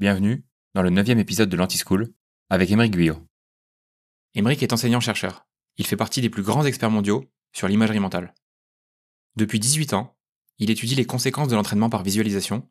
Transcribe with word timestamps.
Bienvenue 0.00 0.46
dans 0.72 0.80
le 0.80 0.88
neuvième 0.88 1.18
épisode 1.18 1.50
de 1.50 1.58
l'Anti-School 1.58 2.10
avec 2.48 2.70
Émeric 2.70 2.92
Guyot. 2.92 3.18
Émeric 4.34 4.62
est 4.62 4.72
enseignant-chercheur. 4.72 5.46
Il 5.76 5.86
fait 5.86 5.94
partie 5.94 6.22
des 6.22 6.30
plus 6.30 6.42
grands 6.42 6.64
experts 6.64 6.90
mondiaux 6.90 7.30
sur 7.52 7.68
l'imagerie 7.68 8.00
mentale. 8.00 8.34
Depuis 9.36 9.60
18 9.60 9.92
ans, 9.92 10.16
il 10.56 10.70
étudie 10.70 10.94
les 10.94 11.04
conséquences 11.04 11.48
de 11.48 11.54
l'entraînement 11.54 11.90
par 11.90 12.02
visualisation 12.02 12.66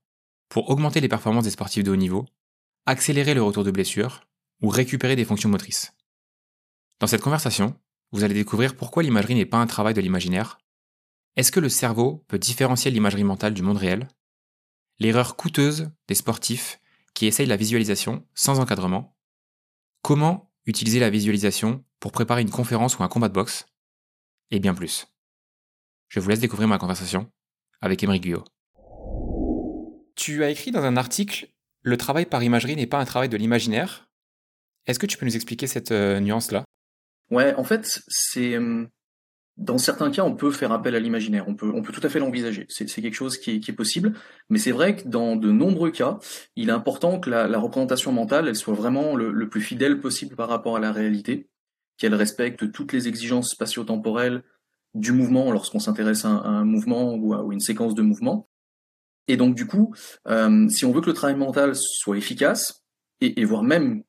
pour 0.49 0.71
augmenter 0.71 1.01
les 1.01 1.07
performances 1.07 1.43
des 1.43 1.51
sportifs 1.51 1.83
de 1.83 1.91
haut 1.91 1.95
niveau, 1.95 2.25
accélérer 2.87 3.35
le 3.35 3.43
retour 3.43 3.63
de 3.63 3.69
blessures 3.69 4.21
ou 4.63 4.69
récupérer 4.69 5.15
des 5.15 5.23
fonctions 5.23 5.49
motrices. 5.49 5.91
Dans 6.99 7.05
cette 7.05 7.21
conversation, 7.21 7.79
vous 8.11 8.23
allez 8.23 8.33
découvrir 8.33 8.75
pourquoi 8.75 9.03
l'imagerie 9.03 9.35
n'est 9.35 9.45
pas 9.45 9.57
un 9.57 9.67
travail 9.67 9.93
de 9.93 10.01
l'imaginaire. 10.01 10.57
Est-ce 11.35 11.51
que 11.51 11.59
le 11.59 11.69
cerveau 11.69 12.25
peut 12.27 12.39
différencier 12.39 12.89
l'imagerie 12.89 13.23
mentale 13.23 13.53
du 13.53 13.61
monde 13.61 13.77
réel? 13.77 14.07
L'erreur 14.97 15.35
coûteuse 15.35 15.91
des 16.07 16.15
sportifs 16.15 16.78
qui 17.13 17.27
essaye 17.27 17.45
la 17.45 17.57
visualisation 17.57 18.25
sans 18.33 18.59
encadrement. 18.59 19.17
Comment 20.01 20.53
utiliser 20.65 20.99
la 20.99 21.09
visualisation 21.09 21.83
pour 21.99 22.11
préparer 22.11 22.41
une 22.41 22.49
conférence 22.49 22.97
ou 22.97 23.03
un 23.03 23.07
combat 23.07 23.27
de 23.27 23.33
boxe? 23.33 23.65
Et 24.51 24.59
bien 24.59 24.73
plus. 24.73 25.07
Je 26.07 26.19
vous 26.19 26.29
laisse 26.29 26.39
découvrir 26.39 26.67
ma 26.67 26.77
conversation 26.77 27.31
avec 27.81 28.03
Émeric 28.03 28.23
Guyot. 28.23 28.43
Tu 30.15 30.43
as 30.43 30.49
écrit 30.49 30.71
dans 30.71 30.83
un 30.83 30.97
article 30.97 31.49
Le 31.81 31.97
travail 31.97 32.25
par 32.25 32.43
imagerie 32.43 32.75
n'est 32.75 32.87
pas 32.87 32.99
un 32.99 33.05
travail 33.05 33.29
de 33.29 33.37
l'imaginaire. 33.37 34.09
Est-ce 34.85 34.99
que 34.99 35.05
tu 35.05 35.17
peux 35.17 35.25
nous 35.25 35.35
expliquer 35.35 35.67
cette 35.67 35.91
euh, 35.91 36.19
nuance-là? 36.19 36.65
Ouais, 37.29 37.53
en 37.55 37.63
fait, 37.63 38.01
c'est 38.07 38.57
dans 39.59 39.77
certains 39.77 40.09
cas, 40.09 40.23
on 40.23 40.35
peut 40.35 40.51
faire 40.51 40.71
appel 40.71 40.95
à 40.95 40.99
l'imaginaire, 40.99 41.45
on 41.47 41.53
peut, 41.53 41.69
on 41.75 41.81
peut 41.81 41.91
tout 41.91 42.01
à 42.03 42.09
fait 42.09 42.19
l'envisager. 42.19 42.65
C'est, 42.69 42.85
quelque 42.87 43.13
chose 43.13 43.37
qui 43.37 43.51
est, 43.55 43.73
possible, 43.73 44.13
mais 44.49 44.57
c'est 44.57 44.71
vrai 44.71 44.95
que 44.95 45.07
dans 45.07 45.35
de 45.35 45.51
nombreux 45.51 45.91
cas, 45.91 46.17
il 46.55 46.69
est 46.69 46.71
important 46.71 47.19
que 47.19 47.29
la, 47.29 47.59
représentation 47.59 48.13
mentale, 48.13 48.47
elle 48.47 48.55
soit 48.55 48.73
vraiment 48.73 49.17
le, 49.17 49.49
plus 49.49 49.61
fidèle 49.61 49.99
possible 49.99 50.37
par 50.37 50.47
rapport 50.47 50.77
à 50.77 50.79
la 50.79 50.93
réalité, 50.93 51.49
qu'elle 51.97 52.15
respecte 52.15 52.71
toutes 52.71 52.93
les 52.93 53.09
exigences 53.09 53.49
spatio-temporelles 53.49 54.43
du 54.93 55.11
mouvement 55.11 55.51
lorsqu'on 55.51 55.79
s'intéresse 55.79 56.23
à, 56.23 56.29
un 56.29 56.63
mouvement 56.63 57.15
ou 57.15 57.33
à 57.33 57.45
une 57.51 57.59
séquence 57.59 57.95
de 57.95 58.01
mouvements. 58.01 58.49
Et 59.27 59.35
donc 59.35 59.55
du 59.55 59.67
coup, 59.67 59.93
euh, 60.27 60.69
si 60.69 60.85
on 60.85 60.93
veut 60.93 61.01
que 61.01 61.09
le 61.09 61.13
travail 61.13 61.35
mental 61.35 61.75
soit 61.75 62.17
efficace, 62.17 62.85
et, 63.19 63.41
et 63.41 63.43
voire 63.43 63.63
même 63.63 64.03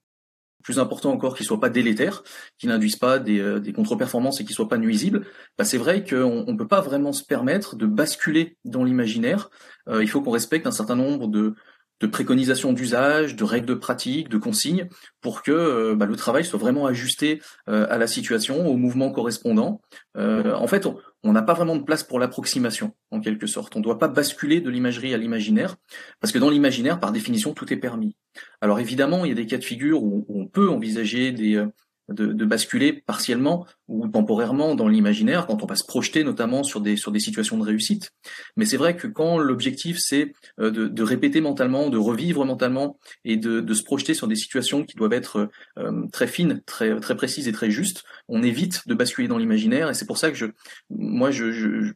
plus 0.62 0.78
important 0.78 1.10
encore 1.10 1.36
qu'il 1.36 1.46
soit 1.46 1.60
pas 1.60 1.70
délétère, 1.70 2.22
qu'il 2.58 2.68
n'induise 2.68 2.96
pas 2.96 3.18
des, 3.18 3.40
euh, 3.40 3.60
des 3.60 3.72
contre-performances 3.72 4.40
et 4.40 4.44
qu'il 4.44 4.54
soit 4.54 4.68
pas 4.68 4.78
nuisible, 4.78 5.26
bah 5.58 5.64
c'est 5.64 5.78
vrai 5.78 6.04
qu'on 6.04 6.44
ne 6.44 6.56
peut 6.56 6.68
pas 6.68 6.80
vraiment 6.80 7.12
se 7.12 7.24
permettre 7.24 7.76
de 7.76 7.86
basculer 7.86 8.56
dans 8.64 8.84
l'imaginaire. 8.84 9.50
Euh, 9.88 10.02
il 10.02 10.08
faut 10.08 10.20
qu'on 10.20 10.30
respecte 10.30 10.66
un 10.66 10.72
certain 10.72 10.96
nombre 10.96 11.28
de, 11.28 11.54
de 12.00 12.06
préconisations 12.06 12.72
d'usage, 12.72 13.36
de 13.36 13.44
règles 13.44 13.66
de 13.66 13.74
pratique, 13.74 14.28
de 14.28 14.38
consignes, 14.38 14.88
pour 15.20 15.42
que 15.42 15.52
euh, 15.52 15.94
bah, 15.94 16.06
le 16.06 16.16
travail 16.16 16.44
soit 16.44 16.58
vraiment 16.58 16.86
ajusté 16.86 17.40
à 17.66 17.98
la 17.98 18.06
situation, 18.06 18.66
au 18.66 18.76
mouvement 18.76 19.12
correspondant. 19.12 19.80
en 20.16 20.66
fait, 20.66 20.86
on 21.22 21.32
n'a 21.32 21.42
pas 21.42 21.54
vraiment 21.54 21.76
de 21.76 21.82
place 21.82 22.02
pour 22.02 22.18
l'approximation, 22.18 22.94
en 23.10 23.20
quelque 23.20 23.46
sorte. 23.46 23.76
On 23.76 23.78
ne 23.78 23.84
doit 23.84 23.98
pas 23.98 24.08
basculer 24.08 24.60
de 24.60 24.70
l'imagerie 24.70 25.14
à 25.14 25.18
l'imaginaire, 25.18 25.76
parce 26.20 26.32
que 26.32 26.38
dans 26.38 26.50
l'imaginaire, 26.50 26.98
par 26.98 27.12
définition, 27.12 27.52
tout 27.54 27.72
est 27.72 27.76
permis. 27.76 28.16
Alors 28.60 28.80
évidemment, 28.80 29.24
il 29.24 29.28
y 29.28 29.32
a 29.32 29.36
des 29.36 29.46
cas 29.46 29.58
de 29.58 29.64
figure 29.64 30.02
où 30.02 30.26
on 30.28 30.46
peut 30.46 30.68
envisager 30.68 31.30
des, 31.32 31.64
euh, 32.10 32.32
de, 32.32 32.44
basculer 32.44 32.92
partiellement 32.92 33.66
ou 33.88 34.08
temporairement 34.08 34.74
dans 34.74 34.88
l'imaginaire 34.88 35.46
quand 35.46 35.62
on 35.62 35.66
va 35.66 35.76
se 35.76 35.84
projeter 35.84 36.24
notamment 36.24 36.62
sur 36.62 36.80
des 36.80 36.96
sur 36.96 37.12
des 37.12 37.20
situations 37.20 37.56
de 37.58 37.62
réussite. 37.62 38.10
Mais 38.56 38.64
c'est 38.64 38.76
vrai 38.76 38.96
que 38.96 39.06
quand 39.06 39.38
l'objectif 39.38 39.98
c'est 40.00 40.32
euh, 40.58 40.70
de, 40.70 41.02
répéter 41.02 41.40
mentalement, 41.40 41.90
de 41.90 41.98
revivre 41.98 42.44
mentalement 42.44 42.98
et 43.24 43.36
de, 43.36 43.72
se 43.72 43.82
projeter 43.82 44.14
sur 44.14 44.26
des 44.26 44.34
situations 44.34 44.84
qui 44.84 44.96
doivent 44.96 45.12
être 45.12 45.48
euh, 45.78 46.06
très 46.12 46.26
fines, 46.26 46.60
très 46.66 46.98
très 46.98 47.16
précises 47.16 47.46
et 47.46 47.52
très 47.52 47.70
justes, 47.70 48.02
on 48.28 48.42
évite 48.42 48.86
de 48.88 48.94
basculer 48.94 49.28
dans 49.28 49.38
l'imaginaire 49.38 49.88
et 49.88 49.94
c'est 49.94 50.06
pour 50.06 50.18
ça 50.18 50.30
que 50.30 50.36
je 50.36 50.46
moi 50.90 51.30
je, 51.30 51.52
je, 51.52 51.92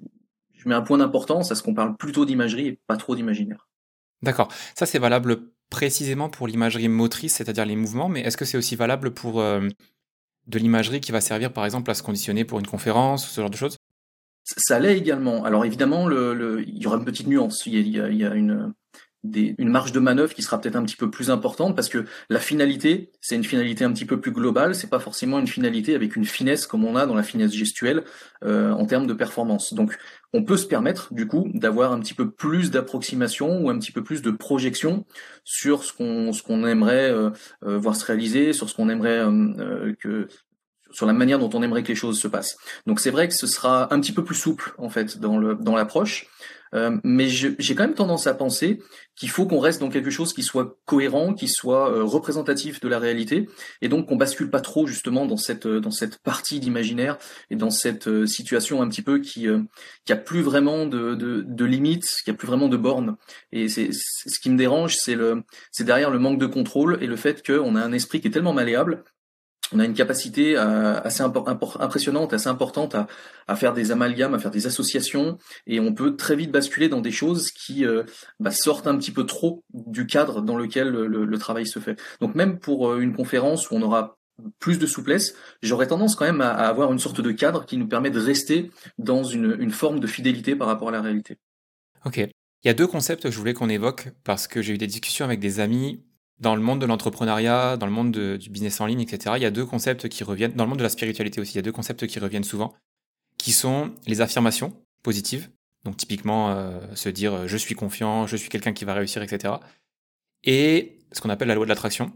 je 0.53 0.69
mets 0.69 0.75
un 0.75 0.83
point 0.83 0.99
d'importance 0.99 1.50
à 1.50 1.55
ce 1.56 1.62
qu'on 1.62 1.75
parle 1.75 1.97
plutôt 1.97 2.25
d'imagerie 2.25 2.69
et 2.69 2.81
pas 2.87 2.97
trop 2.97 3.16
d'imaginaire. 3.16 3.69
D'accord. 4.22 4.53
Ça 4.75 4.87
c'est 4.87 5.00
valable 5.00 5.50
précisément 5.71 6.28
pour 6.28 6.47
l'imagerie 6.47 6.89
motrice, 6.89 7.34
c'est-à-dire 7.34 7.66
les 7.66 7.77
mouvements, 7.77 8.09
mais 8.09 8.21
est-ce 8.21 8.37
que 8.37 8.44
c'est 8.44 8.56
aussi 8.56 8.77
valable 8.77 9.12
pour 9.12 9.41
euh, 9.41 9.69
de 10.47 10.59
l'imagerie 10.59 11.00
qui 11.00 11.12
va 11.12 11.21
servir 11.21 11.53
par 11.53 11.65
exemple 11.65 11.91
à 11.91 11.94
se 11.94 12.03
conditionner 12.03 12.44
pour 12.44 12.59
une 12.59 12.66
conférence 12.66 13.28
ce 13.28 13.41
genre 13.41 13.50
de 13.50 13.56
choses? 13.56 13.77
Ça 14.44 14.78
l'est 14.78 14.99
également. 14.99 15.44
Alors 15.44 15.65
évidemment, 15.65 16.10
il 16.10 16.82
y 16.82 16.87
aura 16.87 16.97
une 16.97 17.05
petite 17.05 17.27
nuance. 17.27 17.62
Il 17.66 17.88
y 17.88 18.25
a 18.25 18.34
une, 18.34 18.75
une 19.25 19.69
marge 19.69 19.93
de 19.93 20.01
manœuvre 20.01 20.35
qui 20.35 20.43
sera 20.43 20.61
peut-être 20.61 20.77
un 20.77 20.85
petit 20.85 20.97
peu 20.97 21.11
plus 21.11 21.31
importante 21.31 21.75
parce 21.75 21.89
que 21.89 22.05
la 22.29 22.41
finalité, 22.41 23.11
c'est 23.21 23.37
une 23.37 23.45
finalité 23.45 23.85
un 23.85 23.93
petit 23.93 24.05
peu 24.05 24.21
plus 24.21 24.33
globale, 24.33 24.75
c'est 24.75 24.91
pas 24.91 24.99
forcément 24.99 25.39
une 25.39 25.47
finalité 25.47 25.95
avec 25.95 26.17
une 26.17 26.25
finesse 26.25 26.67
comme 26.67 26.85
on 26.85 26.97
a 26.97 27.07
dans 27.07 27.15
la 27.15 27.23
finesse 27.23 27.53
gestuelle 27.53 28.05
euh, 28.45 28.73
en 28.73 28.87
termes 28.87 29.07
de 29.07 29.15
performance. 29.15 29.73
Donc 29.73 29.97
on 30.33 30.45
peut 30.45 30.57
se 30.57 30.67
permettre 30.67 31.15
du 31.15 31.27
coup 31.27 31.49
d'avoir 31.55 31.93
un 31.93 32.01
petit 32.01 32.15
peu 32.15 32.31
plus 32.31 32.71
d'approximation 32.71 33.63
ou 33.63 33.71
un 33.71 33.79
petit 33.79 33.93
peu 33.93 34.03
plus 34.03 34.21
de 34.21 34.31
projection 34.31 35.07
sur 35.45 35.84
ce 35.84 35.93
qu'on 35.93 36.33
ce 36.33 36.43
qu'on 36.43 36.67
aimerait 36.67 37.11
euh, 37.11 37.31
euh, 37.65 37.79
voir 37.79 37.97
se 37.97 38.05
réaliser, 38.05 38.53
sur 38.53 38.69
ce 38.69 38.75
qu'on 38.75 38.89
aimerait 38.89 39.25
que 40.01 40.29
sur 40.94 41.06
la 41.06 41.12
manière 41.12 41.38
dont 41.38 41.50
on 41.53 41.62
aimerait 41.62 41.82
que 41.82 41.88
les 41.88 41.94
choses 41.94 42.19
se 42.19 42.28
passent. 42.28 42.56
Donc 42.87 43.00
c'est 43.00 43.10
vrai 43.10 43.28
que 43.28 43.34
ce 43.34 43.47
sera 43.47 43.93
un 43.93 44.00
petit 44.00 44.12
peu 44.12 44.25
plus 44.25 44.34
souple 44.34 44.75
en 44.78 44.88
fait 44.88 45.19
dans 45.19 45.37
le 45.37 45.55
dans 45.55 45.77
l'approche. 45.77 46.27
Euh, 46.75 46.99
mais 47.05 47.28
j'ai 47.28 47.75
quand 47.75 47.84
même 47.84 47.94
tendance 47.94 48.27
à 48.27 48.34
penser 48.34 48.81
qu'il 49.15 49.31
faut 49.31 49.47
qu'on 49.47 49.60
reste 49.60 49.81
dans 49.81 49.91
quelque 49.91 50.10
chose 50.10 50.33
qui 50.33 50.43
soit 50.43 50.77
cohérent, 50.87 51.33
qui 51.33 51.47
soit 51.47 51.91
euh, 51.91 52.03
représentatif 52.03 52.81
de 52.81 52.88
la 52.88 52.99
réalité, 52.99 53.49
et 53.81 53.88
donc 53.88 54.09
qu'on 54.09 54.16
bascule 54.16 54.50
pas 54.50 54.60
trop 54.60 54.87
justement 54.87 55.25
dans 55.27 55.37
cette 55.37 55.69
dans 55.69 55.93
cette 55.93 56.19
partie 56.19 56.59
d'imaginaire 56.59 57.16
et 57.50 57.56
dans 57.56 57.71
cette 57.71 58.09
euh, 58.09 58.27
situation 58.27 58.83
un 58.83 58.88
petit 58.88 59.03
peu 59.03 59.21
qui 59.21 59.47
qui 60.04 60.12
a 60.12 60.16
plus 60.16 60.43
vraiment 60.43 60.87
de, 60.87 61.15
de, 61.15 61.44
de 61.47 61.65
limites, 61.65 62.09
qui 62.25 62.31
a 62.31 62.34
plus 62.34 62.47
vraiment 62.49 62.69
de 62.69 62.77
bornes. 62.77 63.16
Et 63.53 63.69
c'est 63.69 63.91
ce 63.93 64.38
qui 64.41 64.50
me 64.50 64.59
dérange, 64.59 64.97
c'est 64.97 65.15
le 65.15 65.44
c'est 65.71 65.84
derrière 65.84 66.10
le 66.10 66.19
manque 66.19 66.41
de 66.41 66.47
contrôle 66.47 66.99
et 67.00 67.06
le 67.06 67.16
fait 67.16 67.47
qu'on 67.47 67.77
a 67.77 67.83
un 67.83 67.93
esprit 67.93 68.21
qui 68.21 68.28
est 68.28 68.33
tellement 68.33 68.53
malléable 68.53 69.04
on 69.73 69.79
a 69.79 69.85
une 69.85 69.95
capacité 69.95 70.57
euh, 70.57 71.01
assez 71.01 71.23
impressionnante, 71.23 72.33
assez 72.33 72.49
importante 72.49 72.95
à, 73.47 73.57
faire 73.57 73.73
des 73.73 73.91
amalgames, 73.91 74.35
à 74.35 74.39
faire 74.39 74.51
des 74.51 74.67
associations, 74.67 75.39
et 75.67 75.81
on 75.81 75.95
peut 75.95 76.17
très 76.17 76.37
vite 76.37 76.51
basculer 76.51 76.89
dans 76.89 77.01
des 77.01 77.11
choses 77.11 77.51
qui 77.51 77.85
euh, 77.85 78.05
bah, 78.41 78.51
sortent 78.51 78.87
un 78.87 78.97
petit 78.97 79.11
peu 79.11 79.27
trop 79.27 79.65
du 79.73 80.07
cadre 80.07 80.43
dans 80.43 80.57
lequel 80.57 80.89
le, 80.89 81.39
travail 81.39 81.67
se 81.67 81.79
fait. 81.79 82.01
Donc 82.21 82.35
même 82.35 82.59
pour 82.59 82.91
euh, 82.91 83.01
une 83.01 83.15
conférence 83.15 83.71
où 83.71 83.75
on 83.75 83.83
aura 83.83 84.17
plus 84.59 84.79
de 84.79 84.87
souplesse, 84.87 85.35
j'aurais 85.63 85.87
tendance 85.87 86.17
quand 86.17 86.25
même 86.25 86.41
à, 86.41 86.51
avoir 86.51 86.93
une 86.93 86.99
sorte 86.99 87.21
de 87.21 87.33
cadre 87.33 87.67
qui 87.67 87.77
nous 87.77 87.89
permet 87.89 88.11
de 88.11 88.21
rester 88.21 88.71
dans 88.99 89.25
une, 89.25 89.57
une 89.59 89.71
forme 89.71 90.01
de 90.01 90.07
fidélité 90.07 90.57
par 90.57 90.69
rapport 90.69 90.89
à 90.89 90.93
la 90.93 91.03
réalité. 91.03 91.39
Ok. 92.05 92.19
Il 92.19 92.69
y 92.69 92.71
a 92.71 92.75
deux 92.75 92.87
concepts 92.87 93.25
que 93.25 93.31
je 93.31 93.39
voulais 93.39 93.53
qu'on 93.53 93.69
évoque 93.69 94.09
parce 94.25 94.47
que 94.49 94.63
j'ai 94.63 94.73
eu 94.73 94.79
des 94.79 94.87
discussions 94.87 95.27
avec 95.27 95.39
des 95.39 95.61
amis 95.61 96.03
dans 96.39 96.56
le 96.56 96.62
monde 96.62 96.81
de 96.81 96.87
l'entrepreneuriat, 96.87 97.77
dans 97.77 97.87
le 97.87 97.93
monde 97.93 98.12
du 98.12 98.50
business 98.50 98.81
en 98.81 98.87
ligne, 98.87 99.00
etc., 99.00 99.34
il 99.37 99.43
y 99.43 99.47
a 99.47 99.50
deux 99.50 99.67
concepts 99.67 100.09
qui 100.09 100.25
reviennent, 100.25 100.53
dans 100.53 100.65
le 100.65 100.69
monde 100.69 100.78
de 100.78 100.83
la 100.83 100.89
spiritualité 100.89 101.41
aussi, 101.41 101.53
il 101.53 101.56
y 101.56 101.59
a 101.61 101.62
deux 101.62 101.72
concepts 101.72 102.06
qui 102.06 102.19
reviennent 102.19 102.45
souvent, 102.45 102.75
qui 103.39 103.53
sont 103.53 103.95
les 104.06 104.21
affirmations 104.21 104.84
positives, 105.03 105.50
donc 105.84 105.97
typiquement 105.97 106.50
euh, 106.50 106.95
se 106.95 107.09
dire 107.09 107.34
euh, 107.34 107.47
je 107.47 107.56
suis 107.56 107.75
confiant, 107.75 108.27
je 108.27 108.37
suis 108.37 108.49
quelqu'un 108.49 108.72
qui 108.72 108.84
va 108.84 108.95
réussir, 108.95 109.22
etc., 109.22 109.55
et 110.43 110.99
ce 111.12 111.21
qu'on 111.21 111.31
appelle 111.31 111.49
la 111.49 111.55
loi 111.55 111.65
de 111.65 111.69
l'attraction. 111.69 112.12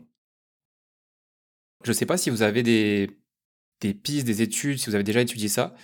Je 1.84 1.90
ne 1.90 1.94
sais 1.94 2.06
pas 2.06 2.18
si 2.18 2.30
vous 2.30 2.42
avez 2.42 2.62
des, 2.62 3.94
pistes, 3.94 4.26
des 4.26 4.42
études, 4.42 4.78
si 4.78 4.86
vous 4.86 4.94
avez 4.94 5.04
déjà 5.04 5.20
étudié 5.20 5.48
ça. 5.48 5.74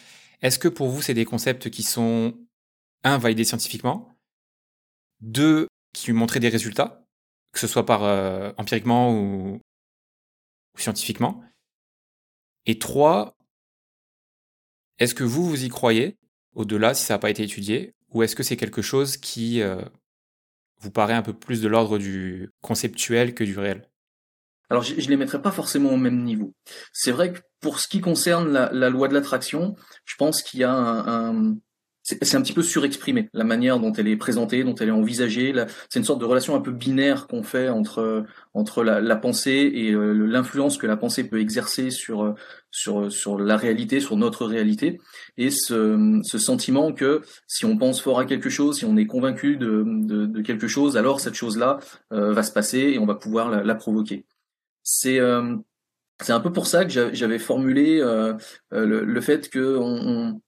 Est-ce 0.42 0.58
que 0.58 0.68
pour 0.68 0.88
vous, 0.88 1.00
c'est 1.00 1.14
des 1.14 1.24
concepts 1.24 1.70
qui 1.70 1.82
sont, 1.82 2.34
un, 3.04 3.18
validés 3.18 3.44
scientifiquement, 3.44 4.18
deux, 5.20 5.68
qui 5.92 6.12
montraient 6.12 6.40
des 6.40 6.48
résultats, 6.48 7.03
que 7.54 7.60
ce 7.60 7.68
soit 7.68 7.86
par 7.86 8.02
euh, 8.04 8.52
empiriquement 8.58 9.16
ou, 9.16 9.60
scientifiquement. 10.76 11.42
Et 12.66 12.80
trois, 12.80 13.36
est-ce 14.98 15.14
que 15.14 15.22
vous, 15.22 15.48
vous 15.48 15.64
y 15.64 15.68
croyez, 15.68 16.18
au-delà 16.54 16.94
si 16.94 17.04
ça 17.04 17.14
n'a 17.14 17.18
pas 17.18 17.30
été 17.30 17.44
étudié, 17.44 17.94
ou 18.10 18.24
est-ce 18.24 18.34
que 18.34 18.42
c'est 18.42 18.56
quelque 18.56 18.82
chose 18.82 19.16
qui 19.16 19.62
euh, 19.62 19.80
vous 20.80 20.90
paraît 20.90 21.14
un 21.14 21.22
peu 21.22 21.32
plus 21.32 21.62
de 21.62 21.68
l'ordre 21.68 21.96
du 21.96 22.50
conceptuel 22.60 23.34
que 23.34 23.44
du 23.44 23.56
réel? 23.56 23.88
Alors 24.68 24.82
je, 24.82 24.94
ne 24.94 25.00
les 25.00 25.16
mettrai 25.16 25.40
pas 25.40 25.52
forcément 25.52 25.90
au 25.90 25.96
même 25.96 26.24
niveau. 26.24 26.54
C'est 26.92 27.12
vrai 27.12 27.32
que 27.32 27.40
pour 27.60 27.78
ce 27.78 27.86
qui 27.86 28.00
concerne 28.00 28.52
la, 28.52 28.90
loi 28.90 29.06
de 29.06 29.14
l'attraction, 29.14 29.76
je 30.04 30.16
pense 30.16 30.42
qu'il 30.42 30.60
y 30.60 30.64
a 30.64 30.72
un, 30.72 31.56
c'est 32.04 32.36
un 32.36 32.42
petit 32.42 32.52
peu 32.52 32.62
surexprimé 32.62 33.30
la 33.32 33.44
manière 33.44 33.80
dont 33.80 33.92
elle 33.92 34.08
est 34.08 34.16
présentée, 34.16 34.62
dont 34.62 34.74
elle 34.74 34.88
est 34.88 34.92
envisagée. 34.92 35.54
C'est 35.88 35.98
une 35.98 36.04
sorte 36.04 36.20
de 36.20 36.26
relation 36.26 36.54
un 36.54 36.60
peu 36.60 36.70
binaire 36.70 37.26
qu'on 37.26 37.42
fait 37.42 37.70
entre 37.70 38.24
entre 38.52 38.84
la, 38.84 39.00
la 39.00 39.16
pensée 39.16 39.72
et 39.74 39.92
euh, 39.92 40.12
l'influence 40.12 40.76
que 40.76 40.86
la 40.86 40.98
pensée 40.98 41.24
peut 41.24 41.40
exercer 41.40 41.90
sur 41.90 42.34
sur 42.70 43.10
sur 43.10 43.38
la 43.38 43.56
réalité, 43.56 44.00
sur 44.00 44.16
notre 44.16 44.44
réalité, 44.44 45.00
et 45.38 45.50
ce, 45.50 46.20
ce 46.24 46.38
sentiment 46.38 46.92
que 46.92 47.22
si 47.46 47.64
on 47.64 47.78
pense 47.78 48.02
fort 48.02 48.18
à 48.18 48.26
quelque 48.26 48.50
chose, 48.50 48.78
si 48.78 48.84
on 48.84 48.96
est 48.96 49.06
convaincu 49.06 49.56
de, 49.56 49.84
de, 49.86 50.26
de 50.26 50.42
quelque 50.42 50.68
chose, 50.68 50.96
alors 50.96 51.20
cette 51.20 51.34
chose-là 51.34 51.78
euh, 52.12 52.32
va 52.32 52.42
se 52.42 52.52
passer 52.52 52.78
et 52.78 52.98
on 52.98 53.06
va 53.06 53.14
pouvoir 53.14 53.48
la, 53.48 53.62
la 53.62 53.74
provoquer. 53.74 54.26
C'est 54.82 55.20
euh, 55.20 55.56
c'est 56.20 56.32
un 56.32 56.40
peu 56.40 56.52
pour 56.52 56.66
ça 56.66 56.84
que 56.84 57.12
j'avais 57.12 57.38
formulé 57.38 58.00
euh, 58.00 58.34
le, 58.70 59.04
le, 59.04 59.20
fait 59.20 59.48
que 59.50 59.76
on, 59.78 60.40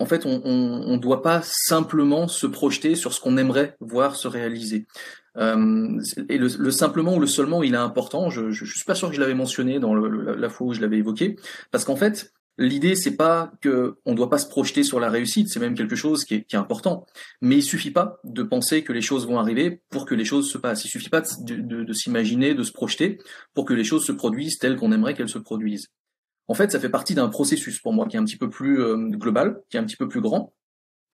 en 0.00 0.06
fait, 0.06 0.26
on 0.26 0.92
ne 0.92 0.96
doit 0.96 1.22
pas 1.22 1.40
simplement 1.42 2.28
se 2.28 2.46
projeter 2.46 2.94
sur 2.94 3.12
ce 3.12 3.20
qu'on 3.20 3.36
aimerait 3.36 3.76
voir 3.80 4.14
se 4.16 4.28
réaliser. 4.28 4.86
Euh, 5.38 6.00
et 6.28 6.38
le, 6.38 6.70
simplement 6.70 7.14
ou 7.14 7.20
le 7.20 7.26
seulement, 7.26 7.62
il 7.62 7.74
est 7.74 7.78
important. 7.78 8.30
Je, 8.30 8.50
je, 8.50 8.64
suis 8.64 8.84
pas 8.84 8.94
sûr 8.94 9.08
que 9.08 9.14
je 9.14 9.20
l'avais 9.20 9.34
mentionné 9.34 9.78
dans 9.78 9.94
le, 9.94 10.34
la, 10.34 10.48
fois 10.48 10.68
où 10.68 10.74
je 10.74 10.80
l'avais 10.80 10.98
évoqué, 10.98 11.36
parce 11.70 11.84
qu'en 11.84 11.96
fait, 11.96 12.32
l'idée 12.58 12.96
c'est 12.96 13.16
pas 13.16 13.52
que 13.60 13.98
on 14.04 14.14
doit 14.14 14.30
pas 14.30 14.38
se 14.38 14.48
projeter 14.48 14.82
sur 14.82 14.98
la 14.98 15.10
réussite, 15.10 15.48
c'est 15.48 15.60
même 15.60 15.74
quelque 15.74 15.96
chose 15.96 16.24
qui 16.24 16.34
est, 16.34 16.54
important. 16.54 17.06
Mais 17.40 17.56
il 17.56 17.62
suffit 17.62 17.92
pas 17.92 18.18
de 18.24 18.42
penser 18.42 18.82
que 18.82 18.92
les 18.92 19.02
choses 19.02 19.26
vont 19.26 19.38
arriver 19.38 19.80
pour 19.90 20.06
que 20.06 20.14
les 20.14 20.24
choses 20.24 20.50
se 20.50 20.58
passent. 20.58 20.84
Il 20.84 20.88
suffit 20.88 21.10
pas 21.10 21.20
de, 21.20 21.54
de, 21.54 21.84
de 21.84 21.92
s'imaginer, 21.92 22.54
de 22.54 22.62
se 22.64 22.72
projeter 22.72 23.18
pour 23.54 23.64
que 23.64 23.74
les 23.74 23.84
choses 23.84 24.04
se 24.04 24.12
produisent 24.12 24.58
telles 24.58 24.76
qu'on 24.76 24.92
aimerait 24.92 25.14
qu'elles 25.14 25.28
se 25.28 25.38
produisent 25.38 25.88
en 26.48 26.54
fait, 26.54 26.72
ça 26.72 26.80
fait 26.80 26.88
partie 26.88 27.14
d'un 27.14 27.28
processus 27.28 27.78
pour 27.78 27.92
moi 27.92 28.06
qui 28.08 28.16
est 28.16 28.18
un 28.18 28.24
petit 28.24 28.38
peu 28.38 28.50
plus 28.50 28.80
euh, 28.80 28.96
global, 28.96 29.60
qui 29.68 29.76
est 29.76 29.80
un 29.80 29.84
petit 29.84 29.96
peu 29.96 30.08
plus 30.08 30.22
grand, 30.22 30.54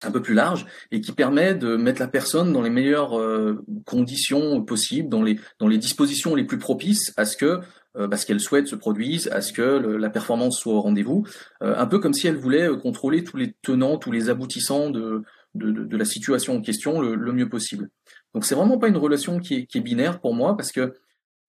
un 0.03 0.11
peu 0.11 0.21
plus 0.21 0.35
large, 0.35 0.67
et 0.91 1.01
qui 1.01 1.13
permet 1.13 1.55
de 1.55 1.77
mettre 1.77 2.01
la 2.01 2.09
personne 2.09 2.53
dans 2.53 2.63
les 2.63 2.71
meilleures 2.71 3.19
euh, 3.19 3.65
conditions 3.87 4.63
possibles, 4.63 5.09
dans 5.09 5.23
les 5.23 5.41
dans 5.59 5.69
les 5.69 5.79
dispositions 5.79 6.35
les 6.35 6.45
plus 6.45 6.59
propices 6.59 7.13
à 7.17 7.25
ce 7.25 7.37
que 7.37 7.61
euh, 7.97 8.07
bah, 8.07 8.17
ce 8.17 8.27
qu'elle 8.27 8.41
souhaite 8.41 8.69
se 8.69 8.77
produise, 8.77 9.29
à 9.29 9.41
ce 9.41 9.53
que 9.53 9.63
la 9.63 10.11
performance 10.11 10.59
soit 10.59 10.75
au 10.75 10.81
rendez-vous, 10.81 11.27
un 11.61 11.87
peu 11.87 11.99
comme 11.99 12.15
si 12.15 12.27
elle 12.27 12.37
voulait 12.37 12.69
contrôler 12.79 13.25
tous 13.25 13.37
les 13.37 13.55
tenants, 13.63 13.97
tous 13.97 14.13
les 14.13 14.29
aboutissants 14.29 14.91
de 14.91 15.23
de, 15.55 15.71
de, 15.71 15.97
la 15.99 16.07
situation 16.07 16.57
en 16.57 16.63
question 16.63 16.99
le, 17.03 17.15
le 17.15 17.33
mieux 17.35 17.51
possible. 17.51 17.91
Donc 18.33 18.47
c'est 18.47 18.55
vraiment 18.55 18.79
pas 18.79 18.89
une 18.89 18.97
relation 18.97 19.39
qui 19.39 19.55
est, 19.55 19.67
qui 19.67 19.77
est 19.77 19.83
binaire 19.83 20.19
pour 20.19 20.35
moi 20.35 20.57
parce 20.57 20.73
que 20.73 20.95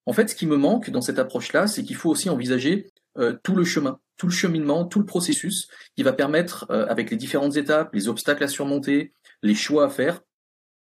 en 0.06 0.14
fait, 0.14 0.30
ce 0.30 0.36
qui 0.36 0.46
me 0.46 0.58
manque 0.58 0.90
dans 0.90 1.02
cette 1.02 1.20
approche-là, 1.20 1.68
c'est 1.68 1.84
qu'il 1.84 1.96
faut 1.96 2.10
aussi 2.10 2.30
envisager 2.30 2.92
euh, 3.18 3.34
tout 3.44 3.56
le 3.56 3.64
chemin, 3.64 4.00
tout 4.18 4.28
le 4.28 4.32
cheminement, 4.32 4.86
tout 4.86 5.00
le 5.00 5.06
processus 5.06 5.68
qui 5.96 6.04
va 6.04 6.14
permettre, 6.14 6.66
euh, 6.70 6.86
avec 6.88 7.12
les 7.12 7.18
différentes 7.18 7.58
étapes, 7.58 7.94
les 7.94 8.08
obstacles 8.08 8.44
à 8.44 8.48
surmonter, 8.48 9.14
les 9.42 9.56
choix 9.56 9.86
à 9.86 9.90
faire, 9.90 10.22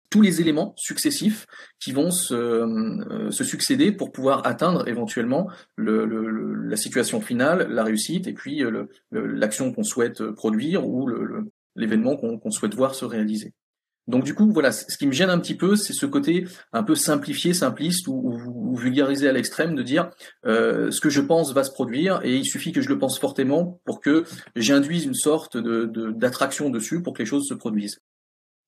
tous 0.10 0.22
les 0.22 0.40
éléments 0.40 0.74
successifs 0.78 1.46
qui 1.80 1.92
vont 1.92 2.12
se, 2.12 2.34
euh, 2.34 3.32
succéder 3.32 3.92
pour 3.92 4.12
pouvoir 4.12 4.48
atteindre 4.48 4.88
éventuellement 4.88 5.50
le, 5.76 6.06
le, 6.06 6.54
la 6.54 6.78
situation 6.78 7.20
finale, 7.20 7.68
la 7.70 7.84
réussite, 7.84 8.28
et 8.28 8.34
puis 8.34 8.64
l'action 9.12 9.74
qu'on 9.74 9.84
souhaite 9.84 10.24
produire 10.32 10.88
ou 10.88 11.10
l'événement 11.76 12.16
qu'on 12.16 12.52
souhaite 12.52 12.74
voir 12.74 12.96
se 12.96 13.04
réaliser. 13.04 13.54
Donc 14.08 14.24
du 14.24 14.34
coup, 14.34 14.50
voilà, 14.52 14.72
ce 14.72 14.98
qui 14.98 15.06
me 15.06 15.12
gêne 15.12 15.30
un 15.30 15.40
petit 15.40 15.56
peu, 15.56 15.76
c'est 15.76 15.94
ce 15.94 16.06
côté 16.06 16.46
un 16.72 16.84
peu 16.84 16.96
simplifié, 16.96 17.54
simpliste 17.54 18.08
ou, 18.08 18.76
vulgarisé 18.76 19.28
à 19.28 19.34
l'extrême 19.34 19.76
de 19.76 19.84
dire 19.84 20.10
euh, 20.46 20.92
ce 20.92 21.02
que 21.02 21.10
je 21.10 21.22
pense 21.22 21.54
va 21.54 21.64
se 21.64 21.72
produire 21.72 22.22
et 22.24 22.36
il 22.36 22.46
suffit 22.46 22.72
que 22.72 22.82
je 22.82 22.90
le 22.90 23.00
pense 23.00 23.20
fortement 23.20 23.82
pour 23.86 24.00
que 24.00 24.24
j'induise 24.56 25.06
une 25.06 25.14
sorte 25.14 25.58
de 25.58 25.86
d'attraction 26.12 26.70
dessus 26.70 27.02
pour 27.02 27.14
que 27.14 27.20
les 27.20 27.26
choses 27.26 27.48
se 27.48 27.54
produisent. 27.54 28.00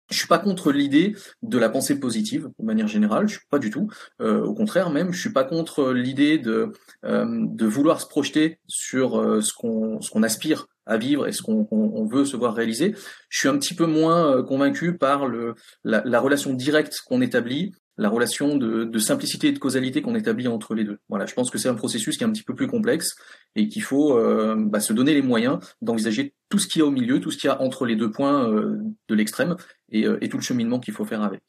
Je 0.10 0.18
suis 0.18 0.28
pas 0.28 0.40
contre 0.40 0.72
l'idée 0.72 1.16
de 1.44 1.60
la 1.60 1.70
pensée 1.70 2.00
positive 2.00 2.50
de 2.58 2.66
manière 2.66 2.88
générale, 2.88 3.28
je 3.28 3.38
suis 3.38 3.48
pas 3.52 3.60
du 3.60 3.70
tout. 3.70 3.88
Euh, 4.22 4.44
au 4.44 4.56
contraire 4.56 4.90
même, 4.90 5.14
je 5.14 5.20
suis 5.20 5.32
pas 5.32 5.44
contre 5.44 5.92
l'idée 5.92 6.40
de 6.40 6.74
euh, 7.06 7.26
de 7.30 7.66
vouloir 7.68 8.02
se 8.02 8.08
projeter 8.08 8.60
sur 8.68 9.44
ce 9.44 9.54
qu'on 9.54 10.02
ce 10.02 10.10
qu'on 10.10 10.24
aspire 10.24 10.68
à 10.90 10.98
vivre 10.98 11.28
et 11.28 11.32
ce 11.32 11.42
qu'on 11.42 12.08
veut 12.12 12.26
se 12.26 12.36
voir 12.36 12.54
réaliser. 12.54 12.96
Je 13.30 13.40
suis 13.40 13.50
un 13.50 13.58
petit 13.58 13.76
peu 13.76 13.86
moins 13.86 14.36
euh, 14.36 14.44
convaincu 14.44 14.98
par 14.98 15.28
le 15.28 15.56
la, 15.84 16.02
la 16.06 16.20
relation 16.20 16.54
directe 16.54 17.00
qu'on 17.08 17.22
établit 17.22 17.72
la 18.00 18.08
relation 18.08 18.56
de, 18.56 18.86
de, 18.86 19.00
simplicité 19.00 19.50
et 19.50 19.52
de 19.52 19.60
causalité 19.60 20.02
qu'on 20.02 20.16
établit 20.16 20.48
entre 20.48 20.74
les 20.74 20.86
deux. 20.86 21.00
Voilà, 21.10 21.26
je 21.26 21.34
pense 21.34 21.50
que 21.50 21.58
c'est 21.58 21.68
un 21.68 21.76
processus 21.76 22.18
qui 22.18 22.24
est 22.24 22.28
un 22.28 22.32
petit 22.32 22.44
peu 22.44 22.56
plus 22.56 22.68
complexe 22.68 23.16
et 23.58 23.68
qu'il 23.68 23.84
faut 23.84 24.18
euh, 24.18 24.56
bah, 24.58 24.80
se 24.80 24.94
donner 24.94 25.14
les 25.14 25.22
moyens 25.22 25.60
d'envisager 25.82 26.34
tout 26.48 26.60
ce 26.60 26.68
qu'il 26.68 26.80
y 26.80 26.82
a 26.82 26.86
au 26.86 26.92
milieu, 26.92 27.20
tout 27.20 27.30
ce 27.30 27.38
qu'il 27.38 27.50
y 27.50 27.52
a 27.52 27.62
entre 27.62 27.86
les 27.86 27.98
deux 27.98 28.10
points 28.10 28.50
euh, 28.50 28.78
de 29.10 29.16
l'extrême 29.16 29.58
et, 29.92 30.06
euh, 30.06 30.18
et, 30.22 30.30
tout 30.30 30.38
le 30.38 30.44
cheminement 30.44 30.80
qu'il 30.80 30.94
faut 30.94 31.04
faire 31.04 31.22
avec. 31.22 31.42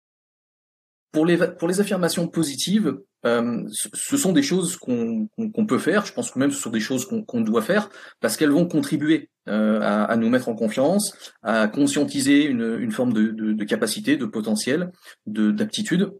Pour 1.12 1.26
les, 1.26 1.36
pour 1.36 1.66
les 1.66 1.80
affirmations 1.80 2.28
positives, 2.28 2.96
ce 3.24 4.16
sont 4.16 4.32
des 4.32 4.42
choses 4.42 4.76
qu'on 4.76 5.66
peut 5.66 5.78
faire, 5.78 6.06
je 6.06 6.12
pense 6.12 6.30
que 6.30 6.38
même 6.38 6.52
ce 6.52 6.60
sont 6.60 6.70
des 6.70 6.80
choses 6.80 7.08
qu'on 7.26 7.40
doit 7.40 7.62
faire, 7.62 7.90
parce 8.20 8.36
qu'elles 8.36 8.50
vont 8.50 8.66
contribuer 8.66 9.28
à, 9.46 10.04
à, 10.04 10.16
nous 10.16 10.30
mettre 10.30 10.48
en 10.48 10.54
confiance, 10.54 11.12
à 11.42 11.66
conscientiser 11.66 12.44
une, 12.44 12.78
une 12.78 12.92
forme 12.92 13.12
de, 13.12 13.28
de, 13.28 13.52
de 13.52 13.64
capacité, 13.64 14.16
de 14.16 14.26
potentiel, 14.26 14.92
d'aptitude 15.26 16.12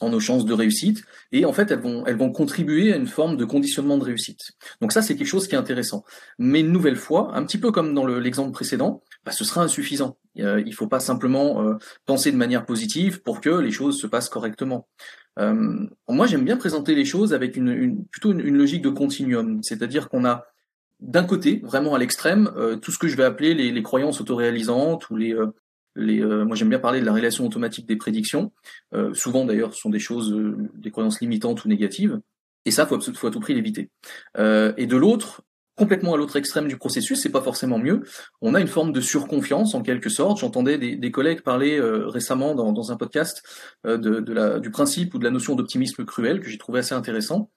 en 0.00 0.10
nos 0.10 0.20
chances 0.20 0.44
de 0.44 0.52
réussite 0.52 1.04
et 1.32 1.44
en 1.44 1.52
fait 1.52 1.70
elles 1.70 1.80
vont 1.80 2.04
elles 2.06 2.16
vont 2.16 2.32
contribuer 2.32 2.92
à 2.92 2.96
une 2.96 3.06
forme 3.06 3.36
de 3.36 3.44
conditionnement 3.44 3.96
de 3.96 4.04
réussite. 4.04 4.52
Donc 4.80 4.92
ça 4.92 5.02
c'est 5.02 5.16
quelque 5.16 5.26
chose 5.26 5.46
qui 5.46 5.54
est 5.54 5.58
intéressant. 5.58 6.04
Mais 6.38 6.60
une 6.60 6.72
nouvelle 6.72 6.96
fois, 6.96 7.34
un 7.34 7.44
petit 7.44 7.58
peu 7.58 7.70
comme 7.70 7.94
dans 7.94 8.06
l'exemple 8.06 8.52
précédent, 8.52 9.02
bah, 9.24 9.32
ce 9.32 9.44
sera 9.44 9.62
insuffisant. 9.62 10.18
Euh, 10.38 10.62
il 10.66 10.74
faut 10.74 10.86
pas 10.86 11.00
simplement 11.00 11.62
euh, 11.62 11.74
penser 12.06 12.30
de 12.30 12.36
manière 12.36 12.66
positive 12.66 13.22
pour 13.22 13.40
que 13.40 13.50
les 13.50 13.70
choses 13.70 14.00
se 14.00 14.06
passent 14.06 14.28
correctement. 14.28 14.88
Euh, 15.38 15.86
moi 16.08 16.26
j'aime 16.26 16.44
bien 16.44 16.56
présenter 16.56 16.94
les 16.94 17.04
choses 17.04 17.32
avec 17.32 17.56
une, 17.56 18.04
plutôt 18.06 18.32
une, 18.32 18.56
logique 18.56 18.82
de 18.82 18.90
continuum, 18.90 19.62
c'est-à-dire 19.62 20.08
qu'on 20.08 20.24
a 20.24 20.44
d'un 21.00 21.24
côté, 21.24 21.60
vraiment 21.64 21.94
à 21.94 21.98
l'extrême, 21.98 22.50
tout 22.80 22.92
ce 22.92 22.98
que 22.98 23.08
je 23.08 23.16
vais 23.16 23.24
appeler 23.24 23.52
les, 23.52 23.82
croyances 23.82 24.20
autoréalisantes 24.20 25.10
ou 25.10 25.16
les, 25.16 25.36
les, 25.96 26.24
moi 26.24 26.54
j'aime 26.54 26.70
bien 26.70 26.78
parler 26.78 27.00
de 27.00 27.04
la 27.04 27.12
relation 27.12 27.44
automatique 27.44 27.84
des 27.84 27.96
prédictions. 27.96 28.52
Souvent 29.12 29.44
d'ailleurs, 29.44 29.74
ce 29.74 29.80
sont 29.80 29.90
des 29.90 29.98
choses, 29.98 30.34
des 30.74 30.90
croyances 30.92 31.20
limitantes 31.20 31.64
ou 31.64 31.68
négatives. 31.68 32.20
Et 32.64 32.70
ça, 32.70 32.86
faut, 32.86 32.98
faut 33.00 33.26
à 33.26 33.30
tout 33.30 33.40
prix 33.40 33.54
l'éviter. 33.54 33.90
et 34.38 34.86
de 34.86 34.96
l'autre, 34.96 35.42
complètement 35.76 36.14
à 36.14 36.16
l'autre 36.16 36.36
extrême 36.36 36.68
du 36.68 36.76
processus, 36.76 37.20
c'est 37.20 37.30
pas 37.30 37.42
forcément 37.42 37.78
mieux. 37.78 38.02
On 38.40 38.54
a 38.54 38.60
une 38.60 38.68
forme 38.68 38.92
de 38.92 39.00
surconfiance 39.00 39.74
en 39.74 39.82
quelque 39.82 40.08
sorte. 40.08 40.38
J'entendais 40.38 40.78
des, 40.78 41.10
collègues 41.10 41.42
parler 41.42 41.80
récemment 41.80 42.54
dans, 42.54 42.92
un 42.92 42.96
podcast 42.96 43.42
la, 43.84 44.60
du 44.60 44.70
principe 44.70 45.14
ou 45.14 45.18
de 45.18 45.24
la 45.24 45.30
notion 45.30 45.54
d'optimisme 45.54 46.04
cruel 46.04 46.40
que 46.40 46.48
j'ai 46.48 46.58
trouvé 46.58 46.80
assez 46.80 46.94
intéressant. 46.94 47.50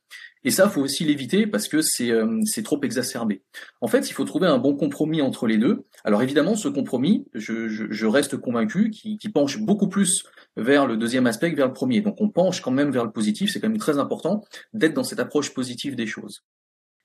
Et 0.43 0.51
ça, 0.51 0.69
faut 0.69 0.81
aussi 0.81 1.03
l'éviter 1.03 1.47
parce 1.47 1.67
que 1.67 1.81
c'est 1.81 2.11
euh, 2.11 2.41
trop 2.63 2.79
exacerbé. 2.83 3.43
En 3.81 3.87
fait, 3.87 4.09
il 4.09 4.13
faut 4.13 4.23
trouver 4.23 4.47
un 4.47 4.57
bon 4.57 4.75
compromis 4.75 5.21
entre 5.21 5.47
les 5.47 5.57
deux. 5.57 5.85
Alors 6.03 6.21
évidemment, 6.21 6.55
ce 6.55 6.67
compromis, 6.67 7.25
je 7.33 8.05
reste 8.05 8.37
convaincu, 8.37 8.89
qui, 8.89 9.17
qui, 9.17 9.29
penche 9.29 9.59
beaucoup 9.59 9.89
plus 9.89 10.23
vers 10.55 10.87
le 10.87 10.95
deuxième 10.95 11.27
aspect 11.27 11.51
que 11.51 11.57
vers 11.57 11.67
le 11.67 11.73
premier. 11.73 12.01
Donc 12.01 12.21
on 12.21 12.29
penche 12.29 12.61
quand 12.61 12.71
même 12.71 12.91
vers 12.91 13.03
le 13.03 13.11
positif. 13.11 13.51
C'est 13.51 13.59
quand 13.59 13.69
même 13.69 13.77
très 13.77 13.99
important 13.99 14.43
d'être 14.73 14.93
dans 14.93 15.03
cette 15.03 15.19
approche 15.19 15.53
positive 15.53 15.95
des 15.95 16.07
choses. 16.07 16.43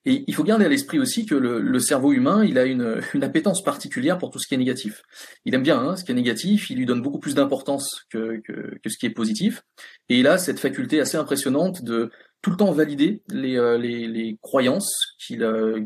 Et 0.04 0.24
il 0.26 0.34
faut 0.34 0.42
garder 0.42 0.64
à 0.64 0.68
l'esprit 0.68 0.98
aussi 0.98 1.26
que 1.26 1.34
le, 1.34 1.60
le, 1.60 1.78
cerveau 1.78 2.12
humain, 2.12 2.44
il 2.44 2.58
a 2.58 2.64
une, 2.64 3.00
une, 3.14 3.22
appétence 3.22 3.62
particulière 3.62 4.18
pour 4.18 4.30
tout 4.30 4.40
ce 4.40 4.48
qui 4.48 4.54
est 4.54 4.58
négatif. 4.58 5.02
Il 5.44 5.54
aime 5.54 5.62
bien 5.62 5.78
hein, 5.78 5.96
ce 5.96 6.04
qui 6.04 6.10
est 6.10 6.14
négatif, 6.14 6.70
il 6.70 6.78
lui 6.78 6.86
donne 6.86 7.02
beaucoup 7.02 7.20
plus 7.20 7.34
d'importance 7.34 8.04
que, 8.10 8.40
que, 8.40 8.78
que, 8.82 8.88
ce 8.88 8.98
qui 8.98 9.06
est 9.06 9.10
positif. 9.10 9.62
Et 10.08 10.18
il 10.18 10.26
a 10.26 10.38
cette 10.38 10.58
faculté 10.58 11.00
assez 11.00 11.16
impressionnante 11.16 11.84
de 11.84 12.10
tout 12.40 12.50
le 12.50 12.56
temps 12.56 12.72
valider 12.72 13.22
les, 13.28 13.56
euh, 13.56 13.78
les, 13.78 14.08
les 14.08 14.38
croyances 14.42 15.14
qu'il 15.18 15.44
euh, 15.44 15.84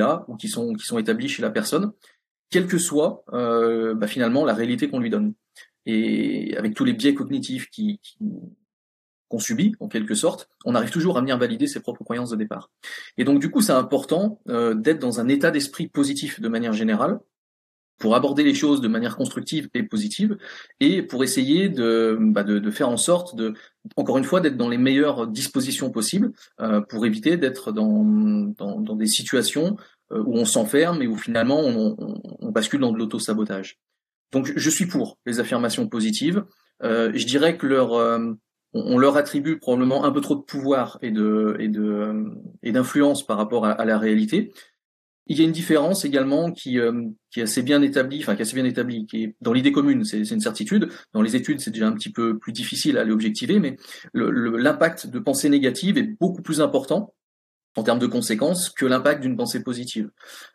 a 0.00 0.24
ou 0.28 0.36
qui 0.36 0.48
sont, 0.48 0.74
qui 0.74 0.84
sont 0.84 0.98
établies 0.98 1.28
chez 1.28 1.42
la 1.42 1.50
personne, 1.50 1.92
quelle 2.50 2.68
que 2.68 2.78
soit 2.78 3.24
euh, 3.32 3.94
bah, 3.94 4.06
finalement 4.06 4.44
la 4.44 4.54
réalité 4.54 4.88
qu'on 4.88 5.00
lui 5.00 5.10
donne. 5.10 5.34
Et 5.84 6.56
avec 6.56 6.74
tous 6.74 6.84
les 6.84 6.92
biais 6.92 7.14
cognitifs 7.14 7.68
qui, 7.70 8.00
qu'on 9.28 9.38
subit 9.38 9.74
en 9.80 9.88
quelque 9.88 10.14
sorte, 10.14 10.48
on 10.64 10.74
arrive 10.74 10.90
toujours 10.90 11.18
à 11.18 11.20
venir 11.20 11.38
valider 11.38 11.66
ses 11.66 11.80
propres 11.80 12.04
croyances 12.04 12.30
de 12.30 12.36
départ. 12.36 12.70
Et 13.18 13.24
donc 13.24 13.40
du 13.40 13.50
coup, 13.50 13.60
c'est 13.60 13.72
important 13.72 14.40
euh, 14.48 14.74
d'être 14.74 14.98
dans 14.98 15.20
un 15.20 15.28
état 15.28 15.50
d'esprit 15.50 15.88
positif 15.88 16.40
de 16.40 16.48
manière 16.48 16.72
générale, 16.72 17.20
pour 17.98 18.14
aborder 18.14 18.44
les 18.44 18.54
choses 18.54 18.82
de 18.82 18.88
manière 18.88 19.16
constructive 19.16 19.70
et 19.72 19.82
positive, 19.82 20.36
et 20.80 21.02
pour 21.02 21.24
essayer 21.24 21.68
de, 21.68 22.18
bah 22.20 22.44
de, 22.44 22.58
de, 22.58 22.70
faire 22.70 22.90
en 22.90 22.98
sorte 22.98 23.34
de, 23.36 23.54
encore 23.96 24.18
une 24.18 24.24
fois, 24.24 24.40
d'être 24.40 24.58
dans 24.58 24.68
les 24.68 24.76
meilleures 24.76 25.26
dispositions 25.26 25.90
possibles, 25.90 26.32
euh, 26.60 26.82
pour 26.82 27.06
éviter 27.06 27.38
d'être 27.38 27.72
dans, 27.72 28.04
dans, 28.58 28.80
dans, 28.80 28.96
des 28.96 29.06
situations 29.06 29.76
euh, 30.12 30.22
où 30.26 30.36
on 30.36 30.44
s'enferme 30.44 31.00
et 31.00 31.06
où 31.06 31.16
finalement 31.16 31.60
on, 31.60 31.96
on, 31.98 32.20
on 32.40 32.50
bascule 32.50 32.80
dans 32.80 32.92
de 32.92 32.98
l'auto-sabotage. 32.98 33.78
Donc 34.32 34.52
je 34.54 34.70
suis 34.70 34.86
pour 34.86 35.18
les 35.24 35.40
affirmations 35.40 35.88
positives. 35.88 36.44
Euh, 36.82 37.10
je 37.14 37.24
dirais 37.26 37.56
que 37.56 37.66
leur 37.66 37.94
euh, 37.94 38.32
on 38.84 38.98
leur 38.98 39.16
attribue 39.16 39.58
probablement 39.58 40.04
un 40.04 40.12
peu 40.12 40.20
trop 40.20 40.36
de 40.36 40.42
pouvoir 40.42 40.98
et 41.02 41.10
de 41.10 41.56
et 41.58 41.68
de 41.68 42.24
et 42.62 42.72
d'influence 42.72 43.26
par 43.26 43.36
rapport 43.36 43.66
à, 43.66 43.84
la 43.84 43.98
réalité. 43.98 44.52
Il 45.28 45.38
y 45.38 45.42
a 45.42 45.44
une 45.44 45.52
différence 45.52 46.04
également 46.04 46.52
qui, 46.52 46.78
euh, 46.78 47.02
qui 47.32 47.40
est 47.40 47.44
assez 47.44 47.62
bien 47.62 47.82
établie, 47.82 48.20
enfin 48.20 48.36
qui 48.36 48.42
est 48.42 48.46
assez 48.46 48.54
bien 48.54 48.64
établie, 48.64 49.06
qui 49.06 49.24
est 49.24 49.36
dans 49.40 49.52
l'idée 49.52 49.72
commune, 49.72 50.04
c'est 50.04 50.20
une 50.20 50.40
certitude. 50.40 50.88
Dans 51.14 51.22
les 51.22 51.34
études, 51.34 51.58
c'est 51.60 51.72
déjà 51.72 51.88
un 51.88 51.94
petit 51.94 52.12
peu 52.12 52.38
plus 52.38 52.52
difficile 52.52 52.96
à 52.96 53.00
aller 53.00 53.10
objectiver, 53.10 53.58
mais 53.58 53.76
l'impact 54.14 55.08
de 55.08 55.18
pensée 55.18 55.48
négative 55.48 55.98
est 55.98 56.04
beaucoup 56.20 56.42
plus 56.42 56.60
important 56.60 57.12
en 57.76 57.82
termes 57.82 57.98
de 57.98 58.06
conséquences 58.06 58.70
que 58.70 58.86
l'impact 58.86 59.20
d'une 59.22 59.36
pensée 59.36 59.62
positive. 59.62 60.10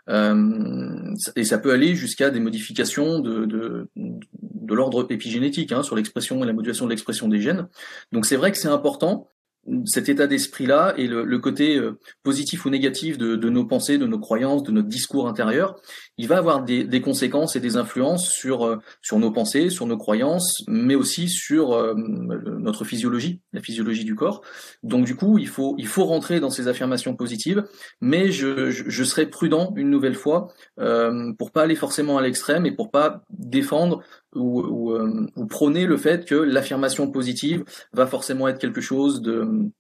Euh, 0.10 1.14
et 1.36 1.44
ça 1.44 1.58
peut 1.58 1.72
aller 1.72 1.96
jusqu'à 1.96 2.30
des 2.32 2.40
modifications 2.40 3.20
de, 3.20 3.46
de, 3.46 3.88
de 3.96 4.74
l'ordre 4.74 5.06
épigénétique 5.10 5.72
hein, 5.72 5.84
sur 5.84 5.96
l'expression 5.96 6.44
et 6.44 6.48
la 6.48 6.54
modulation 6.54 6.86
de 6.86 6.90
l'expression 6.90 7.28
des 7.28 7.40
gènes. 7.40 7.68
Donc 8.12 8.26
c'est 8.26 8.36
vrai 8.36 8.52
que 8.52 8.58
c'est 8.58 8.68
important 8.68 9.28
cet 9.86 10.10
état 10.10 10.26
d'esprit-là 10.26 10.94
et 10.98 11.08
le, 11.08 11.38
côté 11.38 11.78
euh, 11.78 12.00
positif 12.24 12.66
ou 12.66 12.70
négatif 12.70 13.18
de, 13.18 13.50
nos 13.50 13.66
pensées, 13.66 13.98
de 13.98 14.08
nos 14.08 14.20
croyances, 14.20 14.64
de 14.64 14.72
notre 14.72 14.88
discours 14.88 15.28
intérieur, 15.28 15.76
il 16.18 16.28
va 16.28 16.38
avoir 16.38 16.64
des, 16.64 17.02
conséquences 17.02 17.56
et 17.56 17.60
des 17.60 17.78
influences 17.78 18.30
sur 18.30 18.66
euh, 18.66 18.78
sur 19.02 19.20
nos 19.20 19.32
pensées, 19.32 19.70
sur 19.70 19.86
nos 19.86 19.98
croyances, 19.98 20.64
mais 20.68 20.96
aussi 20.96 21.30
sur 21.30 21.74
euh, 21.74 21.94
notre 21.96 22.86
physiologie, 22.86 23.40
la 23.54 23.62
physiologie 23.62 24.04
du 24.04 24.16
corps. 24.16 24.42
Donc 24.84 25.06
du 25.06 25.16
coup, 25.16 25.38
il 25.38 25.48
faut 25.48 25.76
il 25.78 25.88
faut 25.88 26.06
rentrer 26.06 26.40
dans 26.40 26.50
ces 26.50 26.68
affirmations 26.68 27.16
positives, 27.16 27.64
mais 28.02 28.32
je, 28.32 28.72
je, 28.72 29.04
serai 29.04 29.26
prudent 29.28 29.74
une 29.76 29.90
nouvelle 29.90 30.16
fois 30.16 30.54
euh, 30.80 31.34
pour 31.38 31.52
pas 31.52 31.64
aller 31.64 31.76
forcément 31.76 32.18
à 32.18 32.22
l'extrême 32.22 32.66
et 32.66 32.72
pour 32.72 32.92
pas 32.92 33.24
défendre 33.30 34.02
ou, 34.36 34.62
ou, 34.62 34.92
euh, 34.94 35.28
prôner 35.50 35.86
le 35.86 35.98
fait 35.98 36.26
que 36.26 36.36
l'affirmation 36.36 37.10
positive 37.12 37.64
va 37.94 38.08
forcément 38.08 38.48
être 38.48 38.60
quelque 38.60 38.82
chose 38.82 39.22
de 39.22 39.72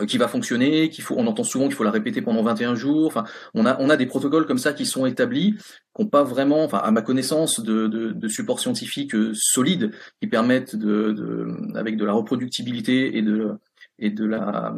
euh, 0.00 0.06
qui 0.06 0.16
va 0.16 0.26
fonctionner, 0.26 0.88
qu'il 0.88 1.04
faut, 1.04 1.14
on 1.18 1.26
entend 1.26 1.44
souvent 1.44 1.66
qu'il 1.66 1.74
faut 1.74 1.84
la 1.84 1.90
répéter 1.90 2.22
pendant 2.22 2.42
21 2.42 2.74
jours. 2.74 3.06
Enfin, 3.06 3.24
on 3.52 3.66
a, 3.66 3.78
on 3.78 3.90
a 3.90 3.96
des 3.96 4.06
protocoles 4.06 4.46
comme 4.46 4.58
ça 4.58 4.72
qui 4.72 4.86
sont 4.86 5.04
établis, 5.04 5.54
qui 5.94 6.02
n'ont 6.02 6.08
pas 6.08 6.22
vraiment, 6.22 6.64
enfin, 6.64 6.78
à 6.78 6.90
ma 6.90 7.02
connaissance, 7.02 7.60
de, 7.60 7.88
de, 7.88 8.12
de 8.12 8.28
supports 8.28 8.58
scientifiques 8.60 9.14
euh, 9.14 9.32
solides 9.34 9.92
qui 10.20 10.28
permettent 10.28 10.76
de, 10.76 11.12
de, 11.12 11.76
avec 11.76 11.96
de 11.98 12.04
la 12.06 12.14
reproductibilité 12.14 13.18
et 13.18 13.22
de, 13.22 13.58
et 14.02 14.10
de 14.10 14.26
la, 14.26 14.74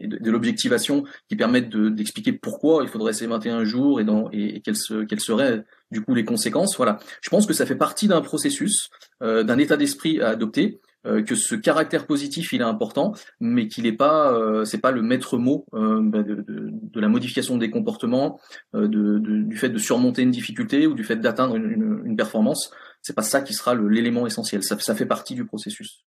de, 0.00 0.30
l'objectivation 0.30 1.04
qui 1.28 1.36
permettent 1.36 1.76
d'expliquer 1.76 2.32
pourquoi 2.32 2.82
il 2.82 2.88
faudrait 2.88 3.12
ces 3.12 3.26
21 3.26 3.64
jours 3.64 4.00
et, 4.00 4.04
dans, 4.04 4.30
et, 4.32 4.60
quelles, 4.62 5.06
quelles 5.06 5.20
seraient 5.20 5.64
du 5.90 6.00
coup 6.00 6.14
les 6.14 6.24
conséquences. 6.24 6.76
Voilà. 6.76 6.98
Je 7.20 7.28
pense 7.28 7.46
que 7.46 7.52
ça 7.52 7.66
fait 7.66 7.76
partie 7.76 8.08
d'un 8.08 8.22
processus, 8.22 8.88
euh, 9.22 9.44
d'un 9.44 9.58
état 9.58 9.76
d'esprit 9.76 10.20
à 10.20 10.30
adopter. 10.30 10.80
Euh, 11.04 11.20
que 11.24 11.34
ce 11.34 11.56
caractère 11.56 12.06
positif 12.06 12.52
il 12.52 12.60
est 12.60 12.64
important, 12.64 13.12
mais 13.40 13.66
qu'il 13.66 13.82
n'est 13.82 13.92
pas, 13.92 14.32
euh, 14.32 14.64
c'est 14.64 14.78
pas 14.78 14.92
le 14.92 15.02
maître 15.02 15.36
mot 15.36 15.66
bah, 15.72 16.22
de, 16.22 17.00
la 17.00 17.08
modification 17.08 17.58
des 17.58 17.70
comportements, 17.70 18.38
du 18.72 19.56
fait 19.56 19.68
de 19.68 19.78
surmonter 19.78 20.22
une 20.22 20.30
difficulté 20.30 20.86
ou 20.86 20.94
du 20.94 21.02
fait 21.02 21.16
d'atteindre 21.16 21.56
une, 21.56 21.68
une, 21.68 22.02
une, 22.04 22.16
performance. 22.16 22.72
C'est 23.00 23.16
pas 23.16 23.22
ça 23.22 23.42
qui 23.42 23.52
sera 23.52 23.74
l'élément 23.74 24.28
essentiel. 24.28 24.62
Ça 24.62 24.94
fait 24.94 25.06
partie 25.06 25.34
du 25.34 25.44
processus. 25.44 26.04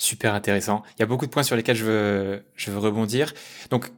Super 0.00 0.32
intéressant. 0.32 0.82
Il 0.96 1.00
y 1.00 1.02
a 1.02 1.06
beaucoup 1.06 1.26
de 1.26 1.30
points 1.30 1.42
sur 1.42 1.56
lesquels 1.56 1.76
je 1.76 1.84
veux, 1.84 2.42
je 2.56 2.70
veux 2.70 2.78
rebondir. 2.78 3.34
Donc, 3.68 3.92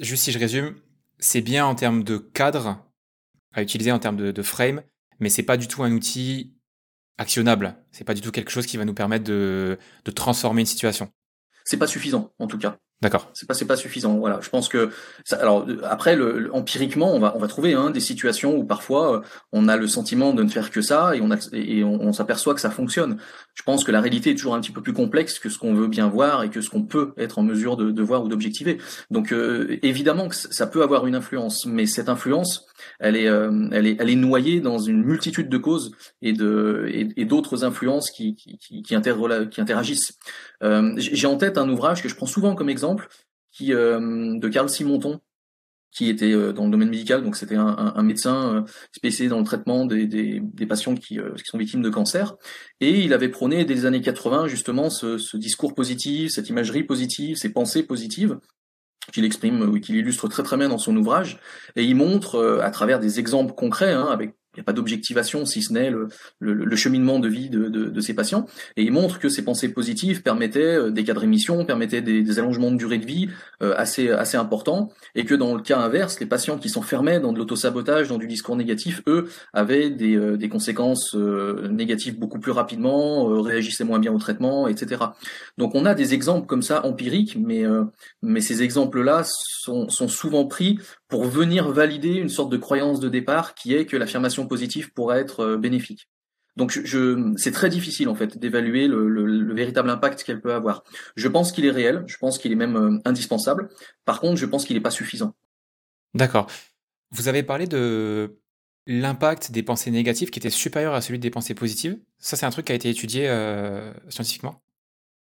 juste 0.00 0.24
si 0.24 0.32
je 0.32 0.38
résume, 0.38 0.76
c'est 1.18 1.42
bien 1.42 1.66
en 1.66 1.74
termes 1.74 2.04
de 2.04 2.16
cadre 2.16 2.82
à 3.52 3.60
utiliser 3.60 3.92
en 3.92 3.98
termes 3.98 4.16
de, 4.32 4.42
frame, 4.42 4.82
mais 5.20 5.28
c'est 5.28 5.42
pas 5.42 5.58
du 5.58 5.68
tout 5.68 5.82
un 5.82 5.92
outil 5.92 6.54
actionnable. 7.18 7.76
C'est 7.90 8.04
pas 8.04 8.14
du 8.14 8.22
tout 8.22 8.30
quelque 8.30 8.50
chose 8.50 8.64
qui 8.64 8.78
va 8.78 8.86
nous 8.86 8.94
permettre 8.94 9.24
de, 9.24 9.78
de 10.06 10.10
transformer 10.10 10.62
une 10.62 10.66
situation. 10.66 11.12
C'est 11.66 11.76
pas 11.76 11.86
suffisant, 11.86 12.32
en 12.38 12.46
tout 12.46 12.56
cas. 12.56 12.78
D'accord. 13.02 13.28
C'est 13.34 13.48
pas 13.48 13.54
c'est 13.54 13.64
pas 13.64 13.74
suffisant. 13.74 14.16
Voilà. 14.16 14.38
Je 14.40 14.48
pense 14.48 14.68
que 14.68 14.90
ça, 15.24 15.36
alors 15.36 15.66
après 15.82 16.14
le, 16.14 16.54
empiriquement 16.54 17.12
on 17.12 17.18
va 17.18 17.34
on 17.36 17.40
va 17.40 17.48
trouver 17.48 17.74
hein, 17.74 17.90
des 17.90 17.98
situations 17.98 18.56
où 18.56 18.64
parfois 18.64 19.16
euh, 19.16 19.20
on 19.50 19.66
a 19.66 19.76
le 19.76 19.88
sentiment 19.88 20.32
de 20.32 20.44
ne 20.44 20.48
faire 20.48 20.70
que 20.70 20.80
ça 20.80 21.16
et 21.16 21.20
on 21.20 21.32
a, 21.32 21.36
et 21.52 21.82
on, 21.82 22.12
s'aperçoit 22.12 22.54
que 22.54 22.60
ça 22.60 22.70
fonctionne. 22.70 23.18
Je 23.54 23.64
pense 23.64 23.82
que 23.82 23.90
la 23.90 24.00
réalité 24.00 24.30
est 24.30 24.34
toujours 24.36 24.54
un 24.54 24.60
petit 24.60 24.70
peu 24.70 24.82
plus 24.82 24.92
complexe 24.92 25.40
que 25.40 25.48
ce 25.48 25.58
qu'on 25.58 25.74
veut 25.74 25.88
bien 25.88 26.06
voir 26.06 26.44
et 26.44 26.50
que 26.50 26.60
ce 26.60 26.70
qu'on 26.70 26.84
peut 26.84 27.12
être 27.18 27.40
en 27.40 27.42
mesure 27.42 27.76
de, 27.76 27.90
de 27.90 28.02
voir 28.02 28.22
ou 28.22 28.28
d'objectiver. 28.28 28.78
Donc 29.10 29.32
euh, 29.32 29.78
évidemment 29.82 30.28
que 30.28 30.36
ça 30.36 30.68
peut 30.68 30.84
avoir 30.84 31.08
une 31.08 31.16
influence, 31.16 31.66
mais 31.66 31.86
cette 31.86 32.08
influence 32.08 32.66
elle 32.98 33.16
est 33.16 33.28
euh, 33.28 33.68
elle 33.72 33.86
est 33.86 33.96
elle 33.98 34.10
est 34.10 34.16
noyée 34.16 34.60
dans 34.60 34.78
une 34.78 35.02
multitude 35.02 35.48
de 35.48 35.58
causes 35.58 35.92
et 36.20 36.32
de 36.32 36.88
et, 37.16 37.24
d'autres 37.24 37.64
influences 37.64 38.10
qui 38.10 38.34
qui, 38.34 38.58
qui, 38.58 38.82
qui, 38.82 38.94
qui 39.50 39.60
interagissent. 39.60 40.18
J'ai 40.96 41.26
en 41.26 41.36
tête 41.36 41.58
un 41.58 41.68
ouvrage 41.68 42.02
que 42.02 42.08
je 42.08 42.14
prends 42.14 42.26
souvent 42.26 42.54
comme 42.54 42.68
exemple 42.68 43.08
qui 43.52 43.72
euh, 43.74 44.38
de 44.38 44.48
Carl 44.48 44.68
Simonton, 44.68 45.20
qui 45.92 46.08
était 46.08 46.32
euh, 46.32 46.52
dans 46.52 46.64
le 46.64 46.70
domaine 46.70 46.88
médical, 46.88 47.22
donc 47.22 47.36
c'était 47.36 47.54
un, 47.54 48.02
médecin 48.02 48.54
euh, 48.54 48.62
spécialisé 48.92 49.28
dans 49.28 49.38
le 49.38 49.44
traitement 49.44 49.84
des, 49.84 50.06
des, 50.06 50.66
patients 50.66 50.94
qui, 50.94 51.18
qui, 51.18 51.44
sont 51.44 51.58
victimes 51.58 51.82
de 51.82 51.90
cancer, 51.90 52.34
et 52.80 53.00
il 53.00 53.12
avait 53.12 53.28
prôné 53.28 53.64
dès 53.64 53.74
les 53.74 53.86
années 53.86 54.00
80 54.00 54.48
justement 54.48 54.88
ce, 54.88 55.36
discours 55.36 55.74
positif, 55.74 56.32
cette 56.32 56.48
imagerie 56.48 56.82
positive, 56.82 57.36
ces 57.36 57.52
pensées 57.52 57.82
positives 57.82 58.38
qu'il 59.10 59.24
exprime, 59.24 59.80
qu'il 59.80 59.96
illustre 59.96 60.28
très 60.28 60.42
très 60.42 60.56
bien 60.56 60.68
dans 60.68 60.78
son 60.78 60.96
ouvrage, 60.96 61.38
et 61.76 61.84
il 61.84 61.96
montre 61.96 62.60
à 62.62 62.70
travers 62.70 63.00
des 63.00 63.18
exemples 63.18 63.54
concrets, 63.54 63.92
hein, 63.92 64.06
avec 64.06 64.34
il 64.54 64.58
n'y 64.58 64.60
a 64.60 64.64
pas 64.64 64.74
d'objectivation 64.74 65.46
si 65.46 65.62
ce 65.62 65.72
n'est 65.72 65.90
le, 65.90 66.08
le, 66.40 66.76
cheminement 66.76 67.18
de 67.18 67.28
vie 67.28 67.48
de, 67.48 67.68
de, 67.68 67.86
de, 67.86 68.00
ces 68.02 68.12
patients. 68.12 68.46
Et 68.76 68.82
il 68.82 68.92
montre 68.92 69.18
que 69.18 69.30
ces 69.30 69.42
pensées 69.42 69.70
positives 69.70 70.22
permettaient 70.22 70.60
euh, 70.60 70.90
des 70.90 71.04
cas 71.04 71.14
de 71.14 71.18
rémission, 71.18 71.64
permettaient 71.64 72.02
des, 72.02 72.22
des 72.22 72.38
allongements 72.38 72.70
de 72.70 72.76
durée 72.76 72.98
de 72.98 73.06
vie 73.06 73.30
euh, 73.62 73.74
assez, 73.78 74.10
assez 74.10 74.36
importants, 74.36 74.90
et 75.14 75.24
que 75.24 75.34
dans 75.34 75.54
le 75.54 75.62
cas 75.62 75.78
inverse, 75.78 76.20
les 76.20 76.26
patients 76.26 76.58
qui 76.58 76.68
s'enfermaient 76.68 77.18
dans 77.18 77.32
de 77.32 77.38
l'autosabotage, 77.38 78.08
dans 78.08 78.18
du 78.18 78.26
discours 78.26 78.56
négatif, 78.56 79.00
eux, 79.06 79.30
avaient 79.54 79.88
des, 79.88 80.16
euh, 80.16 80.36
des 80.36 80.50
conséquences 80.50 81.14
négatives 81.14 82.18
beaucoup 82.18 82.38
plus 82.38 82.52
rapidement, 82.52 83.40
réagissaient 83.40 83.84
moins 83.84 83.98
bien 83.98 84.12
au 84.12 84.18
traitement, 84.18 84.68
etc. 84.68 85.02
Donc 85.56 85.74
on 85.74 85.86
a 85.86 85.94
des 85.94 86.12
exemples 86.12 86.46
comme 86.46 86.62
ça 86.62 86.84
empiriques, 86.84 87.36
mais, 87.40 87.64
mais 88.22 88.40
ces 88.40 88.62
exemples-là 88.62 89.22
sont, 89.24 89.88
sont 89.88 90.08
souvent 90.08 90.46
pris 90.46 90.78
pour 91.12 91.26
venir 91.26 91.70
valider 91.70 92.14
une 92.14 92.30
sorte 92.30 92.50
de 92.50 92.56
croyance 92.56 92.98
de 92.98 93.10
départ 93.10 93.54
qui 93.54 93.74
est 93.74 93.84
que 93.84 93.98
l'affirmation 93.98 94.46
positive 94.46 94.94
pourrait 94.94 95.20
être 95.20 95.40
euh, 95.40 95.56
bénéfique. 95.58 96.08
Donc 96.56 96.70
je, 96.70 97.34
c'est 97.36 97.52
très 97.52 97.68
difficile 97.68 98.08
en 98.08 98.14
fait 98.14 98.38
d'évaluer 98.38 98.88
le, 98.88 99.52
véritable 99.52 99.90
impact 99.90 100.22
qu'elle 100.24 100.40
peut 100.40 100.54
avoir. 100.54 100.84
Je 101.14 101.28
pense 101.28 101.52
qu'il 101.52 101.66
est 101.66 101.70
réel, 101.70 102.02
je 102.06 102.16
pense 102.16 102.38
qu'il 102.38 102.50
est 102.50 102.56
même 102.56 102.76
euh, 102.76 102.98
indispensable. 103.04 103.68
Par 104.06 104.20
contre, 104.20 104.36
je 104.36 104.46
pense 104.46 104.64
qu'il 104.64 104.74
n'est 104.74 104.82
pas 104.82 104.90
suffisant. 104.90 105.34
D'accord. 106.14 106.46
Vous 107.10 107.28
avez 107.28 107.42
parlé 107.42 107.66
de 107.66 108.38
l'impact 108.86 109.52
des 109.52 109.62
pensées 109.62 109.90
négatives 109.90 110.30
qui 110.30 110.38
était 110.38 110.48
supérieur 110.48 110.94
à 110.94 111.02
celui 111.02 111.18
des 111.18 111.28
pensées 111.28 111.54
positives. 111.54 111.98
Ça, 112.20 112.38
c'est 112.38 112.46
un 112.46 112.50
truc 112.50 112.64
qui 112.64 112.72
a 112.72 112.74
été 112.74 112.88
étudié 112.88 113.28
euh, 113.28 113.92
scientifiquement? 114.08 114.62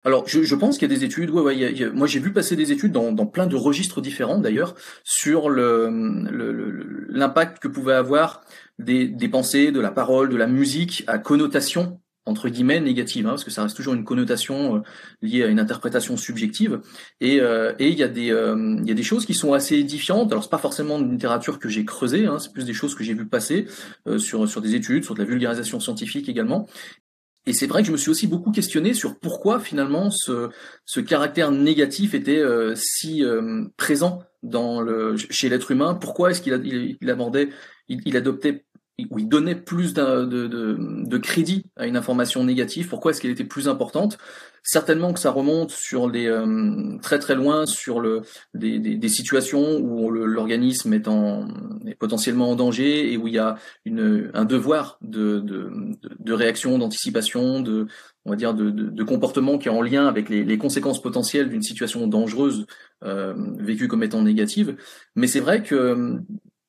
Alors, 0.03 0.27
je, 0.27 0.41
je 0.41 0.55
pense 0.55 0.77
qu'il 0.77 0.89
y 0.89 0.93
a 0.93 0.97
des 0.97 1.03
études. 1.03 1.29
Ouais, 1.29 1.41
ouais, 1.41 1.91
moi, 1.93 2.07
j'ai 2.07 2.19
vu 2.19 2.33
passer 2.33 2.55
des 2.55 2.71
études 2.71 2.91
dans, 2.91 3.11
dans 3.11 3.27
plein 3.27 3.47
de 3.47 3.55
registres 3.55 4.01
différents, 4.01 4.39
d'ailleurs, 4.39 4.75
sur 5.03 5.49
l'impact 5.49 6.31
le, 6.31 7.05
l'impact 7.09 7.59
que 7.59 7.67
pouvait 7.67 7.93
avoir 7.93 8.41
des, 8.79 9.07
des 9.07 9.29
pensées, 9.29 9.71
de 9.71 9.79
la 9.79 9.91
parole, 9.91 10.29
de 10.29 10.37
la 10.37 10.47
musique 10.47 11.03
à 11.07 11.19
connotation 11.19 11.99
entre 12.25 12.49
guillemets 12.49 12.79
négative, 12.79 13.25
hein, 13.25 13.31
parce 13.31 13.43
que 13.43 13.49
ça 13.49 13.63
reste 13.63 13.75
toujours 13.75 13.95
une 13.95 14.03
connotation 14.03 14.77
euh, 14.77 14.79
liée 15.21 15.43
à 15.43 15.47
une 15.47 15.59
interprétation 15.59 16.17
subjective. 16.17 16.79
Et, 17.19 17.41
euh, 17.41 17.73
et 17.79 17.89
il 17.89 17.97
y 17.97 18.03
a 18.03 18.07
des 18.07 18.31
euh, 18.31 18.77
il 18.79 18.87
y 18.87 18.91
a 18.91 18.93
des 18.93 19.03
choses 19.03 19.25
qui 19.25 19.33
sont 19.33 19.53
assez 19.53 19.75
édifiantes. 19.75 20.31
Alors 20.31 20.43
c'est 20.43 20.49
pas 20.49 20.59
forcément 20.59 20.99
une 20.99 21.11
littérature 21.11 21.57
que 21.57 21.67
j'ai 21.67 21.83
creusée, 21.83 22.27
hein, 22.27 22.37
c'est 22.37 22.53
plus 22.53 22.65
des 22.65 22.73
choses 22.73 22.93
que 22.93 23.03
j'ai 23.03 23.13
vu 23.13 23.27
passer 23.27 23.65
sur 24.17 24.47
sur 24.47 24.61
des 24.61 24.75
études, 24.75 25.03
sur 25.03 25.15
de 25.15 25.19
la 25.19 25.25
vulgarisation 25.25 25.79
scientifique 25.79 26.29
également. 26.29 26.67
Et 27.47 27.53
c'est 27.53 27.67
vrai 27.67 27.81
que 27.81 27.87
je 27.87 27.91
me 27.91 27.97
suis 27.97 28.11
aussi 28.11 28.27
beaucoup 28.27 28.51
questionné 28.51 28.93
sur 28.93 29.19
pourquoi 29.19 29.59
finalement 29.59 30.11
ce, 30.11 30.49
ce 30.85 30.99
caractère 30.99 31.51
négatif 31.51 32.13
était 32.13 32.37
euh, 32.37 32.75
si 32.75 33.23
euh, 33.23 33.65
présent 33.77 34.23
dans 34.43 34.81
le, 34.81 35.15
chez 35.17 35.49
l'être 35.49 35.71
humain. 35.71 35.95
Pourquoi 35.95 36.31
est-ce 36.31 36.41
qu'il 36.41 36.53
il, 36.63 36.97
il 37.01 37.09
abordait, 37.09 37.49
il, 37.87 38.15
adoptait 38.15 38.65
où 39.09 39.17
il 39.17 39.27
donnait 39.27 39.55
plus 39.55 39.93
de, 39.93 40.25
de, 40.25 41.17
crédit 41.17 41.65
à 41.75 41.87
une 41.87 41.97
information 41.97 42.43
négative, 42.43 42.87
pourquoi 42.87 43.11
est-ce 43.11 43.21
qu'elle 43.21 43.31
était 43.31 43.43
plus 43.43 43.67
importante? 43.67 44.17
Certainement 44.63 45.11
que 45.11 45.19
ça 45.19 45.31
remonte 45.31 45.71
sur 45.71 46.07
les 46.07 46.27
euh, 46.27 46.97
très 47.01 47.17
très 47.17 47.33
loin 47.33 47.65
sur 47.65 47.99
le 47.99 48.21
des, 48.53 48.77
des, 48.77 48.95
des 48.95 49.09
situations 49.09 49.77
où 49.77 50.11
l'organisme 50.11 50.93
est, 50.93 51.07
en, 51.07 51.47
est 51.87 51.95
potentiellement 51.95 52.51
en 52.51 52.55
danger 52.55 53.11
et 53.11 53.17
où 53.17 53.27
il 53.27 53.33
y 53.33 53.39
a 53.39 53.57
une, 53.85 54.29
un 54.35 54.45
devoir 54.45 54.99
de, 55.01 55.39
de, 55.39 55.71
de 56.19 56.33
réaction, 56.33 56.77
d'anticipation, 56.77 57.61
de 57.61 57.87
on 58.25 58.29
va 58.29 58.35
dire 58.35 58.53
de, 58.53 58.69
de, 58.69 59.03
comportement 59.03 59.57
qui 59.57 59.67
est 59.67 59.71
en 59.71 59.81
lien 59.81 60.05
avec 60.05 60.29
les, 60.29 60.43
les 60.43 60.57
conséquences 60.59 61.01
potentielles 61.01 61.49
d'une 61.49 61.63
situation 61.63 62.05
dangereuse 62.05 62.67
euh, 63.03 63.33
vécue 63.57 63.87
comme 63.87 64.03
étant 64.03 64.21
négative. 64.21 64.77
Mais 65.15 65.25
c'est 65.25 65.39
vrai 65.39 65.63
que 65.63 66.21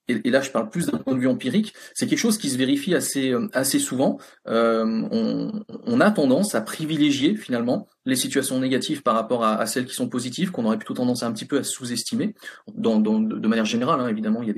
et, 0.08 0.30
là 0.30 0.40
je 0.40 0.50
parle 0.50 0.70
plus 0.70 0.86
d'un 0.86 0.98
point 0.98 1.14
de 1.14 1.20
vue 1.20 1.28
empirique, 1.28 1.74
c'est 1.94 2.06
quelque 2.06 2.18
chose 2.18 2.38
qui 2.38 2.50
se 2.50 2.58
vérifie 2.58 2.94
assez, 2.94 3.30
euh, 3.30 3.48
assez 3.52 3.78
souvent. 3.78 4.18
Euh, 4.48 4.84
on, 5.10 5.64
on, 5.86 6.00
a 6.00 6.10
tendance 6.10 6.54
à 6.54 6.60
privilégier 6.60 7.36
finalement 7.36 7.88
les 8.04 8.16
situations 8.16 8.58
négatives 8.58 9.02
par 9.02 9.14
rapport 9.14 9.44
à, 9.44 9.64
celles 9.66 9.86
qui 9.86 9.94
sont 9.94 10.08
positives, 10.08 10.50
qu'on 10.50 10.64
aurait 10.64 10.78
plutôt 10.78 10.94
tendance 10.94 11.22
à 11.22 11.26
un 11.26 11.32
petit 11.32 11.44
peu 11.44 11.58
à 11.58 11.64
sous-estimer, 11.64 12.34
de 12.68 13.48
manière 13.48 13.64
générale, 13.64 14.00
hein, 14.00 14.08
évidemment, 14.08 14.42
il 14.42 14.48
y, 14.48 14.50
a 14.50 14.54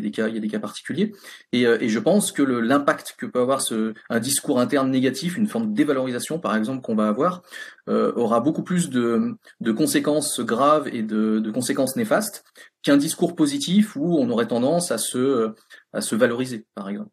des, 0.00 0.10
cas, 0.10 0.28
il 0.28 0.34
y 0.34 0.38
a 0.38 0.40
des 0.40 0.48
cas 0.48 0.58
particuliers. 0.58 1.12
Et, 1.52 1.66
euh, 1.66 1.78
je 1.80 1.98
pense 1.98 2.32
que 2.32 2.42
l'impact 2.42 3.14
que 3.18 3.26
peut 3.26 3.40
avoir 3.40 3.62
un 4.10 4.20
discours 4.20 4.60
interne 4.60 4.90
négatif, 4.90 5.36
une 5.36 5.46
forme 5.46 5.70
de 5.70 5.74
dévalorisation, 5.74 6.38
par 6.38 6.56
exemple, 6.56 6.82
qu'on 6.82 6.94
va 6.94 7.08
avoir, 7.08 7.42
euh, 7.88 8.12
aura 8.16 8.40
beaucoup 8.40 8.62
plus 8.62 8.90
de, 8.90 9.36
conséquences 9.76 10.40
graves 10.40 10.88
et 10.88 11.02
de, 11.02 11.38
de 11.38 11.50
conséquences 11.50 11.96
néfastes 11.96 12.44
qu'un 12.82 12.96
discours 12.96 13.34
positif 13.34 13.96
où 13.96 14.18
on 14.18 14.28
aurait 14.30 14.48
tendance 14.48 14.90
à 14.90 14.98
se, 14.98 15.52
à 15.92 16.00
se 16.00 16.14
valoriser, 16.14 16.66
par 16.74 16.88
exemple. 16.88 17.10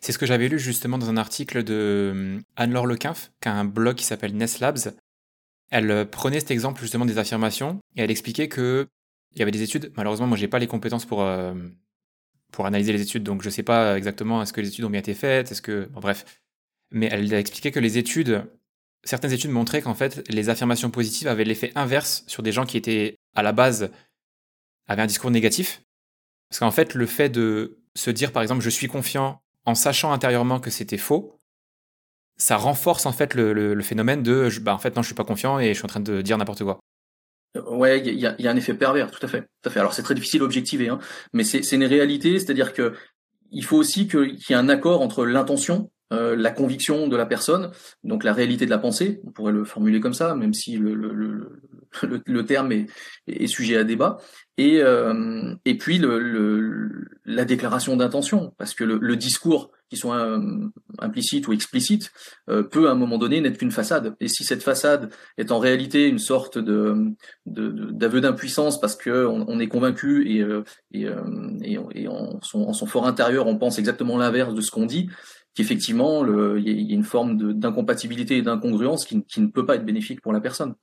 C'est 0.00 0.12
ce 0.12 0.18
que 0.18 0.26
j'avais 0.26 0.48
lu 0.48 0.58
justement 0.58 0.98
dans 0.98 1.10
un 1.10 1.16
article 1.16 1.64
de 1.64 2.12
euh, 2.14 2.40
Anne-Laure 2.56 2.86
Lequinf, 2.86 3.32
qui 3.40 3.48
a 3.48 3.54
un 3.54 3.64
blog 3.64 3.96
qui 3.96 4.04
s'appelle 4.04 4.36
Nest 4.36 4.60
Labs. 4.60 4.94
Elle 5.70 5.90
euh, 5.90 6.04
prenait 6.04 6.40
cet 6.40 6.50
exemple 6.50 6.80
justement 6.80 7.04
des 7.04 7.18
affirmations 7.18 7.80
et 7.96 8.02
elle 8.02 8.10
expliquait 8.10 8.48
que 8.48 8.86
il 9.34 9.40
y 9.40 9.42
avait 9.42 9.50
des 9.50 9.62
études. 9.62 9.92
Malheureusement, 9.96 10.26
moi, 10.26 10.36
j'ai 10.36 10.48
pas 10.48 10.58
les 10.58 10.66
compétences 10.66 11.04
pour 11.04 11.22
euh, 11.22 11.54
pour 12.52 12.66
analyser 12.66 12.92
les 12.92 13.02
études, 13.02 13.24
donc 13.24 13.42
je 13.42 13.50
sais 13.50 13.62
pas 13.62 13.98
exactement 13.98 14.40
est-ce 14.40 14.54
que 14.54 14.60
les 14.62 14.68
études 14.68 14.84
ont 14.86 14.90
bien 14.90 15.00
été 15.00 15.14
faites, 15.14 15.52
est-ce 15.52 15.60
que 15.60 15.88
bref. 15.92 16.24
Mais 16.90 17.08
elle 17.12 17.34
a 17.34 17.38
expliqué 17.38 17.70
que 17.70 17.80
les 17.80 17.98
études, 17.98 18.46
certaines 19.04 19.32
études 19.32 19.50
montraient 19.50 19.82
qu'en 19.82 19.94
fait, 19.94 20.26
les 20.30 20.48
affirmations 20.48 20.90
positives 20.90 21.28
avaient 21.28 21.44
l'effet 21.44 21.72
inverse 21.74 22.24
sur 22.26 22.42
des 22.42 22.52
gens 22.52 22.64
qui 22.64 22.78
étaient 22.78 23.16
à 23.34 23.42
la 23.42 23.52
base 23.52 23.90
avaient 24.86 25.02
un 25.02 25.06
discours 25.06 25.30
négatif. 25.30 25.82
Parce 26.48 26.60
qu'en 26.60 26.70
fait, 26.70 26.94
le 26.94 27.04
fait 27.04 27.28
de 27.28 27.78
se 27.94 28.10
dire 28.10 28.32
par 28.32 28.42
exemple 28.42 28.62
je 28.62 28.70
suis 28.70 28.86
confiant 28.86 29.42
en 29.68 29.74
sachant 29.74 30.12
intérieurement 30.12 30.60
que 30.60 30.70
c'était 30.70 30.96
faux, 30.96 31.38
ça 32.38 32.56
renforce 32.56 33.04
en 33.04 33.12
fait 33.12 33.34
le, 33.34 33.78
phénomène 33.82 34.22
de 34.22 34.48
bah 34.62 34.74
en 34.74 34.78
fait 34.78 34.96
non 34.96 35.02
je 35.02 35.08
suis 35.08 35.14
pas 35.14 35.24
confiant 35.24 35.58
et 35.58 35.68
je 35.68 35.74
suis 35.74 35.84
en 35.84 35.88
train 35.88 36.00
de 36.00 36.22
dire 36.22 36.38
n'importe 36.38 36.64
quoi. 36.64 36.78
Ouais, 37.66 38.00
il 38.00 38.18
y 38.18 38.26
a, 38.26 38.50
un 38.50 38.56
effet 38.56 38.72
pervers, 38.72 39.10
tout 39.10 39.24
à 39.24 39.28
fait, 39.28 39.44
à 39.64 39.70
fait. 39.70 39.80
Alors 39.80 39.92
c'est 39.92 40.02
très 40.02 40.14
difficile 40.14 40.40
d'objectiver, 40.40 40.88
hein, 40.88 40.98
mais 41.34 41.44
c'est 41.44 41.72
une 41.72 41.84
réalité, 41.84 42.38
c'est-à-dire 42.38 42.72
que 42.72 42.94
il 43.50 43.64
faut 43.64 43.76
aussi 43.76 44.08
qu'il 44.08 44.38
y 44.48 44.52
ait 44.52 44.56
un 44.56 44.70
accord 44.70 45.02
entre 45.02 45.26
l'intention, 45.26 45.90
euh, 46.12 46.36
la 46.36 46.50
conviction 46.50 47.06
de 47.08 47.16
la 47.16 47.26
personne, 47.26 47.70
donc 48.02 48.24
la 48.24 48.32
réalité 48.32 48.64
de 48.64 48.70
la 48.70 48.78
pensée, 48.78 49.20
on 49.26 49.30
pourrait 49.30 49.52
le 49.52 49.64
formuler 49.64 50.00
comme 50.00 50.14
ça, 50.14 50.34
même 50.34 50.54
si 50.54 50.76
le, 50.76 50.94
le, 50.94 52.44
terme 52.46 52.72
est, 52.72 52.86
est, 53.26 53.46
sujet 53.46 53.76
à 53.76 53.84
débat, 53.84 54.18
et, 54.56 54.82
euh, 54.82 55.54
et 55.64 55.76
puis 55.76 55.98
le, 55.98 56.90
la 57.24 57.44
déclaration 57.44 57.96
d'intention, 57.96 58.54
parce 58.58 58.74
que 58.74 58.84
le, 58.84 59.16
discours, 59.16 59.70
qui 59.88 59.96
soit 59.96 60.20
euh, 60.20 60.68
implicite 60.98 61.46
ou 61.46 61.52
explicite, 61.52 62.10
euh, 62.50 62.62
peut 62.62 62.88
à 62.88 62.92
un 62.92 62.94
moment 62.94 63.18
donné 63.18 63.40
n'être 63.40 63.56
qu'une 63.56 63.70
façade. 63.70 64.16
Et 64.20 64.28
si 64.28 64.44
cette 64.44 64.62
façade 64.62 65.10
est 65.38 65.52
en 65.52 65.58
réalité 65.58 66.08
une 66.08 66.18
sorte 66.18 66.58
de 66.58 67.14
d'aveu 67.46 68.20
d'impuissance 68.20 68.80
parce 68.80 68.96
que 68.96 69.26
on, 69.26 69.60
est 69.60 69.68
convaincu 69.68 70.28
et, 70.28 70.44
et, 70.92 71.06
et, 71.62 71.78
et 71.94 72.08
en, 72.08 72.38
son, 72.42 72.62
en 72.64 72.72
son 72.74 72.84
fort 72.84 73.06
intérieur 73.06 73.46
on 73.46 73.56
pense 73.56 73.78
exactement 73.78 74.18
l'inverse 74.18 74.52
de 74.52 74.60
ce 74.60 74.70
qu'on 74.70 74.84
dit, 74.84 75.08
qu'effectivement, 75.54 76.24
il 76.56 76.68
y, 76.68 76.92
a 76.92 76.94
une 76.94 77.04
forme 77.04 77.52
d'incompatibilité 77.54 78.36
et 78.36 78.42
d'incongruence 78.42 79.04
qui, 79.04 79.40
ne 79.40 79.46
peut 79.48 79.66
pas 79.66 79.76
être 79.76 79.84
bénéfique 79.84 80.20
pour 80.20 80.32
la 80.32 80.40
personne. 80.40 80.74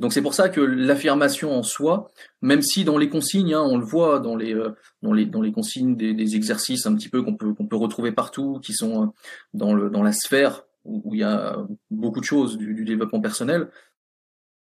Donc 0.00 0.12
c'est 0.12 0.22
pour 0.22 0.34
ça 0.34 0.48
que 0.48 0.60
l'affirmation 0.60 1.52
en 1.52 1.62
soi, 1.62 2.10
même 2.40 2.62
si 2.62 2.84
dans 2.84 2.96
les 2.96 3.10
consignes, 3.10 3.54
hein, 3.54 3.62
on 3.62 3.76
le 3.76 3.84
voit 3.84 4.20
dans 4.20 4.36
les, 4.36 4.54
euh, 4.54 4.70
dans 5.02 5.12
les, 5.12 5.26
dans 5.26 5.42
les 5.42 5.52
consignes 5.52 5.96
des, 5.96 6.36
exercices 6.36 6.86
un 6.86 6.94
petit 6.94 7.10
peu 7.10 7.22
qu'on 7.22 7.36
peut, 7.36 7.52
qu'on 7.52 7.66
peut 7.66 7.76
retrouver 7.76 8.12
partout, 8.12 8.58
qui 8.62 8.72
sont 8.72 9.02
euh, 9.02 9.06
dans, 9.52 9.74
le, 9.74 9.90
dans 9.90 10.02
la 10.02 10.12
sphère 10.12 10.64
où, 10.84 11.14
il 11.14 11.20
y 11.20 11.24
a 11.24 11.58
beaucoup 11.90 12.20
de 12.20 12.24
choses 12.24 12.56
du 12.58 12.84
développement 12.84 13.20
personnel, 13.20 13.68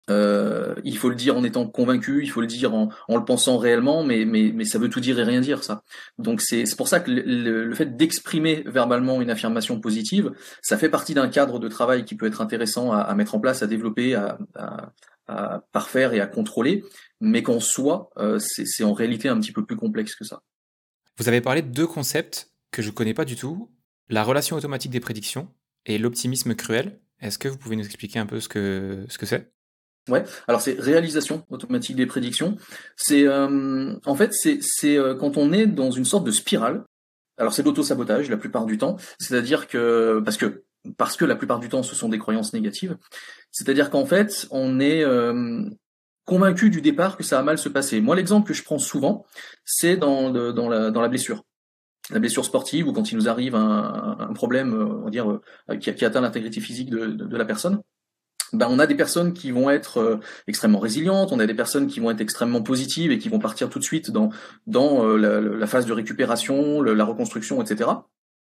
euh, 0.09 0.75
il 0.83 0.97
faut 0.97 1.09
le 1.09 1.15
dire 1.15 1.35
en 1.35 1.43
étant 1.43 1.67
convaincu, 1.67 2.21
il 2.21 2.29
faut 2.29 2.41
le 2.41 2.47
dire 2.47 2.73
en, 2.73 2.89
en 3.07 3.17
le 3.17 3.25
pensant 3.25 3.57
réellement, 3.57 4.03
mais, 4.03 4.25
mais, 4.25 4.51
mais, 4.53 4.65
ça 4.65 4.77
veut 4.77 4.89
tout 4.89 4.99
dire 4.99 5.17
et 5.19 5.23
rien 5.23 5.41
dire, 5.41 5.63
ça. 5.63 5.83
Donc 6.19 6.41
c'est 6.41 6.63
pour 6.77 6.87
ça 6.87 6.99
que 6.99 7.09
le, 7.09 7.73
fait 7.73 7.97
d'exprimer 7.97 8.63
verbalement 8.67 9.21
une 9.21 9.31
affirmation 9.31 9.79
positive, 9.79 10.31
ça 10.61 10.77
fait 10.77 10.89
partie 10.89 11.13
d'un 11.13 11.27
cadre 11.27 11.59
de 11.59 11.67
travail 11.67 12.05
qui 12.05 12.15
peut 12.15 12.27
être 12.27 12.41
intéressant 12.41 12.91
à, 12.91 12.99
à 12.99 13.15
mettre 13.15 13.35
en 13.35 13.39
place, 13.39 13.63
à 13.63 13.67
développer, 13.67 14.13
à, 14.13 14.37
à, 14.55 14.91
à, 15.27 15.63
parfaire 15.71 16.13
et 16.13 16.19
à 16.19 16.27
contrôler, 16.27 16.83
mais 17.19 17.41
qu'en 17.41 17.59
soi, 17.59 18.11
euh, 18.17 18.37
c'est 18.39 18.83
en 18.83 18.93
réalité 18.93 19.27
un 19.27 19.39
petit 19.39 19.51
peu 19.51 19.65
plus 19.65 19.75
complexe 19.75 20.15
que 20.15 20.23
ça. 20.23 20.43
Vous 21.17 21.27
avez 21.27 21.41
parlé 21.41 21.61
de 21.61 21.69
deux 21.69 21.87
concepts 21.87 22.51
que 22.71 22.81
je 22.81 22.91
connais 22.91 23.13
pas 23.13 23.25
du 23.25 23.35
tout, 23.35 23.71
la 24.09 24.23
relation 24.23 24.55
automatique 24.55 24.91
des 24.91 24.99
prédictions 24.99 25.51
et 25.85 25.97
l'optimisme 25.97 26.53
cruel. 26.53 26.99
Est-ce 27.21 27.39
que 27.39 27.47
vous 27.47 27.57
pouvez 27.57 27.75
nous 27.75 27.85
expliquer 27.85 28.19
un 28.19 28.25
peu 28.25 28.39
ce 28.39 28.49
que 28.49 29.05
ce 29.07 29.17
que 29.17 29.25
c'est? 29.25 29.54
Ouais, 30.07 30.23
alors 30.47 30.61
c'est 30.61 30.79
réalisation 30.79 31.45
automatique 31.49 31.95
des 31.95 32.05
prédictions. 32.05 32.57
C'est 32.95 33.27
euh, 33.27 33.95
en 34.05 34.15
fait 34.15 34.33
c'est 34.33 34.59
c'est 34.61 34.97
euh, 34.97 35.15
quand 35.15 35.37
on 35.37 35.51
est 35.51 35.65
dans 35.65 35.89
une 35.89 36.05
sorte 36.05 36.25
de 36.25 36.31
spirale. 36.31 36.83
Alors 37.37 37.53
c'est 37.53 37.63
l'auto-sabotage 37.63 38.29
la 38.29 38.37
plupart 38.37 38.65
du 38.65 38.77
temps, 38.77 38.97
c'est-à-dire 39.19 39.67
que 39.67 40.21
parce 40.23 40.37
que 40.37 40.63
parce 40.97 41.17
que 41.17 41.25
la 41.25 41.35
plupart 41.35 41.59
du 41.59 41.69
temps 41.69 41.81
ce 41.81 41.95
sont 41.95 42.07
des 42.07 42.19
croyances 42.19 42.53
négatives. 42.53 42.97
C'est-à-dire 43.51 43.89
qu'en 43.89 44.05
fait 44.05 44.47
on 44.51 44.79
est 44.79 45.03
euh, 45.03 45.63
convaincu 46.25 46.69
du 46.69 46.81
départ 46.81 47.17
que 47.17 47.23
ça 47.23 47.37
va 47.37 47.43
mal 47.43 47.57
se 47.57 47.69
passer. 47.69 47.99
Moi 47.99 48.15
l'exemple 48.15 48.47
que 48.47 48.53
je 48.53 48.63
prends 48.63 48.79
souvent, 48.79 49.25
c'est 49.65 49.97
dans 49.97 50.29
dans 50.29 50.69
la 50.69 50.91
dans 50.91 51.01
la 51.01 51.09
blessure 51.09 51.43
la 52.11 52.19
blessure 52.19 52.45
sportive 52.45 52.87
ou 52.87 52.93
quand 52.93 53.11
il 53.11 53.15
nous 53.15 53.27
arrive 53.27 53.55
un, 53.55 54.17
un 54.19 54.33
problème, 54.33 54.73
on 54.73 55.05
va 55.05 55.09
dire, 55.09 55.39
qui, 55.79 55.91
qui 55.95 56.05
atteint 56.05 56.21
l'intégrité 56.21 56.61
physique 56.61 56.91
de, 56.91 57.07
de, 57.07 57.35
la 57.35 57.45
personne, 57.45 57.81
ben, 58.57 58.67
on 58.69 58.79
a 58.79 58.87
des 58.87 58.95
personnes 58.95 59.33
qui 59.33 59.51
vont 59.51 59.69
être 59.69 59.99
euh, 59.99 60.19
extrêmement 60.47 60.79
résilientes, 60.79 61.31
on 61.31 61.39
a 61.39 61.45
des 61.45 61.53
personnes 61.53 61.87
qui 61.87 61.99
vont 61.99 62.11
être 62.11 62.21
extrêmement 62.21 62.61
positives 62.61 63.11
et 63.11 63.17
qui 63.17 63.29
vont 63.29 63.39
partir 63.39 63.69
tout 63.69 63.79
de 63.79 63.83
suite 63.83 64.11
dans, 64.11 64.29
dans 64.67 65.05
euh, 65.05 65.17
la, 65.17 65.67
phase 65.67 65.85
de 65.85 65.93
récupération, 65.93 66.81
la 66.81 67.05
reconstruction, 67.05 67.61
etc. 67.61 67.89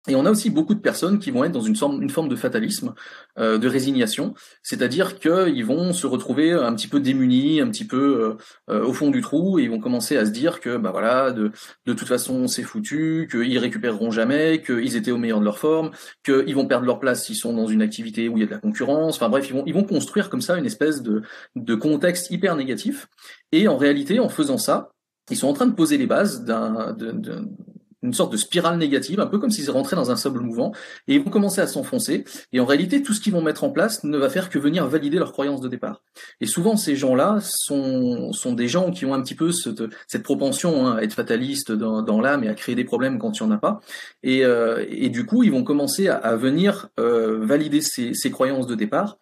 Et 0.07 0.15
on 0.15 0.25
a 0.25 0.31
aussi 0.31 0.49
beaucoup 0.49 0.75
de 0.75 0.79
personnes 0.79 1.19
qui 1.19 1.29
vont 1.29 1.43
être 1.43 1.51
dans 1.51 1.61
une 1.61 1.75
forme, 1.75 2.01
une 2.01 2.09
forme 2.09 2.29
de 2.29 2.35
fatalisme, 2.37 2.93
euh, 3.37 3.57
de 3.57 3.67
résignation, 3.67 4.33
c'est-à-dire 4.63 5.19
qu'ils 5.19 5.65
vont 5.65 5.91
se 5.91 6.07
retrouver 6.07 6.53
un 6.53 6.73
petit 6.73 6.87
peu 6.87 7.01
démunis, 7.01 7.59
un 7.59 7.69
petit 7.69 7.85
peu 7.85 8.37
euh, 8.69 8.73
euh, 8.73 8.85
au 8.85 8.93
fond 8.93 9.11
du 9.11 9.21
trou, 9.21 9.59
et 9.59 9.63
ils 9.63 9.69
vont 9.69 9.79
commencer 9.79 10.15
à 10.15 10.25
se 10.25 10.31
dire 10.31 10.61
que 10.61 10.77
bah 10.77 10.91
voilà, 10.91 11.31
de, 11.31 11.51
de 11.85 11.93
toute 11.93 12.07
façon 12.07 12.47
c'est 12.47 12.63
foutu, 12.63 13.27
qu'ils 13.29 13.57
récupéreront 13.57 14.09
jamais, 14.09 14.61
qu'ils 14.61 14.95
étaient 14.95 15.11
au 15.11 15.17
meilleur 15.17 15.41
de 15.41 15.45
leur 15.45 15.59
forme, 15.59 15.91
qu'ils 16.23 16.55
vont 16.55 16.65
perdre 16.65 16.85
leur 16.85 16.99
place 16.99 17.25
s'ils 17.25 17.35
sont 17.35 17.53
dans 17.53 17.67
une 17.67 17.81
activité 17.81 18.29
où 18.29 18.37
il 18.37 18.39
y 18.39 18.43
a 18.43 18.47
de 18.47 18.51
la 18.51 18.59
concurrence. 18.59 19.17
Enfin 19.17 19.27
bref, 19.27 19.49
ils 19.49 19.53
vont, 19.53 19.63
ils 19.65 19.73
vont 19.73 19.83
construire 19.83 20.29
comme 20.29 20.41
ça 20.41 20.57
une 20.57 20.65
espèce 20.65 21.01
de, 21.01 21.23
de 21.55 21.75
contexte 21.75 22.31
hyper 22.31 22.55
négatif. 22.55 23.07
Et 23.51 23.67
en 23.67 23.75
réalité, 23.75 24.19
en 24.19 24.29
faisant 24.29 24.57
ça, 24.57 24.91
ils 25.29 25.37
sont 25.37 25.47
en 25.47 25.53
train 25.53 25.67
de 25.67 25.75
poser 25.75 25.97
les 25.97 26.07
bases 26.07 26.45
d'un 26.45 26.95
une 28.01 28.13
sorte 28.13 28.31
de 28.31 28.37
spirale 28.37 28.77
négative, 28.77 29.19
un 29.19 29.25
peu 29.25 29.39
comme 29.39 29.51
s'ils 29.51 29.69
rentraient 29.69 29.95
dans 29.95 30.11
un 30.11 30.15
sable 30.15 30.39
mouvant, 30.39 30.71
et 31.07 31.15
ils 31.15 31.23
vont 31.23 31.29
commencer 31.29 31.61
à 31.61 31.67
s'enfoncer, 31.67 32.23
et 32.53 32.59
en 32.59 32.65
réalité, 32.65 33.03
tout 33.03 33.13
ce 33.13 33.21
qu'ils 33.21 33.33
vont 33.33 33.41
mettre 33.41 33.63
en 33.63 33.69
place 33.69 34.03
ne 34.03 34.17
va 34.17 34.29
faire 34.29 34.49
que 34.49 34.59
venir 34.59 34.87
valider 34.87 35.17
leurs 35.17 35.31
croyances 35.31 35.61
de 35.61 35.67
départ. 35.67 36.03
Et 36.41 36.45
souvent, 36.45 36.77
ces 36.77 36.95
gens-là 36.95 37.39
sont, 37.41 38.31
sont 38.33 38.53
des 38.53 38.67
gens 38.67 38.91
qui 38.91 39.05
ont 39.05 39.13
un 39.13 39.21
petit 39.21 39.35
peu 39.35 39.51
cette, 39.51 39.83
cette 40.07 40.23
propension 40.23 40.87
hein, 40.87 40.97
à 40.97 41.01
être 41.03 41.13
fataliste 41.13 41.71
dans, 41.71 42.01
dans 42.01 42.21
l'âme 42.21 42.43
et 42.43 42.49
à 42.49 42.53
créer 42.53 42.75
des 42.75 42.85
problèmes 42.85 43.19
quand 43.19 43.39
il 43.39 43.43
n'y 43.43 43.49
en 43.49 43.55
a 43.55 43.57
pas, 43.57 43.81
et, 44.23 44.45
euh, 44.45 44.85
et 44.89 45.09
du 45.09 45.25
coup, 45.25 45.43
ils 45.43 45.51
vont 45.51 45.63
commencer 45.63 46.07
à, 46.07 46.15
à 46.15 46.35
venir 46.35 46.89
euh, 46.99 47.39
valider 47.41 47.81
ces, 47.81 48.13
ces 48.13 48.31
croyances 48.31 48.67
de 48.67 48.75
départ, 48.75 49.17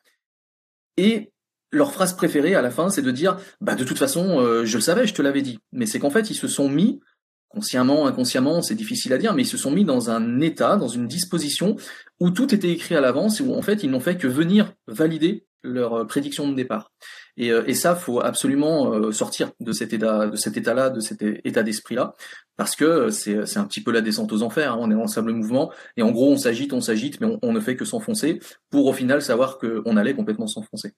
et 0.98 1.32
leur 1.72 1.92
phrase 1.92 2.16
préférée 2.16 2.56
à 2.56 2.62
la 2.62 2.72
fin, 2.72 2.90
c'est 2.90 3.02
de 3.02 3.12
dire 3.12 3.38
bah 3.62 3.76
de 3.76 3.84
toute 3.84 3.98
façon, 3.98 4.40
euh, 4.40 4.66
je 4.66 4.78
le 4.78 4.82
savais, 4.82 5.06
je 5.06 5.14
te 5.14 5.22
l'avais 5.22 5.42
dit. 5.42 5.60
Mais 5.74 5.86
c'est 5.86 6.00
qu'en 6.00 6.10
fait, 6.10 6.30
ils 6.30 6.36
se 6.36 6.48
sont 6.48 6.70
mis 6.70 7.02
consciemment, 7.50 8.08
inconsciemment, 8.08 8.62
c'est 8.62 8.76
difficile 8.76 9.14
à 9.14 9.18
dire, 9.18 9.34
mais 9.34 9.44
ils 9.44 9.48
se 9.48 9.58
sont 9.58 9.72
mis 9.72 9.86
dans 9.86 10.10
un 10.10 10.42
état, 10.42 10.76
dans 10.76 10.88
une 10.88 11.08
disposition 11.08 11.76
où 12.20 12.30
tout 12.30 12.54
était 12.54 12.72
écrit 12.72 12.96
à 12.96 13.02
l'avance 13.02 13.40
et 13.40 13.44
où 13.44 13.54
en 13.54 13.62
fait 13.62 13.84
ils 13.84 13.90
n'ont 13.90 14.00
fait 14.00 14.18
que 14.18 14.28
venir 14.28 14.74
valider 14.88 15.46
leur 15.64 15.94
euh, 15.94 16.06
prédiction 16.06 16.48
de 16.48 16.56
départ. 16.56 16.92
Et, 17.36 17.52
euh, 17.52 17.64
et 17.68 17.74
ça, 17.74 17.96
faut 17.96 18.22
absolument 18.22 18.94
euh, 18.94 19.12
sortir 19.12 19.52
de 19.60 19.72
cet 19.72 19.94
état, 19.94 20.28
de 20.28 20.36
cet 20.36 20.58
état-là, 20.58 20.90
de 20.90 21.00
cet 21.00 21.22
état 21.22 21.64
d'esprit-là, 21.64 22.16
parce 22.56 22.76
que 22.76 23.10
c'est, 23.10 23.58
un 23.58 23.66
petit 23.66 23.82
peu 23.82 23.92
la 23.92 24.02
descente 24.02 24.32
aux 24.32 24.44
enfers. 24.44 24.74
Hein. 24.74 24.78
On 24.80 24.92
est 24.92 25.02
un 25.02 25.08
simple 25.08 25.32
mouvement 25.32 25.72
et 25.96 26.04
en 26.04 26.12
gros 26.12 26.32
on 26.32 26.38
s'agite, 26.38 26.74
on 26.74 26.82
s'agite, 26.82 27.22
mais 27.22 27.38
on 27.42 27.54
ne 27.54 27.60
fait 27.60 27.76
que 27.76 27.86
s'enfoncer 27.86 28.40
pour 28.70 28.88
au 28.88 28.94
final 28.94 29.22
savoir 29.22 29.58
qu'on 29.58 29.98
allait 29.98 30.16
complètement 30.16 30.48
s'enfoncer. 30.48 30.94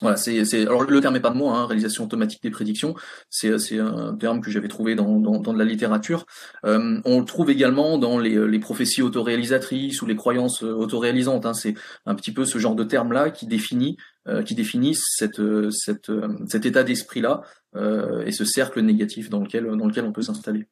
Voilà, 0.00 0.16
c'est, 0.16 0.44
c'est, 0.44 0.62
alors 0.62 0.82
le 0.82 1.00
terme 1.00 1.16
est 1.16 1.20
pas 1.20 1.30
de 1.30 1.36
moi, 1.36 1.56
hein, 1.56 1.66
réalisation 1.66 2.04
automatique 2.04 2.42
des 2.42 2.50
prédictions, 2.50 2.94
c'est, 3.30 3.58
c'est 3.58 3.78
un 3.78 4.14
terme 4.16 4.40
que 4.40 4.50
j'avais 4.50 4.68
trouvé 4.68 4.96
dans, 4.96 5.18
dans, 5.18 5.38
dans 5.38 5.52
de 5.54 5.58
la 5.58 5.64
littérature. 5.64 6.26
Euh, 6.66 7.00
on 7.04 7.20
le 7.20 7.24
trouve 7.24 7.48
également 7.48 7.96
dans 7.96 8.18
les, 8.18 8.36
les 8.46 8.58
prophéties 8.58 9.02
autoréalisatrices 9.02 10.02
ou 10.02 10.06
les 10.06 10.16
croyances 10.16 10.62
euh, 10.62 10.72
autoréalisantes. 10.72 11.46
Hein, 11.46 11.54
c'est 11.54 11.74
un 12.06 12.14
petit 12.16 12.32
peu 12.32 12.44
ce 12.44 12.58
genre 12.58 12.74
de 12.74 12.84
terme-là 12.84 13.30
qui 13.30 13.46
définit, 13.46 13.96
euh, 14.26 14.42
qui 14.42 14.54
définit 14.54 14.94
cette, 14.94 15.40
cette, 15.70 16.10
cet 16.48 16.66
état 16.66 16.82
d'esprit-là 16.82 17.42
euh, 17.76 18.26
et 18.26 18.32
ce 18.32 18.44
cercle 18.44 18.80
négatif 18.80 19.30
dans 19.30 19.40
lequel, 19.40 19.64
dans 19.64 19.86
lequel 19.86 20.04
on 20.04 20.12
peut 20.12 20.22
s'installer. 20.22 20.66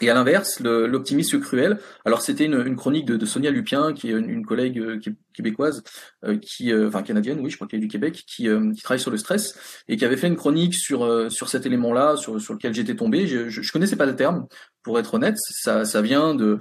Et 0.00 0.10
à 0.10 0.14
l'inverse, 0.14 0.60
l'optimisme 0.60 1.40
cruel. 1.40 1.78
Alors 2.04 2.20
c'était 2.20 2.44
une, 2.44 2.76
chronique 2.76 3.06
de, 3.06 3.24
Sonia 3.24 3.50
Lupien, 3.50 3.94
qui 3.94 4.10
est 4.10 4.12
une, 4.12 4.44
collègue 4.44 4.78
euh, 4.78 5.00
québécoise, 5.32 5.82
euh, 6.24 6.36
qui, 6.36 6.70
euh, 6.70 6.88
enfin 6.88 7.02
canadienne, 7.02 7.40
oui, 7.40 7.50
je 7.50 7.56
crois 7.56 7.66
qu'elle 7.66 7.78
est 7.78 7.82
du 7.82 7.88
Québec, 7.88 8.24
qui, 8.26 8.48
qui, 8.74 8.82
travaille 8.82 9.00
sur 9.00 9.10
le 9.10 9.16
stress 9.16 9.82
et 9.88 9.96
qui 9.96 10.04
avait 10.04 10.18
fait 10.18 10.26
une 10.26 10.36
chronique 10.36 10.74
sur 10.74 11.30
sur 11.30 11.48
cet 11.48 11.64
élément-là, 11.64 12.16
sur, 12.16 12.40
sur 12.40 12.52
lequel 12.52 12.74
j'étais 12.74 12.94
tombé. 12.94 13.26
Je, 13.26 13.48
je, 13.48 13.62
je, 13.62 13.72
connaissais 13.72 13.96
pas 13.96 14.06
le 14.06 14.16
terme, 14.16 14.46
pour 14.82 14.98
être 14.98 15.14
honnête. 15.14 15.36
Ça, 15.38 15.84
ça 15.86 16.02
vient 16.02 16.34
de 16.34 16.58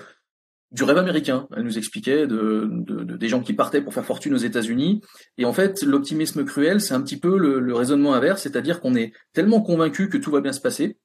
du 0.72 0.84
rêve 0.84 0.98
américain. 0.98 1.48
Elle 1.56 1.64
nous 1.64 1.78
expliquait 1.78 2.28
de, 2.28 2.68
de, 2.70 3.04
de, 3.04 3.18
des 3.18 3.30
gens 3.30 3.42
qui 3.42 3.54
partaient 3.54 3.82
pour 3.82 3.94
faire 3.94 4.06
fortune 4.06 4.34
aux 4.34 4.38
États-Unis. 4.38 5.02
Et 5.38 5.46
en 5.46 5.54
fait, 5.54 5.84
l'optimisme 5.84 6.44
cruel, 6.44 6.82
c'est 6.82 6.94
un 6.94 7.02
petit 7.02 7.18
peu 7.18 7.38
le, 7.38 7.60
le 7.60 7.74
raisonnement 7.74 8.14
inverse, 8.14 8.42
c'est-à-dire 8.42 8.82
qu'on 8.82 8.96
est 8.96 9.14
tellement 9.34 9.62
convaincu 9.62 10.10
que 10.10 10.18
tout 10.18 10.32
va 10.32 10.42
bien 10.42 10.52
se 10.52 10.62
passer 10.62 10.98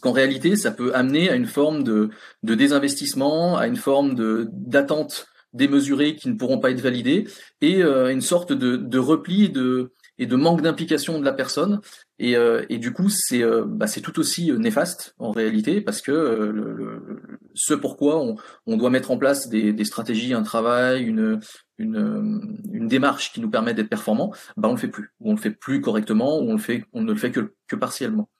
qu'en 0.00 0.12
réalité, 0.12 0.56
ça 0.56 0.70
peut 0.70 0.94
amener 0.94 1.30
à 1.30 1.34
une 1.34 1.46
forme 1.46 1.82
de, 1.82 2.10
de 2.42 2.54
désinvestissement, 2.54 3.56
à 3.56 3.66
une 3.66 3.76
forme 3.76 4.14
de 4.14 4.48
d'attente 4.52 5.26
démesurée 5.52 6.16
qui 6.16 6.28
ne 6.28 6.34
pourront 6.34 6.58
pas 6.58 6.70
être 6.70 6.80
validées, 6.80 7.28
et 7.60 7.82
euh, 7.82 8.10
une 8.10 8.20
sorte 8.20 8.52
de, 8.52 8.76
de 8.76 8.98
repli 8.98 9.44
et 9.44 9.48
de, 9.48 9.92
et 10.18 10.26
de 10.26 10.36
manque 10.36 10.62
d'implication 10.62 11.18
de 11.18 11.24
la 11.24 11.32
personne. 11.32 11.80
Et, 12.18 12.36
euh, 12.36 12.64
et 12.68 12.78
du 12.78 12.92
coup, 12.92 13.08
c'est 13.10 13.42
euh, 13.42 13.64
bah, 13.66 13.86
tout 14.02 14.18
aussi 14.18 14.52
néfaste 14.52 15.14
en 15.18 15.30
réalité, 15.30 15.80
parce 15.80 16.00
que 16.00 16.12
le, 16.12 17.20
ce 17.54 17.74
pourquoi 17.74 18.20
on, 18.22 18.36
on, 18.66 18.76
doit 18.76 18.90
mettre 18.90 19.10
en 19.10 19.18
place 19.18 19.48
des, 19.48 19.72
des 19.72 19.84
stratégies, 19.84 20.32
un 20.32 20.42
travail, 20.42 21.02
une, 21.02 21.40
une, 21.78 22.58
une 22.72 22.88
démarche 22.88 23.32
qui 23.32 23.40
nous 23.40 23.50
permet 23.50 23.74
d'être 23.74 23.90
performant, 23.90 24.32
bah 24.56 24.68
on 24.68 24.72
le 24.72 24.78
fait 24.78 24.88
plus, 24.88 25.10
ou 25.20 25.30
on 25.30 25.34
le 25.34 25.40
fait 25.40 25.50
plus 25.50 25.80
correctement, 25.80 26.38
ou 26.38 26.48
on 26.48 26.52
le 26.52 26.58
fait, 26.58 26.84
on 26.92 27.02
ne 27.02 27.12
le 27.12 27.18
fait 27.18 27.30
que, 27.30 27.54
que 27.66 27.76
partiellement. 27.76 28.30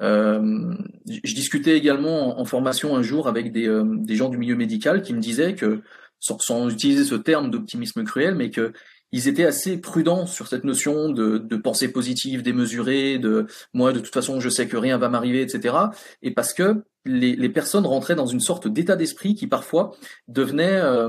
Euh, 0.00 0.74
je 1.06 1.34
discutais 1.34 1.76
également 1.76 2.38
en, 2.38 2.44
formation 2.44 2.96
un 2.96 3.02
jour 3.02 3.28
avec 3.28 3.52
des, 3.52 3.66
euh, 3.66 3.84
des, 3.86 4.14
gens 4.14 4.28
du 4.28 4.36
milieu 4.36 4.56
médical 4.56 5.02
qui 5.02 5.14
me 5.14 5.20
disaient 5.20 5.54
que, 5.54 5.80
sans, 6.20 6.38
sans 6.38 6.68
utiliser 6.68 7.04
ce 7.04 7.14
terme 7.14 7.50
d'optimisme 7.50 8.04
cruel, 8.04 8.34
mais 8.34 8.50
que 8.50 8.72
ils 9.12 9.28
étaient 9.28 9.44
assez 9.44 9.78
prudents 9.78 10.26
sur 10.26 10.48
cette 10.48 10.64
notion 10.64 11.10
de, 11.10 11.38
de 11.38 11.56
pensée 11.56 11.88
positive, 11.92 12.42
démesurée, 12.42 13.18
de 13.18 13.46
moi 13.72 13.92
de 13.92 14.00
toute 14.00 14.12
façon 14.12 14.40
je 14.40 14.48
sais 14.48 14.66
que 14.66 14.76
rien 14.76 14.98
va 14.98 15.08
m'arriver, 15.08 15.42
etc. 15.42 15.74
Et 16.22 16.32
parce 16.32 16.52
que 16.52 16.84
les, 17.04 17.36
les, 17.36 17.48
personnes 17.48 17.86
rentraient 17.86 18.16
dans 18.16 18.26
une 18.26 18.40
sorte 18.40 18.66
d'état 18.66 18.96
d'esprit 18.96 19.34
qui 19.34 19.46
parfois 19.46 19.92
devenait 20.26 20.80
euh, 20.80 21.08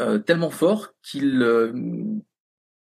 euh, 0.00 0.18
tellement 0.18 0.50
fort 0.50 0.92
qu'ils 1.02 1.42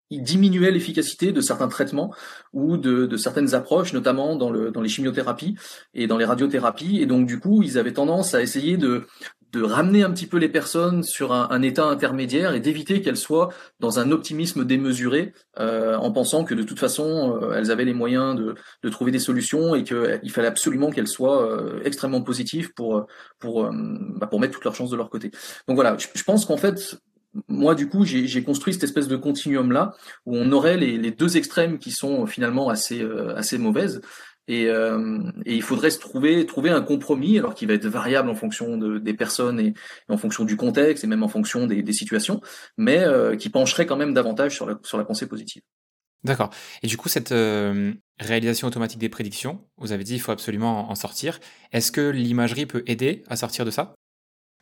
il 0.09 0.23
diminuait 0.23 0.71
l'efficacité 0.71 1.31
de 1.31 1.41
certains 1.41 1.67
traitements 1.67 2.13
ou 2.53 2.77
de, 2.77 3.05
de, 3.05 3.17
certaines 3.17 3.53
approches, 3.53 3.93
notamment 3.93 4.35
dans, 4.35 4.49
le, 4.49 4.71
dans 4.71 4.81
les 4.81 4.89
chimiothérapies 4.89 5.55
et 5.93 6.07
dans 6.07 6.17
les 6.17 6.25
radiothérapies. 6.25 6.99
Et 7.01 7.05
donc, 7.05 7.27
du 7.27 7.39
coup, 7.39 7.61
ils 7.63 7.77
avaient 7.77 7.93
tendance 7.93 8.33
à 8.33 8.41
essayer 8.41 8.77
de, 8.77 9.05
de 9.51 9.63
ramener 9.63 10.03
un 10.03 10.11
petit 10.11 10.27
peu 10.27 10.37
les 10.37 10.49
personnes 10.49 11.03
sur 11.03 11.33
un, 11.33 11.47
un 11.49 11.61
état 11.61 11.85
intermédiaire 11.85 12.53
et 12.53 12.59
d'éviter 12.59 13.01
qu'elles 13.01 13.17
soient 13.17 13.49
dans 13.79 13.99
un 13.99 14.11
optimisme 14.11 14.65
démesuré, 14.65 15.33
euh, 15.59 15.95
en 15.95 16.11
pensant 16.11 16.43
que 16.43 16.53
de 16.53 16.63
toute 16.63 16.79
façon, 16.79 17.39
euh, 17.41 17.53
elles 17.55 17.71
avaient 17.71 17.85
les 17.85 17.93
moyens 17.93 18.35
de, 18.35 18.55
de 18.83 18.89
trouver 18.89 19.11
des 19.11 19.19
solutions 19.19 19.75
et 19.75 19.83
qu'il 19.83 20.31
fallait 20.31 20.47
absolument 20.47 20.91
qu'elles 20.91 21.07
soient 21.07 21.43
euh, 21.43 21.81
extrêmement 21.83 22.21
positives 22.21 22.73
pour, 22.73 23.07
pour, 23.39 23.65
euh, 23.65 23.71
bah, 23.71 24.27
pour 24.27 24.39
mettre 24.39 24.53
toutes 24.53 24.65
leurs 24.65 24.75
chances 24.75 24.91
de 24.91 24.97
leur 24.97 25.09
côté. 25.09 25.31
Donc 25.67 25.75
voilà, 25.75 25.97
je 25.97 26.23
pense 26.23 26.45
qu'en 26.45 26.57
fait, 26.57 26.99
moi, 27.47 27.75
du 27.75 27.87
coup, 27.87 28.05
j'ai 28.05 28.43
construit 28.43 28.73
cette 28.73 28.83
espèce 28.83 29.07
de 29.07 29.15
continuum 29.15 29.71
là 29.71 29.93
où 30.25 30.35
on 30.35 30.51
aurait 30.51 30.77
les, 30.77 30.97
les 30.97 31.11
deux 31.11 31.37
extrêmes 31.37 31.77
qui 31.77 31.91
sont 31.91 32.25
finalement 32.25 32.69
assez 32.69 33.01
euh, 33.01 33.35
assez 33.35 33.57
mauvaises. 33.57 34.01
Et, 34.47 34.67
euh, 34.67 35.19
et, 35.45 35.55
il 35.55 35.61
faudrait 35.61 35.91
se 35.91 35.99
trouver 35.99 36.47
trouver 36.47 36.71
un 36.71 36.81
compromis, 36.81 37.37
alors 37.37 37.53
qui 37.53 37.67
va 37.67 37.75
être 37.75 37.85
variable 37.85 38.29
en 38.29 38.35
fonction 38.35 38.77
de, 38.77 38.97
des 38.97 39.13
personnes 39.13 39.59
et, 39.59 39.75
en 40.09 40.17
fonction 40.17 40.43
du 40.43 40.57
contexte 40.57 41.03
et 41.03 41.07
même 41.07 41.21
en 41.21 41.27
fonction 41.27 41.67
des, 41.67 41.83
des 41.83 41.93
situations, 41.93 42.41
mais 42.75 42.97
euh, 42.97 43.35
qui 43.35 43.49
pencherait 43.49 43.85
quand 43.85 43.95
même 43.95 44.15
davantage 44.15 44.55
sur 44.55 44.65
la 44.65 44.79
sur 44.83 44.97
la 44.97 45.05
pensée 45.05 45.27
positive. 45.27 45.61
D'accord. 46.23 46.49
Et 46.81 46.87
du 46.87 46.97
coup, 46.97 47.07
cette 47.09 47.31
euh, 47.31 47.93
réalisation 48.19 48.67
automatique 48.67 48.99
des 48.99 49.07
prédictions, 49.07 49.65
vous 49.77 49.91
avez 49.91 50.03
dit 50.03 50.15
il 50.15 50.19
faut 50.19 50.31
absolument 50.31 50.89
en 50.89 50.95
sortir. 50.95 51.39
Est-ce 51.71 51.91
que 51.91 52.09
l'imagerie 52.09 52.65
peut 52.65 52.83
aider 52.87 53.23
à 53.27 53.35
sortir 53.35 53.65
de 53.65 53.71
ça? 53.71 53.93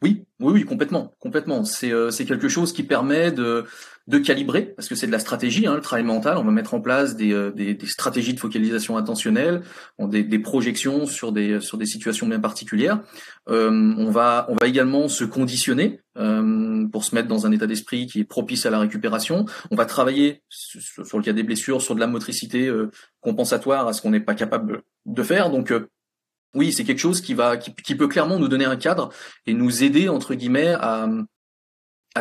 Oui, 0.01 0.23
oui, 0.39 0.53
oui, 0.53 0.63
complètement, 0.63 1.15
complètement. 1.19 1.63
C'est 1.65 1.91
euh, 1.91 2.12
quelque 2.12 2.47
chose 2.47 2.73
qui 2.73 2.83
permet 2.83 3.31
de 3.31 3.65
de 4.07 4.19
calibrer 4.19 4.62
parce 4.62 4.88
que 4.88 4.95
c'est 4.95 5.07
de 5.07 5.12
la 5.12 5.19
stratégie, 5.19 5.67
hein, 5.67 5.75
le 5.75 5.81
travail 5.81 6.05
mental. 6.05 6.38
On 6.38 6.43
va 6.43 6.51
mettre 6.51 6.73
en 6.73 6.81
place 6.81 7.15
des 7.15 7.33
euh, 7.33 7.51
des, 7.51 7.73
des 7.73 7.88
stratégies 7.88 8.33
de 8.33 8.39
focalisation 8.39 8.97
intentionnelle, 8.97 9.63
des, 9.99 10.23
des 10.23 10.39
projections 10.39 11.05
sur 11.05 11.31
des 11.31 11.60
sur 11.60 11.77
des 11.77 11.86
situations 11.86 12.27
bien 12.27 12.39
particulières. 12.39 13.01
Euh, 13.49 13.93
on 13.97 14.10
va 14.10 14.45
on 14.49 14.55
va 14.60 14.67
également 14.67 15.10
se 15.10 15.25
conditionner 15.25 15.99
euh, 16.17 16.88
pour 16.88 17.03
se 17.03 17.13
mettre 17.15 17.27
dans 17.27 17.45
un 17.45 17.51
état 17.51 17.67
d'esprit 17.67 18.07
qui 18.07 18.21
est 18.21 18.23
propice 18.23 18.65
à 18.65 18.69
la 18.69 18.79
récupération. 18.79 19.45
On 19.71 19.75
va 19.75 19.86
travailler 19.86 20.41
sur, 20.47 21.17
le 21.17 21.23
cas 21.23 21.33
des 21.33 21.43
blessures, 21.43 21.81
sur 21.81 21.93
de 21.93 21.99
la 21.99 22.07
motricité 22.07 22.67
euh, 22.67 22.89
compensatoire 23.19 23.88
à 23.88 23.93
ce 23.93 24.01
qu'on 24.01 24.12
n'est 24.12 24.21
pas 24.21 24.36
capable 24.36 24.83
de 25.05 25.23
faire. 25.23 25.49
Donc 25.49 25.73
oui, 26.58 26.74
c'est 26.74 26.84
quelque 26.84 27.00
chose 27.00 27.22
qui 27.22 27.34
va, 27.34 27.58
qui, 27.58 27.96
peut 27.96 28.08
clairement 28.08 28.39
nous 28.39 28.48
donner 28.48 28.65
un 28.65 28.76
cadre 28.76 29.10
et 29.46 29.54
nous 29.54 29.84
aider 29.84 30.10
entre 30.10 30.34
guillemets 30.36 30.76
à, 30.80 31.08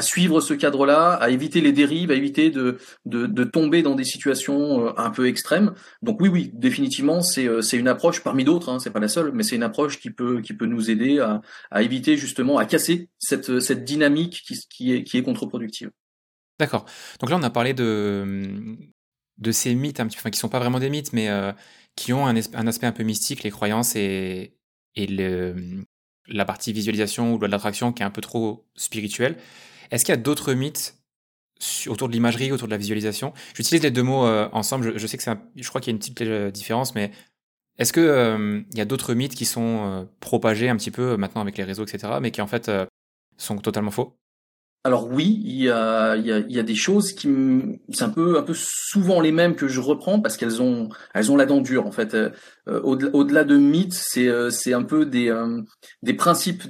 suivre 0.00 0.42
ce 0.42 0.52
cadre-là, 0.52 1.14
à 1.14 1.30
éviter 1.30 1.62
les 1.62 1.72
dérives, 1.72 2.10
à 2.10 2.14
éviter 2.14 2.50
de, 2.50 3.44
tomber 3.44 3.82
dans 3.82 3.94
des 3.94 4.04
situations 4.04 4.88
euh, 4.88 4.92
un 4.98 5.08
peu 5.08 5.26
extrêmes. 5.26 5.72
Donc 6.02 6.20
oui, 6.20 6.28
oui, 6.28 6.50
définitivement, 6.52 7.22
c'est 7.22 7.48
euh, 7.48 7.62
c'est 7.62 7.78
une 7.78 7.88
approche 7.88 8.22
parmi 8.22 8.44
d'autres, 8.44 8.68
hein, 8.68 8.78
c'est 8.78 8.90
pas 8.90 9.00
la 9.00 9.08
seule, 9.08 9.32
mais 9.32 9.42
c'est 9.42 9.56
une 9.56 9.62
approche 9.62 9.98
qui 9.98 10.10
peut 10.10 10.42
qui 10.42 10.52
peut 10.52 10.66
nous 10.66 10.90
aider 10.90 11.18
à, 11.18 11.40
éviter 11.82 12.18
justement 12.18 12.58
à 12.58 12.66
casser 12.66 13.08
cette 13.18 13.84
dynamique 13.84 14.42
qui, 14.68 14.92
est 14.92 15.22
contre-productive. 15.22 15.90
D'accord. 16.58 16.86
Donc 17.20 17.30
là, 17.30 17.36
on 17.36 17.42
a 17.42 17.50
parlé 17.50 17.74
de 17.74 18.76
ces 19.50 19.74
mythes, 19.74 20.00
un 20.00 20.06
petit, 20.06 20.16
enfin 20.18 20.30
qui 20.30 20.38
sont 20.38 20.48
pas 20.48 20.58
vraiment 20.58 20.80
des 20.80 20.90
mythes, 20.90 21.12
mais 21.12 21.28
euh, 21.28 21.52
qui 21.96 22.12
ont 22.12 22.26
un, 22.26 22.36
un, 22.36 22.66
aspect 22.66 22.86
un 22.86 22.92
peu 22.92 23.02
mystique, 23.02 23.42
les 23.42 23.50
croyances 23.50 23.96
et, 23.96 24.52
la 26.28 26.44
partie 26.44 26.72
visualisation 26.72 27.34
ou 27.34 27.38
de 27.38 27.46
l'attraction 27.46 27.92
qui 27.92 28.02
est 28.02 28.06
un 28.06 28.10
peu 28.10 28.20
trop 28.20 28.66
spirituelle. 28.74 29.36
Est-ce 29.90 30.04
qu'il 30.04 30.12
y 30.12 30.18
a 30.18 30.20
d'autres 30.20 30.54
mythes 30.54 30.96
autour 31.86 32.08
de 32.08 32.12
l'imagerie, 32.12 32.50
autour 32.50 32.66
de 32.66 32.72
la 32.72 32.78
visualisation? 32.78 33.32
J'utilise 33.54 33.82
les 33.82 33.90
deux 33.90 34.02
mots 34.02 34.26
euh, 34.26 34.48
ensemble. 34.52 34.98
Je, 34.98 35.06
sais 35.06 35.16
que 35.16 35.22
c'est, 35.22 35.36
je 35.54 35.68
crois 35.68 35.80
qu'il 35.80 35.92
y 35.92 35.94
a 35.94 35.96
une 35.96 35.98
petite 35.98 36.20
euh, 36.22 36.50
différence, 36.50 36.94
mais 36.94 37.12
est-ce 37.78 37.92
que 37.92 38.00
euh, 38.00 38.62
y 38.74 38.80
a 38.80 38.84
d'autres 38.84 39.14
mythes 39.14 39.34
qui 39.34 39.44
sont 39.44 40.08
propagés 40.20 40.68
un 40.68 40.76
petit 40.76 40.90
peu 40.90 41.16
maintenant 41.16 41.42
avec 41.42 41.58
les 41.58 41.64
réseaux, 41.64 41.84
etc., 41.84 42.14
mais 42.20 42.30
qui 42.30 42.40
en 42.40 42.46
fait 42.46 42.70
sont 43.36 43.58
totalement 43.58 43.90
faux? 43.90 44.18
Alors 44.86 45.08
oui, 45.10 45.42
il 45.44 45.56
y 45.56 45.68
a, 45.68 46.16
des 46.62 46.74
choses 46.76 47.12
qui, 47.12 47.28
c'est 47.90 48.04
un 48.04 48.08
peu, 48.08 48.38
un 48.38 48.42
peu 48.42 48.54
souvent 48.54 49.20
les 49.20 49.32
mêmes 49.32 49.56
que 49.56 49.66
je 49.66 49.80
reprends 49.80 50.20
parce 50.20 50.36
qu'elles 50.36 50.62
ont, 50.62 50.90
elles 51.12 51.32
ont 51.32 51.36
la 51.36 51.44
dent 51.44 51.60
dure 51.60 51.88
en 51.88 51.90
fait. 51.90 52.14
Euh, 52.14 52.30
au-delà 52.82 53.42
de 53.42 53.56
mythes, 53.56 53.94
c'est, 53.94 54.28
euh, 54.28 54.50
c'est 54.50 54.72
un 54.72 54.84
peu 54.84 55.04
des, 55.04 55.28
euh, 55.28 55.60
des 56.02 56.14
principes 56.14 56.68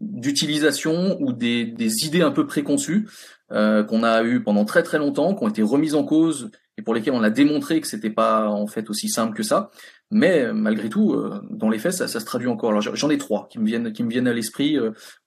d'utilisation 0.00 1.16
ou 1.20 1.32
des, 1.32 1.64
des 1.64 2.04
idées 2.04 2.20
un 2.20 2.32
peu 2.32 2.46
préconçues 2.46 3.08
qu'on 3.48 4.04
a 4.04 4.22
eu 4.22 4.42
pendant 4.42 4.66
très 4.66 4.82
très 4.82 4.98
longtemps, 4.98 5.34
qui 5.34 5.42
ont 5.42 5.48
été 5.48 5.62
remises 5.62 5.94
en 5.94 6.04
cause 6.04 6.50
et 6.76 6.82
pour 6.82 6.92
lesquelles 6.92 7.14
on 7.14 7.22
a 7.22 7.30
démontré 7.30 7.80
que 7.80 7.86
c'était 7.86 8.10
pas 8.10 8.48
en 8.48 8.66
fait 8.66 8.90
aussi 8.90 9.08
simple 9.08 9.34
que 9.34 9.42
ça. 9.42 9.70
Mais 10.10 10.52
malgré 10.52 10.90
tout, 10.90 11.16
dans 11.48 11.70
les 11.70 11.78
faits, 11.78 11.94
ça, 11.94 12.08
ça 12.08 12.20
se 12.20 12.26
traduit 12.26 12.48
encore. 12.48 12.70
Alors 12.70 12.82
j'en 12.82 13.10
ai 13.10 13.18
trois 13.18 13.48
qui 13.50 13.58
me 13.58 13.66
viennent, 13.66 13.92
qui 13.92 14.04
me 14.04 14.10
viennent 14.10 14.28
à 14.28 14.34
l'esprit 14.34 14.78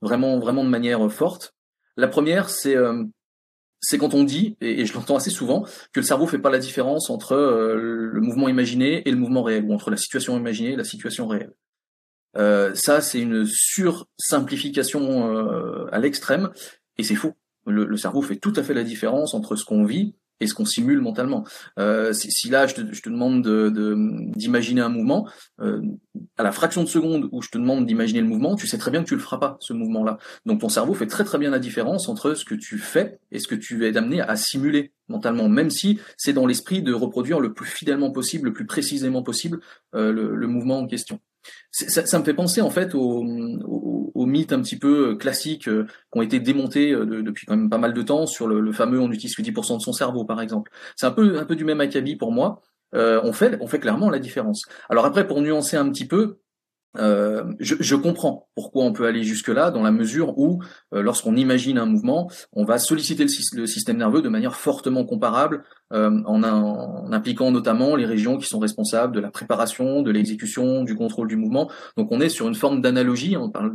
vraiment, 0.01 0.39
vraiment 0.39 0.63
de 0.63 0.69
manière 0.69 1.11
forte. 1.11 1.53
La 1.97 2.07
première, 2.07 2.49
c'est 2.49 2.75
euh, 2.75 3.03
c'est 3.79 3.97
quand 3.97 4.13
on 4.13 4.23
dit, 4.23 4.55
et, 4.61 4.85
je 4.85 4.93
l'entends 4.93 5.17
assez 5.17 5.29
souvent, 5.29 5.63
que 5.91 5.99
le 5.99 6.05
cerveau 6.05 6.25
fait 6.25 6.39
pas 6.39 6.49
la 6.49 6.59
différence 6.59 7.09
entre 7.09 7.33
euh, 7.33 7.75
le 7.75 8.21
mouvement 8.21 8.47
imaginé 8.47 9.07
et 9.07 9.11
le 9.11 9.17
mouvement 9.17 9.43
réel, 9.43 9.65
ou 9.65 9.73
entre 9.73 9.91
la 9.91 9.97
situation 9.97 10.37
imaginée 10.37 10.71
et 10.71 10.75
la 10.77 10.85
situation 10.85 11.27
réelle. 11.27 11.53
Euh, 12.37 12.73
ça, 12.75 13.01
c'est 13.01 13.19
une 13.19 13.45
sursimplification 13.45 15.87
à 15.91 15.99
l'extrême, 15.99 16.49
et 16.97 17.03
c'est 17.03 17.15
faux. 17.15 17.33
Le, 17.65 17.95
cerveau 17.97 18.21
fait 18.21 18.37
tout 18.37 18.53
à 18.55 18.63
fait 18.63 18.73
la 18.73 18.83
différence 18.83 19.33
entre 19.33 19.55
ce 19.55 19.65
qu'on 19.65 19.85
vit 19.85 20.15
et 20.43 20.47
ce 20.47 20.53
qu'on 20.53 20.65
simule 20.65 21.01
mentalement. 21.01 21.45
Euh, 21.79 22.13
si, 22.13 22.49
là 22.49 22.67
je 22.67 22.75
te, 22.75 23.09
demande 23.09 23.47
d'imaginer 24.35 24.81
un 24.81 24.89
mouvement, 24.89 25.27
euh, 25.61 25.81
à 26.37 26.43
la 26.43 26.51
fraction 26.51 26.83
de 26.83 26.89
seconde 26.89 27.29
où 27.31 27.41
je 27.41 27.49
te 27.49 27.57
demande 27.57 27.85
d'imaginer 27.85 28.21
le 28.21 28.27
mouvement, 28.27 28.55
tu 28.55 28.67
sais 28.67 28.77
très 28.77 28.91
bien 28.91 29.03
que 29.03 29.07
tu 29.07 29.15
le 29.15 29.21
feras 29.21 29.37
pas 29.37 29.57
ce 29.59 29.73
mouvement-là. 29.73 30.17
Donc 30.45 30.61
ton 30.61 30.69
cerveau 30.69 30.93
fait 30.93 31.07
très 31.07 31.23
très 31.23 31.37
bien 31.37 31.49
la 31.49 31.59
différence 31.59 32.09
entre 32.09 32.33
ce 32.33 32.45
que 32.45 32.55
tu 32.55 32.77
fais 32.77 33.19
et 33.31 33.39
ce 33.39 33.47
que 33.47 33.55
tu 33.55 33.87
es 33.87 33.97
amené 33.97 34.21
à 34.21 34.35
simuler 34.35 34.93
mentalement, 35.09 35.49
même 35.49 35.69
si 35.69 35.99
c'est 36.17 36.33
dans 36.33 36.45
l'esprit 36.45 36.81
de 36.81 36.93
reproduire 36.93 37.39
le 37.39 37.53
plus 37.53 37.65
fidèlement 37.65 38.11
possible, 38.11 38.49
le 38.49 38.53
plus 38.53 38.65
précisément 38.65 39.23
possible 39.23 39.59
euh, 39.95 40.11
le, 40.11 40.47
mouvement 40.47 40.79
en 40.79 40.87
question. 40.87 41.19
Ça, 41.71 42.05
ça, 42.05 42.19
me 42.19 42.23
fait 42.23 42.33
penser 42.33 42.61
en 42.61 42.69
fait 42.69 42.93
au, 42.93 43.23
au, 43.65 44.11
au 44.13 44.25
mythe 44.25 44.53
un 44.53 44.61
petit 44.61 44.77
peu 44.77 45.09
euh, 45.09 45.15
classiques 45.15 45.67
euh, 45.67 45.85
qui 45.85 46.19
ont 46.19 46.21
été 46.21 46.39
démontés 46.39 46.91
euh, 46.91 47.23
depuis 47.23 47.45
quand 47.45 47.55
même 47.55 47.69
pas 47.69 47.77
mal 47.77 47.93
de 47.93 48.01
temps 48.01 48.25
sur 48.25 48.47
le, 48.47 48.59
le 48.59 48.71
fameux 48.71 48.99
on 48.99 49.11
utilise 49.11 49.35
que 49.35 49.41
10% 49.41 49.77
de 49.77 49.81
son 49.81 49.93
cerveau 49.93 50.25
par 50.25 50.41
exemple. 50.41 50.71
C'est 50.95 51.05
un 51.05 51.11
peu 51.11 51.39
un 51.39 51.45
peu 51.45 51.55
du 51.55 51.65
même 51.65 51.81
acabit 51.81 52.15
pour 52.15 52.31
moi. 52.31 52.61
Euh, 52.95 53.19
on 53.23 53.33
fait 53.33 53.57
on 53.59 53.67
fait 53.67 53.79
clairement 53.79 54.09
la 54.09 54.19
différence. 54.19 54.63
Alors 54.89 55.05
après 55.05 55.25
pour 55.25 55.41
nuancer 55.41 55.77
un 55.77 55.89
petit 55.89 56.05
peu, 56.05 56.39
euh, 56.97 57.43
je, 57.59 57.75
je, 57.79 57.95
comprends 57.95 58.47
pourquoi 58.55 58.83
on 58.83 58.93
peut 58.93 59.05
aller 59.05 59.23
jusque-là, 59.23 59.71
dans 59.71 59.81
la 59.81 59.91
mesure 59.91 60.37
où, 60.37 60.61
euh, 60.93 61.01
lorsqu'on 61.01 61.35
imagine 61.35 61.77
un 61.77 61.85
mouvement, 61.85 62.29
on 62.51 62.65
va 62.65 62.77
solliciter 62.77 63.25
le, 63.53 63.65
système 63.67 63.97
nerveux 63.97 64.21
de 64.21 64.29
manière 64.29 64.55
fortement 64.55 65.03
comparable, 65.05 65.63
euh, 65.91 66.21
en, 66.25 66.43
impliquant 67.11 67.51
notamment 67.51 67.95
les 67.95 68.05
régions 68.05 68.37
qui 68.37 68.47
sont 68.47 68.59
responsables 68.59 69.15
de 69.15 69.19
la 69.19 69.31
préparation, 69.31 70.01
de 70.01 70.11
l'exécution, 70.11 70.83
du 70.83 70.95
contrôle 70.95 71.27
du 71.27 71.35
mouvement. 71.35 71.69
Donc 71.97 72.11
on 72.11 72.21
est 72.21 72.29
sur 72.29 72.47
une 72.47 72.55
forme 72.55 72.81
d'analogie, 72.81 73.37
on 73.37 73.49
parle 73.49 73.73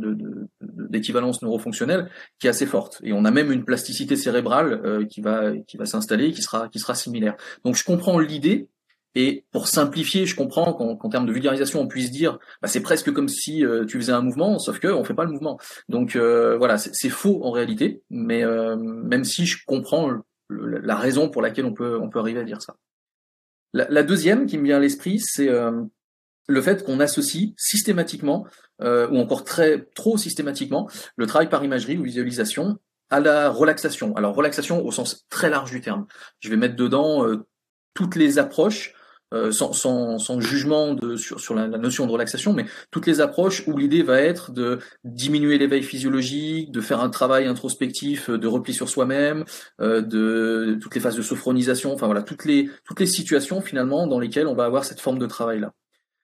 d'équivalence 0.61 1.39
de, 1.39 1.45
de, 1.45 1.49
neurofonctionnelle, 1.49 2.09
qui 2.39 2.47
est 2.47 2.49
assez 2.49 2.65
forte. 2.65 3.01
Et 3.03 3.13
on 3.13 3.25
a 3.25 3.31
même 3.31 3.51
une 3.51 3.65
plasticité 3.65 4.15
cérébrale 4.15 5.05
qui 5.09 5.21
va, 5.21 5.55
qui 5.67 5.77
va 5.77 5.85
s'installer, 5.85 6.31
qui 6.31 6.41
sera, 6.41 6.67
qui 6.69 6.79
sera 6.79 6.95
similaire. 6.95 7.35
Donc 7.63 7.75
je 7.75 7.83
comprends 7.83 8.19
l'idée, 8.19 8.69
et 9.15 9.45
pour 9.51 9.67
simplifier, 9.67 10.25
je 10.25 10.35
comprends 10.35 10.73
qu'en 10.73 11.09
termes 11.09 11.25
de 11.25 11.31
vulgarisation, 11.31 11.81
on 11.81 11.87
puisse 11.87 12.11
dire, 12.11 12.37
bah, 12.61 12.67
c'est 12.67 12.81
presque 12.81 13.11
comme 13.11 13.27
si 13.27 13.65
euh, 13.65 13.85
tu 13.85 13.97
faisais 13.97 14.11
un 14.11 14.21
mouvement, 14.21 14.59
sauf 14.59 14.79
que 14.79 14.87
on 14.87 15.03
fait 15.03 15.15
pas 15.15 15.25
le 15.25 15.31
mouvement. 15.31 15.59
Donc 15.87 16.15
euh, 16.15 16.57
voilà, 16.57 16.77
c'est 16.77 17.09
faux 17.09 17.43
en 17.43 17.51
réalité, 17.51 18.03
mais 18.09 18.43
euh, 18.43 18.75
même 18.75 19.23
si 19.23 19.45
je 19.45 19.65
comprends 19.65 20.11
la 20.49 20.95
raison 20.95 21.29
pour 21.29 21.41
laquelle 21.41 21.65
on 21.65 21.73
peut 21.73 21.99
on 21.99 22.09
peut 22.09 22.19
arriver 22.19 22.39
à 22.39 22.43
dire 22.43 22.61
ça. 22.61 22.75
La, 23.73 23.87
la 23.89 24.03
deuxième 24.03 24.45
qui 24.45 24.57
me 24.57 24.63
vient 24.63 24.77
à 24.77 24.79
l'esprit, 24.79 25.19
c'est 25.19 25.47
le 26.47 26.61
fait 26.61 26.83
qu'on 26.83 26.99
associe 26.99 27.51
systématiquement 27.55 28.47
ou 28.81 29.19
encore 29.19 29.43
très 29.43 29.85
trop 29.93 30.17
systématiquement 30.17 30.89
le 31.17 31.27
travail 31.27 31.49
par 31.49 31.63
imagerie 31.63 31.99
ou 31.99 32.03
visualisation 32.03 32.79
à 33.11 33.19
la 33.19 33.51
relaxation. 33.51 34.15
Alors 34.15 34.33
relaxation 34.33 34.83
au 34.83 34.91
sens 34.91 35.27
très 35.29 35.51
large 35.51 35.69
du 35.69 35.81
terme. 35.81 36.07
Je 36.39 36.49
vais 36.49 36.57
mettre 36.57 36.75
dedans 36.75 37.23
toutes 37.93 38.15
les 38.15 38.39
approches 38.39 38.95
euh, 39.33 39.51
sans, 39.51 39.73
sans, 39.73 40.17
sans, 40.17 40.39
jugement 40.39 40.93
de, 40.93 41.15
sur, 41.15 41.39
sur 41.39 41.53
la, 41.53 41.67
notion 41.67 42.07
de 42.07 42.11
relaxation, 42.11 42.53
mais 42.53 42.65
toutes 42.89 43.05
les 43.05 43.21
approches 43.21 43.63
où 43.67 43.77
l'idée 43.77 44.01
va 44.01 44.19
être 44.19 44.51
de 44.51 44.79
diminuer 45.03 45.57
l'éveil 45.57 45.83
physiologique, 45.83 46.71
de 46.71 46.81
faire 46.81 47.01
un 47.01 47.09
travail 47.09 47.45
introspectif 47.45 48.29
de 48.29 48.47
repli 48.47 48.73
sur 48.73 48.89
soi-même, 48.89 49.45
euh, 49.81 50.01
de, 50.01 50.79
toutes 50.81 50.95
les 50.95 51.01
phases 51.01 51.15
de 51.15 51.21
sophronisation, 51.21 51.93
enfin 51.93 52.07
voilà, 52.07 52.23
toutes 52.23 52.45
les, 52.45 52.69
toutes 52.85 52.99
les 52.99 53.05
situations 53.05 53.61
finalement 53.61 54.07
dans 54.07 54.19
lesquelles 54.19 54.47
on 54.47 54.55
va 54.55 54.65
avoir 54.65 54.83
cette 54.83 54.99
forme 54.99 55.19
de 55.19 55.27
travail-là. 55.27 55.73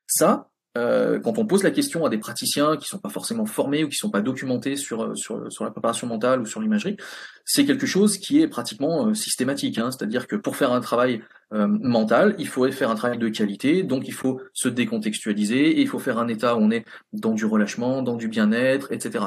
Ça, 0.07 0.49
euh, 0.77 1.19
quand 1.19 1.37
on 1.37 1.45
pose 1.45 1.63
la 1.63 1.71
question 1.71 2.05
à 2.05 2.09
des 2.09 2.17
praticiens 2.17 2.75
qui 2.75 2.87
sont 2.87 2.99
pas 2.99 3.09
forcément 3.09 3.45
formés 3.45 3.83
ou 3.83 3.89
qui 3.89 3.95
sont 3.95 4.09
pas 4.09 4.21
documentés 4.21 4.75
sur, 4.75 5.03
euh, 5.03 5.15
sur, 5.15 5.51
sur 5.51 5.63
la 5.63 5.71
préparation 5.71 6.07
mentale 6.07 6.41
ou 6.41 6.45
sur 6.45 6.61
l'imagerie, 6.61 6.97
c'est 7.45 7.65
quelque 7.65 7.85
chose 7.85 8.17
qui 8.17 8.41
est 8.41 8.47
pratiquement 8.47 9.07
euh, 9.07 9.13
systématique. 9.13 9.77
Hein. 9.77 9.91
C'est-à-dire 9.91 10.27
que 10.27 10.35
pour 10.35 10.55
faire 10.55 10.73
un 10.73 10.81
travail 10.81 11.21
mental, 11.51 12.35
il 12.37 12.47
faut 12.47 12.69
faire 12.71 12.89
un 12.89 12.95
travail 12.95 13.19
de 13.19 13.29
qualité, 13.29 13.83
donc 13.83 14.07
il 14.07 14.13
faut 14.13 14.41
se 14.51 14.67
décontextualiser, 14.67 15.77
et 15.77 15.81
il 15.81 15.87
faut 15.87 15.99
faire 15.99 16.17
un 16.17 16.27
état 16.27 16.55
où 16.55 16.59
on 16.59 16.71
est 16.71 16.83
dans 17.13 17.31
du 17.31 17.45
relâchement, 17.45 18.01
dans 18.01 18.15
du 18.15 18.27
bien-être, 18.27 18.91
etc. 18.91 19.25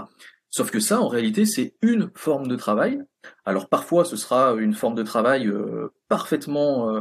Sauf 0.51 0.71
que 0.71 0.81
ça, 0.81 1.01
en 1.01 1.09
réalité, 1.09 1.47
c'est 1.47 1.75
une 1.81 2.11
forme 2.15 2.49
de 2.49 2.57
travail. 2.57 3.01
Alors 3.47 3.69
parfois, 3.69 4.05
ce 4.05 4.17
sera 4.17 4.57
une 4.57 4.75
forme 4.75 4.97
de 4.97 5.05
travail 5.05 5.51
parfaitement 6.09 7.01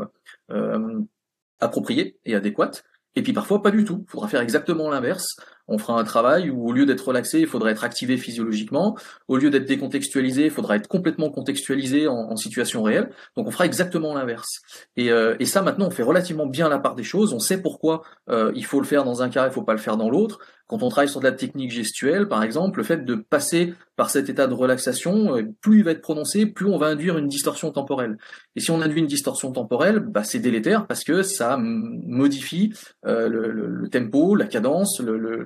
appropriée 1.59 2.19
et 2.23 2.35
adéquate, 2.35 2.85
et 3.17 3.23
puis 3.23 3.33
parfois 3.33 3.63
pas 3.63 3.71
du 3.71 3.83
tout. 3.83 4.05
Il 4.07 4.11
faudra 4.11 4.27
faire 4.27 4.41
exactement 4.41 4.89
l'inverse. 4.89 5.37
On 5.67 5.77
fera 5.77 5.99
un 5.99 6.03
travail 6.03 6.49
où 6.49 6.67
au 6.67 6.71
lieu 6.71 6.85
d'être 6.85 7.07
relaxé, 7.07 7.39
il 7.39 7.47
faudra 7.47 7.71
être 7.71 7.83
activé 7.83 8.17
physiologiquement. 8.17 8.97
Au 9.27 9.37
lieu 9.37 9.49
d'être 9.49 9.65
décontextualisé, 9.65 10.45
il 10.45 10.51
faudra 10.51 10.75
être 10.75 10.87
complètement 10.87 11.29
contextualisé 11.29 12.07
en, 12.07 12.35
situation 12.37 12.83
réelle. 12.83 13.09
Donc 13.35 13.47
on 13.47 13.51
fera 13.51 13.65
exactement 13.65 14.13
l'inverse. 14.13 14.61
Et, 14.95 15.11
euh, 15.11 15.35
et, 15.39 15.45
ça 15.45 15.61
maintenant, 15.61 15.87
on 15.87 15.91
fait 15.91 16.03
relativement 16.03 16.45
bien 16.45 16.69
la 16.69 16.77
part 16.77 16.95
des 16.95 17.03
choses. 17.03 17.33
On 17.33 17.39
sait 17.39 17.61
pourquoi 17.61 18.03
euh, 18.29 18.51
il 18.55 18.65
faut 18.65 18.79
le 18.79 18.85
faire 18.85 19.03
dans 19.03 19.23
un 19.23 19.29
cas, 19.29 19.47
il 19.47 19.51
faut 19.51 19.63
pas 19.63 19.73
le 19.73 19.79
faire 19.79 19.97
dans 19.97 20.09
l'autre. 20.09 20.39
Quand 20.67 20.83
on 20.83 20.89
travaille 20.89 21.07
sur 21.07 21.21
de 21.21 21.25
la 21.25 21.31
technique 21.31 21.71
gestuelle, 21.71 22.27
par 22.27 22.43
exemple, 22.43 22.79
le 22.79 22.83
fait 22.83 23.05
de 23.05 23.15
passer 23.15 23.73
par 23.95 24.09
cet 24.09 24.27
état 24.27 24.47
de 24.47 24.53
relaxation, 24.53 25.37
euh, 25.37 25.43
plus 25.61 25.79
il 25.79 25.83
va 25.85 25.91
être 25.91 26.01
prononcé, 26.01 26.45
plus 26.45 26.65
on 26.65 26.77
va 26.77 26.87
induire 26.87 27.17
une 27.17 27.29
distorsion 27.29 27.71
temporelle. 27.71 28.17
Et 28.55 28.59
si 28.59 28.69
on 28.69 28.81
induit 28.81 28.99
une 28.99 29.07
distorsion 29.07 29.53
temporelle, 29.53 29.99
bah, 29.99 30.25
c'est 30.25 30.39
délétère 30.39 30.85
parce 30.85 31.05
que 31.05 31.23
ça 31.23 31.57
modifie 31.57 32.73
euh, 33.05 33.29
le, 33.29 33.49
le, 33.49 33.89
tempo, 33.89 34.35
la 34.35 34.45
cadence, 34.45 34.99
le, 34.99 35.17
le, 35.17 35.39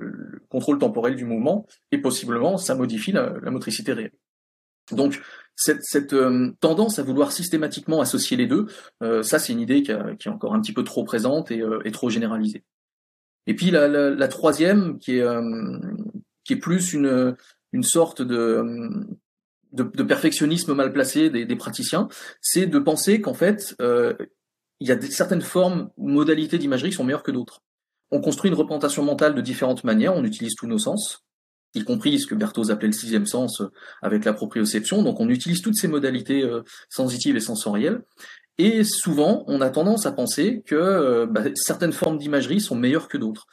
contrôle 0.48 0.78
temporel 0.78 1.16
du 1.16 1.24
mouvement, 1.24 1.66
et 1.90 1.98
possiblement 1.98 2.56
ça 2.56 2.74
modifie 2.74 3.12
la, 3.12 3.32
motricité 3.50 3.92
réelle. 3.92 4.12
Donc 4.90 5.20
cette, 5.54 6.12
euh, 6.12 6.50
tendance 6.60 6.98
à 6.98 7.02
vouloir 7.02 7.32
systématiquement 7.32 8.00
associer 8.00 8.36
les 8.36 8.46
deux, 8.46 8.66
ça 9.22 9.38
c'est 9.38 9.52
une 9.52 9.60
idée 9.60 9.82
qui, 9.82 9.92
est 9.92 10.28
encore 10.28 10.54
un 10.54 10.60
petit 10.60 10.72
peu 10.72 10.84
trop 10.84 11.04
présente 11.04 11.50
et, 11.50 11.62
et 11.84 11.90
trop 11.92 12.10
généralisée. 12.10 12.64
Et 13.46 13.54
puis 13.54 13.70
la, 13.70 14.28
troisième, 14.28 14.98
qui 14.98 15.18
est, 15.18 15.22
euh, 15.22 15.78
plus 16.60 16.92
une, 16.92 17.36
sorte 17.82 18.22
de, 18.22 19.06
perfectionnisme 20.06 20.74
mal 20.74 20.92
placé 20.92 21.30
des, 21.30 21.56
praticiens, 21.56 22.08
c'est 22.40 22.66
de 22.66 22.78
penser 22.78 23.20
qu'en 23.20 23.34
fait, 23.34 23.74
euh, 23.80 24.14
il 24.80 24.88
y 24.88 24.92
a 24.92 25.00
certaines 25.00 25.42
formes 25.42 25.90
ou 25.96 26.08
modalités 26.08 26.58
d'imagerie 26.58 26.90
qui 26.90 26.96
sont 26.96 27.04
meilleures 27.04 27.22
que 27.22 27.30
d'autres. 27.30 27.62
On 28.12 28.20
construit 28.20 28.50
une 28.50 28.56
représentation 28.56 29.02
mentale 29.02 29.34
de 29.34 29.40
différentes 29.40 29.84
manières, 29.84 30.14
on 30.14 30.22
utilise 30.22 30.54
tous 30.54 30.66
nos 30.66 30.78
sens, 30.78 31.24
y 31.74 31.82
compris 31.82 32.18
ce 32.18 32.26
que 32.26 32.34
Berthoz 32.34 32.70
appelait 32.70 32.88
le 32.88 32.92
sixième 32.92 33.24
sens 33.24 33.62
avec 34.02 34.26
la 34.26 34.34
proprioception. 34.34 35.02
Donc 35.02 35.18
on 35.18 35.28
utilise 35.30 35.62
toutes 35.62 35.76
ces 35.76 35.88
modalités 35.88 36.42
euh, 36.42 36.62
sensitives 36.90 37.36
et 37.36 37.40
sensorielles. 37.40 38.02
Et 38.58 38.84
souvent, 38.84 39.44
on 39.46 39.62
a 39.62 39.70
tendance 39.70 40.04
à 40.04 40.12
penser 40.12 40.62
que 40.66 40.74
euh, 40.74 41.26
bah, 41.26 41.44
certaines 41.54 41.92
formes 41.92 42.18
d'imagerie 42.18 42.60
sont 42.60 42.76
meilleures 42.76 43.08
que 43.08 43.16
d'autres. 43.16 43.46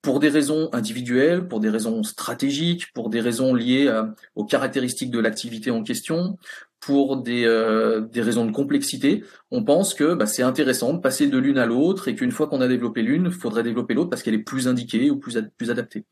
Pour 0.00 0.20
des 0.20 0.28
raisons 0.28 0.68
individuelles, 0.72 1.48
pour 1.48 1.60
des 1.60 1.70
raisons 1.70 2.02
stratégiques, 2.02 2.92
pour 2.92 3.10
des 3.10 3.20
raisons 3.20 3.52
liées 3.52 3.88
euh, 3.88 4.04
aux 4.36 4.44
caractéristiques 4.44 5.10
de 5.10 5.18
l'activité 5.18 5.70
en 5.70 5.82
question, 5.82 6.38
pour 6.84 7.16
des, 7.16 7.46
euh, 7.46 8.02
des 8.02 8.20
raisons 8.20 8.44
de 8.44 8.52
complexité, 8.52 9.24
on 9.50 9.64
pense 9.64 9.94
que 9.94 10.12
bah, 10.12 10.26
c'est 10.26 10.42
intéressant 10.42 10.92
de 10.92 10.98
passer 10.98 11.28
de 11.28 11.38
l'une 11.38 11.56
à 11.56 11.64
l'autre 11.64 12.08
et 12.08 12.14
qu'une 12.14 12.30
fois 12.30 12.46
qu'on 12.46 12.60
a 12.60 12.68
développé 12.68 13.00
l'une, 13.00 13.26
il 13.26 13.32
faudrait 13.32 13.62
développer 13.62 13.94
l'autre 13.94 14.10
parce 14.10 14.22
qu'elle 14.22 14.34
est 14.34 14.42
plus 14.42 14.68
indiquée 14.68 15.10
ou 15.10 15.18
plus, 15.18 15.38
plus 15.56 15.70
adaptée. 15.70 16.04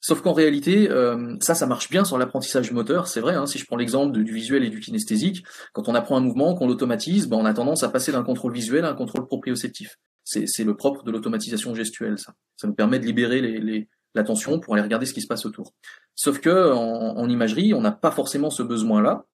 Sauf 0.00 0.20
qu'en 0.20 0.32
réalité, 0.32 0.90
euh, 0.90 1.36
ça, 1.40 1.54
ça 1.54 1.66
marche 1.66 1.90
bien 1.90 2.04
sur 2.04 2.18
l'apprentissage 2.18 2.72
moteur, 2.72 3.06
c'est 3.06 3.20
vrai. 3.20 3.36
Hein, 3.36 3.46
si 3.46 3.58
je 3.58 3.66
prends 3.66 3.76
l'exemple 3.76 4.20
du 4.20 4.34
visuel 4.34 4.64
et 4.64 4.70
du 4.70 4.80
kinesthésique, 4.80 5.44
quand 5.72 5.88
on 5.88 5.94
apprend 5.94 6.16
un 6.16 6.20
mouvement, 6.20 6.56
qu'on 6.56 6.66
l'automatise, 6.66 7.28
ben, 7.28 7.36
on 7.36 7.44
a 7.44 7.54
tendance 7.54 7.84
à 7.84 7.88
passer 7.88 8.10
d'un 8.10 8.24
contrôle 8.24 8.52
visuel 8.52 8.84
à 8.84 8.90
un 8.90 8.94
contrôle 8.94 9.26
proprioceptif. 9.26 9.96
C'est 10.24 10.64
le 10.64 10.76
propre 10.76 11.04
de 11.04 11.12
l'automatisation 11.12 11.74
gestuelle, 11.74 12.18
ça. 12.18 12.34
Ça 12.56 12.66
nous 12.66 12.74
permet 12.74 12.98
de 12.98 13.06
libérer 13.06 13.40
les, 13.40 13.88
l'attention 14.14 14.58
pour 14.58 14.74
aller 14.74 14.82
regarder 14.82 15.06
ce 15.06 15.14
qui 15.14 15.22
se 15.22 15.26
passe 15.26 15.46
autour. 15.46 15.72
Sauf 16.14 16.40
que 16.40 16.72
en 16.72 17.28
imagerie, 17.28 17.74
on 17.74 17.80
n'a 17.80 17.90
pas 17.90 18.10
forcément 18.10 18.50
ce 18.50 18.62
besoin-là, 18.62 19.24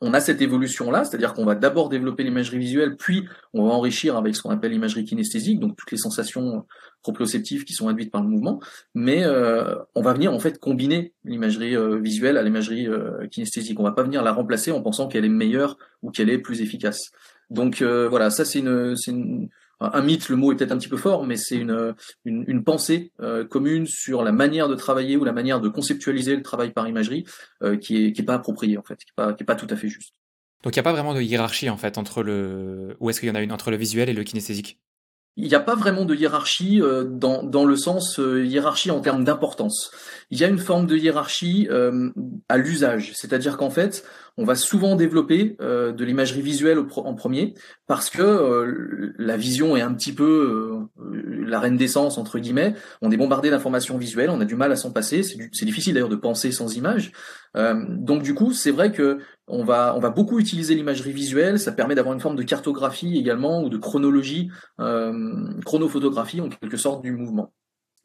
on 0.00 0.14
a 0.14 0.20
cette 0.20 0.40
évolution-là, 0.40 1.04
c'est-à-dire 1.04 1.34
qu'on 1.34 1.44
va 1.44 1.54
d'abord 1.54 1.88
développer 1.88 2.22
l'imagerie 2.22 2.58
visuelle, 2.58 2.96
puis 2.96 3.26
on 3.52 3.66
va 3.66 3.72
enrichir 3.72 4.16
avec 4.16 4.36
ce 4.36 4.42
qu'on 4.42 4.50
appelle 4.50 4.72
l'imagerie 4.72 5.04
kinesthésique, 5.04 5.58
donc 5.58 5.76
toutes 5.76 5.90
les 5.90 5.98
sensations 5.98 6.64
proprioceptives 7.02 7.64
qui 7.64 7.72
sont 7.72 7.88
induites 7.88 8.12
par 8.12 8.22
le 8.22 8.28
mouvement, 8.28 8.60
mais 8.94 9.24
euh, 9.24 9.74
on 9.94 10.02
va 10.02 10.12
venir 10.12 10.32
en 10.32 10.38
fait 10.38 10.58
combiner 10.58 11.14
l'imagerie 11.24 11.76
euh, 11.76 11.98
visuelle 11.98 12.36
à 12.36 12.42
l'imagerie 12.42 12.86
euh, 12.86 13.26
kinesthésique. 13.28 13.78
On 13.80 13.84
va 13.84 13.92
pas 13.92 14.04
venir 14.04 14.22
la 14.22 14.32
remplacer 14.32 14.70
en 14.70 14.82
pensant 14.82 15.08
qu'elle 15.08 15.24
est 15.24 15.30
meilleure 15.30 15.78
ou 16.02 16.10
qu'elle 16.10 16.30
est 16.30 16.38
plus 16.38 16.60
efficace. 16.60 17.10
Donc 17.50 17.82
voilà, 17.82 18.28
ça 18.28 18.44
c'est 18.44 18.58
une, 18.58 18.94
une, 19.06 19.48
un 19.80 20.02
mythe, 20.02 20.28
le 20.28 20.36
mot 20.36 20.52
est 20.52 20.56
peut-être 20.56 20.72
un 20.72 20.78
petit 20.78 20.88
peu 20.88 20.96
fort, 20.96 21.24
mais 21.24 21.36
c'est 21.36 21.56
une, 21.56 21.94
une, 22.24 22.64
pensée 22.64 23.12
euh, 23.20 23.44
commune 23.44 23.86
sur 23.86 24.22
la 24.24 24.32
manière 24.32 24.68
de 24.68 24.74
travailler 24.74 25.16
ou 25.16 25.24
la 25.24 25.32
manière 25.32 25.60
de 25.60 25.68
conceptualiser 25.68 26.36
le 26.36 26.42
travail 26.42 26.72
par 26.72 26.88
imagerie 26.88 27.24
euh, 27.62 27.76
qui 27.76 28.04
est 28.04 28.12
qui 28.12 28.22
est 28.22 28.24
pas 28.24 28.34
appropriée 28.34 28.76
en 28.76 28.82
fait, 28.82 28.96
qui 28.96 29.10
est 29.10 29.16
pas 29.16 29.32
qui 29.32 29.42
est 29.42 29.46
pas 29.46 29.54
tout 29.54 29.68
à 29.70 29.76
fait 29.76 29.88
juste. 29.88 30.14
Donc 30.64 30.74
il 30.74 30.78
n'y 30.78 30.80
a 30.80 30.84
pas 30.84 30.92
vraiment 30.92 31.14
de 31.14 31.20
hiérarchie 31.20 31.70
en 31.70 31.76
fait 31.76 31.98
entre 31.98 32.22
le 32.22 32.96
ou 32.98 33.10
est-ce 33.10 33.20
qu'il 33.20 33.28
y 33.28 33.32
en 33.32 33.36
a 33.36 33.42
une 33.42 33.52
entre 33.52 33.70
le 33.70 33.76
visuel 33.76 34.08
et 34.08 34.12
le 34.12 34.24
kinesthésique? 34.24 34.80
Il 35.40 35.46
n'y 35.46 35.54
a 35.54 35.60
pas 35.60 35.76
vraiment 35.76 36.04
de 36.04 36.16
hiérarchie 36.16 36.82
euh, 36.82 37.04
dans, 37.04 37.44
dans 37.44 37.64
le 37.64 37.76
sens 37.76 38.18
euh, 38.18 38.44
hiérarchie 38.44 38.90
en 38.90 39.00
termes 39.00 39.22
d'importance. 39.22 39.92
Il 40.32 40.38
y 40.40 40.42
a 40.42 40.48
une 40.48 40.58
forme 40.58 40.86
de 40.86 40.96
hiérarchie 40.96 41.68
euh, 41.70 42.10
à 42.48 42.56
l'usage, 42.56 43.12
c'est-à-dire 43.14 43.56
qu'en 43.56 43.70
fait, 43.70 44.04
on 44.38 44.44
va 44.44 44.54
souvent 44.54 44.96
développer 44.96 45.56
de 45.60 46.04
l'imagerie 46.04 46.40
visuelle 46.40 46.78
en 46.78 47.14
premier 47.14 47.54
parce 47.86 48.08
que 48.08 49.12
la 49.18 49.36
vision 49.36 49.76
est 49.76 49.80
un 49.80 49.92
petit 49.92 50.12
peu 50.12 50.86
la 51.46 51.60
reine 51.60 51.76
d'essence 51.76 52.18
entre 52.18 52.38
guillemets. 52.38 52.74
On 53.02 53.10
est 53.10 53.16
bombardé 53.16 53.50
d'informations 53.50 53.98
visuelles, 53.98 54.30
on 54.30 54.40
a 54.40 54.44
du 54.44 54.54
mal 54.54 54.72
à 54.72 54.76
s'en 54.76 54.92
passer. 54.92 55.22
C'est 55.22 55.64
difficile 55.64 55.94
d'ailleurs 55.94 56.08
de 56.08 56.16
penser 56.16 56.52
sans 56.52 56.76
image. 56.76 57.12
donc 57.54 58.22
du 58.22 58.34
coup, 58.34 58.52
c'est 58.52 58.70
vrai 58.70 58.92
que 58.92 59.18
on 59.48 59.64
va, 59.64 59.94
on 59.96 60.00
va 60.00 60.10
beaucoup 60.10 60.38
utiliser 60.38 60.74
l'imagerie 60.74 61.12
visuelle, 61.12 61.58
ça 61.58 61.72
permet 61.72 61.94
d'avoir 61.94 62.14
une 62.14 62.20
forme 62.20 62.36
de 62.36 62.42
cartographie 62.42 63.18
également, 63.18 63.62
ou 63.62 63.68
de 63.68 63.78
chronologie, 63.78 64.50
euh, 64.80 65.60
chronophotographie 65.64 66.40
en 66.40 66.48
quelque 66.48 66.76
sorte 66.76 67.02
du 67.02 67.12
mouvement. 67.12 67.52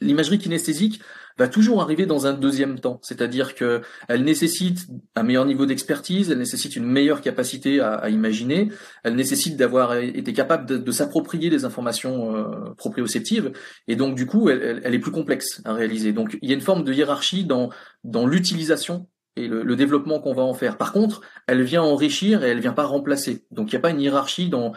L'imagerie 0.03 0.37
kinesthésique 0.37 1.01
va 1.37 1.47
toujours 1.47 1.81
arriver 1.81 2.05
dans 2.05 2.27
un 2.27 2.33
deuxième 2.33 2.79
temps, 2.79 2.99
c'est-à-dire 3.01 3.55
que 3.55 3.81
elle 4.07 4.23
nécessite 4.23 4.87
un 5.15 5.23
meilleur 5.23 5.45
niveau 5.45 5.65
d'expertise, 5.65 6.29
elle 6.29 6.37
nécessite 6.37 6.75
une 6.75 6.85
meilleure 6.85 7.21
capacité 7.21 7.79
à, 7.79 8.09
imaginer, 8.09 8.69
elle 9.03 9.15
nécessite 9.15 9.57
d'avoir 9.57 9.97
été 9.97 10.33
capable 10.33 10.83
de, 10.83 10.91
s'approprier 10.91 11.49
des 11.49 11.65
informations 11.65 12.35
euh, 12.35 12.73
proprioceptives, 12.77 13.51
et 13.87 13.95
donc 13.95 14.15
du 14.15 14.27
coup, 14.27 14.49
elle, 14.49 14.93
est 14.93 14.99
plus 14.99 15.11
complexe 15.11 15.61
à 15.65 15.73
réaliser. 15.73 16.13
Donc 16.13 16.37
il 16.41 16.49
y 16.49 16.51
a 16.51 16.55
une 16.55 16.61
forme 16.61 16.83
de 16.83 16.93
hiérarchie 16.93 17.45
dans 17.45 18.27
l'utilisation 18.27 19.07
et 19.35 19.47
le, 19.47 19.75
développement 19.75 20.19
qu'on 20.19 20.33
va 20.33 20.43
en 20.43 20.53
faire. 20.53 20.77
Par 20.77 20.91
contre, 20.91 21.21
elle 21.47 21.63
vient 21.63 21.81
enrichir 21.81 22.43
et 22.43 22.49
elle 22.49 22.59
vient 22.59 22.73
pas 22.73 22.83
remplacer. 22.83 23.45
Donc 23.51 23.71
il 23.71 23.75
n'y 23.75 23.79
a 23.79 23.81
pas 23.81 23.89
une 23.89 24.01
hiérarchie 24.01 24.49
dans 24.49 24.73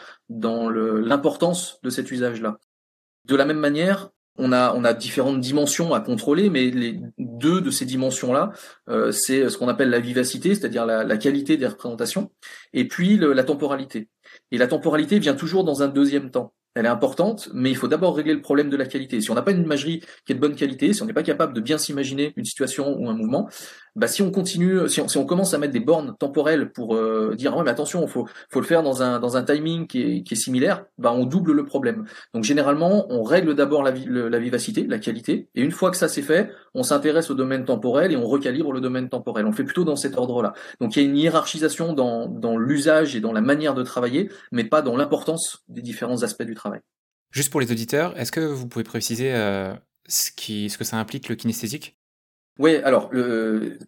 l'importance 0.71 1.79
de 1.83 1.91
cet 1.91 2.11
usage-là. 2.11 2.59
De 3.27 3.37
la 3.37 3.45
même 3.45 3.59
manière, 3.59 4.11
on 4.39 4.53
a, 4.53 4.93
différentes 4.95 5.41
dimensions 5.41 5.95
à 5.95 6.01
contrôler, 6.01 6.51
mais 6.51 6.71
les 6.71 7.01
deux 7.19 7.61
de 7.61 7.71
ces 7.71 7.85
dimensions-là, 7.85 8.53
euh, 8.89 9.13
c'est 9.13 9.49
ce 9.49 9.57
qu'on 9.59 9.69
appelle 9.69 9.91
la 9.91 10.01
vivacité, 10.01 10.55
c'est-à-dire 10.55 10.87
la, 10.87 11.05
la, 11.05 11.17
qualité 11.17 11.57
des 11.57 11.67
représentations, 11.67 12.31
et 12.73 12.87
puis 12.87 13.17
la 13.17 13.45
temporalité. 13.45 14.09
Et 14.51 14.59
la 14.59 14.67
temporalité 14.67 15.19
vient 15.19 15.35
toujours 15.35 15.65
dans 15.65 15.83
un 15.83 15.89
deuxième 15.89 16.31
temps 16.31 16.53
elle 16.77 16.85
est 16.85 16.91
importante, 16.91 17.49
mais 17.55 17.71
il 17.71 17.77
faut 17.77 17.89
d'abord 17.89 18.15
régler 18.15 18.35
le 18.35 18.43
problème 18.43 18.69
de 18.69 18.77
la 18.77 18.85
qualité. 18.85 19.23
Si 19.23 19.31
on 19.31 19.35
n'a 19.35 19.41
pas 19.41 19.53
une 19.53 19.63
imagerie 19.63 20.01
qui 20.27 20.33
est 20.33 20.35
de 20.35 20.41
bonne 20.41 20.55
qualité, 20.55 20.93
si 20.93 21.03
on 21.03 21.07
n'est 21.07 21.15
pas 21.15 21.23
capable 21.23 21.55
de 21.55 21.61
bien 21.63 21.79
s'imaginer 21.79 22.35
une 22.37 22.45
situation 22.45 22.95
ou 22.99 23.09
un 23.09 23.15
mouvement, 23.15 23.49
bah 23.97 24.07
si 24.07 24.23
on 24.23 24.31
continue, 24.31 24.89
si 24.89 25.01
on, 25.01 25.09
si 25.09 25.19
on 25.19 25.27
commence 25.27 25.55
à 25.55 25.59
mettre 25.59 25.73
des 25.73 25.81
bornes 25.81 26.15
temporelles 26.19 26.71
pour 26.71 26.95
euh, 26.95 27.35
dire 27.35 27.57
ouais 27.57 27.65
mais 27.65 27.71
attention, 27.71 28.07
faut, 28.07 28.29
faut 28.51 28.61
le 28.61 28.67
faire 28.67 28.83
dans 28.83 29.03
un, 29.03 29.19
dans 29.19 29.37
un 29.37 29.43
timing 29.43 29.87
qui 29.87 30.03
est, 30.03 30.23
qui 30.23 30.35
est 30.35 30.37
similaire, 30.37 30.85
bah 30.99 31.13
on 31.13 31.25
double 31.25 31.53
le 31.53 31.65
problème. 31.65 32.05
Donc 32.35 32.45
généralement, 32.45 33.07
on 33.11 33.23
règle 33.23 33.55
d'abord 33.55 33.83
la, 33.83 33.93
la 33.93 34.39
vivacité, 34.39 34.87
la 34.87 34.99
qualité, 34.99 35.49
et 35.55 35.63
une 35.63 35.73
fois 35.73 35.91
que 35.91 35.97
ça 35.97 36.09
c'est 36.09 36.23
fait, 36.23 36.51
on 36.75 36.83
s'intéresse 36.83 37.31
au 37.31 37.35
domaine 37.35 37.65
temporel 37.65 38.13
et 38.13 38.17
on 38.17 38.27
recalibre 38.27 38.73
le 38.73 38.81
domaine 38.81 39.09
temporel. 39.09 39.47
On 39.47 39.53
fait 39.53 39.65
plutôt 39.65 39.85
dans 39.85 39.97
cet 39.97 40.17
ordre-là. 40.17 40.53
Donc 40.81 40.95
il 40.95 41.03
y 41.03 41.07
a 41.07 41.09
une 41.09 41.17
hiérarchisation 41.17 41.95
dans, 41.95 42.29
dans 42.29 42.57
l'usage 42.57 43.17
et 43.17 43.21
dans 43.21 43.33
la 43.33 43.41
manière 43.41 43.75
de 43.75 43.83
travailler, 43.83 44.31
mais 44.53 44.65
pas 44.65 44.83
dans 44.83 44.97
l'importance 44.97 45.65
des 45.69 45.83
différents 45.83 46.23
aspects 46.23 46.43
du 46.43 46.55
travail. 46.55 46.81
Juste 47.31 47.51
pour 47.51 47.61
les 47.61 47.73
auditeurs, 47.73 48.19
est-ce 48.19 48.33
que 48.33 48.41
vous 48.41 48.69
pouvez 48.69 48.85
préciser 48.85 49.35
euh, 49.35 49.75
ce, 50.07 50.31
qui, 50.31 50.71
ce 50.71 50.79
que 50.79 50.85
ça 50.85 50.97
implique 50.97 51.29
le 51.29 51.35
kinesthésique 51.35 51.97
oui, 52.59 52.77
alors 52.77 53.11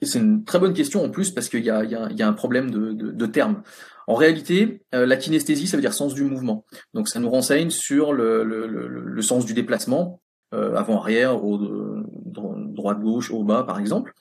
c'est 0.03 0.19
une 0.19 0.45
très 0.45 0.59
bonne 0.59 0.75
question 0.75 1.05
en 1.05 1.11
plus 1.11 1.31
parce 1.31 1.49
qu'il 1.49 1.65
y 1.65 1.71
a, 1.71 1.85
y, 1.85 1.95
a, 1.95 2.11
y 2.11 2.23
a, 2.23 2.29
un 2.29 2.33
problème 2.33 2.71
de, 2.71 2.93
de, 2.93 3.27
termes. 3.27 3.63
En 4.07 4.15
réalité, 4.15 4.83
euh, 4.95 5.07
la 5.07 5.17
kinesthésie, 5.17 5.67
ça 5.67 5.77
veut 5.77 5.81
dire 5.81 5.95
sens 5.95 6.15
du 6.15 6.25
mouvement. 6.25 6.65
Donc 6.95 7.09
ça 7.09 7.21
nous 7.21 7.31
renseigne 7.31 7.71
sur 7.71 8.13
le, 8.13 8.45
le, 8.45 8.67
le 8.67 9.23
sens 9.23 9.45
du 9.45 9.55
déplacement, 9.55 10.21
euh, 10.55 10.75
avant-arrière, 10.77 11.45
au, 11.45 11.59
droite-gauche, 11.59 13.31
au 13.31 13.45
bas 13.45 13.65
par 13.65 13.79
exemple. 13.79 14.13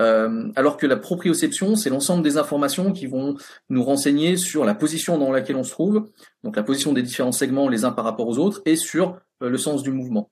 Euh, 0.00 0.50
alors 0.56 0.76
que 0.76 0.86
la 0.86 0.96
proprioception, 0.96 1.76
c'est 1.76 1.90
l'ensemble 1.90 2.22
des 2.22 2.38
informations 2.38 2.92
qui 2.92 3.06
vont 3.06 3.36
nous 3.68 3.84
renseigner 3.84 4.36
sur 4.36 4.64
la 4.64 4.74
position 4.74 5.18
dans 5.18 5.30
laquelle 5.30 5.56
on 5.56 5.62
se 5.62 5.72
trouve, 5.72 6.08
donc 6.42 6.56
la 6.56 6.62
position 6.62 6.92
des 6.92 7.02
différents 7.02 7.32
segments 7.32 7.68
les 7.68 7.84
uns 7.84 7.92
par 7.92 8.06
rapport 8.06 8.26
aux 8.26 8.38
autres, 8.38 8.62
et 8.64 8.76
sur 8.76 9.18
euh, 9.42 9.50
le 9.50 9.58
sens 9.58 9.82
du 9.82 9.90
mouvement. 9.90 10.30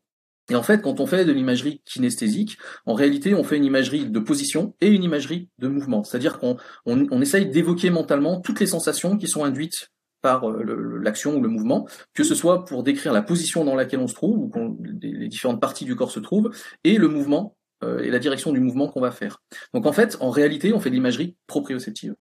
Et 0.50 0.54
en 0.54 0.62
fait, 0.62 0.80
quand 0.80 1.00
on 1.00 1.06
fait 1.06 1.24
de 1.24 1.32
l'imagerie 1.32 1.82
kinesthésique, 1.84 2.56
en 2.87 2.94
réalité, 2.94 3.34
on 3.34 3.44
fait 3.44 3.56
une 3.56 3.64
imagerie 3.64 4.06
de 4.06 4.18
position 4.18 4.74
et 4.80 4.88
une 4.88 5.04
imagerie 5.04 5.50
de 5.58 5.68
mouvement. 5.68 6.04
C'est-à-dire 6.04 6.38
qu'on 6.38 6.56
on, 6.87 7.20
essaye 7.20 7.46
d'évoquer 7.46 7.90
mentalement 7.90 8.40
toutes 8.40 8.61
les 8.61 8.66
sensations 8.66 9.16
qui 9.16 9.28
sont 9.28 9.44
induites 9.44 9.90
par 10.20 10.50
euh, 10.50 10.98
l'action 11.02 11.37
ou 11.37 11.42
le 11.42 11.48
mouvement, 11.48 11.87
que 12.14 12.24
ce 12.24 12.34
soit 12.34 12.64
pour 12.64 12.82
décrire 12.82 13.12
la 13.12 13.22
position 13.22 13.64
dans 13.64 13.74
laquelle 13.74 14.00
on 14.00 14.08
se 14.08 14.14
trouve, 14.14 14.38
ou 14.38 14.78
les 15.00 15.28
différentes 15.28 15.61
parties 15.61 15.84
du 15.84 15.94
corps 15.94 16.11
se 16.11 16.20
trouvent, 16.20 16.50
et 16.82 16.96
le 16.96 17.08
mouvement 17.08 17.56
euh, 17.84 18.00
et 18.00 18.11
la 18.11 18.18
direction 18.18 18.52
du 18.52 18.58
mouvement 18.58 18.88
qu'on 18.88 19.00
va 19.00 19.12
faire. 19.12 19.40
Donc 19.72 19.87
en 19.87 19.92
fait, 19.92 20.16
en 20.20 20.30
réalité, 20.30 20.72
on 20.72 20.80
fait 20.80 20.90
de 20.90 20.94
l'imagerie 20.94 21.37
proprioceptive. 21.46 22.14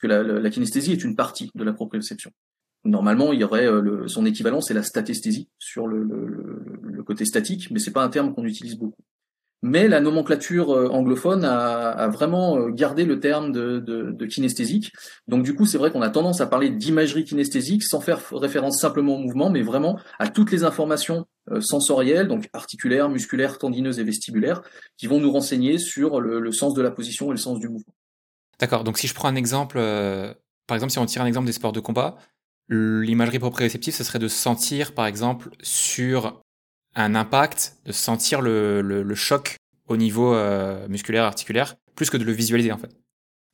Que 0.00 0.06
la, 0.06 0.22
la, 0.22 0.50
kinesthésie 0.50 0.92
est 0.92 1.02
une 1.02 1.16
partie 1.16 1.50
de 1.54 1.64
la 1.64 1.72
proprioception. 1.72 2.30
Normalement, 2.84 3.32
il 3.32 3.40
y 3.40 3.44
aurait 3.44 3.66
euh, 3.66 3.80
le, 3.80 4.08
son 4.08 4.24
équivalent, 4.24 4.60
c'est 4.60 4.74
la 4.74 4.82
statesthésie 4.82 5.48
sur 5.58 5.86
le, 5.86 6.02
le, 6.02 6.62
le 6.82 7.02
côté 7.02 7.24
statique, 7.24 7.70
mais 7.70 7.78
c'est 7.78 7.92
pas 7.92 8.04
un 8.04 8.08
terme 8.08 8.34
qu'on 8.34 8.44
utilise 8.44 8.76
beaucoup. 8.76 9.02
Mais 9.62 9.88
la 9.88 10.00
nomenclature 10.00 10.70
euh, 10.70 10.88
anglophone 10.88 11.44
a, 11.44 11.90
a 11.90 12.08
vraiment 12.08 12.68
gardé 12.68 13.04
le 13.04 13.18
terme 13.18 13.50
de, 13.50 13.80
de, 13.80 14.12
de 14.12 14.26
kinesthésique. 14.26 14.92
Donc 15.26 15.42
du 15.42 15.56
coup, 15.56 15.66
c'est 15.66 15.78
vrai 15.78 15.90
qu'on 15.90 16.02
a 16.02 16.10
tendance 16.10 16.40
à 16.40 16.46
parler 16.46 16.70
d'imagerie 16.70 17.24
kinesthésique 17.24 17.82
sans 17.82 18.00
faire 18.00 18.20
référence 18.30 18.78
simplement 18.78 19.16
au 19.16 19.18
mouvement, 19.18 19.50
mais 19.50 19.62
vraiment 19.62 19.98
à 20.20 20.28
toutes 20.28 20.52
les 20.52 20.62
informations 20.62 21.26
euh, 21.50 21.60
sensorielles, 21.60 22.28
donc 22.28 22.48
articulaires, 22.52 23.08
musculaires, 23.08 23.58
tendineuses 23.58 23.98
et 23.98 24.04
vestibulaires, 24.04 24.62
qui 24.96 25.08
vont 25.08 25.18
nous 25.18 25.32
renseigner 25.32 25.78
sur 25.78 26.20
le, 26.20 26.52
sens 26.52 26.74
de 26.74 26.82
la 26.82 26.92
position 26.92 27.28
et 27.28 27.32
le 27.32 27.38
sens 27.38 27.58
du 27.58 27.68
mouvement. 27.68 27.94
D'accord, 28.60 28.84
donc 28.84 28.98
si 28.98 29.06
je 29.06 29.14
prends 29.14 29.28
un 29.28 29.34
exemple, 29.34 29.78
euh, 29.78 30.32
par 30.66 30.76
exemple 30.76 30.92
si 30.92 30.98
on 30.98 31.06
tire 31.06 31.22
un 31.22 31.26
exemple 31.26 31.46
des 31.46 31.52
sports 31.52 31.72
de 31.72 31.80
combat, 31.80 32.16
l'imagerie 32.68 33.38
proprioceptive, 33.38 33.94
ce 33.94 34.04
serait 34.04 34.18
de 34.18 34.28
sentir 34.28 34.92
par 34.92 35.06
exemple 35.06 35.50
sur 35.62 36.42
un 36.94 37.14
impact, 37.14 37.76
de 37.86 37.92
sentir 37.92 38.40
le, 38.40 38.82
le, 38.82 39.14
choc 39.14 39.56
au 39.86 39.96
niveau 39.96 40.34
euh, 40.34 40.86
musculaire, 40.88 41.24
articulaire, 41.24 41.76
plus 41.94 42.10
que 42.10 42.16
de 42.16 42.24
le 42.24 42.32
visualiser 42.32 42.72
en 42.72 42.78
fait. 42.78 42.90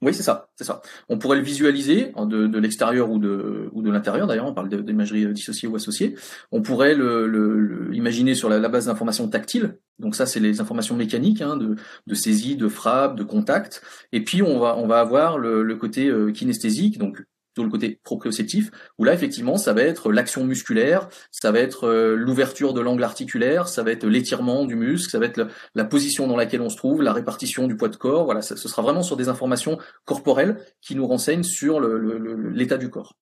Oui, 0.02 0.12
c'est 0.12 0.22
ça, 0.22 0.48
c'est 0.56 0.64
ça. 0.64 0.82
On 1.08 1.18
pourrait 1.18 1.38
le 1.38 1.42
visualiser 1.42 2.12
de, 2.14 2.46
de 2.46 2.58
l'extérieur 2.58 3.10
ou 3.10 3.18
de, 3.18 3.70
ou 3.72 3.80
de 3.80 3.90
l'intérieur. 3.90 4.26
D'ailleurs, 4.26 4.46
on 4.46 4.52
parle 4.52 4.68
d'imagerie 4.68 5.26
dissociée 5.32 5.66
ou 5.66 5.76
associée. 5.76 6.14
On 6.52 6.60
pourrait 6.60 6.94
le, 6.94 7.26
le, 7.26 7.94
imaginer 7.94 8.34
sur 8.34 8.50
la, 8.50 8.58
la 8.58 8.68
base 8.68 8.86
d'informations 8.86 9.28
tactiles. 9.28 9.78
Donc 9.98 10.14
ça, 10.14 10.26
c'est 10.26 10.40
les 10.40 10.60
informations 10.60 10.94
mécaniques 10.94 11.40
hein, 11.40 11.56
de, 11.56 11.76
de, 12.06 12.14
saisie, 12.14 12.56
de 12.56 12.68
frappe, 12.68 13.16
de 13.16 13.22
contact. 13.24 13.82
Et 14.12 14.22
puis 14.22 14.42
on 14.42 14.58
va, 14.58 14.76
on 14.76 14.86
va 14.86 15.00
avoir 15.00 15.38
le, 15.38 15.62
le 15.62 15.76
côté 15.76 16.08
euh, 16.08 16.32
kinesthésique, 16.32 16.98
donc 16.98 17.22
le 17.62 17.70
côté 17.70 18.00
proprioceptif, 18.02 18.70
où 18.98 19.04
là 19.04 19.14
effectivement 19.14 19.56
ça 19.56 19.72
va 19.72 19.82
être 19.82 20.10
l'action 20.10 20.44
musculaire, 20.44 21.08
ça 21.30 21.52
va 21.52 21.60
être 21.60 21.84
euh, 21.86 22.16
l'ouverture 22.16 22.74
de 22.74 22.80
l'angle 22.80 23.04
articulaire, 23.04 23.68
ça 23.68 23.82
va 23.82 23.92
être 23.92 24.06
l'étirement 24.06 24.64
du 24.64 24.74
muscle, 24.74 25.10
ça 25.10 25.18
va 25.18 25.26
être 25.26 25.46
la 25.74 25.84
position 25.84 26.26
dans 26.26 26.36
laquelle 26.36 26.62
on 26.62 26.70
se 26.70 26.76
trouve, 26.76 27.02
la 27.02 27.12
répartition 27.12 27.68
du 27.68 27.76
poids 27.76 27.88
de 27.88 27.96
corps, 27.96 28.24
voilà, 28.24 28.42
ce 28.42 28.56
sera 28.56 28.82
vraiment 28.82 29.02
sur 29.02 29.16
des 29.16 29.28
informations 29.28 29.78
corporelles 30.04 30.58
qui 30.80 30.96
nous 30.96 31.06
renseignent 31.06 31.44
sur 31.44 31.80
l'état 31.80 32.78
du 32.78 32.90
corps. 32.90 33.14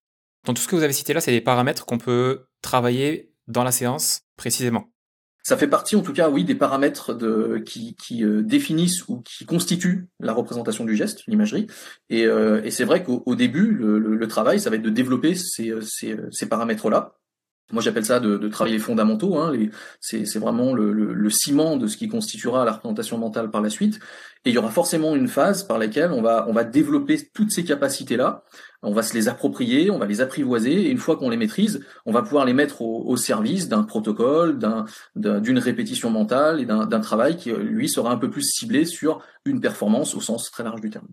Donc 0.46 0.56
tout 0.56 0.62
ce 0.62 0.68
que 0.68 0.76
vous 0.76 0.82
avez 0.82 0.92
cité 0.92 1.12
là, 1.12 1.20
c'est 1.20 1.30
des 1.30 1.40
paramètres 1.40 1.84
qu'on 1.86 1.98
peut 1.98 2.46
travailler 2.62 3.32
dans 3.46 3.64
la 3.64 3.72
séance 3.72 4.22
précisément. 4.36 4.88
Ça 5.42 5.56
fait 5.56 5.66
partie, 5.66 5.96
en 5.96 6.02
tout 6.02 6.12
cas, 6.12 6.30
oui, 6.30 6.44
des 6.44 6.54
paramètres 6.54 7.18
qui, 7.64 8.24
euh, 8.24 8.42
définissent 8.42 9.08
ou 9.08 9.22
qui 9.22 9.44
constituent 9.44 10.06
la 10.20 10.32
représentation 10.32 10.84
du 10.84 10.96
geste, 10.96 11.24
l'imagerie. 11.26 11.66
Et, 12.10 12.26
euh, 12.26 12.68
c'est 12.70 12.84
vrai 12.84 13.02
qu'au 13.02 13.34
début, 13.34 13.72
le, 13.72 14.28
travail, 14.28 14.60
ça 14.60 14.70
va 14.70 14.76
être 14.76 14.82
de 14.82 14.90
développer 14.90 15.34
ces 15.34 16.46
paramètres-là. 16.48 17.16
Moi, 17.72 17.82
j'appelle 17.82 18.04
ça 18.04 18.20
de, 18.20 18.36
de, 18.36 18.48
travailler 18.48 18.76
les 18.76 18.82
fondamentaux. 18.82 19.38
Hein, 19.38 19.52
c'est 20.00 20.38
vraiment 20.38 20.74
le, 20.74 20.92
le, 20.92 21.30
ciment 21.30 21.76
de 21.76 21.86
ce 21.86 21.96
qui 21.96 22.08
constituera 22.08 22.64
la 22.64 22.72
représentation 22.72 23.18
mentale 23.18 23.50
par 23.50 23.60
la 23.60 23.70
suite. 23.70 23.98
Et 24.44 24.50
il 24.50 24.54
y 24.54 24.58
aura 24.58 24.70
forcément 24.70 25.16
une 25.16 25.28
phase 25.28 25.64
par 25.64 25.78
laquelle 25.78 26.12
on 26.12 26.22
va, 26.22 26.46
on 26.48 26.52
va 26.52 26.64
développer 26.64 27.18
toutes 27.32 27.50
ces 27.50 27.64
capacités-là 27.64 28.44
on 28.82 28.92
va 28.92 29.02
se 29.02 29.14
les 29.14 29.28
approprier, 29.28 29.90
on 29.90 29.98
va 29.98 30.06
les 30.06 30.20
apprivoiser, 30.20 30.72
et 30.72 30.90
une 30.90 30.98
fois 30.98 31.16
qu'on 31.16 31.30
les 31.30 31.36
maîtrise, 31.36 31.84
on 32.04 32.12
va 32.12 32.22
pouvoir 32.22 32.44
les 32.44 32.52
mettre 32.52 32.82
au, 32.82 33.16
service 33.16 33.68
d'un 33.68 33.84
protocole, 33.84 34.58
d'une 35.14 35.58
répétition 35.58 36.10
mentale 36.10 36.60
et 36.60 36.66
d'un 36.66 37.00
travail 37.00 37.36
qui, 37.36 37.52
lui, 37.52 37.88
sera 37.88 38.10
un 38.10 38.16
peu 38.16 38.28
plus 38.28 38.42
ciblé 38.42 38.84
sur 38.84 39.22
une 39.44 39.60
performance 39.60 40.14
au 40.14 40.20
sens 40.20 40.50
très 40.50 40.64
large 40.64 40.80
du 40.80 40.90
terme. 40.90 41.06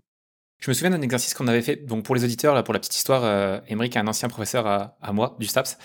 Je 0.59 0.71
me 0.71 0.73
souviens 0.73 0.89
d'un 0.89 1.01
exercice 1.01 1.33
qu'on 1.33 1.47
avait 1.47 1.61
fait, 1.61 1.77
donc 1.77 2.03
pour 2.03 2.15
les 2.15 2.23
auditeurs, 2.23 2.53
là, 2.53 2.63
pour 2.63 2.73
la 2.73 2.79
petite 2.79 2.95
histoire, 2.95 3.23
euh, 3.23 3.59
est 3.69 3.97
un 3.97 4.07
ancien 4.07 4.27
professeur 4.27 4.65
à, 4.67 5.13
moi, 5.13 5.37
du 5.39 5.45
STAPS, 5.45 5.77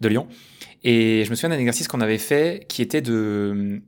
de 0.00 0.08
Lyon, 0.08 0.28
et 0.82 1.24
je 1.24 1.30
me 1.30 1.34
souviens 1.34 1.50
d'un 1.50 1.58
exercice 1.58 1.88
qu'on 1.88 2.00
avait 2.00 2.18
fait 2.18 2.66
qui 2.68 2.82
était 2.82 3.02
de, 3.02 3.82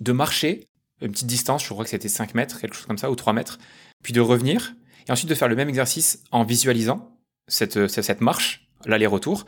de 0.00 0.12
marcher 0.12 0.68
une 1.02 1.10
petite 1.10 1.26
distance, 1.26 1.64
je 1.64 1.68
crois 1.68 1.84
que 1.84 1.90
c'était 1.90 2.08
5 2.08 2.34
mètres, 2.34 2.60
quelque 2.60 2.74
chose 2.74 2.86
comme 2.86 2.98
ça, 2.98 3.10
ou 3.10 3.16
3 3.16 3.32
mètres, 3.32 3.58
puis 4.02 4.12
de 4.12 4.20
revenir, 4.20 4.74
et 5.08 5.12
ensuite 5.12 5.28
de 5.28 5.34
faire 5.34 5.48
le 5.48 5.56
même 5.56 5.68
exercice 5.68 6.22
en 6.30 6.44
visualisant 6.44 7.18
cette, 7.48 7.88
cette 7.88 8.20
marche, 8.20 8.68
l'aller-retour, 8.86 9.44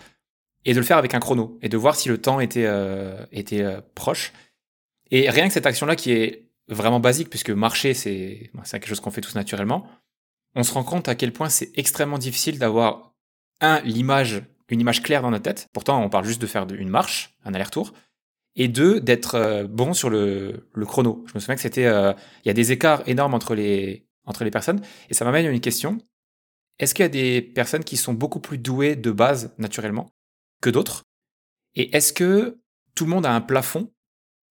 et 0.65 0.73
de 0.73 0.79
le 0.79 0.85
faire 0.85 0.99
avec 0.99 1.15
un 1.15 1.21
chrono, 1.21 1.59
et 1.63 1.69
de 1.69 1.77
voir 1.77 1.95
si 1.95 2.09
le 2.09 2.19
temps 2.19 2.41
était, 2.41 2.67
euh, 2.67 3.25
était 3.33 3.63
euh, 3.63 3.81
proche. 3.95 4.33
Et 5.11 5.31
rien 5.31 5.47
que 5.47 5.53
cette 5.53 5.67
action-là 5.67 5.95
qui 5.97 6.13
est 6.13 6.49
vraiment 6.69 7.01
basique, 7.01 7.31
puisque 7.31 7.51
marcher, 7.51 7.95
c'est 7.95 8.51
quelque 8.71 8.89
chose 8.89 9.01
qu'on 9.01 9.11
fait 9.11 9.21
tous 9.21 9.35
naturellement, 9.35 9.87
on 10.57 10.63
se 10.63 10.73
rend 10.73 10.85
compte 10.85 11.09
à 11.09 11.15
quel 11.15 11.33
point 11.33 11.49
c'est 11.49 11.71
extrêmement 11.79 12.19
difficile 12.19 12.59
d'avoir, 12.59 13.15
un, 13.61 13.81
l'image, 13.81 14.43
une 14.69 14.81
image 14.81 15.03
claire 15.03 15.23
dans 15.23 15.31
notre 15.31 15.45
tête, 15.45 15.69
pourtant 15.73 16.03
on 16.03 16.09
parle 16.09 16.25
juste 16.25 16.41
de 16.41 16.47
faire 16.47 16.67
une 16.71 16.89
marche, 16.89 17.37
un 17.45 17.55
aller-retour, 17.55 17.93
et 18.57 18.69
deux, 18.69 19.01
d'être 19.01 19.35
euh, 19.35 19.67
bon 19.67 19.95
sur 19.95 20.11
le, 20.11 20.69
chrono. 20.85 21.25
Je 21.27 21.35
me 21.35 21.41
souviens 21.41 21.57
que 21.57 21.61
c'était, 21.61 21.83
il 21.83 22.47
y 22.47 22.51
a 22.51 22.55
des 22.55 22.73
écarts 22.73 23.03
énormes 23.07 23.35
entre 23.35 23.55
les, 23.55 24.07
entre 24.27 24.45
les 24.45 24.51
personnes. 24.51 24.81
Et 25.11 25.15
ça 25.15 25.25
m'amène 25.25 25.47
à 25.47 25.51
une 25.51 25.61
question. 25.61 25.99
Est-ce 26.79 26.95
qu'il 26.95 27.05
y 27.05 27.07
a 27.07 27.09
des 27.09 27.41
personnes 27.43 27.85
qui 27.85 27.97
sont 27.97 28.15
beaucoup 28.15 28.41
plus 28.41 28.59
douées 28.59 28.97
de 28.97 29.11
base 29.11 29.55
naturellement 29.59 30.11
que 30.61 30.71
d'autres? 30.71 31.05
Et 31.75 31.95
est-ce 31.97 32.13
que 32.13 32.61
tout 32.95 33.05
le 33.05 33.11
monde 33.11 33.27
a 33.27 33.35
un 33.35 33.41
plafond 33.41 33.93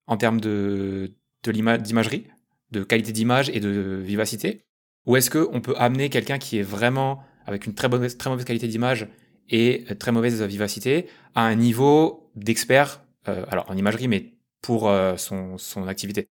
en 0.06 0.16
termes 0.16 0.40
de, 0.40 1.14
d'imagerie, 1.42 2.26
de 2.70 2.82
qualité 2.82 3.12
d'image 3.12 3.50
et 3.50 3.60
de 3.60 4.00
vivacité? 4.04 4.64
Ou 5.06 5.16
est-ce 5.16 5.30
qu'on 5.30 5.60
peut 5.60 5.74
amener 5.76 6.08
quelqu'un 6.08 6.38
qui 6.38 6.58
est 6.58 6.62
vraiment 6.62 7.22
avec 7.46 7.66
une 7.66 7.74
très, 7.74 7.88
mauvaise, 7.88 8.16
très 8.16 8.30
mauvaise 8.30 8.46
qualité 8.46 8.68
d'image 8.68 9.06
et 9.50 9.84
très 9.98 10.12
mauvaise 10.12 10.42
vivacité 10.42 11.06
à 11.34 11.46
un 11.46 11.54
niveau 11.54 12.30
d'expert, 12.36 13.02
euh, 13.28 13.44
alors 13.48 13.70
en 13.70 13.76
imagerie, 13.76 14.08
mais 14.08 14.34
pour 14.62 14.88
euh, 14.88 15.16
son, 15.16 15.58
son 15.58 15.86
activité 15.88 16.28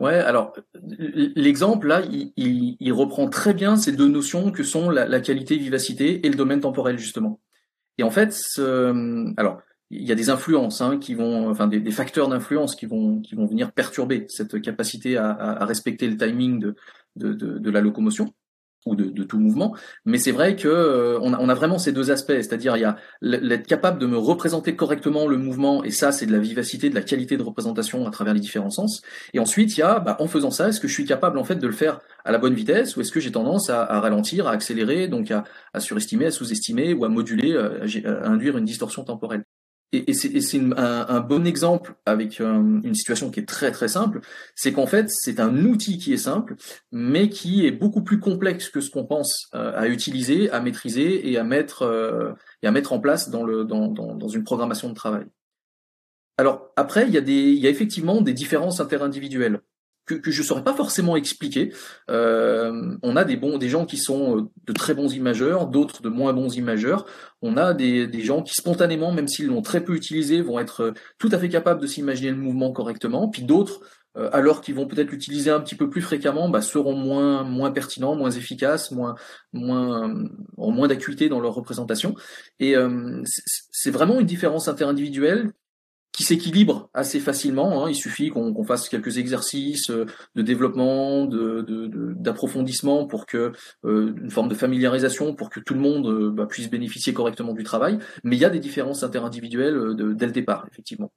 Ouais, 0.00 0.14
alors 0.14 0.52
l'exemple 0.74 1.86
là, 1.86 2.02
il, 2.10 2.32
il, 2.80 2.92
reprend 2.92 3.28
très 3.28 3.54
bien 3.54 3.76
ces 3.76 3.92
deux 3.92 4.08
notions 4.08 4.50
que 4.50 4.64
sont 4.64 4.90
la, 4.90 5.06
la, 5.06 5.20
qualité, 5.20 5.56
vivacité 5.56 6.26
et 6.26 6.28
le 6.28 6.34
domaine 6.34 6.60
temporel 6.60 6.98
justement. 6.98 7.40
Et 7.98 8.02
en 8.02 8.10
fait, 8.10 8.32
ce, 8.32 9.32
alors 9.38 9.60
il 9.90 10.02
y 10.02 10.10
a 10.10 10.16
des 10.16 10.28
influences 10.28 10.80
hein, 10.80 10.98
qui 10.98 11.14
vont, 11.14 11.48
enfin 11.48 11.68
des, 11.68 11.78
des 11.78 11.90
facteurs 11.92 12.28
d'influence 12.28 12.74
qui 12.74 12.86
vont 12.86 13.20
qui 13.20 13.36
vont 13.36 13.46
venir 13.46 13.70
perturber 13.70 14.26
cette 14.28 14.60
capacité 14.60 15.18
à, 15.18 15.30
à, 15.30 15.64
respecter 15.66 16.08
le 16.08 16.16
timing 16.16 16.58
de, 16.58 16.74
de, 17.14 17.32
de 17.34 17.70
la 17.70 17.80
locomotion 17.80 18.34
ou 18.86 18.96
de, 18.96 19.22
tout 19.22 19.38
mouvement. 19.38 19.76
Mais 20.04 20.18
c'est 20.18 20.32
vrai 20.32 20.56
que 20.56 20.68
euh, 20.68 21.18
on, 21.20 21.48
a, 21.48 21.54
vraiment 21.54 21.78
ces 21.78 21.92
deux 21.92 22.10
aspects, 22.10 22.32
c'est-à-dire 22.32 22.76
il 22.76 22.80
y 22.80 22.84
a 22.84 22.96
l'être 23.20 23.66
capable 23.66 23.98
de 23.98 24.06
me 24.06 24.16
représenter 24.16 24.74
correctement 24.74 25.26
le 25.28 25.36
mouvement, 25.36 25.84
et 25.84 25.90
ça 25.90 26.12
c'est 26.12 26.26
de 26.26 26.32
la 26.32 26.38
vivacité, 26.38 26.90
de 26.90 26.94
la 26.94 27.02
qualité 27.02 27.36
de 27.36 27.42
représentation 27.42 28.06
à 28.06 28.10
travers 28.10 28.34
les 28.34 28.40
différents 28.40 28.70
sens. 28.70 29.02
Et 29.34 29.38
ensuite 29.38 29.76
il 29.76 29.80
y 29.80 29.82
a, 29.84 30.00
bah, 30.00 30.16
en 30.18 30.26
faisant 30.26 30.50
ça, 30.50 30.68
est-ce 30.68 30.80
que 30.80 30.88
je 30.88 30.94
suis 30.94 31.04
capable 31.04 31.38
en 31.38 31.44
fait 31.44 31.56
de 31.56 31.66
le 31.66 31.72
faire 31.72 32.00
à 32.24 32.32
la 32.32 32.38
bonne 32.38 32.54
vitesse, 32.54 32.96
ou 32.96 33.00
est-ce 33.00 33.12
que 33.12 33.20
j'ai 33.20 33.32
tendance 33.32 33.70
à, 33.70 33.84
ralentir, 34.00 34.46
à 34.46 34.52
accélérer, 34.52 35.08
donc 35.08 35.30
à, 35.30 35.44
à 35.72 35.80
surestimer, 35.80 36.26
à 36.26 36.30
sous-estimer, 36.30 36.94
ou 36.94 37.04
à 37.04 37.08
moduler, 37.08 37.52
euh, 37.52 37.86
à 38.04 38.28
induire 38.28 38.56
une 38.58 38.64
distorsion 38.64 39.04
temporelle? 39.04 39.44
Et, 39.92 40.10
et 40.10 40.40
c'est 40.40 40.60
un, 40.76 41.20
bon 41.20 41.46
exemple 41.46 41.94
avec 42.06 42.40
euh, 42.40 42.80
une 42.82 42.94
situation 42.94 43.30
qui 43.30 43.40
est 43.40 43.48
très 43.48 43.70
très 43.70 43.88
simple, 43.88 44.20
c'est 44.54 44.72
qu'en 44.72 44.86
fait 44.86 45.10
c'est 45.10 45.38
un 45.38 45.64
outil 45.64 45.98
qui 45.98 46.14
est 46.14 46.18
simple, 46.18 46.56
mais 46.90 47.28
qui 47.28 47.66
est 47.66 47.70
beaucoup 47.70 48.02
plus 48.02 48.18
complexe 48.18 48.70
que 48.70 48.80
ce 48.80 48.90
qu'on 48.90 49.04
pense 49.04 49.48
euh, 49.54 49.72
à 49.76 49.88
utiliser, 49.88 50.50
à 50.50 50.60
maîtriser 50.60 51.30
et 51.30 51.36
à 51.36 51.44
mettre 51.44 51.82
euh, 51.82 52.32
et 52.62 52.66
à 52.66 52.70
mettre 52.70 52.92
en 52.92 53.00
place 53.00 53.28
dans 53.28 53.44
le 53.44 53.64
dans, 53.64 53.88
dans, 53.88 54.14
dans 54.14 54.28
une 54.28 54.44
programmation 54.44 54.88
de 54.88 54.94
travail. 54.94 55.26
Alors 56.38 56.72
après, 56.76 57.06
il 57.06 57.12
y 57.12 57.18
a 57.18 57.20
des 57.20 57.50
il 57.50 57.58
y 57.58 57.66
a 57.66 57.70
effectivement 57.70 58.22
des 58.22 58.32
différences 58.32 58.80
interindividuelles 58.80 59.60
que, 60.14 60.20
que 60.20 60.30
je 60.30 60.42
saurais 60.42 60.64
pas 60.64 60.74
forcément 60.74 61.16
expliquer. 61.16 61.72
Euh, 62.10 62.96
on 63.02 63.16
a 63.16 63.24
des 63.24 63.36
bons, 63.36 63.58
des 63.58 63.68
gens 63.68 63.86
qui 63.86 63.96
sont 63.96 64.38
euh, 64.38 64.42
de 64.66 64.72
très 64.72 64.94
bons 64.94 65.12
imageurs, 65.12 65.66
d'autres 65.66 66.02
de 66.02 66.08
moins 66.08 66.32
bons 66.32 66.56
imageurs. 66.56 67.06
On 67.40 67.56
a 67.56 67.74
des, 67.74 68.06
des 68.06 68.20
gens 68.20 68.42
qui 68.42 68.54
spontanément, 68.54 69.12
même 69.12 69.28
s'ils 69.28 69.46
l'ont 69.46 69.62
très 69.62 69.84
peu 69.84 69.94
utilisé, 69.94 70.40
vont 70.40 70.58
être 70.58 70.82
euh, 70.82 70.92
tout 71.18 71.28
à 71.32 71.38
fait 71.38 71.48
capables 71.48 71.80
de 71.80 71.86
s'imaginer 71.86 72.30
le 72.30 72.36
mouvement 72.36 72.72
correctement. 72.72 73.28
Puis 73.28 73.42
d'autres, 73.42 73.80
euh, 74.16 74.28
alors 74.32 74.60
qu'ils 74.60 74.74
vont 74.74 74.86
peut-être 74.86 75.10
l'utiliser 75.10 75.50
un 75.50 75.60
petit 75.60 75.74
peu 75.74 75.88
plus 75.88 76.02
fréquemment, 76.02 76.48
bah, 76.48 76.60
seront 76.60 76.94
moins 76.94 77.44
moins 77.44 77.70
pertinents, 77.70 78.14
moins 78.14 78.30
efficaces, 78.30 78.90
moins 78.90 79.14
moins 79.52 80.14
ont 80.58 80.70
moins 80.70 80.88
d'acuité 80.88 81.28
dans 81.28 81.40
leur 81.40 81.54
représentation. 81.54 82.14
Et 82.60 82.76
euh, 82.76 83.22
c'est 83.24 83.90
vraiment 83.90 84.20
une 84.20 84.26
différence 84.26 84.68
interindividuelle 84.68 85.50
qui 86.12 86.22
s'équilibre 86.24 86.90
assez 86.92 87.20
facilement. 87.20 87.84
Hein. 87.84 87.90
Il 87.90 87.94
suffit 87.94 88.28
qu'on 88.28 88.64
fasse 88.64 88.88
quelques 88.88 89.18
exercices 89.18 89.90
euh, 89.90 90.04
de 90.34 90.42
développement, 90.42 91.26
d'approfondissement 91.26 92.98
de, 92.98 93.04
de, 93.04 93.08
pour 93.08 93.26
que 93.26 93.52
euh, 93.84 94.14
une 94.22 94.30
forme 94.30 94.48
de 94.48 94.54
familiarisation 94.54 95.34
pour 95.34 95.48
que 95.50 95.58
tout 95.58 95.74
le 95.74 95.80
monde 95.80 96.06
euh, 96.06 96.30
bah, 96.30 96.46
puisse 96.46 96.70
bénéficier 96.70 97.14
correctement 97.14 97.54
du 97.54 97.64
travail. 97.64 97.98
Mais 98.24 98.36
il 98.36 98.38
y 98.40 98.44
a 98.44 98.50
des 98.50 98.60
différences 98.60 99.02
interindividuelles 99.02 99.96
de, 99.96 100.12
dès 100.12 100.26
le 100.26 100.32
départ, 100.32 100.66
effectivement. 100.70 101.10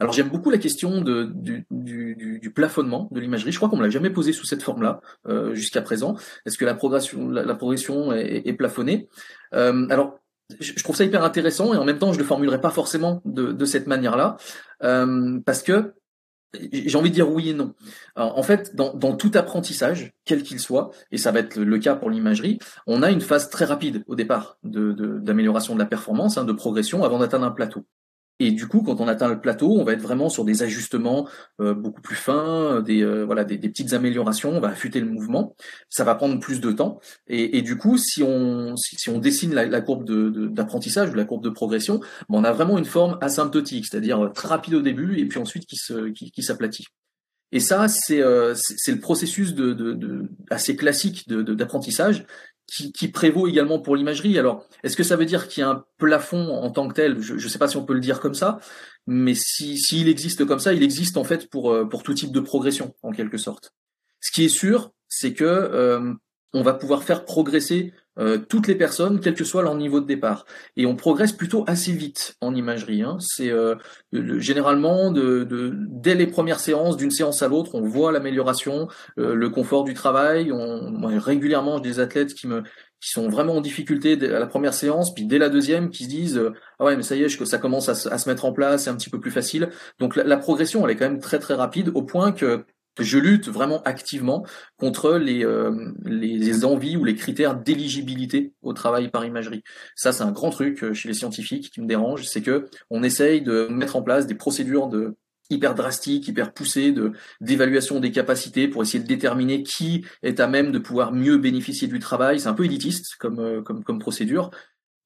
Alors 0.00 0.14
j'aime 0.14 0.30
beaucoup 0.30 0.50
la 0.50 0.56
question 0.56 1.02
de, 1.02 1.24
du, 1.34 1.66
du, 1.70 2.38
du, 2.40 2.50
plafonnement 2.50 3.08
de 3.12 3.20
l'imagerie. 3.20 3.52
Je 3.52 3.58
crois 3.58 3.68
qu'on 3.68 3.76
me 3.76 3.82
l'a 3.82 3.90
jamais 3.90 4.08
posé 4.08 4.32
sous 4.32 4.46
cette 4.46 4.62
forme-là 4.62 5.02
jusqu'à 5.52 5.82
présent. 5.82 6.16
Est-ce 6.46 6.56
que 6.56 6.64
la 6.64 6.72
progression, 6.72 7.28
la, 7.28 7.54
progression 7.54 8.10
est, 8.10 8.40
est 8.46 8.54
plafonnée? 8.54 9.08
Alors 9.52 10.20
je 10.58 10.82
trouve 10.82 10.96
ça 10.96 11.04
hyper 11.04 11.22
intéressant 11.24 11.74
et 11.74 11.76
en 11.76 11.84
même 11.84 11.98
temps 11.98 12.12
je 12.12 12.18
le 12.18 12.24
formulerai 12.24 12.60
pas 12.60 12.70
forcément 12.70 13.22
de, 13.24 13.64
cette 13.64 13.86
manière-là 13.86 14.36
euh, 14.82 15.38
parce 15.44 15.62
que 15.62 15.94
j'ai 16.72 16.96
envie 16.96 17.10
de 17.10 17.14
dire 17.14 17.30
oui 17.30 17.50
et 17.50 17.54
non. 17.54 17.74
en 18.16 18.42
fait, 18.42 18.74
dans, 18.74 18.92
dans 18.92 19.14
tout 19.14 19.30
apprentissage, 19.34 20.12
quel 20.24 20.42
qu'il 20.42 20.58
soit, 20.58 20.90
et 21.12 21.18
ça 21.18 21.30
va 21.30 21.38
être 21.38 21.56
le 21.56 21.78
cas 21.78 21.94
pour 21.94 22.10
l'imagerie, 22.10 22.58
on 22.88 23.04
a 23.04 23.10
une 23.10 23.20
phase 23.20 23.50
très 23.50 23.64
rapide 23.64 24.02
au 24.08 24.16
départ 24.16 24.58
d'amélioration 24.64 25.74
de, 25.74 25.78
de, 25.78 25.84
la 25.84 25.88
performance, 25.88 26.38
hein, 26.38 26.44
de 26.44 26.52
progression 26.52 27.04
avant 27.04 27.20
d'atteindre 27.20 27.46
un 27.46 27.52
plateau. 27.52 27.84
Et 28.40 28.52
du 28.52 28.66
coup, 28.66 28.82
quand 28.82 29.00
on 29.00 29.06
atteint 29.06 29.28
le 29.28 29.40
plateau, 29.40 29.78
on 29.78 29.84
va 29.84 29.92
être 29.92 30.00
vraiment 30.00 30.30
sur 30.30 30.46
des 30.46 30.62
ajustements 30.62 31.28
euh, 31.60 31.74
beaucoup 31.74 32.00
plus 32.00 32.16
fins, 32.16 32.80
des 32.80 33.02
euh, 33.02 33.24
voilà, 33.24 33.44
des, 33.44 33.58
petites 33.58 33.92
améliorations. 33.92 34.50
On 34.50 34.60
va 34.60 34.68
affûter 34.68 34.98
le 34.98 35.06
mouvement. 35.06 35.54
Ça 35.90 36.04
va 36.04 36.14
prendre 36.14 36.40
plus 36.40 36.60
de 36.60 36.72
temps. 36.72 37.00
Et, 37.28 37.58
et 37.58 37.62
du 37.62 37.76
coup, 37.76 37.98
si 37.98 38.22
on 38.22 38.74
si, 38.76 39.10
on 39.10 39.18
dessine 39.18 39.54
la, 39.54 39.80
courbe 39.82 40.04
d'apprentissage 40.52 41.10
de, 41.10 41.14
ou 41.14 41.16
la 41.16 41.24
courbe 41.26 41.44
de 41.44 41.50
progression, 41.50 41.98
ben, 41.98 42.38
on 42.38 42.44
a 42.44 42.52
vraiment 42.52 42.78
une 42.78 42.86
forme 42.86 43.18
asymptotique, 43.20 43.86
c'est-à-dire 43.86 44.32
très 44.34 44.48
rapide 44.48 44.74
au 44.74 44.82
début 44.82 45.18
et 45.18 45.26
puis 45.26 45.38
ensuite 45.38 45.66
qui 45.66 45.76
se 45.76 46.08
qui, 46.08 46.32
qui 46.32 46.42
s'aplatit. 46.42 46.86
Et 47.52 47.60
ça, 47.60 47.88
c'est 47.88 48.22
euh, 48.22 48.54
le 48.86 49.00
processus 49.00 49.54
de, 49.54 49.72
de, 49.72 49.92
de 49.92 50.30
assez 50.50 50.76
classique 50.76 51.28
d'apprentissage 51.28 52.24
qui, 52.70 52.92
qui, 52.92 53.08
prévaut 53.08 53.48
également 53.48 53.80
pour 53.80 53.96
l'imagerie. 53.96 54.38
Alors, 54.38 54.64
est-ce 54.82 54.96
que 54.96 55.02
ça 55.02 55.16
veut 55.16 55.24
dire 55.24 55.48
qu'il 55.48 55.62
y 55.62 55.64
a 55.64 55.70
un 55.70 55.84
plafond 55.98 56.48
en 56.48 56.70
tant 56.70 56.88
que 56.88 56.94
tel? 56.94 57.20
Je 57.20 57.34
ne 57.34 57.38
sais 57.38 57.58
pas 57.58 57.68
si 57.68 57.76
on 57.76 57.84
peut 57.84 57.94
le 57.94 58.00
dire 58.00 58.20
comme 58.20 58.34
ça, 58.34 58.60
mais 59.06 59.34
s'il 59.34 59.78
si, 59.78 60.08
existe 60.08 60.44
comme 60.44 60.60
ça, 60.60 60.72
il 60.72 60.82
existe 60.82 61.16
en 61.16 61.24
fait 61.24 61.50
pour, 61.50 61.72
euh, 61.72 61.84
pour 61.84 62.02
tout 62.02 62.14
type 62.14 62.32
de 62.32 62.40
progression, 62.40 62.94
en 63.02 63.12
quelque 63.12 63.38
sorte. 63.38 63.74
Ce 64.20 64.30
qui 64.30 64.44
est 64.44 64.48
sûr, 64.48 64.92
c'est 65.08 65.34
que 65.34 65.44
euh, 65.44 66.12
on 66.52 66.62
va 66.62 66.74
pouvoir 66.74 67.02
faire 67.02 67.24
progresser 67.24 67.92
euh, 68.20 68.38
toutes 68.38 68.66
les 68.68 68.74
personnes, 68.74 69.20
quel 69.20 69.34
que 69.34 69.44
soit 69.44 69.62
leur 69.62 69.74
niveau 69.74 70.00
de 70.00 70.06
départ. 70.06 70.44
Et 70.76 70.86
on 70.86 70.94
progresse 70.94 71.32
plutôt 71.32 71.64
assez 71.66 71.92
vite 71.92 72.36
en 72.40 72.54
imagerie. 72.54 73.02
Hein. 73.02 73.16
C'est 73.20 73.50
euh, 73.50 73.76
généralement 74.12 75.10
de, 75.10 75.44
de, 75.44 75.72
dès 75.74 76.14
les 76.14 76.26
premières 76.26 76.60
séances, 76.60 76.96
d'une 76.96 77.10
séance 77.10 77.42
à 77.42 77.48
l'autre, 77.48 77.74
on 77.74 77.82
voit 77.82 78.12
l'amélioration, 78.12 78.88
euh, 79.18 79.34
le 79.34 79.48
confort 79.48 79.84
du 79.84 79.94
travail. 79.94 80.52
On, 80.52 80.90
moi, 80.90 81.12
régulièrement, 81.16 81.76
j'ai 81.76 81.90
des 81.90 82.00
athlètes 82.00 82.34
qui 82.34 82.46
me 82.46 82.62
qui 83.02 83.12
sont 83.12 83.30
vraiment 83.30 83.54
en 83.54 83.60
difficulté 83.62 84.12
à 84.26 84.38
la 84.38 84.46
première 84.46 84.74
séance, 84.74 85.14
puis 85.14 85.24
dès 85.24 85.38
la 85.38 85.48
deuxième, 85.48 85.88
qui 85.88 86.04
se 86.04 86.10
disent 86.10 86.38
ah 86.78 86.84
ouais 86.84 86.96
mais 86.96 87.02
ça 87.02 87.16
y 87.16 87.22
est, 87.22 87.44
ça 87.46 87.56
commence 87.56 87.88
à, 87.88 87.94
se 87.94 88.28
mettre 88.28 88.44
en 88.44 88.52
place, 88.52 88.84
c'est 88.84 88.90
un 88.90 88.94
petit 88.94 89.08
peu 89.08 89.18
plus 89.18 89.30
facile. 89.30 89.70
Donc 89.98 90.16
la, 90.16 90.24
la 90.24 90.36
progression, 90.36 90.84
elle 90.84 90.92
est 90.92 90.96
quand 90.96 91.08
même 91.08 91.18
très 91.18 91.38
très 91.38 91.54
rapide 91.54 91.90
au 91.94 92.02
point 92.02 92.30
que 92.30 92.66
je 93.04 93.18
lutte 93.18 93.48
vraiment 93.48 93.82
activement 93.82 94.46
contre 94.78 95.16
les, 95.16 95.44
euh, 95.44 95.92
les 96.04 96.64
envies 96.64 96.96
ou 96.96 97.04
les 97.04 97.14
critères 97.14 97.56
d'éligibilité 97.56 98.52
au 98.62 98.72
travail 98.72 99.10
par 99.10 99.24
imagerie. 99.24 99.62
Ça, 99.94 100.12
c'est 100.12 100.22
un 100.22 100.32
grand 100.32 100.50
truc 100.50 100.82
euh, 100.82 100.94
chez 100.94 101.08
les 101.08 101.14
scientifiques 101.14 101.70
qui 101.70 101.80
me 101.80 101.86
dérange, 101.86 102.24
c'est 102.24 102.42
que 102.42 102.68
on 102.90 103.02
essaye 103.02 103.42
de 103.42 103.68
mettre 103.70 103.96
en 103.96 104.02
place 104.02 104.26
des 104.26 104.34
procédures 104.34 104.88
de 104.88 105.16
hyper 105.50 105.74
drastiques, 105.74 106.28
hyper 106.28 106.52
poussées 106.52 106.92
de 106.92 107.12
d'évaluation 107.40 108.00
des 108.00 108.12
capacités 108.12 108.68
pour 108.68 108.82
essayer 108.82 109.02
de 109.02 109.08
déterminer 109.08 109.62
qui 109.62 110.04
est 110.22 110.40
à 110.40 110.46
même 110.46 110.72
de 110.72 110.78
pouvoir 110.78 111.12
mieux 111.12 111.38
bénéficier 111.38 111.88
du 111.88 111.98
travail. 111.98 112.40
C'est 112.40 112.48
un 112.48 112.54
peu 112.54 112.64
élitiste 112.64 113.16
comme 113.18 113.40
euh, 113.40 113.60
comme, 113.62 113.82
comme 113.84 113.98
procédure, 113.98 114.50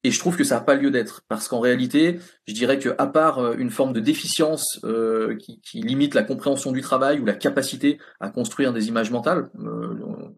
et 0.05 0.11
je 0.11 0.19
trouve 0.19 0.37
que 0.37 0.43
ça 0.43 0.55
n'a 0.55 0.61
pas 0.61 0.75
lieu 0.75 0.91
d'être, 0.91 1.23
parce 1.27 1.47
qu'en 1.47 1.59
réalité, 1.59 2.19
je 2.47 2.53
dirais 2.53 2.77
que 2.77 2.89
à 2.97 3.07
part 3.07 3.39
euh, 3.39 3.55
une 3.57 3.71
forme 3.71 3.91
de 3.91 3.99
déficience 3.99 4.79
euh, 4.83 5.35
qui, 5.37 5.59
qui, 5.61 5.81
limite 5.81 6.13
la 6.13 6.23
compréhension 6.23 6.71
du 6.71 6.81
travail 6.81 7.19
ou 7.19 7.25
la 7.25 7.33
capacité 7.33 7.97
à 8.19 8.29
construire 8.29 8.71
des 8.71 8.87
images 8.87 9.09
mentales, 9.09 9.49
euh, 9.59 10.29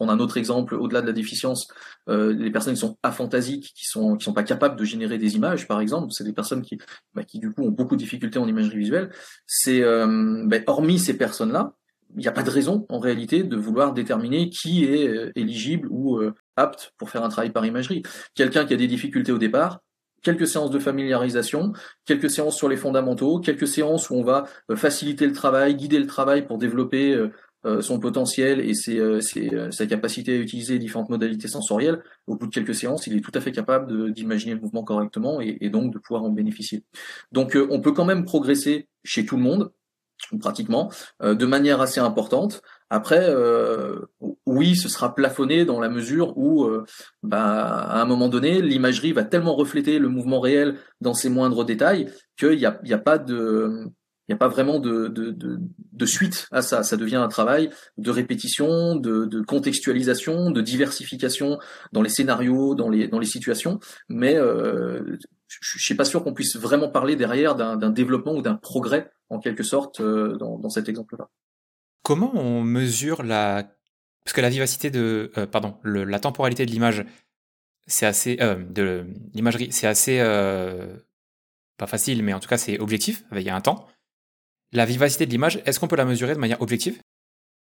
prendre 0.00 0.12
un 0.12 0.18
autre 0.18 0.38
exemple 0.38 0.76
au-delà 0.76 1.02
de 1.02 1.06
la 1.06 1.12
déficience, 1.12 1.68
euh, 2.08 2.32
les 2.32 2.50
personnes 2.50 2.72
qui 2.72 2.80
sont 2.80 2.96
aphantasiques, 3.02 3.72
qui 3.74 3.84
sont 3.84 4.16
qui 4.16 4.24
sont 4.24 4.32
pas 4.32 4.44
capables 4.44 4.76
de 4.76 4.84
générer 4.84 5.18
des 5.18 5.36
images, 5.36 5.68
par 5.68 5.78
exemple, 5.80 6.08
c'est 6.12 6.24
des 6.24 6.32
personnes 6.32 6.62
qui 6.62 6.78
bah, 7.14 7.22
qui 7.22 7.38
du 7.38 7.50
coup 7.50 7.64
ont 7.64 7.70
beaucoup 7.70 7.96
de 7.96 8.00
difficultés 8.00 8.38
en 8.38 8.48
imagerie 8.48 8.78
visuelle. 8.78 9.10
C'est 9.46 9.82
euh, 9.82 10.42
bah, 10.46 10.56
hormis 10.66 10.98
ces 10.98 11.18
personnes-là, 11.18 11.74
il 12.16 12.20
n'y 12.20 12.28
a 12.28 12.32
pas 12.32 12.42
de 12.42 12.50
raison 12.50 12.86
en 12.88 12.98
réalité 12.98 13.42
de 13.42 13.56
vouloir 13.56 13.92
déterminer 13.92 14.50
qui 14.50 14.84
est 14.84 15.08
euh, 15.08 15.32
éligible 15.34 15.88
ou 15.90 16.18
euh, 16.18 16.34
apte 16.56 16.92
pour 16.98 17.10
faire 17.10 17.24
un 17.24 17.28
travail 17.28 17.50
par 17.50 17.64
imagerie. 17.64 18.02
Quelqu'un 18.34 18.64
qui 18.64 18.74
a 18.74 18.76
des 18.76 18.86
difficultés 18.86 19.32
au 19.32 19.38
départ, 19.38 19.80
quelques 20.22 20.46
séances 20.46 20.70
de 20.70 20.78
familiarisation, 20.78 21.72
quelques 22.04 22.30
séances 22.30 22.56
sur 22.56 22.68
les 22.68 22.76
fondamentaux, 22.76 23.40
quelques 23.40 23.68
séances 23.68 24.10
où 24.10 24.14
on 24.14 24.22
va 24.22 24.44
euh, 24.70 24.76
faciliter 24.76 25.26
le 25.26 25.32
travail, 25.32 25.74
guider 25.74 25.98
le 25.98 26.06
travail 26.06 26.46
pour 26.46 26.58
développer 26.58 27.16
son 27.80 28.00
potentiel 28.00 28.60
et 28.60 28.72
ses, 28.72 28.98
sa 29.70 29.86
capacité 29.86 30.32
à 30.32 30.36
utiliser 30.36 30.78
différentes 30.78 31.10
modalités 31.10 31.46
sensorielles. 31.46 32.02
Au 32.26 32.34
bout 32.34 32.46
de 32.46 32.50
quelques 32.50 32.74
séances, 32.74 33.06
il 33.06 33.14
est 33.14 33.20
tout 33.20 33.32
à 33.34 33.40
fait 33.42 33.52
capable 33.52 34.14
d'imaginer 34.14 34.54
le 34.54 34.60
mouvement 34.60 34.82
correctement 34.82 35.42
et, 35.42 35.58
et, 35.60 35.68
donc 35.68 35.92
de 35.92 35.98
pouvoir 35.98 36.24
en 36.24 36.30
bénéficier. 36.30 36.84
Donc 37.32 37.58
on 37.68 37.82
peut 37.82 37.92
quand 37.92 38.06
même 38.06 38.24
progresser 38.24 38.88
chez 39.04 39.26
tout 39.26 39.36
le 39.36 39.42
monde, 39.42 39.70
pratiquement, 40.40 40.90
euh, 41.22 41.34
de 41.34 41.46
manière 41.46 41.80
assez 41.80 42.00
importante. 42.00 42.62
Après, 42.90 43.24
euh, 43.28 44.00
oui, 44.46 44.74
ce 44.76 44.88
sera 44.88 45.14
plafonné 45.14 45.64
dans 45.64 45.80
la 45.80 45.88
mesure 45.88 46.36
où, 46.36 46.64
euh, 46.64 46.84
bah, 47.22 47.42
à 47.42 48.00
un 48.00 48.04
moment 48.04 48.28
donné, 48.28 48.60
l'imagerie 48.60 49.12
va 49.12 49.24
tellement 49.24 49.54
refléter 49.54 49.98
le 49.98 50.08
mouvement 50.08 50.40
réel 50.40 50.76
dans 51.00 51.14
ses 51.14 51.28
moindres 51.28 51.64
détails 51.64 52.10
qu'il 52.38 52.56
n'y 52.56 52.62
y 52.88 52.92
a 52.92 52.98
pas 52.98 53.18
de 53.18 53.90
Il 54.30 54.34
n'y 54.34 54.36
a 54.36 54.38
pas 54.38 54.48
vraiment 54.48 54.78
de, 54.78 55.08
de, 55.08 56.06
suite 56.06 56.46
à 56.52 56.62
ça. 56.62 56.84
Ça 56.84 56.96
devient 56.96 57.16
un 57.16 57.26
travail 57.26 57.68
de 57.98 58.12
répétition, 58.12 58.94
de, 58.94 59.42
contextualisation, 59.42 60.52
de 60.52 60.60
diversification 60.60 61.58
dans 61.90 62.00
les 62.00 62.10
scénarios, 62.10 62.76
dans 62.76 62.88
les, 62.88 63.08
dans 63.08 63.18
les 63.18 63.26
situations. 63.26 63.80
Mais 64.08 64.36
euh, 64.36 65.02
je 65.48 65.76
ne 65.76 65.80
suis 65.80 65.96
pas 65.96 66.04
sûr 66.04 66.22
qu'on 66.22 66.32
puisse 66.32 66.54
vraiment 66.54 66.88
parler 66.88 67.16
derrière 67.16 67.56
d'un 67.56 67.90
développement 67.90 68.32
ou 68.36 68.40
d'un 68.40 68.54
progrès, 68.54 69.10
en 69.30 69.40
quelque 69.40 69.64
sorte, 69.64 69.98
euh, 69.98 70.36
dans, 70.36 70.60
dans 70.60 70.70
cet 70.70 70.88
exemple-là. 70.88 71.28
Comment 72.04 72.30
on 72.32 72.62
mesure 72.62 73.24
la... 73.24 73.64
Parce 74.24 74.32
que 74.32 74.42
la 74.42 74.50
vivacité 74.50 74.90
de... 74.90 75.32
Euh, 75.38 75.46
pardon, 75.46 75.74
la 75.82 76.20
temporalité 76.20 76.66
de 76.66 76.70
l'image, 76.70 77.04
c'est 77.88 78.06
assez... 78.06 78.36
De 78.36 79.08
l'imagerie, 79.34 79.72
c'est 79.72 79.88
assez... 79.88 80.18
pas 81.78 81.88
facile, 81.88 82.22
mais 82.22 82.32
en 82.32 82.38
tout 82.38 82.48
cas, 82.48 82.58
c'est 82.58 82.78
objectif, 82.78 83.24
il 83.32 83.42
y 83.42 83.50
a 83.50 83.56
un 83.56 83.60
temps. 83.60 83.88
La 84.72 84.84
vivacité 84.84 85.26
de 85.26 85.30
l'image, 85.30 85.60
est-ce 85.66 85.80
qu'on 85.80 85.88
peut 85.88 85.96
la 85.96 86.04
mesurer 86.04 86.34
de 86.34 86.38
manière 86.38 86.62
objective? 86.62 87.00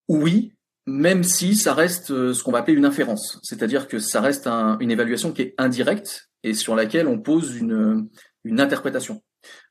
Oui, 0.08 0.52
même 0.86 1.22
si 1.22 1.54
ça 1.54 1.72
reste 1.72 2.10
euh, 2.10 2.34
ce 2.34 2.42
qu'on 2.42 2.50
va 2.50 2.58
appeler 2.58 2.76
une 2.76 2.84
inférence. 2.84 3.38
C'est-à-dire 3.42 3.86
que 3.86 3.98
ça 3.98 4.20
reste 4.20 4.46
une 4.46 4.90
évaluation 4.90 5.32
qui 5.32 5.42
est 5.42 5.54
indirecte 5.58 6.30
et 6.42 6.54
sur 6.54 6.74
laquelle 6.74 7.06
on 7.06 7.20
pose 7.20 7.56
une, 7.56 8.08
interprétation. 8.58 9.22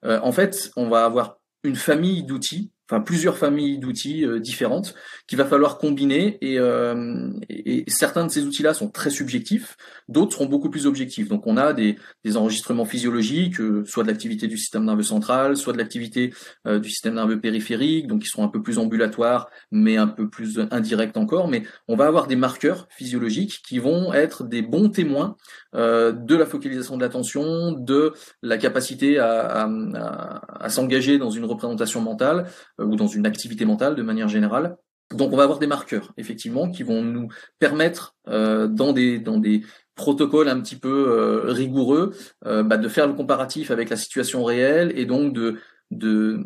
Euh, 0.06 0.20
en 0.24 0.32
fait, 0.32 0.72
on 0.78 0.88
va 0.88 1.06
avoir 1.06 1.40
une 1.64 1.76
famille 1.76 2.24
d'outils 2.24 2.72
enfin 2.90 3.02
plusieurs 3.02 3.38
familles 3.38 3.78
d'outils 3.78 4.26
euh, 4.26 4.40
différentes 4.40 4.96
qu'il 5.28 5.38
va 5.38 5.46
falloir 5.46 5.78
combiner 5.78 6.38
et, 6.42 6.58
euh, 6.58 7.30
et, 7.50 7.84
certains 7.88 8.26
de 8.26 8.32
ces 8.32 8.44
outils-là 8.44 8.74
sont 8.74 8.90
très 8.90 9.12
subjectifs, 9.12 9.78
d'autres 10.08 10.34
seront 10.34 10.48
beaucoup 10.48 10.70
plus 10.70 10.88
objectifs. 10.88 11.28
Donc 11.28 11.46
on 11.46 11.58
a 11.58 11.74
des, 11.74 11.98
des 12.24 12.38
enregistrements 12.38 12.86
physiologiques, 12.86 13.60
euh, 13.60 13.84
soit 13.86 14.04
de 14.04 14.08
l'activité 14.08 14.48
du 14.48 14.58
système 14.58 14.86
nerveux 14.86 15.04
central, 15.04 15.56
soit 15.56 15.74
de 15.74 15.78
l'activité 15.78 16.34
du 16.66 16.90
système 16.90 17.16
nerveux 17.16 17.40
périphérique, 17.40 18.08
donc 18.08 18.24
qui 18.24 18.28
sont 18.28 18.44
un 18.44 18.48
peu 18.48 18.62
plus 18.62 18.80
ambulatoires, 18.80 19.50
mais 19.72 19.98
un 19.98 20.08
peu 20.08 20.30
plus 20.30 20.60
indirects 20.72 21.16
encore. 21.18 21.48
Mais 21.48 21.64
on 21.88 21.96
va 21.96 22.06
avoir 22.08 22.28
des 22.28 22.36
marqueurs 22.36 22.88
physiologiques 22.90 23.62
qui 23.68 23.80
vont 23.80 24.14
être 24.14 24.44
des 24.44 24.62
bons 24.62 24.90
témoins 24.90 25.36
de 25.74 26.36
la 26.36 26.46
focalisation 26.46 26.98
de 26.98 27.02
l'attention, 27.02 27.72
de 27.72 28.14
la 28.42 28.58
capacité 28.58 29.20
à, 29.20 29.66
à, 29.66 30.66
à 30.66 30.70
s'engager 30.70 31.18
dans 31.18 31.30
une 31.30 31.46
représentation 31.46 32.02
mentale, 32.02 32.46
euh, 32.79 32.79
ou 32.80 32.96
dans 32.96 33.08
une 33.08 33.26
activité 33.26 33.66
mentale 33.66 33.96
de 33.96 34.02
manière 34.02 34.28
générale. 34.28 34.78
Donc 35.12 35.34
on 35.34 35.38
va 35.38 35.44
avoir 35.44 35.60
des 35.60 35.68
marqueurs, 35.68 36.14
effectivement, 36.18 36.70
qui 36.70 36.84
vont 36.84 37.02
nous 37.02 37.30
permettre, 37.58 38.16
euh, 38.28 38.68
dans, 38.68 38.94
des, 38.94 39.20
dans 39.20 39.38
des 39.38 39.64
protocoles 39.96 40.50
un 40.50 40.62
petit 40.62 40.76
peu 40.76 41.10
euh, 41.10 41.52
rigoureux, 41.52 42.14
bah, 42.44 42.78
de 42.78 42.88
faire 42.88 43.08
le 43.08 43.14
comparatif 43.14 43.72
avec 43.72 43.90
la 43.90 43.98
situation 43.98 44.44
réelle 44.44 44.92
et 44.98 45.06
donc 45.06 45.34
de, 45.34 45.60
de 45.92 46.44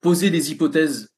poser 0.00 0.30
des 0.30 0.52
hypothèses 0.52 1.10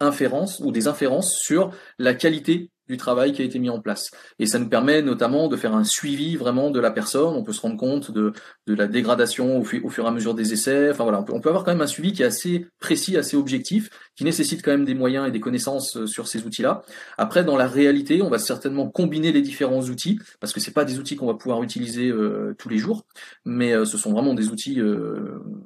inférences 0.00 0.58
ou 0.58 0.72
des 0.72 0.88
inférences 0.88 1.36
sur 1.38 1.70
la 1.98 2.14
qualité 2.14 2.72
du 2.92 2.98
travail 2.98 3.32
qui 3.32 3.40
a 3.40 3.44
été 3.44 3.58
mis 3.58 3.70
en 3.70 3.80
place. 3.80 4.10
Et 4.38 4.46
ça 4.46 4.58
nous 4.58 4.68
permet 4.68 5.00
notamment 5.00 5.48
de 5.48 5.56
faire 5.56 5.74
un 5.74 5.82
suivi 5.82 6.36
vraiment 6.36 6.70
de 6.70 6.78
la 6.78 6.90
personne. 6.90 7.34
On 7.34 7.42
peut 7.42 7.54
se 7.54 7.60
rendre 7.62 7.78
compte 7.78 8.10
de, 8.10 8.32
de 8.66 8.74
la 8.74 8.86
dégradation 8.86 9.56
au, 9.56 9.60
au, 9.60 9.88
fur 9.88 10.04
et 10.04 10.08
à 10.08 10.10
mesure 10.10 10.34
des 10.34 10.52
essais. 10.52 10.90
Enfin 10.90 11.04
voilà, 11.04 11.20
on 11.20 11.24
peut, 11.24 11.32
on 11.32 11.40
peut, 11.40 11.48
avoir 11.48 11.64
quand 11.64 11.72
même 11.72 11.80
un 11.80 11.86
suivi 11.86 12.12
qui 12.12 12.22
est 12.22 12.26
assez 12.26 12.66
précis, 12.80 13.16
assez 13.16 13.36
objectif, 13.36 13.88
qui 14.14 14.24
nécessite 14.24 14.62
quand 14.62 14.72
même 14.72 14.84
des 14.84 14.94
moyens 14.94 15.26
et 15.26 15.30
des 15.30 15.40
connaissances 15.40 15.96
euh, 15.96 16.06
sur 16.06 16.28
ces 16.28 16.44
outils-là. 16.44 16.82
Après, 17.16 17.44
dans 17.44 17.56
la 17.56 17.66
réalité, 17.66 18.20
on 18.20 18.28
va 18.28 18.38
certainement 18.38 18.88
combiner 18.90 19.32
les 19.32 19.40
différents 19.40 19.82
outils 19.82 20.18
parce 20.38 20.52
que 20.52 20.60
c'est 20.60 20.72
pas 20.72 20.84
des 20.84 20.98
outils 20.98 21.16
qu'on 21.16 21.26
va 21.26 21.34
pouvoir 21.34 21.62
utiliser 21.62 22.08
euh, 22.10 22.54
tous 22.58 22.68
les 22.68 22.78
jours, 22.78 23.06
mais 23.46 23.72
euh, 23.72 23.86
ce 23.86 23.96
sont 23.96 24.12
vraiment 24.12 24.34
des 24.34 24.48
outils 24.48 24.80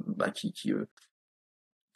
bah, 0.06 0.30
qui, 0.30 0.52
qui 0.52 0.72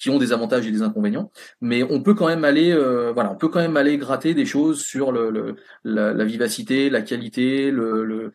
qui 0.00 0.08
ont 0.08 0.18
des 0.18 0.32
avantages 0.32 0.66
et 0.66 0.72
des 0.72 0.82
inconvénients, 0.82 1.30
mais 1.60 1.82
on 1.82 2.02
peut 2.02 2.14
quand 2.14 2.26
même 2.26 2.44
aller, 2.44 2.72
euh, 2.72 3.12
voilà, 3.12 3.30
on 3.30 3.36
peut 3.36 3.48
quand 3.48 3.60
même 3.60 3.76
aller 3.76 3.98
gratter 3.98 4.32
des 4.32 4.46
choses 4.46 4.82
sur 4.82 5.12
le, 5.12 5.30
le 5.30 5.56
la, 5.84 6.14
la, 6.14 6.24
vivacité, 6.24 6.88
la 6.88 7.02
qualité, 7.02 7.70
le, 7.70 8.04
le 8.04 8.32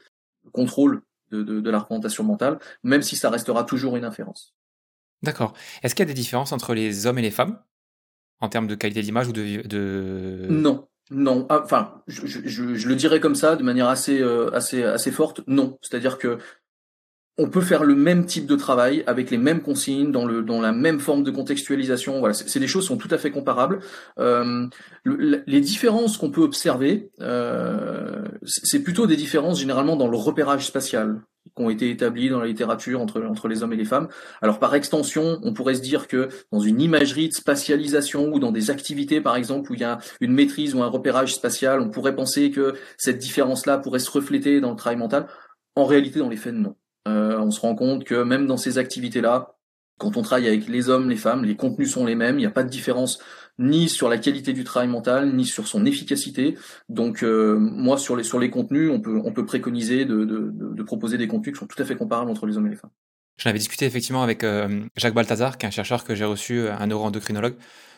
contrôle 0.51 1.01
de, 1.31 1.41
de, 1.41 1.59
de, 1.59 1.69
la 1.71 1.79
représentation 1.79 2.23
mentale, 2.23 2.59
même 2.83 3.01
si 3.01 3.15
ça 3.15 3.31
restera 3.31 3.63
toujours 3.63 3.97
une 3.97 4.05
inférence. 4.05 4.53
D'accord. 5.23 5.53
Est-ce 5.81 5.95
qu'il 5.95 6.05
y 6.05 6.09
a 6.09 6.13
des 6.13 6.13
différences 6.13 6.51
entre 6.51 6.75
les 6.75 7.07
hommes 7.07 7.17
et 7.17 7.23
les 7.23 7.31
femmes 7.31 7.59
en 8.41 8.49
termes 8.49 8.67
de 8.67 8.75
qualité 8.75 9.01
d'image 9.01 9.27
ou 9.27 9.33
de, 9.33 9.67
de... 9.67 10.45
Non. 10.49 10.87
Non, 11.11 11.45
ah, 11.49 11.61
enfin, 11.63 12.01
je, 12.07 12.25
je, 12.25 12.75
je, 12.75 12.87
le 12.87 12.95
dirais 12.95 13.19
comme 13.19 13.35
ça, 13.35 13.55
de 13.55 13.61
manière 13.61 13.87
assez, 13.87 14.21
euh, 14.21 14.49
assez, 14.55 14.81
assez 14.81 15.11
forte. 15.11 15.41
Non, 15.45 15.77
c'est-à-dire 15.83 16.17
que 16.17 16.39
on 17.37 17.49
peut 17.49 17.61
faire 17.61 17.83
le 17.83 17.95
même 17.95 18.25
type 18.25 18.45
de 18.45 18.55
travail 18.55 19.03
avec 19.07 19.29
les 19.29 19.37
mêmes 19.37 19.61
consignes, 19.61 20.11
dans, 20.11 20.25
la 20.25 20.71
même 20.71 20.99
forme 20.99 21.23
de 21.23 21.31
contextualisation. 21.31 22.19
Voilà, 22.19 22.33
c'est 22.33 22.59
des 22.59 22.67
choses 22.67 22.83
qui 22.83 22.87
sont 22.87 22.97
tout 22.97 23.09
à 23.11 23.17
fait 23.17 23.31
comparables. 23.31 23.79
Euh, 24.19 24.67
les 25.03 25.61
différences 25.61 26.17
qu'on 26.17 26.31
peut 26.31 26.41
observer, 26.41 27.11
euh, 27.21 28.23
c'est 28.45 28.83
plutôt 28.83 29.05
des 29.05 29.17
différences 29.17 29.59
généralement 29.59 29.97
dans 29.97 30.07
le 30.07 30.17
repérage 30.17 30.65
spatial 30.65 31.21
qui 31.55 31.63
ont 31.63 31.69
été 31.69 31.89
établies 31.89 32.29
dans 32.29 32.39
la 32.39 32.47
littérature 32.47 33.01
entre, 33.01 33.21
entre 33.21 33.47
les 33.47 33.63
hommes 33.63 33.73
et 33.73 33.77
les 33.77 33.85
femmes. 33.85 34.07
Alors 34.41 34.57
par 34.57 34.73
extension, 34.73 35.39
on 35.43 35.53
pourrait 35.53 35.75
se 35.75 35.81
dire 35.81 36.07
que 36.07 36.29
dans 36.51 36.59
une 36.59 36.81
imagerie 36.81 37.29
de 37.29 37.33
spatialisation 37.33 38.33
ou 38.33 38.39
dans 38.39 38.51
des 38.51 38.71
activités 38.71 39.21
par 39.21 39.35
exemple 39.35 39.71
où 39.71 39.75
il 39.75 39.81
y 39.81 39.85
a 39.85 39.99
une 40.21 40.33
maîtrise 40.33 40.73
ou 40.73 40.81
un 40.81 40.87
repérage 40.87 41.35
spatial, 41.35 41.81
on 41.81 41.89
pourrait 41.89 42.15
penser 42.15 42.49
que 42.49 42.73
cette 42.97 43.19
différence-là 43.19 43.77
pourrait 43.77 43.99
se 43.99 44.09
refléter 44.09 44.59
dans 44.59 44.71
le 44.71 44.75
travail 44.75 44.97
mental. 44.97 45.27
En 45.75 45.85
réalité, 45.85 46.19
dans 46.19 46.29
les 46.29 46.37
faits, 46.37 46.53
non. 46.53 46.75
Euh, 47.07 47.37
on 47.39 47.51
se 47.51 47.59
rend 47.59 47.75
compte 47.75 48.03
que 48.03 48.23
même 48.23 48.47
dans 48.47 48.57
ces 48.57 48.77
activités-là, 48.77 49.55
quand 49.97 50.17
on 50.17 50.21
travaille 50.21 50.47
avec 50.47 50.67
les 50.67 50.89
hommes, 50.89 51.09
les 51.09 51.15
femmes, 51.15 51.45
les 51.45 51.55
contenus 51.55 51.91
sont 51.91 52.05
les 52.05 52.15
mêmes. 52.15 52.35
Il 52.35 52.41
n'y 52.41 52.45
a 52.45 52.51
pas 52.51 52.63
de 52.63 52.69
différence 52.69 53.19
ni 53.57 53.87
sur 53.87 54.09
la 54.09 54.17
qualité 54.17 54.51
du 54.51 54.65
travail 54.65 54.89
mental, 54.89 55.33
ni 55.33 55.45
sur 55.45 55.67
son 55.67 55.85
efficacité. 55.85 56.57
Donc 56.89 57.23
euh, 57.23 57.57
moi, 57.57 57.97
sur 57.97 58.15
les 58.15 58.23
sur 58.23 58.39
les 58.39 58.49
contenus, 58.49 58.91
on 58.91 58.99
peut 58.99 59.21
on 59.23 59.31
peut 59.31 59.45
préconiser 59.45 60.03
de, 60.05 60.25
de, 60.25 60.51
de, 60.51 60.83
proposer 60.83 61.17
des 61.17 61.27
contenus 61.27 61.53
qui 61.53 61.59
sont 61.59 61.67
tout 61.67 61.81
à 61.81 61.85
fait 61.85 61.95
comparables 61.95 62.29
entre 62.29 62.45
les 62.45 62.57
hommes 62.57 62.67
et 62.67 62.71
les 62.71 62.75
femmes. 62.75 62.91
J'en 63.37 63.49
avais 63.49 63.59
discuté 63.59 63.85
effectivement 63.85 64.23
avec 64.23 64.43
euh, 64.43 64.83
Jacques 64.97 65.13
Balthazar, 65.13 65.57
qui 65.57 65.65
est 65.65 65.69
un 65.69 65.71
chercheur 65.71 66.03
que 66.03 66.15
j'ai 66.15 66.25
reçu, 66.25 66.67
un 66.67 66.87
neuroendocrinologue, 66.87 67.55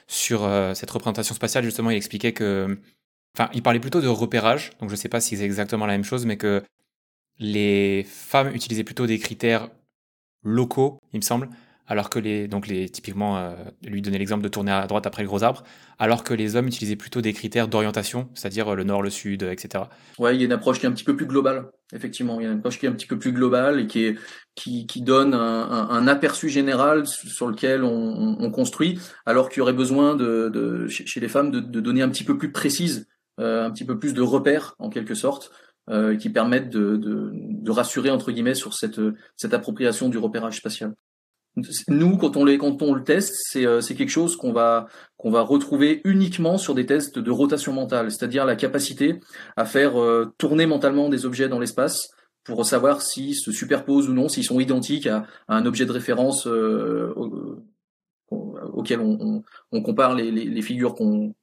sur 0.08 0.50
cette 0.74 0.90
représentation 0.90 1.36
spatiale. 1.36 1.64
Justement, 1.64 1.92
il 1.92 1.98
expliquait 1.98 2.32
que, 2.32 2.78
enfin, 3.38 3.50
il 3.54 3.62
parlait 3.62 3.80
plutôt 3.80 4.02
de 4.02 4.08
repérage. 4.08 4.72
Donc 4.80 4.90
je 4.90 4.94
ne 4.94 4.98
sais 4.98 5.10
pas 5.10 5.20
si 5.20 5.38
c'est 5.38 5.44
exactement 5.44 5.86
la 5.86 5.94
même 5.94 6.04
chose, 6.04 6.26
mais 6.26 6.38
que 6.38 6.64
les 7.40 8.04
femmes 8.08 8.54
utilisaient 8.54 8.84
plutôt 8.84 9.06
des 9.06 9.20
critères 9.20 9.70
locaux, 10.44 11.00
il 11.14 11.18
me 11.18 11.24
semble, 11.24 11.50
alors 11.88 12.10
que 12.10 12.20
les 12.20 12.48
donc 12.48 12.68
les 12.68 12.90
typiquement 12.90 13.38
euh, 13.38 13.56
lui 13.86 14.02
donner 14.02 14.18
l'exemple 14.18 14.44
de 14.44 14.50
tourner 14.50 14.72
à 14.72 14.86
droite 14.88 15.08
après 15.08 15.24
le 15.24 15.28
gros 15.28 15.44
arbre, 15.44 15.64
alors 16.00 16.24
que 16.24 16.34
les 16.34 16.56
hommes 16.56 16.68
utilisaient 16.68 16.98
plutôt 16.98 17.22
des 17.22 17.34
critères 17.34 17.68
d'orientation, 17.68 18.30
c'est-à-dire 18.34 18.70
euh, 18.70 18.76
le 18.76 18.84
nord, 18.84 19.02
le 19.02 19.10
sud, 19.10 19.44
etc. 19.44 19.86
Ouais, 20.20 20.36
il 20.36 20.40
y 20.40 20.44
a 20.44 20.46
une 20.46 20.52
approche 20.52 20.80
qui 20.80 20.86
est 20.86 20.90
un 20.90 20.92
petit 20.92 21.06
peu 21.06 21.16
plus 21.16 21.26
globale. 21.26 21.70
Effectivement, 21.94 22.40
il 22.40 22.44
y 22.44 22.46
a 22.46 22.52
une 22.52 22.58
approche 22.58 22.78
qui 22.80 22.86
est 22.86 22.90
un 22.90 22.94
petit 22.94 23.08
peu 23.08 23.18
plus 23.18 23.32
globale 23.32 23.80
et 23.80 23.88
qui 23.88 24.04
est 24.04 24.18
qui, 24.56 24.88
qui 24.88 25.02
donne 25.02 25.34
un, 25.34 25.90
un, 25.90 26.08
aperçu 26.08 26.50
général 26.50 27.06
sur 27.06 27.48
lequel 27.48 27.84
on, 27.84 28.38
on 28.40 28.52
construit, 28.52 29.00
alors 29.26 29.50
qu'il 29.50 29.60
y 29.60 29.62
aurait 29.62 29.72
besoin 29.72 30.16
de, 30.16 30.50
de 30.50 30.88
chez 30.88 31.20
les 31.20 31.28
femmes 31.30 31.52
de, 31.52 31.60
de, 31.60 31.80
donner 31.80 32.02
un 32.02 32.10
petit 32.10 32.24
peu 32.24 32.40
plus 32.40 32.52
précise, 32.52 33.08
euh, 33.40 33.66
un 33.66 33.72
petit 33.72 33.86
peu 33.86 34.00
plus 34.00 34.16
de 34.16 34.22
repères 34.22 34.76
en 34.80 34.90
quelque 34.90 35.14
sorte 35.14 35.52
euh, 35.90 36.16
qui 36.18 36.30
permettent 36.30 36.70
de, 36.70 36.98
de, 36.98 37.32
de, 37.34 37.72
rassurer 37.72 38.10
entre 38.10 38.32
guillemets 38.32 38.56
sur 38.56 38.74
cette, 38.74 39.00
cette 39.36 39.54
appropriation 39.54 40.10
du 40.10 40.18
repérage 40.18 40.58
spatial. 40.58 40.94
Nous, 41.88 42.18
quand 42.18 42.38
on, 42.38 42.46
les, 42.46 42.58
quand 42.58 42.82
on 42.84 42.94
le 42.94 43.04
teste, 43.04 43.36
c'est 43.50 43.66
euh, 43.66 43.82
quelque 43.82 44.10
chose 44.10 44.36
qu'on 44.36 44.54
va, 44.54 44.88
qu'on 45.18 45.32
va 45.32 45.42
retrouver 45.42 46.02
uniquement 46.04 46.58
sur 46.58 46.76
des 46.76 46.86
tests 46.86 47.18
de 47.18 47.32
rotation 47.32 47.74
mentale, 47.74 48.12
c'est-à-dire 48.12 48.46
la 48.46 48.56
capacité 48.56 49.20
à 49.56 49.66
faire 49.66 50.00
euh, 50.00 50.32
tourner 50.38 50.68
mentalement 50.68 51.10
des 51.10 51.26
objets 51.26 51.50
dans 51.50 51.60
l'espace 51.60 52.10
pour 52.44 52.64
savoir 52.66 53.02
s'ils 53.02 53.36
se 53.36 53.52
superposent 53.52 54.08
ou 54.08 54.14
non, 54.14 54.30
s'ils 54.30 54.44
sont 54.44 54.60
identiques 54.60 55.08
à, 55.08 55.26
un 55.48 55.66
objet 55.66 55.86
de 55.86 55.92
référence 55.92 56.46
euh, 56.48 57.14
auquel 58.30 59.00
on, 59.00 59.18
on, 59.20 59.44
on, 59.72 59.82
compare 59.82 60.14
les, 60.14 60.32
les, 60.32 60.46
les 60.46 60.62
figures 60.62 60.94
qu'on 60.94 61.34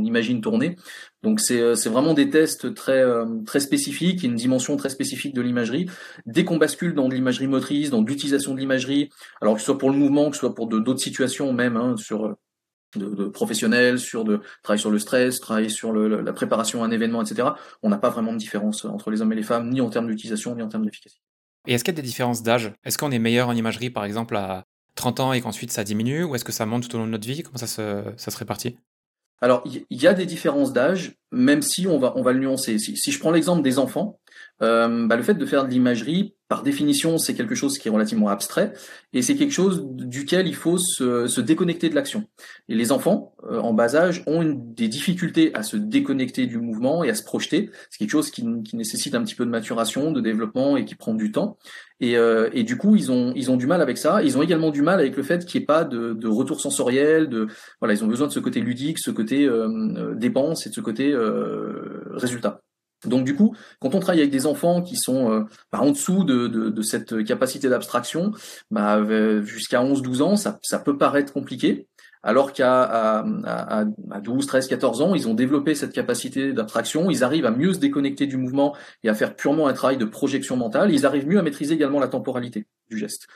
qu'on 0.00 0.04
imagine 0.04 0.40
tourner. 0.40 0.76
Donc 1.22 1.40
c'est 1.40 1.60
euh, 1.60 1.74
vraiment 1.86 2.14
des 2.14 2.30
tests 2.30 2.74
très 2.74 3.00
euh, 3.00 3.26
très 3.46 3.60
spécifiques, 3.60 4.22
une 4.22 4.34
dimension 4.34 4.76
très 4.76 4.88
spécifique 4.88 5.34
de 5.34 5.42
l'imagerie. 5.42 5.86
Dès 6.26 6.44
qu'on 6.44 6.56
bascule 6.56 6.94
dans 6.94 7.08
de 7.08 7.14
l'imagerie 7.14 7.46
motrice, 7.46 7.90
dans 7.90 8.02
l'utilisation 8.02 8.54
de 8.54 8.60
l'imagerie, 8.60 9.10
alors 9.40 9.54
que 9.54 9.60
ce 9.60 9.66
soit 9.66 9.78
pour 9.78 9.90
le 9.90 9.96
mouvement, 9.96 10.30
que 10.30 10.36
ce 10.36 10.40
soit 10.40 10.54
pour 10.54 10.66
d'autres 10.66 11.00
situations 11.00 11.52
même, 11.52 11.76
hein, 11.76 11.96
sur 11.96 12.26
euh, 12.26 12.34
de, 12.96 13.06
de, 13.06 13.24
professionnels, 13.26 13.98
sur 13.98 14.24
de 14.24 14.40
travail 14.62 14.80
sur 14.80 14.90
le 14.90 14.98
stress, 14.98 15.40
travail 15.40 15.70
sur 15.70 15.92
la 15.92 16.32
préparation 16.32 16.82
à 16.82 16.86
un 16.86 16.90
événement, 16.90 17.22
etc. 17.22 17.50
On 17.82 17.88
n'a 17.88 17.98
pas 17.98 18.10
vraiment 18.10 18.32
de 18.32 18.38
différence 18.38 18.84
entre 18.84 19.10
les 19.10 19.22
hommes 19.22 19.32
et 19.32 19.36
les 19.36 19.44
femmes, 19.44 19.70
ni 19.70 19.80
en 19.80 19.90
termes 19.90 20.08
d'utilisation, 20.08 20.56
ni 20.56 20.62
en 20.62 20.68
termes 20.68 20.84
d'efficacité. 20.84 21.22
Et 21.68 21.74
est-ce 21.74 21.84
qu'il 21.84 21.94
y 21.94 21.98
a 21.98 22.00
des 22.00 22.06
différences 22.06 22.42
d'âge? 22.42 22.72
Est-ce 22.84 22.98
qu'on 22.98 23.12
est 23.12 23.18
meilleur 23.18 23.48
en 23.48 23.54
imagerie, 23.54 23.90
par 23.90 24.04
exemple, 24.04 24.36
à 24.36 24.64
30 24.94 25.20
ans 25.20 25.32
et 25.32 25.40
qu'ensuite 25.40 25.72
ça 25.72 25.84
diminue, 25.84 26.24
ou 26.24 26.34
est-ce 26.34 26.44
que 26.44 26.52
ça 26.52 26.66
monte 26.66 26.88
tout 26.88 26.94
au 26.96 26.98
long 26.98 27.06
de 27.06 27.12
notre 27.12 27.26
vie? 27.26 27.42
Comment 27.42 27.58
ça 27.58 27.66
se, 27.66 28.02
ça 28.16 28.30
se 28.30 28.38
répartit? 28.38 28.76
Alors, 29.40 29.64
il 29.64 29.84
y 29.90 30.06
a 30.06 30.12
des 30.12 30.26
différences 30.26 30.72
d'âge, 30.72 31.14
même 31.32 31.62
si 31.62 31.86
on 31.86 31.98
va, 31.98 32.12
on 32.16 32.22
va 32.22 32.32
le 32.32 32.40
nuancer. 32.40 32.78
Si, 32.78 32.96
si 32.96 33.10
je 33.10 33.18
prends 33.18 33.30
l'exemple 33.30 33.62
des 33.62 33.78
enfants, 33.78 34.20
euh, 34.62 35.06
bah, 35.06 35.16
le 35.16 35.22
fait 35.22 35.34
de 35.34 35.46
faire 35.46 35.64
de 35.64 35.70
l'imagerie, 35.70 36.34
par 36.50 36.64
définition, 36.64 37.16
c'est 37.16 37.34
quelque 37.34 37.54
chose 37.54 37.78
qui 37.78 37.86
est 37.86 37.90
relativement 37.92 38.28
abstrait, 38.28 38.72
et 39.12 39.22
c'est 39.22 39.36
quelque 39.36 39.52
chose 39.52 39.86
duquel 39.86 40.48
il 40.48 40.56
faut 40.56 40.78
se, 40.78 41.28
se 41.28 41.40
déconnecter 41.40 41.88
de 41.88 41.94
l'action. 41.94 42.24
Et 42.68 42.74
les 42.74 42.90
enfants, 42.90 43.36
euh, 43.48 43.60
en 43.60 43.72
bas 43.72 43.94
âge, 43.94 44.24
ont 44.26 44.42
une, 44.42 44.74
des 44.74 44.88
difficultés 44.88 45.54
à 45.54 45.62
se 45.62 45.76
déconnecter 45.76 46.46
du 46.46 46.58
mouvement 46.58 47.04
et 47.04 47.10
à 47.10 47.14
se 47.14 47.22
projeter. 47.22 47.70
C'est 47.88 47.98
quelque 47.98 48.10
chose 48.10 48.32
qui, 48.32 48.44
qui, 48.64 48.74
nécessite 48.74 49.14
un 49.14 49.22
petit 49.22 49.36
peu 49.36 49.46
de 49.46 49.50
maturation, 49.50 50.10
de 50.10 50.20
développement 50.20 50.76
et 50.76 50.84
qui 50.84 50.96
prend 50.96 51.14
du 51.14 51.30
temps. 51.30 51.56
Et, 52.00 52.16
euh, 52.16 52.50
et, 52.52 52.64
du 52.64 52.76
coup, 52.76 52.96
ils 52.96 53.12
ont, 53.12 53.32
ils 53.36 53.52
ont 53.52 53.56
du 53.56 53.68
mal 53.68 53.80
avec 53.80 53.96
ça. 53.96 54.20
Ils 54.24 54.36
ont 54.36 54.42
également 54.42 54.70
du 54.70 54.82
mal 54.82 54.98
avec 54.98 55.16
le 55.16 55.22
fait 55.22 55.46
qu'il 55.46 55.60
n'y 55.60 55.62
ait 55.62 55.66
pas 55.66 55.84
de, 55.84 56.14
de, 56.14 56.26
retour 56.26 56.60
sensoriel. 56.60 57.28
De, 57.28 57.46
voilà, 57.78 57.94
ils 57.94 58.02
ont 58.02 58.08
besoin 58.08 58.26
de 58.26 58.32
ce 58.32 58.40
côté 58.40 58.60
ludique, 58.60 58.98
ce 58.98 59.12
côté 59.12 59.46
euh, 59.46 60.14
dépense 60.16 60.66
et 60.66 60.70
de 60.70 60.74
ce 60.74 60.80
côté 60.80 61.14
résultat. 62.10 62.60
Donc 63.06 63.24
du 63.24 63.34
coup, 63.34 63.54
quand 63.80 63.94
on 63.94 64.00
travaille 64.00 64.20
avec 64.20 64.30
des 64.30 64.46
enfants 64.46 64.82
qui 64.82 64.96
sont 64.96 65.32
euh, 65.32 65.44
bah, 65.72 65.80
en 65.80 65.90
dessous 65.90 66.24
de, 66.24 66.82
cette 66.82 67.24
capacité 67.24 67.68
d'abstraction, 67.68 68.32
bah, 68.70 69.02
jusqu'à 69.42 69.82
11-12 69.82 70.22
ans, 70.22 70.36
ça, 70.36 70.58
ça, 70.62 70.78
peut 70.78 70.98
paraître 70.98 71.32
compliqué, 71.32 71.86
alors 72.22 72.52
qu'à 72.52 72.82
à, 72.82 73.24
à, 73.44 73.84
à 74.10 74.20
12, 74.20 74.46
13, 74.46 74.68
14 74.68 75.02
ans, 75.02 75.14
ils 75.14 75.28
ont 75.28 75.34
développé 75.34 75.74
cette 75.74 75.92
capacité 75.92 76.52
d'abstraction, 76.52 77.10
ils 77.10 77.24
arrivent 77.24 77.46
à 77.46 77.50
mieux 77.50 77.72
se 77.72 77.78
déconnecter 77.78 78.26
du 78.26 78.36
mouvement 78.36 78.76
et 79.02 79.08
à 79.08 79.14
faire 79.14 79.34
purement 79.34 79.68
un 79.68 79.72
travail 79.72 79.96
de 79.96 80.04
projection 80.04 80.56
mentale, 80.56 80.92
ils 80.92 81.06
arrivent 81.06 81.26
mieux 81.26 81.38
à 81.38 81.42
maîtriser 81.42 81.74
également 81.74 82.00
la 82.00 82.08
temporalité 82.08 82.66
du 82.90 82.98
geste. 82.98 83.26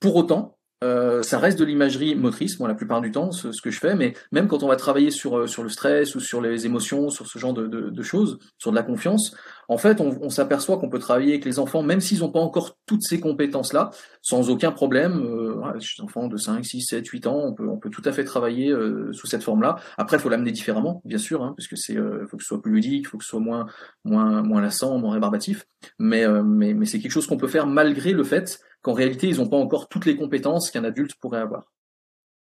Pour 0.00 0.16
autant, 0.16 0.56
euh, 0.82 1.22
ça 1.22 1.38
reste 1.38 1.58
de 1.58 1.64
l'imagerie 1.64 2.14
motrice, 2.14 2.58
moi 2.58 2.68
la 2.68 2.74
plupart 2.74 3.00
du 3.00 3.10
temps, 3.10 3.32
ce, 3.32 3.48
que 3.60 3.70
je 3.70 3.78
fais, 3.78 3.94
mais 3.94 4.14
même 4.32 4.48
quand 4.48 4.62
on 4.62 4.68
va 4.68 4.76
travailler 4.76 5.10
sur, 5.10 5.38
euh, 5.38 5.46
sur 5.46 5.62
le 5.62 5.68
stress 5.68 6.14
ou 6.14 6.20
sur 6.20 6.40
les 6.40 6.66
émotions, 6.66 7.10
sur 7.10 7.26
ce 7.26 7.38
genre 7.38 7.52
de, 7.52 7.66
de, 7.66 7.90
de 7.90 8.02
choses, 8.02 8.38
sur 8.58 8.70
de 8.70 8.76
la 8.76 8.82
confiance, 8.82 9.34
en 9.70 9.78
fait, 9.78 10.00
on, 10.00 10.18
on 10.20 10.30
s'aperçoit 10.30 10.78
qu'on 10.78 10.88
peut 10.88 10.98
travailler 10.98 11.30
avec 11.30 11.44
les 11.44 11.60
enfants, 11.60 11.84
même 11.84 12.00
s'ils 12.00 12.20
n'ont 12.20 12.32
pas 12.32 12.40
encore 12.40 12.76
toutes 12.86 13.04
ces 13.04 13.20
compétences-là, 13.20 13.90
sans 14.20 14.50
aucun 14.50 14.72
problème. 14.72 15.22
Euh, 15.24 15.54
les 15.74 16.02
enfants 16.02 16.26
de 16.26 16.36
5, 16.36 16.64
6, 16.64 16.80
7, 16.82 17.06
8 17.06 17.26
ans, 17.28 17.40
on 17.44 17.54
peut, 17.54 17.68
on 17.68 17.78
peut 17.78 17.88
tout 17.88 18.02
à 18.04 18.10
fait 18.10 18.24
travailler 18.24 18.70
euh, 18.72 19.12
sous 19.12 19.28
cette 19.28 19.44
forme-là. 19.44 19.76
Après, 19.96 20.16
il 20.16 20.20
faut 20.20 20.28
l'amener 20.28 20.50
différemment, 20.50 21.00
bien 21.04 21.18
sûr, 21.18 21.44
hein, 21.44 21.54
parce 21.56 21.68
que 21.68 21.76
c'est, 21.76 21.96
euh, 21.96 22.26
faut 22.26 22.36
que 22.36 22.42
ce 22.42 22.48
soit 22.48 22.60
plus 22.60 22.72
ludique, 22.72 23.06
faut 23.06 23.16
que 23.16 23.22
ce 23.22 23.30
soit 23.30 23.38
moins, 23.38 23.66
moins, 24.04 24.42
moins 24.42 24.60
lassant, 24.60 24.98
moins 24.98 25.12
rébarbatif. 25.12 25.68
Mais, 26.00 26.26
mais, 26.42 26.74
mais 26.74 26.84
c'est 26.84 26.98
quelque 26.98 27.12
chose 27.12 27.28
qu'on 27.28 27.38
peut 27.38 27.48
faire 27.48 27.68
malgré 27.68 28.12
le 28.12 28.24
fait 28.24 28.60
qu'en 28.82 28.92
réalité, 28.92 29.28
ils 29.28 29.38
n'ont 29.38 29.48
pas 29.48 29.56
encore 29.56 29.88
toutes 29.88 30.06
les 30.06 30.16
compétences 30.16 30.70
qu'un 30.70 30.84
adulte 30.84 31.14
pourrait 31.20 31.40
avoir. 31.40 31.72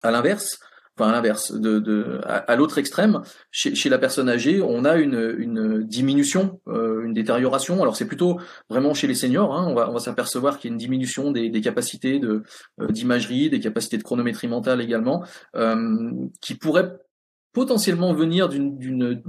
À 0.03 0.11
l'inverse, 0.11 0.61
enfin 0.97 1.11
à 1.11 1.13
l'inverse, 1.13 1.53
à, 2.25 2.57
l'autre 2.57 2.79
extrême, 2.79 3.23
chez, 3.51 3.89
la 3.89 3.99
personne 3.99 4.29
âgée, 4.29 4.61
on 4.61 4.85
a 4.85 4.97
une, 4.97 5.83
diminution, 5.85 6.61
euh, 6.69 7.03
une 7.05 7.13
détérioration. 7.13 7.81
Alors 7.83 7.97
c'est 7.97 8.07
plutôt 8.07 8.41
vraiment 8.69 8.95
chez 8.95 9.07
les 9.07 9.15
seniors, 9.15 9.55
hein, 9.55 9.67
on 9.69 9.75
va, 9.75 9.99
s'apercevoir 9.99 10.59
qu'il 10.59 10.71
y 10.71 10.73
a 10.73 10.75
une 10.75 10.79
diminution 10.79 11.31
des, 11.31 11.61
capacités 11.61 12.19
de 12.19 12.43
euh, 12.81 12.89
d'imagerie, 12.89 13.51
des 13.51 13.61
capacités 13.61 13.99
de 13.99 14.03
chronométrie 14.03 14.49
mentale 14.49 14.81
également, 14.81 15.25
euh, 15.57 16.11
qui 16.41 16.55
pourraient 16.55 16.93
potentiellement 17.53 18.13
venir 18.13 18.49
d'une 18.49 19.21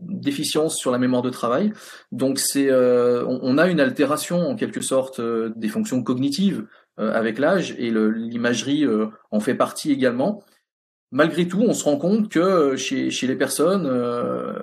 déficience 0.00 0.76
sur 0.76 0.90
la 0.90 0.98
mémoire 0.98 1.22
de 1.22 1.30
travail. 1.30 1.72
Donc 2.12 2.38
c'est 2.38 2.70
euh, 2.70 3.24
on, 3.26 3.58
a 3.58 3.68
une 3.68 3.80
altération 3.80 4.48
en 4.48 4.56
quelque 4.56 4.80
sorte 4.80 5.20
euh, 5.20 5.52
des 5.56 5.68
fonctions 5.68 6.02
cognitives 6.02 6.66
euh, 6.98 7.12
avec 7.12 7.38
l'âge 7.38 7.74
et 7.78 7.90
l'imagerie 7.90 8.84
en 9.30 9.40
fait 9.40 9.54
partie 9.54 9.92
également. 9.92 10.42
Malgré 11.12 11.46
tout, 11.46 11.60
on 11.60 11.72
se 11.72 11.84
rend 11.84 11.98
compte 11.98 12.28
que 12.28 12.74
chez, 12.74 13.10
chez 13.10 13.28
les 13.28 13.36
personnes 13.36 13.86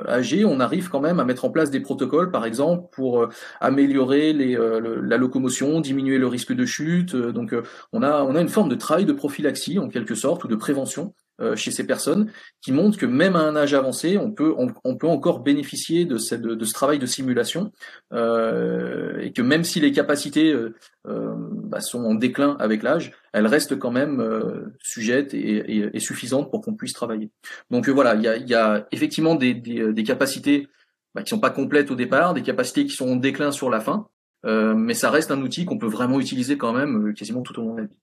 âgées, 0.08 0.44
on 0.44 0.60
arrive 0.60 0.90
quand 0.90 1.00
même 1.00 1.22
à 1.22 1.26
mettre 1.26 1.46
en 1.46 1.50
place 1.50 1.72
des 1.72 1.80
protocoles, 1.80 2.32
par 2.32 2.46
exemple, 2.46 2.90
pour 2.92 3.30
améliorer 3.62 4.34
les, 4.34 4.56
la 4.56 5.18
locomotion, 5.18 5.80
diminuer 5.80 6.18
le 6.18 6.28
risque 6.28 6.52
de 6.52 6.66
chute. 6.66 7.16
donc, 7.16 7.56
on 7.94 8.04
a 8.04 8.24
on 8.24 8.36
a 8.36 8.42
une 8.42 8.50
forme 8.50 8.68
de 8.68 8.76
travail 8.76 9.06
de 9.06 9.14
prophylaxie 9.14 9.80
en 9.80 9.88
quelque 9.88 10.16
sorte 10.16 10.44
ou 10.44 10.50
de 10.50 10.56
prévention 10.56 11.14
euh, 11.16 11.23
chez 11.56 11.72
ces 11.72 11.86
personnes 11.86 12.32
qui 12.62 12.72
montrent 12.72 12.98
que 12.98 13.06
même 13.06 13.36
à 13.36 13.42
un 13.42 13.56
âge 13.56 13.74
avancé, 13.74 14.18
on 14.18 14.32
peut, 14.32 14.54
on, 14.58 14.96
peut 14.96 15.08
encore 15.08 15.40
bénéficier 15.40 16.06
de, 16.06 16.18
cette, 16.18 16.42
de, 16.42 16.66
ce 16.66 16.74
travail 16.74 17.00
de 17.00 17.06
simulation 17.06 17.72
euh, 18.14 19.20
et 19.20 19.34
que 19.34 19.42
même 19.42 19.64
si 19.64 19.80
les 19.80 19.92
capacités 19.92 20.52
euh, 20.54 20.76
euh 21.08 21.34
bah, 21.36 21.82
sont 21.82 22.04
en 22.06 22.14
déclin 22.14 22.56
avec 22.60 22.84
l'âge, 22.84 23.12
elles 23.34 23.48
restent 23.48 23.78
quand 23.78 23.92
même 23.92 24.22
euh, 24.22 24.76
sujettes 24.80 25.34
et, 25.34 25.90
et, 25.94 26.00
suffisantes 26.00 26.52
pour 26.52 26.62
qu'on 26.62 26.76
puisse 26.76 26.94
travailler. 26.94 27.32
Donc 27.72 27.90
voilà, 27.90 28.16
il 28.16 28.22
y 28.22 28.28
a, 28.28 28.38
y 28.38 28.54
a, 28.54 28.88
effectivement 28.92 29.36
des, 29.36 29.54
des, 29.54 29.92
des 29.92 30.04
capacités 30.04 30.68
bah, 31.16 31.24
qui 31.24 31.30
sont 31.30 31.40
pas 31.40 31.50
complètes 31.50 31.92
au 31.92 31.96
départ, 31.96 32.34
des 32.34 32.44
capacités 32.44 32.86
qui 32.86 32.96
sont 32.96 33.10
en 33.10 33.16
déclin 33.16 33.52
sur 33.52 33.70
la 33.70 33.80
fin, 33.80 34.08
mais 34.46 34.94
ça 34.94 35.10
reste 35.10 35.32
un 35.32 35.42
outil 35.42 35.66
qu'on 35.66 35.78
peut 35.78 35.88
vraiment 35.88 36.20
utiliser 36.20 36.58
quand 36.58 36.74
même 36.74 37.14
quasiment 37.14 37.42
tout 37.42 37.58
au 37.60 37.64
long 37.64 37.74
de 37.76 37.82
la 37.82 37.88
vie. 37.88 38.00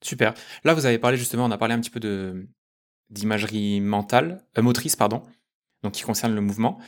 Super. 0.00 0.34
Là, 0.64 0.74
vous 0.74 0.86
avez 0.86 0.98
parlé 0.98 1.16
justement, 1.16 1.44
on 1.44 1.50
a 1.50 1.58
parlé 1.58 1.74
un 1.74 1.80
petit 1.80 1.90
peu 1.90 2.00
de, 2.00 2.46
d'imagerie 3.12 3.80
mentale, 3.80 4.44
euh, 4.58 4.62
motrice, 4.62 4.96
pardon, 4.96 5.22
donc 5.82 5.92
qui 5.92 6.02
concerne 6.02 6.34
le 6.34 6.40
mouvement. 6.40 6.80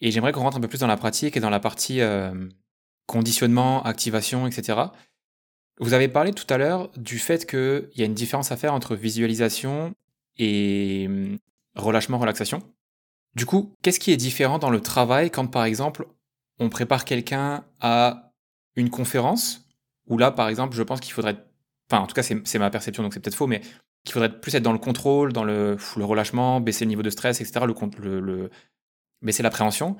Et 0.00 0.10
j'aimerais 0.10 0.32
qu'on 0.32 0.40
rentre 0.40 0.56
un 0.56 0.60
peu 0.60 0.68
plus 0.68 0.80
dans 0.80 0.86
la 0.86 0.96
pratique 0.96 1.36
et 1.36 1.40
dans 1.40 1.50
la 1.50 1.60
partie 1.60 2.00
euh, 2.00 2.48
conditionnement, 3.06 3.82
activation, 3.82 4.46
etc. 4.46 4.80
Vous 5.78 5.92
avez 5.92 6.08
parlé 6.08 6.32
tout 6.32 6.46
à 6.52 6.58
l'heure 6.58 6.90
du 6.96 7.18
fait 7.18 7.46
qu'il 7.46 7.90
y 7.94 8.02
a 8.02 8.06
une 8.06 8.14
différence 8.14 8.52
à 8.52 8.56
faire 8.56 8.74
entre 8.74 8.96
visualisation 8.96 9.94
et 10.36 11.06
hum, 11.08 11.38
relâchement, 11.74 12.18
relaxation. 12.18 12.62
Du 13.34 13.46
coup, 13.46 13.76
qu'est-ce 13.82 14.00
qui 14.00 14.10
est 14.10 14.16
différent 14.16 14.58
dans 14.58 14.70
le 14.70 14.80
travail 14.80 15.30
quand, 15.30 15.46
par 15.46 15.64
exemple, 15.64 16.06
on 16.58 16.68
prépare 16.68 17.04
quelqu'un 17.04 17.64
à 17.80 18.32
une 18.76 18.90
conférence, 18.90 19.66
où 20.06 20.18
là, 20.18 20.30
par 20.30 20.48
exemple, 20.48 20.74
je 20.74 20.82
pense 20.82 21.00
qu'il 21.00 21.12
faudrait... 21.12 21.36
Enfin, 21.90 22.02
en 22.02 22.06
tout 22.06 22.14
cas, 22.14 22.22
c'est 22.22 22.58
ma 22.58 22.70
perception, 22.70 23.02
donc 23.02 23.14
c'est 23.14 23.20
peut-être 23.20 23.34
faux, 23.34 23.46
mais 23.46 23.60
qu'il 24.04 24.12
faudrait 24.12 24.40
plus 24.40 24.54
être 24.54 24.62
dans 24.62 24.72
le 24.72 24.78
contrôle, 24.78 25.32
dans 25.32 25.44
le, 25.44 25.76
le 25.96 26.04
relâchement, 26.04 26.60
baisser 26.60 26.84
le 26.84 26.88
niveau 26.88 27.02
de 27.02 27.10
stress, 27.10 27.40
etc., 27.40 27.66
le, 27.66 28.20
le, 28.20 28.50
baisser 29.22 29.42
l'appréhension. 29.42 29.96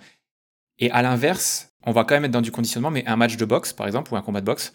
Et 0.79 0.91
à 0.91 1.03
l'inverse, 1.03 1.75
on 1.85 1.93
va 1.93 2.05
quand 2.05 2.15
même 2.15 2.25
être 2.25 2.31
dans 2.31 2.41
du 2.41 2.53
conditionnement, 2.53 2.91
mais 2.91 3.07
un 3.07 3.17
match 3.17 3.37
de 3.37 3.45
boxe, 3.45 3.73
par 3.73 3.87
exemple, 3.87 4.13
ou 4.13 4.17
un 4.17 4.23
combat 4.23 4.41
de 4.41 4.47
boxe, 4.47 4.73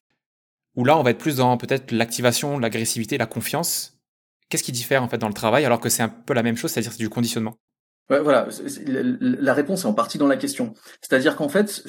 où 0.76 0.86
là, 0.86 0.98
on 0.98 1.04
va 1.04 1.12
être 1.12 1.18
plus 1.18 1.38
dans 1.38 1.58
peut-être 1.58 1.92
l'activation, 1.92 2.60
l'agressivité, 2.60 3.18
la 3.18 3.26
confiance. 3.26 3.98
Qu'est-ce 4.50 4.64
qui 4.64 4.72
diffère 4.72 5.02
en 5.02 5.08
fait 5.08 5.18
dans 5.18 5.28
le 5.28 5.34
travail, 5.34 5.66
alors 5.66 5.80
que 5.80 5.90
c'est 5.90 6.04
un 6.04 6.10
peu 6.10 6.34
la 6.34 6.44
même 6.44 6.58
chose, 6.58 6.72
c'est-à-dire 6.72 6.92
c'est 6.92 7.00
du 7.00 7.10
conditionnement? 7.10 7.56
Ouais, 8.10 8.20
Voilà, 8.20 8.48
la 9.22 9.54
réponse 9.56 9.84
est 9.84 9.88
en 9.88 9.94
partie 9.94 10.20
dans 10.20 10.28
la 10.28 10.38
question. 10.38 10.76
C'est-à-dire 11.02 11.36
qu'en 11.36 11.50
fait, 11.50 11.84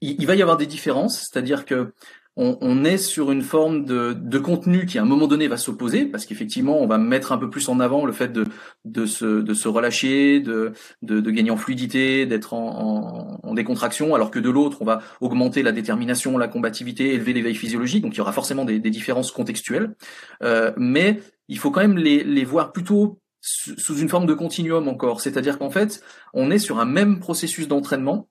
il 0.00 0.26
va 0.26 0.34
y 0.34 0.40
avoir 0.42 0.56
des 0.56 0.66
différences, 0.66 1.18
c'est-à-dire 1.18 1.66
que 1.66 1.92
on, 2.40 2.84
est 2.84 2.98
sur 2.98 3.32
une 3.32 3.42
forme 3.42 3.84
de, 3.84 4.38
contenu 4.38 4.86
qui 4.86 4.98
à 4.98 5.02
un 5.02 5.06
moment 5.06 5.26
donné 5.26 5.48
va 5.48 5.56
s'opposer 5.56 6.06
parce 6.06 6.24
qu'effectivement 6.24 6.80
on 6.80 6.86
va 6.86 6.96
mettre 6.96 7.32
un 7.32 7.38
peu 7.38 7.50
plus 7.50 7.68
en 7.68 7.80
avant 7.80 8.06
le 8.06 8.12
fait 8.12 8.32
de, 8.32 9.06
se, 9.06 9.68
relâcher, 9.68 10.40
de, 10.40 10.72
gagner 11.02 11.50
en 11.50 11.56
fluidité, 11.56 12.26
d'être 12.26 12.54
en, 12.54 13.52
décontraction, 13.54 14.14
alors 14.14 14.30
que 14.30 14.38
de 14.38 14.50
l'autre 14.50 14.78
on 14.80 14.84
va 14.84 15.00
augmenter 15.20 15.62
la 15.62 15.72
détermination, 15.72 16.38
la 16.38 16.46
combativité, 16.46 17.14
élever 17.14 17.32
l'éveil 17.32 17.56
physiologique. 17.56 18.02
Donc 18.02 18.14
il 18.14 18.18
y 18.18 18.20
aura 18.20 18.32
forcément 18.32 18.64
des, 18.64 18.78
différences 18.78 19.32
contextuelles, 19.32 19.94
euh, 20.42 20.72
mais 20.76 21.20
il 21.48 21.58
faut 21.58 21.70
quand 21.70 21.80
même 21.80 21.98
les 21.98 22.44
voir 22.44 22.72
plutôt 22.72 23.20
sous 23.40 23.96
une 23.98 24.08
forme 24.08 24.26
de 24.26 24.34
continuum 24.34 24.88
encore. 24.88 25.20
C'est-à-dire 25.20 25.58
qu'en 25.58 25.70
fait 25.70 26.02
on 26.34 26.50
est 26.52 26.58
sur 26.58 26.78
un 26.78 26.84
même 26.84 27.18
processus 27.18 27.66
d'entraînement 27.66 28.28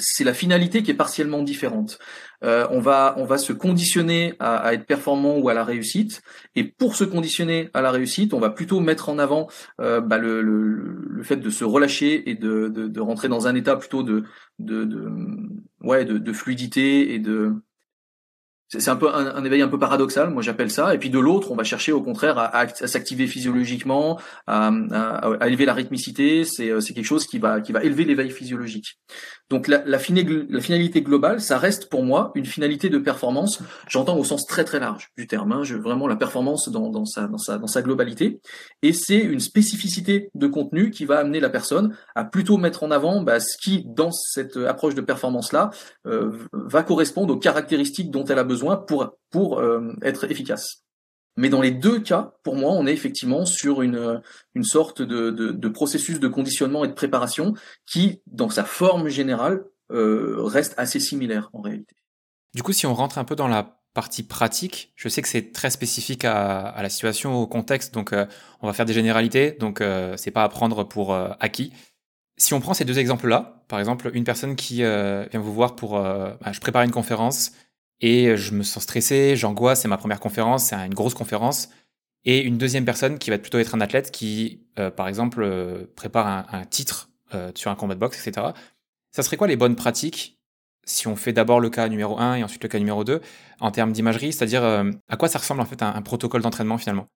c'est 0.00 0.24
la 0.24 0.34
finalité 0.34 0.82
qui 0.82 0.90
est 0.90 0.94
partiellement 0.94 1.42
différente. 1.42 1.98
Euh, 2.44 2.66
on 2.70 2.80
va 2.80 3.14
on 3.16 3.24
va 3.24 3.36
se 3.36 3.52
conditionner 3.52 4.34
à, 4.38 4.72
être 4.72 4.86
performant 4.86 5.38
ou 5.38 5.48
à 5.48 5.54
la 5.54 5.64
réussite, 5.64 6.22
et 6.54 6.64
pour 6.64 6.94
se 6.94 7.04
conditionner 7.04 7.68
à 7.74 7.82
la 7.82 7.90
réussite, 7.90 8.32
on 8.32 8.38
va 8.38 8.50
plutôt 8.50 8.80
mettre 8.80 9.08
en 9.08 9.18
avant 9.18 9.48
euh, 9.80 10.00
bah, 10.00 10.18
le, 10.18 10.40
le, 10.40 11.22
fait 11.24 11.36
de 11.36 11.50
se 11.50 11.64
relâcher 11.64 12.30
et 12.30 12.34
de, 12.34 12.68
de, 12.68 12.86
de, 12.86 13.00
rentrer 13.00 13.28
dans 13.28 13.48
un 13.48 13.54
état 13.54 13.76
plutôt 13.76 14.02
de 14.04 14.24
de, 14.60 14.84
de 14.84 15.10
ouais 15.82 16.04
de, 16.04 16.18
de 16.18 16.32
fluidité 16.32 17.12
et 17.14 17.18
de 17.18 17.54
c'est 18.68 18.90
un 18.90 18.96
peu 18.96 19.08
un, 19.08 19.42
éveil 19.44 19.62
un 19.62 19.68
peu 19.68 19.78
paradoxal, 19.78 20.28
moi 20.28 20.42
j'appelle 20.42 20.70
ça. 20.70 20.94
Et 20.94 20.98
puis 20.98 21.08
de 21.08 21.18
l'autre, 21.18 21.50
on 21.50 21.56
va 21.56 21.64
chercher 21.64 21.90
au 21.90 22.02
contraire 22.02 22.36
à, 22.36 22.54
à, 22.54 22.68
s'activer 22.68 23.26
physiologiquement, 23.26 24.20
à, 24.46 24.68
à, 24.68 25.48
élever 25.48 25.64
la 25.64 25.72
rythmicité. 25.72 26.44
C'est 26.44 26.68
quelque 26.94 27.02
chose 27.02 27.26
qui 27.26 27.38
va 27.38 27.62
qui 27.62 27.72
va 27.72 27.82
élever 27.82 28.04
l'éveil 28.04 28.30
physiologique. 28.30 28.98
Donc 29.50 29.66
la, 29.66 29.82
la, 29.86 29.98
finalité 29.98 31.00
globale, 31.00 31.40
ça 31.40 31.56
reste 31.56 31.88
pour 31.88 32.02
moi 32.02 32.32
une 32.34 32.44
finalité 32.44 32.90
de 32.90 32.98
performance. 32.98 33.60
J'entends 33.88 34.18
au 34.18 34.24
sens 34.24 34.46
très 34.46 34.62
très 34.64 34.78
large 34.78 35.10
du 35.16 35.26
terme, 35.26 35.52
hein, 35.52 35.62
je, 35.62 35.74
vraiment 35.74 36.06
la 36.06 36.16
performance 36.16 36.68
dans, 36.68 36.90
dans, 36.90 37.06
sa, 37.06 37.28
dans, 37.28 37.38
sa, 37.38 37.56
dans 37.56 37.66
sa 37.66 37.80
globalité. 37.80 38.40
Et 38.82 38.92
c'est 38.92 39.18
une 39.18 39.40
spécificité 39.40 40.30
de 40.34 40.46
contenu 40.48 40.90
qui 40.90 41.06
va 41.06 41.18
amener 41.18 41.40
la 41.40 41.48
personne 41.48 41.96
à 42.14 42.24
plutôt 42.24 42.58
mettre 42.58 42.82
en 42.82 42.90
avant 42.90 43.22
bah, 43.22 43.40
ce 43.40 43.56
qui, 43.56 43.84
dans 43.86 44.10
cette 44.10 44.58
approche 44.58 44.94
de 44.94 45.00
performance-là, 45.00 45.70
euh, 46.06 46.30
va 46.52 46.82
correspondre 46.82 47.32
aux 47.32 47.38
caractéristiques 47.38 48.10
dont 48.10 48.24
elle 48.24 48.38
a 48.38 48.44
besoin 48.44 48.76
pour, 48.76 49.16
pour 49.30 49.60
euh, 49.60 49.94
être 50.02 50.30
efficace. 50.30 50.82
Mais 51.38 51.50
dans 51.50 51.60
les 51.60 51.70
deux 51.70 52.00
cas, 52.00 52.34
pour 52.42 52.56
moi, 52.56 52.72
on 52.72 52.84
est 52.84 52.92
effectivement 52.92 53.46
sur 53.46 53.82
une, 53.82 54.20
une 54.56 54.64
sorte 54.64 55.02
de, 55.02 55.30
de, 55.30 55.52
de, 55.52 55.68
processus 55.68 56.18
de 56.18 56.26
conditionnement 56.26 56.84
et 56.84 56.88
de 56.88 56.94
préparation 56.94 57.54
qui, 57.86 58.20
dans 58.26 58.50
sa 58.50 58.64
forme 58.64 59.08
générale, 59.08 59.64
reste 59.88 60.74
assez 60.76 60.98
similaire 60.98 61.48
en 61.52 61.60
réalité. 61.60 61.94
Du 62.54 62.64
coup, 62.64 62.72
si 62.72 62.86
on 62.86 62.94
rentre 62.94 63.18
un 63.18 63.24
peu 63.24 63.36
dans 63.36 63.46
la 63.46 63.78
partie 63.94 64.24
pratique, 64.24 64.92
je 64.96 65.08
sais 65.08 65.22
que 65.22 65.28
c'est 65.28 65.52
très 65.52 65.70
spécifique 65.70 66.24
à, 66.24 66.74
la 66.82 66.88
situation, 66.88 67.36
au 67.36 67.46
contexte, 67.46 67.94
donc 67.94 68.12
on 68.60 68.66
va 68.66 68.72
faire 68.72 68.84
des 68.84 68.92
généralités, 68.92 69.52
donc 69.52 69.80
c'est 70.16 70.32
pas 70.32 70.42
à 70.42 70.48
prendre 70.48 70.82
pour 70.82 71.14
acquis. 71.14 71.72
Si 72.36 72.52
on 72.52 72.60
prend 72.60 72.74
ces 72.74 72.84
deux 72.84 72.98
exemples-là, 72.98 73.64
par 73.68 73.78
exemple, 73.78 74.10
une 74.12 74.24
personne 74.24 74.56
qui 74.56 74.78
vient 74.78 75.28
vous 75.34 75.54
voir 75.54 75.76
pour, 75.76 75.92
bah, 75.92 76.36
je 76.50 76.58
prépare 76.58 76.82
une 76.82 76.90
conférence 76.90 77.52
et 78.00 78.36
je 78.36 78.54
me 78.54 78.62
sens 78.62 78.82
stressé, 78.82 79.36
j'angoisse, 79.36 79.82
c'est 79.82 79.88
ma 79.88 79.98
première 79.98 80.20
conférence, 80.20 80.66
c'est 80.66 80.76
une 80.76 80.94
grosse 80.94 81.14
conférence, 81.14 81.68
et 82.24 82.40
une 82.40 82.58
deuxième 82.58 82.84
personne 82.84 83.18
qui 83.18 83.30
va 83.30 83.38
plutôt 83.38 83.58
être 83.58 83.74
un 83.74 83.80
athlète 83.80 84.10
qui, 84.10 84.60
par 84.96 85.08
exemple, 85.08 85.88
prépare 85.96 86.26
un, 86.26 86.46
un 86.52 86.64
titre 86.64 87.10
sur 87.54 87.70
un 87.70 87.74
combat 87.74 87.94
de 87.94 88.00
boxe, 88.00 88.26
etc. 88.26 88.48
Ça 89.12 89.22
serait 89.22 89.36
quoi 89.36 89.46
les 89.46 89.56
bonnes 89.56 89.76
pratiques 89.76 90.38
si 90.88 91.06
on 91.06 91.16
fait 91.16 91.32
d'abord 91.32 91.60
le 91.60 91.70
cas 91.70 91.88
numéro 91.88 92.18
1 92.18 92.36
et 92.36 92.44
ensuite 92.44 92.62
le 92.62 92.68
cas 92.68 92.78
numéro 92.78 93.04
2, 93.04 93.20
en 93.60 93.70
termes 93.70 93.92
d'imagerie, 93.92 94.32
c'est-à-dire 94.32 94.64
euh, 94.64 94.90
à 95.08 95.16
quoi 95.16 95.28
ça 95.28 95.38
ressemble 95.38 95.60
en 95.60 95.66
fait 95.66 95.82
un, 95.82 96.02
protocole 96.02 96.42
d'entraînement 96.42 96.78
finalement? 96.78 97.06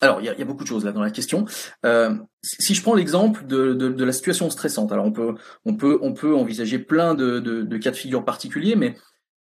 Alors, 0.00 0.20
il 0.20 0.26
y 0.26 0.28
a, 0.28 0.44
beaucoup 0.44 0.62
de 0.62 0.68
choses 0.68 0.84
là 0.84 0.92
dans 0.92 1.02
la 1.02 1.10
question. 1.10 1.44
Euh, 1.84 2.14
si 2.40 2.72
je 2.72 2.82
prends 2.82 2.94
l'exemple 2.94 3.44
de, 3.46 4.04
la 4.04 4.12
situation 4.12 4.48
stressante, 4.48 4.92
alors 4.92 5.04
on 5.04 5.10
peut, 5.10 5.34
on 5.64 5.74
peut, 5.74 5.98
on 6.02 6.12
peut 6.12 6.36
envisager 6.36 6.78
plein 6.78 7.14
de, 7.14 7.76
cas 7.78 7.90
de 7.90 7.96
figure 7.96 8.24
particuliers, 8.24 8.76
mais 8.76 8.94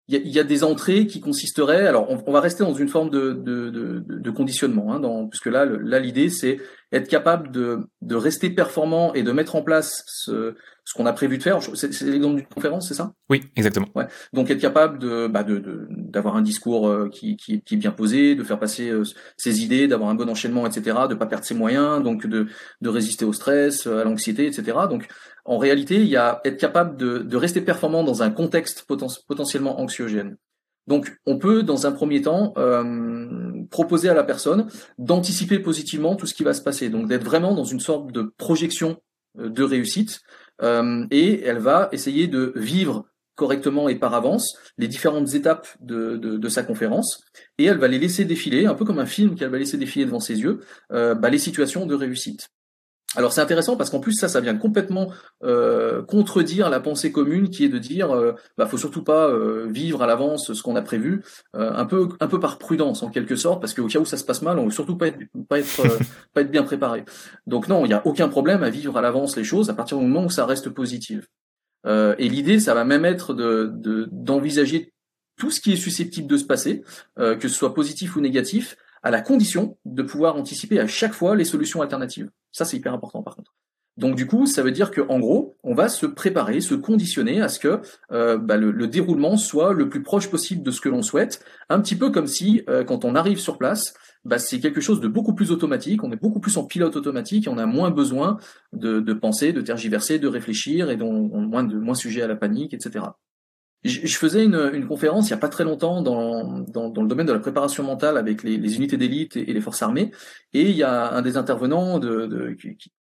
il 0.09 0.27
y, 0.29 0.39
a, 0.39 0.43
des 0.43 0.63
entrées 0.63 1.05
qui 1.05 1.19
consisteraient. 1.19 1.85
Alors, 1.85 2.09
on, 2.09 2.31
va 2.31 2.39
rester 2.39 2.63
dans 2.63 2.73
une 2.73 2.87
forme 2.87 3.09
de, 3.09 4.29
conditionnement, 4.31 4.93
hein, 4.93 5.27
puisque 5.29 5.47
là, 5.47 5.65
là, 5.65 5.99
l'idée 5.99 6.29
c'est 6.29 6.59
être 6.93 7.09
capable 7.09 7.51
de, 7.51 7.79
de 8.01 8.15
rester 8.15 8.49
performant 8.49 9.13
et 9.13 9.23
de 9.23 9.31
mettre 9.33 9.55
en 9.55 9.63
place 9.63 10.05
ce, 10.07 10.55
ce 10.87 10.93
qu'on 10.93 11.05
a 11.05 11.11
prévu 11.11 11.37
de 11.37 11.43
faire. 11.43 11.59
C'est 11.73 12.01
l'exemple 12.03 12.37
d'une 12.37 12.47
conférence, 12.47 12.87
c'est 12.87 12.93
ça? 12.93 13.11
Oui, 13.29 13.43
exactement. 13.57 13.87
Ouais. 13.93 14.07
Donc 14.31 14.49
être 14.49 14.61
capable 14.61 14.99
de 14.99 15.27
bah, 15.27 15.43
d'avoir 15.43 16.35
de, 16.35 16.39
un 16.39 16.41
discours 16.41 16.87
euh, 16.87 17.09
qui, 17.09 17.35
qui, 17.35 17.61
qui, 17.61 17.73
est 17.73 17.77
bien 17.77 17.91
posé, 17.91 18.35
de 18.35 18.43
faire 18.45 18.57
passer 18.57 18.89
euh, 18.89 19.03
ses 19.35 19.65
idées, 19.65 19.89
d'avoir 19.89 20.09
un 20.09 20.15
bon 20.15 20.29
enchaînement, 20.29 20.65
etc. 20.65 20.97
De 21.09 21.15
pas 21.15 21.25
perdre 21.25 21.43
ses 21.43 21.55
moyens, 21.55 22.01
donc 22.01 22.25
de, 22.25 22.47
de 22.79 22.89
résister 22.89 23.25
au 23.25 23.33
stress, 23.33 23.85
euh, 23.85 23.99
à 23.99 24.05
l'anxiété, 24.05 24.47
etc. 24.47 24.77
Donc 24.89 25.09
en 25.43 25.57
réalité, 25.57 25.95
il 25.95 26.07
y 26.07 26.15
a 26.15 26.39
être 26.45 26.57
capable 26.57 26.95
de, 26.95 27.17
de 27.17 27.35
rester 27.35 27.59
performant 27.59 28.05
dans 28.05 28.23
un 28.23 28.29
contexte 28.29 28.85
potentiellement 28.87 29.81
anxiogène. 29.81 30.37
Donc, 30.87 31.17
on 31.25 31.37
peut, 31.37 31.63
dans 31.63 31.85
un 31.85 31.91
premier 31.91 32.21
temps, 32.21 32.53
euh, 32.57 33.65
proposer 33.69 34.07
à 34.07 34.13
la 34.13 34.23
personne 34.23 34.67
d'anticiper 34.97 35.59
positivement 35.59 36.15
tout 36.15 36.27
ce 36.27 36.33
qui 36.33 36.43
va 36.43 36.53
se 36.53 36.61
passer. 36.61 36.87
Donc, 36.87 37.09
d'être 37.09 37.25
vraiment 37.25 37.53
dans 37.53 37.65
une 37.65 37.81
sorte 37.81 38.13
de 38.13 38.33
projection 38.37 39.01
de 39.37 39.63
réussite, 39.63 40.21
et 40.61 41.43
elle 41.43 41.59
va 41.59 41.89
essayer 41.91 42.27
de 42.27 42.53
vivre 42.55 43.05
correctement 43.37 43.87
et 43.87 43.95
par 43.95 44.13
avance 44.15 44.57
les 44.77 44.87
différentes 44.87 45.33
étapes 45.35 45.67
de, 45.79 46.17
de, 46.17 46.37
de, 46.37 46.49
sa 46.49 46.63
conférence 46.63 47.23
et 47.57 47.65
elle 47.65 47.77
va 47.77 47.87
les 47.87 47.99
laisser 47.99 48.25
défiler, 48.25 48.65
un 48.65 48.73
peu 48.73 48.83
comme 48.83 48.99
un 48.99 49.05
film 49.05 49.35
qu'elle 49.35 49.51
va 49.51 49.59
laisser 49.59 49.77
défiler 49.77 50.05
devant 50.05 50.19
ses 50.19 50.41
yeux, 50.41 50.59
euh, 50.91 51.13
bah, 51.13 51.29
les 51.29 51.37
situations 51.37 51.85
de 51.85 51.95
réussite. 51.95 52.49
Alors 53.15 53.31
c'est 53.31 53.39
intéressant 53.39 53.77
parce 53.77 53.89
qu'en 53.89 54.01
plus 54.01 54.13
ça, 54.13 54.27
ça 54.27 54.41
vient 54.41 54.57
complètement 54.57 55.13
euh, 55.43 56.03
contredire 56.03 56.69
la 56.69 56.81
pensée 56.81 57.11
commune 57.13 57.49
qui 57.49 57.63
est 57.63 57.69
de 57.69 57.79
dire, 57.79 58.13
euh, 58.13 58.33
bah 58.57 58.65
faut 58.65 58.77
surtout 58.77 59.03
pas 59.03 59.29
euh, 59.29 59.65
vivre 59.69 60.01
à 60.03 60.07
l'avance 60.07 60.51
ce 60.51 60.61
qu'on 60.61 60.75
a 60.75 60.81
prévu, 60.81 61.23
euh, 61.55 61.71
un 61.73 61.85
peu 61.85 62.09
un 62.19 62.27
peu 62.27 62.39
par 62.39 62.57
prudence 62.57 63.03
en 63.03 63.09
quelque 63.09 63.37
sorte, 63.37 63.61
parce 63.61 63.73
qu'au 63.73 63.87
cas 63.87 63.99
où 63.99 64.05
ça 64.05 64.17
se 64.17 64.25
passe 64.25 64.41
mal, 64.41 64.59
on 64.59 64.65
veut 64.65 64.71
surtout 64.71 64.97
pas 64.97 65.07
être 65.07 65.19
pas 65.47 65.59
être 65.59 65.83
pas 66.33 66.41
être 66.41 66.51
bien 66.51 66.63
préparé. 66.63 67.05
Donc 67.45 67.69
non, 67.69 67.85
il 67.85 67.87
n'y 67.87 67.93
a 67.93 68.05
aucun 68.05 68.27
problème 68.27 68.61
à 68.61 68.69
vivre 68.69 68.97
à 68.97 69.01
l'avance 69.01 69.37
les 69.37 69.45
choses 69.45 69.69
à 69.69 69.73
partir 69.73 69.97
du 69.97 70.05
moment 70.05 70.25
où 70.25 70.29
ça 70.29 70.45
reste 70.45 70.69
positif. 70.69 71.27
et 71.85 72.27
l'idée, 72.27 72.59
ça 72.59 72.73
va 72.73 72.83
même 72.83 73.05
être 73.05 73.33
de 73.33 73.71
d'envisager 74.11 74.91
tout 75.37 75.51
ce 75.51 75.61
qui 75.61 75.71
est 75.71 75.77
susceptible 75.77 76.27
de 76.27 76.37
se 76.37 76.43
passer, 76.43 76.83
que 77.15 77.47
ce 77.47 77.55
soit 77.55 77.73
positif 77.73 78.17
ou 78.17 78.21
négatif, 78.21 78.75
à 79.03 79.11
la 79.11 79.21
condition 79.21 79.77
de 79.85 80.03
pouvoir 80.03 80.35
anticiper 80.35 80.79
à 80.79 80.87
chaque 80.87 81.13
fois 81.13 81.35
les 81.35 81.45
solutions 81.45 81.81
alternatives. 81.81 82.29
Ça, 82.51 82.65
c'est 82.65 82.77
hyper 82.77 82.93
important 82.93 83.23
par 83.23 83.35
contre. 83.35 83.53
Donc 83.97 84.15
du 84.15 84.27
coup, 84.27 84.45
ça 84.45 84.61
veut 84.61 84.71
dire 84.71 84.91
que 84.91 85.01
en 85.09 85.19
gros, 85.19 85.57
on 85.63 85.73
va 85.73 85.89
se 85.89 86.05
préparer, 86.05 86.61
se 86.61 86.75
conditionner 86.75 87.41
à 87.41 87.49
ce 87.49 87.59
que 87.59 87.81
euh, 88.11 88.37
bah, 88.37 88.55
le, 88.55 88.87
déroulement 88.87 89.37
soit 89.37 89.73
le 89.73 89.89
plus 89.89 90.03
proche 90.03 90.29
possible 90.29 90.61
de 90.61 90.69
ce 90.69 90.81
que 90.81 90.89
l'on 90.89 91.01
souhaite, 91.01 91.43
un 91.69 91.81
petit 91.81 91.95
peu 91.95 92.11
comme 92.11 92.27
si 92.27 92.61
euh, 92.69 92.83
quand 92.83 93.05
on 93.05 93.15
arrive 93.15 93.39
sur 93.39 93.57
place, 93.57 93.95
bah, 94.23 94.37
c'est 94.37 94.59
quelque 94.59 94.81
chose 94.81 95.01
de 95.01 95.07
beaucoup 95.07 95.33
plus 95.33 95.51
automatique, 95.51 96.03
on 96.03 96.11
est 96.11 96.21
beaucoup 96.21 96.39
plus 96.39 96.57
en 96.57 96.65
pilote 96.65 96.95
automatique 96.95 97.47
on 97.49 97.57
a 97.57 97.65
moins 97.65 97.89
besoin 97.89 98.37
de, 98.71 99.13
penser, 99.13 99.51
de 99.51 99.61
tergiverser, 99.61 100.19
de 100.19 100.27
réfléchir 100.27 100.91
et 100.91 100.97
donc 100.97 101.31
moins 101.31 101.95
sujet 101.95 102.21
à 102.21 102.27
la 102.27 102.35
panique, 102.35 102.73
etc. 102.73 103.05
Je 103.83 104.17
faisais 104.17 104.43
une, 104.43 104.87
conférence 104.87 105.29
il 105.29 105.33
n'y 105.33 105.37
a 105.37 105.39
pas 105.39 105.49
très 105.49 105.63
longtemps 105.63 106.01
dans, 106.01 106.59
dans, 106.59 107.01
le 107.01 107.07
domaine 107.07 107.27
de 107.27 107.33
la 107.33 107.39
préparation 107.39 107.83
mentale 107.83 108.17
avec 108.17 108.43
les, 108.43 108.75
unités 108.75 108.97
d'élite 108.97 109.37
et, 109.37 109.45
les 109.45 109.61
forces 109.61 109.81
armées, 109.81 110.11
et 110.53 110.69
il 110.69 110.75
y 110.75 110.83
a 110.83 111.13
un 111.13 111.21
des 111.21 111.37
intervenants 111.37 111.99
de, 111.99 112.55
qui, 112.59 112.91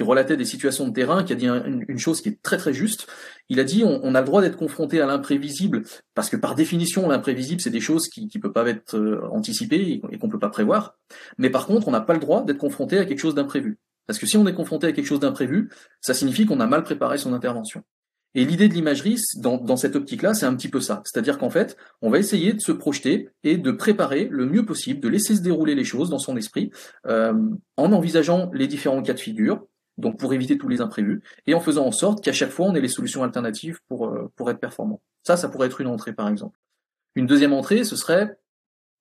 relatait 0.00 0.36
des 0.36 0.44
situations 0.44 0.88
de 0.88 0.92
terrain 0.92 1.22
qui 1.22 1.32
a 1.32 1.36
dit 1.36 1.46
une, 1.48 1.98
chose 1.98 2.22
qui 2.22 2.30
est 2.30 2.42
très 2.42 2.56
très 2.56 2.72
juste. 2.72 3.06
Il 3.48 3.60
a 3.60 3.64
dit 3.64 3.84
on, 3.84 4.14
a 4.14 4.20
le 4.20 4.26
droit 4.26 4.40
d'être 4.40 4.56
confronté 4.56 5.00
à 5.00 5.06
l'imprévisible 5.06 5.82
parce 6.14 6.30
que 6.30 6.36
par 6.36 6.54
définition 6.54 7.08
l'imprévisible 7.08 7.60
c'est 7.60 7.70
des 7.70 7.80
choses 7.80 8.08
qui 8.08 8.30
ne 8.34 8.40
peuvent 8.40 8.52
pas 8.52 8.66
être 8.68 8.96
euh, 8.96 9.28
anticipées 9.30 10.00
et 10.10 10.18
qu'on 10.18 10.28
peut 10.28 10.38
pas 10.38 10.48
prévoir. 10.48 10.96
Mais 11.36 11.50
par 11.50 11.66
contre 11.66 11.88
on 11.88 11.90
n'a 11.90 12.00
pas 12.00 12.14
le 12.14 12.20
droit 12.20 12.44
d'être 12.44 12.58
confronté 12.58 12.98
à 12.98 13.04
quelque 13.04 13.20
chose 13.20 13.34
d'imprévu. 13.34 13.78
Parce 14.06 14.18
que 14.18 14.26
si 14.26 14.36
on 14.36 14.46
est 14.46 14.54
confronté 14.54 14.86
à 14.86 14.92
quelque 14.92 15.06
chose 15.06 15.20
d'imprévu, 15.20 15.70
ça 16.00 16.14
signifie 16.14 16.46
qu'on 16.46 16.60
a 16.60 16.66
mal 16.66 16.82
préparé 16.84 17.18
son 17.18 17.32
intervention. 17.34 17.84
Et 18.34 18.44
l'idée 18.44 18.68
de 18.68 18.74
l'imagerie, 18.74 19.20
dans, 19.36 19.76
cette 19.76 19.94
optique-là, 19.94 20.32
c'est 20.32 20.46
un 20.46 20.54
petit 20.54 20.68
peu 20.68 20.80
ça. 20.80 21.02
C'est-à-dire 21.04 21.38
qu'en 21.38 21.50
fait, 21.50 21.76
on 22.00 22.10
va 22.10 22.18
essayer 22.18 22.54
de 22.54 22.60
se 22.60 22.72
projeter 22.72 23.28
et 23.44 23.58
de 23.58 23.70
préparer 23.70 24.28
le 24.30 24.46
mieux 24.46 24.64
possible, 24.64 25.00
de 25.00 25.08
laisser 25.08 25.36
se 25.36 25.42
dérouler 25.42 25.74
les 25.74 25.84
choses 25.84 26.08
dans 26.08 26.18
son 26.18 26.36
esprit, 26.36 26.70
euh, 27.06 27.34
en 27.76 27.92
envisageant 27.92 28.50
les 28.54 28.66
différents 28.66 29.02
cas 29.02 29.12
de 29.12 29.20
figure, 29.20 29.66
donc 29.98 30.18
pour 30.18 30.32
éviter 30.32 30.56
tous 30.56 30.68
les 30.68 30.80
imprévus, 30.80 31.22
et 31.46 31.54
en 31.54 31.60
faisant 31.60 31.86
en 31.86 31.92
sorte 31.92 32.24
qu'à 32.24 32.32
chaque 32.32 32.50
fois, 32.50 32.66
on 32.66 32.74
ait 32.74 32.80
les 32.80 32.88
solutions 32.88 33.22
alternatives 33.22 33.80
pour, 33.88 34.08
euh, 34.08 34.30
pour 34.36 34.50
être 34.50 34.60
performant. 34.60 35.02
Ça, 35.24 35.36
ça 35.36 35.48
pourrait 35.48 35.66
être 35.66 35.82
une 35.82 35.88
entrée, 35.88 36.14
par 36.14 36.28
exemple. 36.28 36.56
Une 37.14 37.26
deuxième 37.26 37.52
entrée, 37.52 37.84
ce 37.84 37.96
serait 37.96 38.34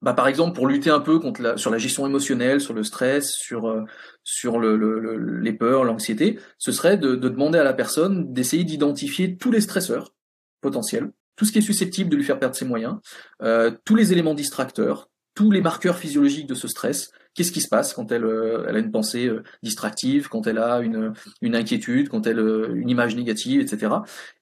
bah, 0.01 0.13
par 0.13 0.27
exemple 0.27 0.55
pour 0.55 0.67
lutter 0.67 0.89
un 0.89 0.99
peu 0.99 1.19
contre 1.19 1.41
la, 1.41 1.57
sur 1.57 1.69
la 1.69 1.77
gestion 1.77 2.07
émotionnelle, 2.07 2.59
sur 2.59 2.73
le 2.73 2.83
stress, 2.83 3.31
sur 3.31 3.67
euh, 3.67 3.83
sur 4.23 4.59
le, 4.59 4.75
le, 4.77 5.17
les 5.39 5.53
peurs, 5.53 5.83
l'anxiété, 5.83 6.39
ce 6.57 6.71
serait 6.71 6.97
de, 6.97 7.15
de, 7.15 7.29
demander 7.29 7.59
à 7.59 7.63
la 7.63 7.73
personne 7.73 8.33
d'essayer 8.33 8.63
d'identifier 8.63 9.37
tous 9.37 9.51
les 9.51 9.61
stresseurs 9.61 10.13
potentiels, 10.61 11.11
tout 11.35 11.45
ce 11.45 11.51
qui 11.51 11.59
est 11.59 11.61
susceptible 11.61 12.09
de 12.09 12.15
lui 12.15 12.23
faire 12.23 12.39
perdre 12.39 12.55
ses 12.55 12.65
moyens, 12.65 12.97
euh, 13.41 13.71
tous 13.85 13.95
les 13.95 14.13
éléments 14.13 14.35
distracteurs, 14.35 15.09
tous 15.33 15.51
les 15.51 15.61
marqueurs 15.61 15.97
physiologiques 15.97 16.47
de 16.47 16.55
ce 16.55 16.67
stress. 16.67 17.11
Qu'est-ce 17.33 17.51
qui 17.51 17.61
se 17.61 17.69
passe 17.69 17.93
quand 17.93 18.11
elle, 18.11 18.25
euh, 18.25 18.65
elle 18.67 18.75
a 18.75 18.79
une 18.79 18.91
pensée 18.91 19.27
euh, 19.27 19.43
distractive, 19.63 20.27
quand 20.27 20.47
elle 20.47 20.57
a 20.57 20.81
une, 20.81 21.13
une 21.41 21.55
inquiétude, 21.55 22.09
quand 22.09 22.27
elle 22.27 22.39
une 22.39 22.89
image 22.89 23.15
négative, 23.15 23.61
etc. 23.61 23.95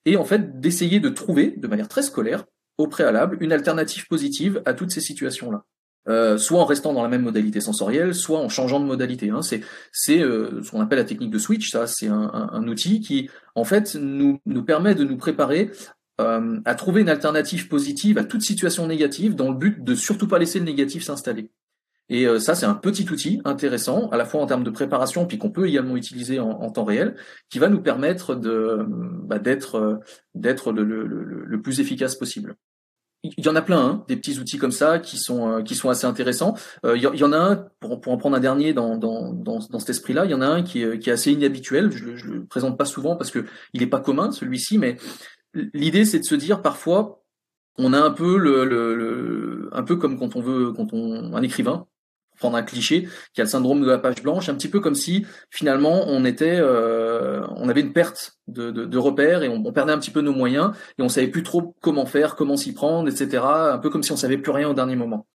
Et 0.06 0.18
en 0.18 0.26
fait 0.26 0.60
d'essayer 0.60 1.00
de 1.00 1.10
trouver 1.10 1.54
de 1.56 1.68
manière 1.68 1.88
très 1.88 2.02
scolaire 2.02 2.46
au 2.80 2.88
préalable 2.88 3.38
une 3.42 3.52
alternative 3.52 4.08
positive 4.08 4.64
à 4.66 4.74
toutes 4.74 4.92
ces 4.92 5.02
situations-là. 5.02 5.66
Euh, 6.08 6.38
soit 6.38 6.60
en 6.60 6.66
restant 6.66 6.94
dans 6.94 7.04
la 7.04 7.10
même 7.10 7.22
modalité 7.22 7.60
sensorielle, 7.60 8.16
soit 8.16 8.40
en 8.40 8.50
changeant 8.50 8.80
de 8.80 8.86
modalité. 8.86 9.30
Hein. 9.30 9.42
C'est 9.44 9.62
euh, 10.22 10.64
ce 10.64 10.72
qu'on 10.72 10.82
appelle 10.82 10.98
la 10.98 11.04
technique 11.04 11.30
de 11.30 11.38
switch. 11.38 11.70
Ça, 11.70 11.86
c'est 11.86 12.08
un, 12.08 12.50
un, 12.52 12.68
outil 12.68 13.02
qui, 13.02 13.30
en 13.54 13.66
fait, 13.66 13.96
nous 13.96 14.40
nous 14.46 14.64
permet 14.64 14.96
de 14.96 15.04
nous 15.04 15.18
préparer 15.18 15.72
euh, 16.20 16.60
à 16.66 16.76
trouver 16.76 17.02
une 17.02 17.10
alternative 17.10 17.68
positive 17.68 18.18
à 18.18 18.24
toute 18.24 18.42
situation 18.42 18.88
négative, 18.88 19.36
dans 19.36 19.50
le 19.50 19.58
but 19.58 19.84
de 19.84 19.94
surtout 19.94 20.28
pas 20.28 20.40
laisser 20.40 20.60
le 20.60 20.66
négatif 20.66 21.04
s'installer. 21.04 21.52
Et 22.10 22.26
euh, 22.28 22.40
ça, 22.40 22.56
c'est 22.56 22.66
un 22.66 22.74
petit 22.74 23.10
outil 23.10 23.40
intéressant, 23.46 24.10
à 24.10 24.18
la 24.18 24.26
fois 24.26 24.42
en 24.42 24.48
termes 24.48 24.64
de 24.64 24.72
préparation, 24.72 25.28
puis 25.28 25.38
qu'on 25.38 25.52
peut 25.52 25.68
également 25.68 25.96
utiliser 25.96 26.40
en, 26.40 26.50
en, 26.50 26.72
temps 26.72 26.84
réel, 26.84 27.16
qui 27.50 27.60
va 27.60 27.70
nous 27.70 27.82
permettre 27.82 28.36
bah, 28.36 29.40
d'être 29.40 29.76
euh, 29.76 30.72
le, 30.72 30.84
le, 30.84 31.06
le, 31.06 31.62
plus 31.62 31.80
efficace 31.80 32.16
possible 32.16 32.56
il 33.24 33.46
y 33.46 33.50
en 33.50 33.56
a 33.56 33.62
plein, 33.62 33.80
hein, 33.80 34.06
des 34.08 34.16
petits 34.16 34.40
outils 34.40 34.58
comme 34.58 34.72
ça 34.72 35.00
qui 35.00 35.18
sont 35.18 35.52
euh, 35.52 35.62
qui 35.62 35.76
sont 35.76 35.90
assez 35.90 36.06
intéressants. 36.06 36.56
Euh, 36.86 36.96
il 36.96 37.04
y, 37.04 37.24
en 37.24 37.34
a 37.34 37.38
un 37.38 37.56
pour, 37.80 38.00
pour 38.00 38.14
en 38.14 38.18
prendre 38.18 38.38
un 38.38 38.40
dernier 38.40 38.74
dans 38.74 38.98
dans 38.98 39.34
dans, 39.34 39.60
dans 39.60 39.80
cet 39.80 39.90
esprit-là. 39.90 40.26
Il 40.26 40.32
y 40.32 40.34
en 40.34 40.42
a 40.42 40.48
un 40.48 40.64
qui 40.64 40.84
est 40.84 41.00
qui 41.00 41.10
est 41.10 41.14
assez 41.14 41.32
inhabituel. 41.32 41.92
Je, 41.92 42.16
je 42.16 42.28
le 42.28 42.46
présente 42.46 42.78
pas 42.78 42.86
souvent 42.86 43.18
parce 43.18 43.32
que 43.32 43.46
il 43.74 43.84
est 43.84 43.88
pas 43.88 44.00
commun 44.00 44.32
celui-ci, 44.32 44.78
mais 44.78 44.96
l'idée 45.54 46.06
c'est 46.06 46.20
de 46.20 46.26
se 46.26 46.36
dire 46.36 46.62
parfois 46.62 47.24
on 47.78 47.94
a 47.94 48.00
un 48.00 48.12
peu 48.12 48.38
le, 48.38 48.66
le, 48.66 48.96
le, 48.96 49.70
un 49.72 49.84
peu 49.84 49.96
comme 49.96 50.18
quand 50.18 50.36
on 50.36 50.42
veut 50.42 50.72
quand 50.74 50.94
on 50.94 51.34
un 51.34 51.42
écrivain 51.42 51.88
prendre 52.40 52.58
un 52.58 52.64
cliché, 52.64 53.08
qui 53.34 53.42
a 53.42 53.44
le 53.44 53.50
syndrome 53.50 53.82
de 53.82 53.88
la 53.88 54.00
page 54.00 54.24
blanche, 54.24 54.50
un 54.50 54.56
petit 54.56 54.68
peu 54.68 54.80
comme 54.80 54.96
si 54.96 55.26
finalement 55.50 56.06
on 56.08 56.26
était, 56.26 56.58
euh, 56.60 57.46
on 57.56 57.70
avait 57.70 57.82
une 57.82 57.94
perte 57.94 58.38
de, 58.48 58.72
de, 58.72 58.86
de 58.86 58.98
repères 58.98 59.44
et 59.44 59.50
on, 59.50 59.72
perdait 59.72 59.94
un 59.94 60.00
petit 60.00 60.12
peu 60.12 60.22
nos 60.22 60.34
moyens 60.34 60.72
et 60.98 61.02
on 61.02 61.10
savait 61.10 61.28
plus 61.28 61.44
trop 61.44 61.76
comment 61.82 62.06
faire, 62.06 62.36
comment 62.36 62.58
s'y 62.58 62.74
prendre, 62.74 63.10
etc. 63.10 63.44
Un 63.46 63.78
peu 63.78 63.90
comme 63.90 64.04
si 64.04 64.12
on 64.12 64.18
savait 64.18 64.38
plus 64.38 64.52
rien 64.52 64.70
au 64.70 64.74
dernier 64.74 64.96
moment. 64.96 65.28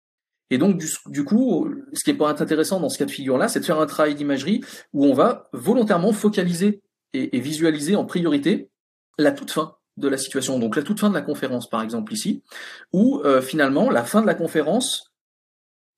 Et 0.49 0.57
donc 0.57 0.77
du, 0.77 0.87
du 1.07 1.23
coup, 1.23 1.69
ce 1.93 2.03
qui 2.03 2.11
est 2.11 2.15
pas 2.15 2.29
intéressant 2.29 2.79
dans 2.79 2.89
ce 2.89 2.97
cas 2.97 3.05
de 3.05 3.11
figure-là, 3.11 3.47
c'est 3.47 3.59
de 3.59 3.65
faire 3.65 3.79
un 3.79 3.85
travail 3.85 4.15
d'imagerie 4.15 4.61
où 4.93 5.05
on 5.05 5.13
va 5.13 5.49
volontairement 5.53 6.13
focaliser 6.13 6.81
et, 7.13 7.37
et 7.37 7.39
visualiser 7.39 7.95
en 7.95 8.05
priorité 8.05 8.69
la 9.17 9.31
toute 9.31 9.51
fin 9.51 9.75
de 9.97 10.07
la 10.07 10.17
situation, 10.17 10.59
donc 10.59 10.75
la 10.75 10.83
toute 10.83 10.99
fin 10.99 11.09
de 11.09 11.13
la 11.13 11.21
conférence 11.21 11.69
par 11.69 11.81
exemple 11.81 12.13
ici, 12.13 12.43
où 12.93 13.21
euh, 13.23 13.41
finalement 13.41 13.89
la 13.89 14.03
fin 14.03 14.21
de 14.21 14.27
la 14.27 14.35
conférence, 14.35 15.12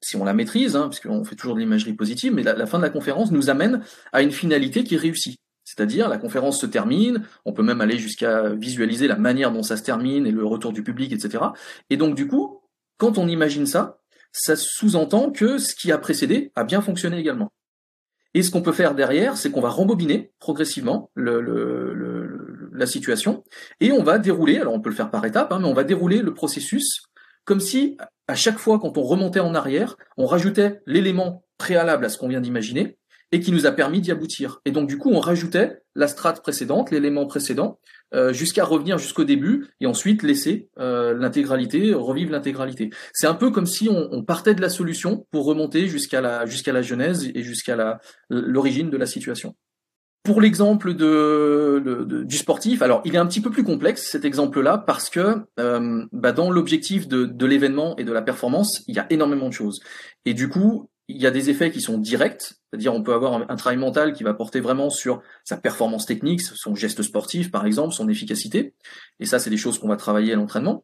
si 0.02 0.16
on 0.16 0.24
la 0.24 0.34
maîtrise, 0.34 0.76
hein, 0.76 0.90
puisqu'on 0.90 1.24
fait 1.24 1.36
toujours 1.36 1.56
de 1.56 1.60
l'imagerie 1.60 1.94
positive, 1.94 2.34
mais 2.34 2.44
la, 2.44 2.66
fin 2.66 2.78
de 2.78 2.84
la 2.84 2.90
conférence 2.90 3.32
nous 3.32 3.50
amène 3.50 3.84
à 4.12 4.22
une 4.22 4.32
finalité 4.32 4.84
qui 4.84 4.98
réussit. 4.98 5.38
C'est-à-dire 5.64 6.10
la 6.10 6.18
conférence 6.18 6.60
se 6.60 6.68
termine, 6.68 7.24
on 7.44 7.54
peut 7.54 7.64
même 7.64 7.82
aller 7.82 7.98
jusqu'à 7.98 8.50
visualiser 8.50 9.08
la 9.08 9.16
manière 9.16 9.52
dont 9.52 9.64
ça 9.64 9.78
se 9.78 9.84
termine 9.84 10.28
et 10.28 10.32
le 10.32 10.46
retour 10.46 10.74
du 10.74 10.84
public, 10.84 11.12
etc. 11.12 11.44
Et 11.90 11.98
donc 11.98 12.16
du 12.16 12.28
coup, 12.28 12.62
quand 12.98 13.18
on 13.18 13.28
imagine 13.28 13.66
ça, 13.66 14.00
ça 14.32 14.56
sous-entend 14.56 15.32
que 15.32 15.58
ce 15.58 15.74
qui 15.74 15.92
a 15.92 15.98
précédé 15.98 16.52
a 16.56 16.64
bien 16.64 16.82
fonctionné 16.82 17.18
également. 17.18 17.52
Et 18.36 18.44
ce 18.44 18.52
qu'on 18.52 18.62
peut 18.62 18.74
faire 18.74 18.94
derrière, 18.96 19.38
c'est 19.38 19.50
qu'on 19.50 19.62
va 19.62 19.70
rembobiner 19.70 20.34
progressivement 20.40 21.10
la 21.16 22.86
situation 22.86 23.44
et 23.80 23.94
on 23.94 24.04
va 24.04 24.20
dérouler, 24.20 24.58
alors 24.58 24.74
on 24.74 24.82
peut 24.82 24.90
le 24.90 24.96
faire 24.96 25.10
par 25.10 25.26
étapes, 25.26 25.54
hein, 25.54 25.60
mais 25.60 25.68
on 25.68 25.74
va 25.74 25.86
dérouler 25.86 26.22
le 26.22 26.34
processus 26.34 27.06
comme 27.46 27.60
si 27.60 27.98
à 28.28 28.36
chaque 28.36 28.58
fois 28.58 28.80
quand 28.80 28.98
on 28.98 29.04
remontait 29.04 29.40
en 29.40 29.56
arrière, 29.56 29.98
on 30.18 30.26
rajoutait 30.26 30.82
l'élément 30.86 31.46
préalable 31.58 32.06
à 32.06 32.10
ce 32.10 32.18
qu'on 32.18 32.28
vient 32.28 32.42
d'imaginer 32.42 32.98
et 33.32 33.40
qui 33.40 33.52
nous 33.52 33.66
a 33.66 33.72
permis 33.72 34.02
d'y 34.02 34.12
aboutir. 34.12 34.62
Et 34.66 34.72
donc 34.72 34.88
du 34.88 34.98
coup, 34.98 35.10
on 35.12 35.20
rajoutait 35.20 35.80
la 35.96 36.08
strate 36.08 36.42
précédente, 36.42 36.92
l'élément 36.92 37.26
précédent, 37.26 37.80
euh, 38.14 38.34
jusqu'à 38.34 38.64
revenir 38.64 38.98
jusqu'au 38.98 39.24
début 39.24 39.68
et 39.82 39.88
ensuite 39.88 40.24
laisser 40.24 40.70
euh, 40.80 41.14
l'intégralité, 41.14 41.94
revivre 41.94 42.32
l'intégralité. 42.32 42.92
C'est 43.14 43.28
un 43.28 43.34
peu 43.34 43.52
comme 43.52 43.66
si 43.66 43.90
on, 43.90 44.10
on, 44.12 44.24
partait 44.24 44.54
de 44.54 44.62
la 44.62 44.70
solution 44.70 45.26
pour 45.32 45.46
remonter 45.46 45.88
jusqu'à 45.88 46.22
la 46.22 46.46
jusqu'à 46.46 46.72
la 46.72 46.82
genèse 46.82 47.30
et 47.34 47.44
jusqu'à 47.44 48.00
l'origine 48.30 48.90
de 48.90 48.98
la 48.98 49.06
situation. 49.06 49.56
Pour 50.26 50.42
l'exemple 50.42 50.96
de, 50.96 52.24
du 52.26 52.36
sportif, 52.36 52.82
alors 52.82 53.02
il 53.06 53.14
est 53.16 53.20
un 53.20 53.28
petit 53.28 53.42
peu 53.42 53.52
plus 53.52 53.64
complexe 53.64 54.10
cet 54.10 54.26
exemple-là 54.26 54.80
parce 54.80 55.10
que 55.10 55.46
euh, 55.60 56.06
bah, 56.12 56.32
dans 56.32 56.50
l'objectif 56.50 57.08
de, 57.08 57.26
de 57.26 57.46
l'événement 57.46 57.96
et 57.98 58.04
de 58.04 58.12
la 58.12 58.24
performance, 58.24 58.84
il 58.88 58.96
y 58.96 59.00
a 59.00 59.06
énormément 59.12 59.48
de 59.48 59.54
choses. 59.54 59.82
Et 60.26 60.34
du 60.34 60.50
coup, 60.50 60.90
il 61.08 61.22
y 61.22 61.28
a 61.28 61.32
des 61.32 61.50
effets 61.50 61.72
qui 61.72 61.82
sont 61.82 61.98
directs, 61.98 62.42
c'est-à-dire 62.42 62.94
on 62.94 63.04
peut 63.04 63.14
avoir 63.14 63.50
un, 63.50 63.56
travail 63.56 63.78
mental 63.78 64.14
qui 64.14 64.24
va 64.24 64.34
porter 64.34 64.60
vraiment 64.60 64.90
sur 64.90 65.22
sa 65.44 65.58
performance 65.58 66.06
technique, 66.06 66.42
son 66.42 66.74
geste 66.74 67.04
sportif 67.04 67.52
par 67.52 67.66
exemple, 67.66 67.94
son 67.94 68.10
efficacité. 68.10 68.74
Et 69.20 69.26
ça, 69.26 69.38
c'est 69.38 69.52
des 69.52 69.58
choses 69.58 69.78
qu'on 69.78 69.88
va 69.88 69.98
travailler 69.98 70.34
à 70.34 70.36
l'entraînement, 70.36 70.84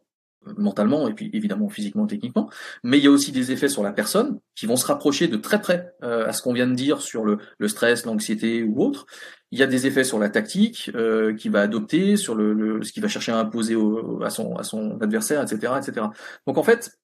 mentalement 0.57 1.07
et 1.07 1.13
puis 1.13 1.29
évidemment 1.33 1.69
physiquement, 1.69 2.07
techniquement. 2.07 2.49
Mais 2.83 2.97
il 2.97 3.03
y 3.03 3.07
a 3.07 3.11
aussi 3.11 3.31
des 3.31 3.51
effets 3.51 3.69
sur 3.69 3.83
la 3.83 3.91
personne 3.91 4.39
qui 4.55 4.65
vont 4.65 4.75
se 4.75 4.85
rapprocher 4.85 5.27
de 5.27 5.37
très 5.37 5.61
près 5.61 5.93
euh, 6.03 6.27
à 6.27 6.33
ce 6.33 6.41
qu'on 6.41 6.53
vient 6.53 6.67
de 6.67 6.73
dire 6.73 7.01
sur 7.01 7.23
le, 7.25 7.39
stress, 7.67 8.05
l'anxiété 8.05 8.63
ou 8.63 8.81
autre. 8.81 9.05
Il 9.51 9.59
y 9.59 9.63
a 9.63 9.67
des 9.67 9.85
effets 9.85 10.03
sur 10.03 10.19
la 10.19 10.29
tactique 10.29 10.91
euh, 10.95 11.35
qu'il 11.35 11.51
va 11.51 11.61
adopter, 11.61 12.15
sur 12.17 12.35
le, 12.35 12.81
ce 12.83 12.91
qu'il 12.91 13.03
va 13.03 13.09
chercher 13.09 13.31
à 13.31 13.37
imposer 13.37 13.75
à, 14.23 14.29
son, 14.29 14.55
à 14.55 14.63
son 14.63 14.99
adversaire, 15.01 15.41
etc., 15.41 15.73
etc. 15.77 16.07
Donc 16.47 16.57
en 16.57 16.63
fait, 16.63 16.99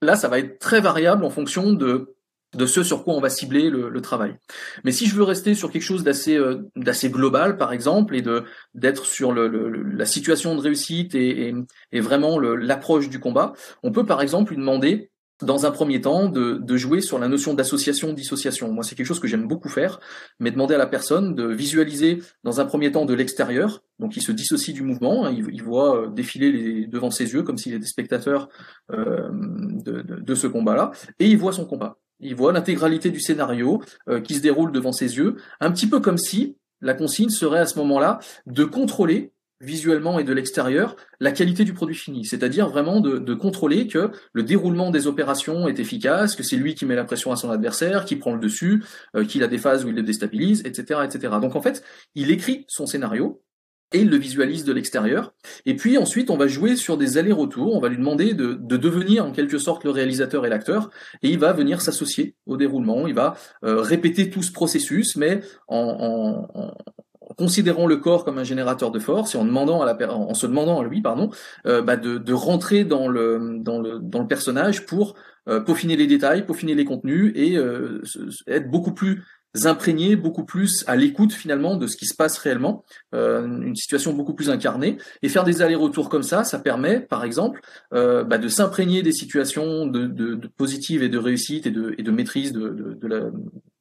là, 0.00 0.16
ça 0.16 0.28
va 0.28 0.38
être 0.38 0.58
très 0.58 0.80
variable 0.80 1.24
en 1.24 1.30
fonction 1.30 1.72
de 1.72 2.14
de 2.54 2.66
ce 2.66 2.82
sur 2.82 3.04
quoi 3.04 3.14
on 3.14 3.20
va 3.20 3.30
cibler 3.30 3.70
le, 3.70 4.00
travail. 4.00 4.34
Mais 4.84 4.92
si 4.92 5.06
je 5.06 5.14
veux 5.14 5.22
rester 5.22 5.54
sur 5.54 5.70
quelque 5.70 5.82
chose 5.82 6.02
d'assez 6.02 6.36
euh, 6.36 6.68
global, 7.04 7.56
par 7.56 7.72
exemple, 7.72 8.16
et 8.16 8.22
de 8.22 8.44
d'être 8.74 9.04
sur 9.04 9.32
le, 9.32 9.48
la 9.48 10.06
situation 10.06 10.54
de 10.54 10.60
réussite 10.60 11.14
et, 11.14 11.54
vraiment 11.92 12.38
l'approche 12.38 13.08
du 13.08 13.20
combat, 13.20 13.52
on 13.82 13.92
peut 13.92 14.06
par 14.06 14.22
exemple 14.22 14.52
lui 14.52 14.58
demander 14.58 15.10
dans 15.42 15.64
un 15.64 15.70
premier 15.70 16.00
temps, 16.00 16.28
de, 16.28 16.76
jouer 16.76 17.00
sur 17.00 17.18
la 17.18 17.28
notion 17.28 17.54
d'association-dissociation. 17.54 18.72
Moi, 18.72 18.84
c'est 18.84 18.94
quelque 18.94 19.06
chose 19.06 19.20
que 19.20 19.28
j'aime 19.28 19.48
beaucoup 19.48 19.68
faire, 19.68 20.00
mais 20.38 20.50
demander 20.50 20.74
à 20.74 20.78
la 20.78 20.86
personne 20.86 21.34
de 21.34 21.46
visualiser 21.46 22.22
dans 22.44 22.60
un 22.60 22.66
premier 22.66 22.92
temps 22.92 23.06
de 23.06 23.14
l'extérieur, 23.14 23.82
donc 23.98 24.16
il 24.16 24.22
se 24.22 24.32
dissocie 24.32 24.74
du 24.74 24.82
mouvement, 24.82 25.26
hein, 25.26 25.32
il, 25.34 25.62
voit 25.62 25.96
euh, 25.96 26.08
défiler 26.08 26.86
devant 26.86 27.10
ses 27.10 27.32
yeux 27.32 27.42
comme 27.42 27.58
s'il 27.58 27.74
était 27.74 27.86
spectateur 27.86 28.48
euh, 28.92 29.28
de, 29.32 30.02
de, 30.02 30.16
de, 30.16 30.34
ce 30.34 30.46
combat-là, 30.46 30.92
et 31.18 31.26
il 31.26 31.38
voit 31.38 31.52
son 31.52 31.64
combat. 31.64 31.96
Il 32.20 32.34
voit 32.34 32.52
l'intégralité 32.52 33.10
du 33.10 33.20
scénario 33.20 33.82
euh, 34.08 34.20
qui 34.20 34.34
se 34.34 34.40
déroule 34.40 34.72
devant 34.72 34.92
ses 34.92 35.16
yeux, 35.16 35.36
un 35.60 35.70
petit 35.70 35.88
peu 35.88 36.00
comme 36.00 36.18
si 36.18 36.56
la 36.80 36.94
consigne 36.94 37.30
serait 37.30 37.60
à 37.60 37.66
ce 37.66 37.78
moment-là 37.78 38.20
de 38.46 38.64
contrôler 38.64 39.32
visuellement 39.60 40.18
et 40.18 40.24
de 40.24 40.32
l'extérieur 40.32 40.96
la 41.20 41.32
qualité 41.32 41.64
du 41.64 41.74
produit 41.74 41.94
fini, 41.94 42.24
c'est-à-dire 42.24 42.68
vraiment 42.68 43.00
de, 43.00 43.34
contrôler 43.34 43.86
que 43.86 44.10
le 44.32 44.42
déroulement 44.42 44.90
des 44.90 45.06
opérations 45.06 45.68
est 45.68 45.78
efficace, 45.78 46.34
que 46.34 46.42
c'est 46.42 46.56
lui 46.56 46.74
qui 46.74 46.86
met 46.86 46.94
la 46.94 47.04
pression 47.04 47.30
à 47.30 47.36
son 47.36 47.50
adversaire, 47.50 48.04
qui 48.04 48.16
prend 48.16 48.32
le 48.32 48.40
dessus, 48.40 48.82
euh, 49.16 49.24
qu'il 49.24 49.42
a 49.42 49.48
des 49.48 49.58
phases 49.58 49.84
où 49.84 49.88
il 49.88 49.94
le 49.94 50.02
déstabilise, 50.02 50.62
etc., 50.64 51.00
etc. 51.04 51.34
Donc 51.40 51.56
en 51.56 51.60
fait, 51.60 51.82
il 52.14 52.30
écrit 52.30 52.64
son 52.68 52.86
scénario, 52.86 53.42
et 53.92 54.04
le 54.04 54.16
visualise 54.16 54.64
de 54.64 54.72
l'extérieur. 54.72 55.34
Et 55.66 55.74
puis 55.74 55.98
ensuite, 55.98 56.30
on 56.30 56.36
va 56.36 56.46
jouer 56.46 56.76
sur 56.76 56.96
des 56.96 57.18
allers-retours, 57.18 57.74
on 57.74 57.80
va 57.80 57.88
lui 57.88 57.96
demander 57.96 58.34
de, 58.34 58.54
devenir 58.54 59.24
en 59.26 59.32
quelque 59.32 59.58
sorte 59.58 59.84
le 59.84 59.90
réalisateur 59.90 60.46
et 60.46 60.48
l'acteur, 60.48 60.90
et 61.22 61.30
il 61.30 61.38
va 61.38 61.52
venir 61.52 61.80
s'associer 61.80 62.34
au 62.46 62.56
déroulement, 62.56 63.06
il 63.06 63.14
va 63.14 63.36
euh, 63.64 63.80
répéter 63.80 64.30
tout 64.30 64.42
ce 64.42 64.52
processus, 64.52 65.16
mais 65.16 65.40
en, 65.68 66.46
considérant 67.36 67.86
le 67.86 67.96
corps 67.96 68.24
comme 68.24 68.38
un 68.38 68.44
générateur 68.44 68.90
de 68.90 68.98
force 68.98 69.34
et 69.34 69.38
en 69.38 69.44
demandant 69.44 69.82
à 69.82 69.86
la 69.86 70.12
en 70.12 70.34
se 70.34 70.46
demandant 70.46 70.80
à 70.80 70.84
lui 70.84 71.00
pardon 71.00 71.30
euh, 71.64 71.80
bah 71.80 71.96
de, 71.96 72.32
rentrer 72.32 72.84
dans 72.84 73.06
le 73.06 73.58
dans 73.60 73.78
le 73.78 74.00
dans 74.00 74.18
le 74.18 74.26
personnage 74.26 74.84
pour 74.84 75.14
euh, 75.48 75.60
peaufiner 75.60 75.96
les 75.96 76.08
détails, 76.08 76.44
peaufiner 76.44 76.74
les 76.74 76.84
contenus 76.84 77.32
et 77.36 77.56
être 78.48 78.68
beaucoup 78.68 78.92
plus 78.92 79.22
imprégner 79.64 80.16
beaucoup 80.16 80.44
plus 80.44 80.84
à 80.86 80.96
l'écoute 80.96 81.32
finalement 81.32 81.76
de 81.76 81.86
ce 81.86 81.96
qui 81.96 82.06
se 82.06 82.14
passe 82.14 82.38
réellement, 82.38 82.84
euh, 83.14 83.46
une 83.46 83.76
situation 83.76 84.12
beaucoup 84.12 84.34
plus 84.34 84.50
incarnée, 84.50 84.98
et 85.22 85.28
faire 85.28 85.44
des 85.44 85.62
allers-retours 85.62 86.08
comme 86.08 86.22
ça, 86.22 86.44
ça 86.44 86.58
permet 86.58 87.00
par 87.00 87.24
exemple 87.24 87.60
euh, 87.92 88.22
bah, 88.24 88.38
de 88.38 88.48
s'imprégner 88.48 89.02
des 89.02 89.12
situations 89.12 89.86
de, 89.86 90.06
de, 90.06 90.34
de, 90.34 90.48
positives 90.48 91.02
et 91.02 91.08
de 91.08 91.18
réussite 91.18 91.66
et 91.66 91.70
de, 91.70 92.10
maîtrise 92.10 92.52
de, 92.52 92.98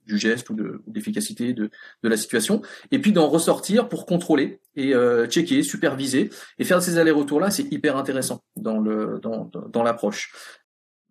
du 0.06 0.18
geste 0.18 0.50
ou 0.50 0.56
d'efficacité 0.88 1.54
de, 1.54 1.70
de, 2.04 2.10
la 2.10 2.18
situation, 2.18 2.62
et 2.92 3.00
puis 3.00 3.12
d'en 3.12 3.28
ressortir 3.28 3.90
pour 3.90 4.06
contrôler 4.06 4.60
et 4.76 4.96
euh, 4.96 5.28
checker, 5.28 5.62
superviser, 5.62 6.32
et 6.58 6.64
faire 6.64 6.82
ces 6.82 6.98
allers-retours-là, 6.98 7.52
c'est 7.52 7.72
hyper 7.72 7.96
intéressant 7.96 8.44
dans 8.56 8.80
le 8.80 9.20
dans 9.22 9.84
l'approche. 9.84 10.32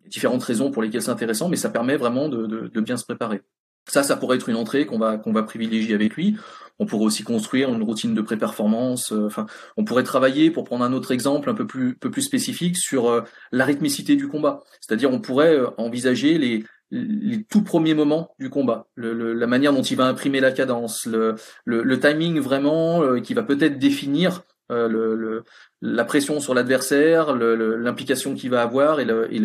Différentes 0.07 0.43
raisons 0.43 0.71
pour 0.71 0.81
lesquelles 0.81 1.03
c'est 1.03 1.11
intéressant, 1.11 1.49
mais 1.49 1.55
ça 1.55 1.69
permet 1.69 1.95
vraiment 1.95 2.29
de, 2.29 2.47
de, 2.47 2.67
de 2.67 2.81
bien 2.81 2.97
se 2.97 3.05
préparer. 3.05 3.41
Ça, 3.89 4.03
ça 4.03 4.15
pourrait 4.15 4.37
être 4.37 4.49
une 4.49 4.55
entrée 4.55 4.85
qu'on 4.85 4.99
va 4.99 5.17
qu'on 5.17 5.33
va 5.33 5.43
privilégier 5.43 5.95
avec 5.95 6.15
lui. 6.15 6.37
On 6.79 6.85
pourrait 6.85 7.05
aussi 7.05 7.23
construire 7.23 7.69
une 7.73 7.83
routine 7.83 8.15
de 8.15 8.21
pré-performance. 8.21 9.11
Euh, 9.11 9.25
enfin, 9.25 9.45
on 9.75 9.83
pourrait 9.83 10.03
travailler, 10.03 10.49
pour 10.49 10.63
prendre 10.63 10.85
un 10.85 10.93
autre 10.93 11.11
exemple 11.11 11.49
un 11.49 11.53
peu 11.53 11.67
plus 11.67 11.95
peu 11.95 12.09
plus 12.09 12.21
spécifique, 12.21 12.77
sur 12.77 13.09
euh, 13.09 13.21
la 13.51 13.65
rythmicité 13.65 14.15
du 14.15 14.27
combat. 14.27 14.63
C'est-à-dire, 14.79 15.11
on 15.11 15.19
pourrait 15.19 15.55
euh, 15.55 15.69
envisager 15.77 16.37
les 16.37 16.63
les 16.91 17.43
tout 17.43 17.63
premiers 17.63 17.93
moments 17.93 18.33
du 18.39 18.49
combat, 18.49 18.87
le, 18.95 19.33
la 19.33 19.45
manière 19.45 19.73
dont 19.73 19.83
il 19.83 19.95
va 19.95 20.05
imprimer 20.05 20.39
la 20.39 20.51
cadence, 20.51 21.05
le, 21.05 21.35
le, 21.63 21.99
timing 21.99 22.39
vraiment 22.39 23.21
qui 23.21 23.35
va 23.35 23.43
peut-être 23.43 23.77
définir 23.77 24.41
le, 24.71 25.43
la 25.83 26.03
pression 26.03 26.39
sur 26.39 26.55
l'adversaire, 26.55 27.35
l'implication 27.35 28.33
qu'il 28.33 28.49
va 28.49 28.63
avoir 28.63 28.99
et, 28.99 29.03
et 29.29 29.39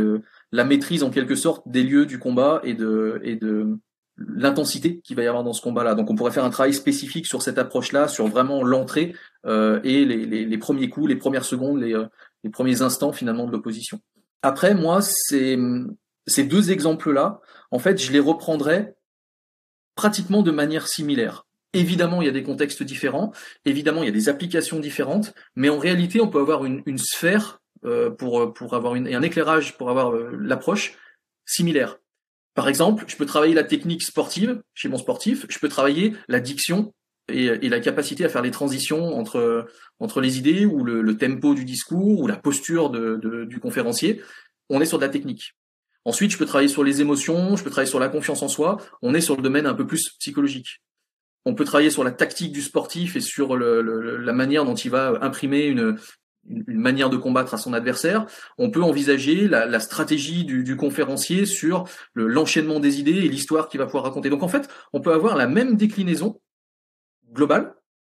la 0.52 0.64
maîtrise 0.64 1.02
en 1.02 1.10
quelque 1.10 1.34
sorte 1.34 1.68
des 1.68 1.82
lieux 1.82 2.06
du 2.06 2.18
combat 2.18 2.62
et 2.64 2.72
de, 2.72 3.20
et 3.22 3.36
de, 3.36 3.78
l'intensité 4.16 5.00
qu'il 5.00 5.16
va 5.16 5.22
y 5.22 5.26
avoir 5.26 5.44
dans 5.44 5.52
ce 5.52 5.62
combat-là. 5.62 5.94
Donc 5.94 6.10
on 6.10 6.14
pourrait 6.14 6.30
faire 6.30 6.44
un 6.44 6.50
travail 6.50 6.74
spécifique 6.74 7.26
sur 7.26 7.42
cette 7.42 7.58
approche-là, 7.58 8.08
sur 8.08 8.26
vraiment 8.28 8.62
l'entrée 8.62 9.14
euh, 9.46 9.80
et 9.82 10.04
les, 10.04 10.24
les, 10.24 10.44
les, 10.44 10.58
premiers 10.58 10.88
coups, 10.88 11.08
les 11.08 11.16
premières 11.16 11.44
secondes, 11.44 11.80
les, 11.80 11.94
euh, 11.94 12.06
les 12.44 12.50
premiers 12.50 12.82
instants 12.82 13.12
finalement 13.12 13.46
de 13.46 13.52
l'opposition. 13.52 14.00
Après, 14.42 14.74
moi, 14.74 15.00
ces, 15.02 15.58
ces 16.26 16.44
deux 16.44 16.70
exemples-là, 16.70 17.40
en 17.70 17.78
fait, 17.78 18.00
je 18.00 18.12
les 18.12 18.20
reprendrais 18.20 18.94
pratiquement 19.96 20.42
de 20.42 20.50
manière 20.50 20.86
similaire. 20.86 21.46
Évidemment, 21.72 22.22
il 22.22 22.26
y 22.26 22.28
a 22.28 22.32
des 22.32 22.44
contextes 22.44 22.84
différents, 22.84 23.32
évidemment, 23.64 24.02
il 24.02 24.06
y 24.06 24.10
a 24.10 24.12
des 24.12 24.28
applications 24.28 24.78
différentes, 24.78 25.34
mais 25.56 25.70
en 25.70 25.78
réalité, 25.78 26.20
on 26.20 26.28
peut 26.28 26.40
avoir 26.40 26.64
une, 26.64 26.82
une 26.86 26.98
sphère 26.98 27.60
euh, 27.84 28.10
pour, 28.10 28.54
pour 28.54 28.74
avoir 28.74 28.94
une, 28.94 29.08
et 29.08 29.14
un 29.14 29.22
éclairage 29.22 29.76
pour 29.76 29.90
avoir 29.90 30.14
euh, 30.14 30.30
l'approche 30.40 30.96
similaire. 31.44 31.98
Par 32.54 32.68
exemple, 32.68 33.04
je 33.08 33.16
peux 33.16 33.26
travailler 33.26 33.54
la 33.54 33.64
technique 33.64 34.02
sportive 34.02 34.62
chez 34.74 34.88
mon 34.88 34.98
sportif, 34.98 35.46
je 35.48 35.58
peux 35.58 35.68
travailler 35.68 36.14
la 36.28 36.40
diction 36.40 36.94
et, 37.28 37.68
la 37.68 37.80
capacité 37.80 38.24
à 38.24 38.28
faire 38.28 38.42
les 38.42 38.52
transitions 38.52 39.18
entre, 39.18 39.66
entre 39.98 40.20
les 40.20 40.38
idées 40.38 40.64
ou 40.64 40.84
le, 40.84 41.16
tempo 41.16 41.54
du 41.54 41.64
discours 41.64 42.20
ou 42.20 42.26
la 42.26 42.36
posture 42.36 42.90
du 42.90 43.58
conférencier. 43.60 44.22
On 44.70 44.80
est 44.80 44.86
sur 44.86 44.98
de 44.98 45.04
la 45.04 45.10
technique. 45.10 45.54
Ensuite, 46.04 46.30
je 46.30 46.38
peux 46.38 46.44
travailler 46.44 46.68
sur 46.68 46.84
les 46.84 47.00
émotions, 47.00 47.56
je 47.56 47.64
peux 47.64 47.70
travailler 47.70 47.90
sur 47.90 47.98
la 47.98 48.08
confiance 48.08 48.42
en 48.42 48.48
soi. 48.48 48.76
On 49.02 49.14
est 49.14 49.20
sur 49.20 49.36
le 49.36 49.42
domaine 49.42 49.66
un 49.66 49.74
peu 49.74 49.86
plus 49.86 50.10
psychologique. 50.20 50.82
On 51.46 51.54
peut 51.54 51.64
travailler 51.64 51.90
sur 51.90 52.04
la 52.04 52.12
tactique 52.12 52.52
du 52.52 52.62
sportif 52.62 53.16
et 53.16 53.20
sur 53.20 53.56
la 53.56 54.32
manière 54.32 54.64
dont 54.64 54.74
il 54.74 54.90
va 54.90 55.18
imprimer 55.22 55.64
une, 55.64 55.98
une, 56.48 56.64
manière 56.80 57.10
de 57.10 57.16
combattre 57.16 57.54
à 57.54 57.58
son 57.58 57.72
adversaire, 57.72 58.26
on 58.58 58.70
peut 58.70 58.82
envisager 58.82 59.48
la, 59.48 59.80
stratégie 59.80 60.44
du, 60.44 60.76
conférencier 60.76 61.46
sur 61.46 61.84
l'enchaînement 62.14 62.80
des 62.80 63.00
idées 63.00 63.12
et 63.12 63.28
l'histoire 63.28 63.68
qu'il 63.68 63.78
va 63.78 63.86
pouvoir 63.86 64.04
raconter. 64.04 64.30
Donc 64.30 64.42
en 64.42 64.48
fait, 64.48 64.68
on 64.92 65.00
peut 65.00 65.12
avoir 65.12 65.36
la 65.36 65.46
même 65.46 65.76
déclinaison 65.76 66.40
globale 67.32 67.74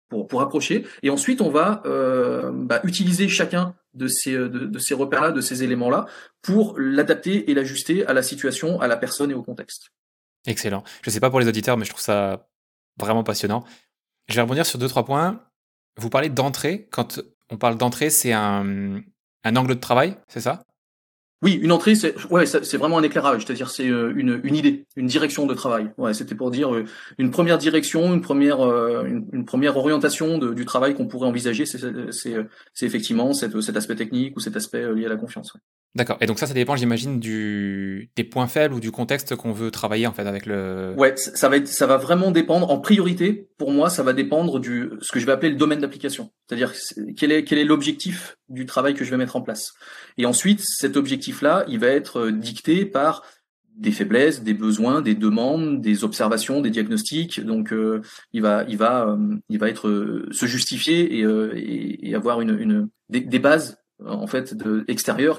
pour, 0.10 0.28
pour 0.28 0.42
approcher. 0.42 0.86
Et 1.04 1.10
ensuite, 1.10 1.42
on 1.42 1.50
va 1.50 1.82
euh, 1.86 2.52
bah, 2.54 2.82
utiliser 2.84 3.28
chacun 3.30 3.76
de 3.94 4.08
ces, 4.08 4.34
de, 4.34 4.48
de 4.48 4.80
ces 4.80 4.94
repères-là, 4.94 5.32
de 5.32 5.42
ces 5.42 5.64
éléments-là, 5.64 6.06
pour 6.42 6.78
l'adapter 6.78 7.50
et 7.50 7.54
l'ajuster 7.54 8.06
à 8.06 8.14
la 8.14 8.24
situation, 8.24 8.82
à 8.82 8.88
la 8.88 8.98
personne 8.98 9.32
et 9.32 9.36
au 9.36 9.44
contexte. 9.44 9.92
Excellent. 10.48 10.84
Je 11.02 11.10
ne 11.10 11.14
sais 11.14 11.20
pas 11.20 11.30
pour 11.30 11.40
les 11.40 11.48
auditeurs, 11.48 11.78
mais 11.78 11.86
je 11.86 11.90
trouve 11.90 12.02
ça 12.02 12.48
vraiment 12.98 13.24
passionnant. 13.24 13.64
Je 14.28 14.36
vais 14.36 14.42
rebondir 14.42 14.66
sur 14.66 14.80
deux, 14.80 14.88
trois 14.88 15.06
points. 15.06 15.44
Vous 15.98 16.10
parlez 16.10 16.30
d'entrée. 16.30 16.88
Quand 16.92 17.22
on 17.50 17.58
parle 17.58 17.78
d'entrée, 17.78 18.10
c'est 18.10 18.34
un, 18.34 19.02
un 19.44 19.56
angle 19.56 19.76
de 19.76 19.80
travail, 19.80 20.18
c'est 20.28 20.42
ça? 20.42 20.64
Oui, 21.42 21.60
une 21.62 21.72
entrée, 21.72 21.96
c'est 21.96 22.16
ouais, 22.32 22.46
c'est 22.46 22.78
vraiment 22.78 22.98
un 22.98 23.04
éclairage, 23.04 23.46
c'est-à-dire 23.46 23.70
c'est 23.70 23.88
euh, 23.88 24.14
une, 24.16 24.40
une 24.44 24.56
idée, 24.56 24.88
une 24.96 25.06
direction 25.06 25.46
de 25.46 25.54
travail. 25.54 25.92
C'était 26.14 26.34
pour 26.34 26.50
dire 26.50 26.74
euh, 26.74 26.86
une 27.20 27.30
première 27.30 27.58
direction, 27.58 28.14
une 28.14 28.22
première 28.22 28.62
euh, 28.62 29.04
une, 29.06 29.46
première 29.46 29.78
orientation 29.78 30.40
du 30.40 30.66
travail 30.66 30.96
qu'on 30.96 31.08
pourrait 31.08 31.28
envisager. 31.28 31.66
C'est 31.66 32.36
effectivement 32.82 33.34
cet, 33.34 33.54
aspect 33.76 33.96
technique 33.96 34.36
ou 34.38 34.40
cet 34.40 34.56
aspect 34.56 34.92
lié 34.96 35.06
à 35.06 35.10
la 35.10 35.18
confiance. 35.18 35.54
D'accord. 35.96 36.18
Et 36.20 36.26
donc 36.26 36.40
ça, 36.40 36.46
ça 36.46 36.54
dépend, 36.54 36.76
j'imagine, 36.76 37.22
du 37.22 38.10
des 38.18 38.26
points 38.26 38.48
faibles 38.48 38.74
ou 38.74 38.82
du 38.82 38.92
contexte 38.92 39.38
qu'on 39.38 39.54
veut 39.54 39.72
travailler 39.72 40.08
en 40.08 40.12
fait 40.12 40.28
avec 40.28 40.46
le. 40.46 40.94
Ouais, 40.98 41.14
ça 41.16 41.48
va 41.48 41.56
être, 41.56 41.70
ça 41.70 41.88
va 41.88 41.96
vraiment 41.96 42.32
dépendre. 42.32 42.70
En 42.70 42.80
priorité, 42.80 43.48
pour 43.58 43.72
moi, 43.72 43.90
ça 43.90 44.04
va 44.04 44.12
dépendre 44.12 44.60
du 44.60 44.90
ce 45.00 45.14
que 45.14 45.22
je 45.22 45.26
vais 45.26 45.32
appeler 45.32 45.52
le 45.52 45.58
domaine 45.58 45.80
d'application. 45.80 46.32
C'est-à-dire 46.48 46.74
quel 47.16 47.32
est 47.32 47.46
quel 47.46 47.60
est 47.60 47.64
l'objectif 47.64 48.38
du 48.50 48.66
travail 48.66 48.94
que 48.94 49.06
je 49.06 49.10
vais 49.10 49.16
mettre 49.16 49.38
en 49.38 49.42
place. 49.42 49.72
Et 50.18 50.26
ensuite, 50.26 50.62
cet 50.66 50.98
objectif-là, 50.98 51.64
il 51.70 51.80
va 51.80 51.88
être 51.88 52.30
dicté 52.30 52.86
par 52.86 53.24
des 53.78 53.92
faiblesses, 53.92 54.44
des 54.44 54.54
besoins, 54.54 55.02
des 55.02 55.16
demandes, 55.16 55.82
des 55.82 56.04
observations, 56.04 56.60
des 56.60 56.70
diagnostics. 56.72 57.40
Donc, 57.42 57.72
euh, 57.72 58.02
il 58.34 58.42
va, 58.42 58.64
il 58.68 58.78
va, 58.78 59.08
euh, 59.08 59.36
il 59.50 59.60
va 59.60 59.70
être 59.70 59.88
euh, 59.88 60.28
se 60.32 60.46
justifier 60.46 61.20
et, 61.20 62.08
et, 62.10 62.16
avoir 62.16 62.40
une, 62.42 62.58
une 62.58 62.90
des 63.10 63.40
bases 63.40 63.78
en 64.06 64.28
fait 64.28 64.54
de, 64.54 64.86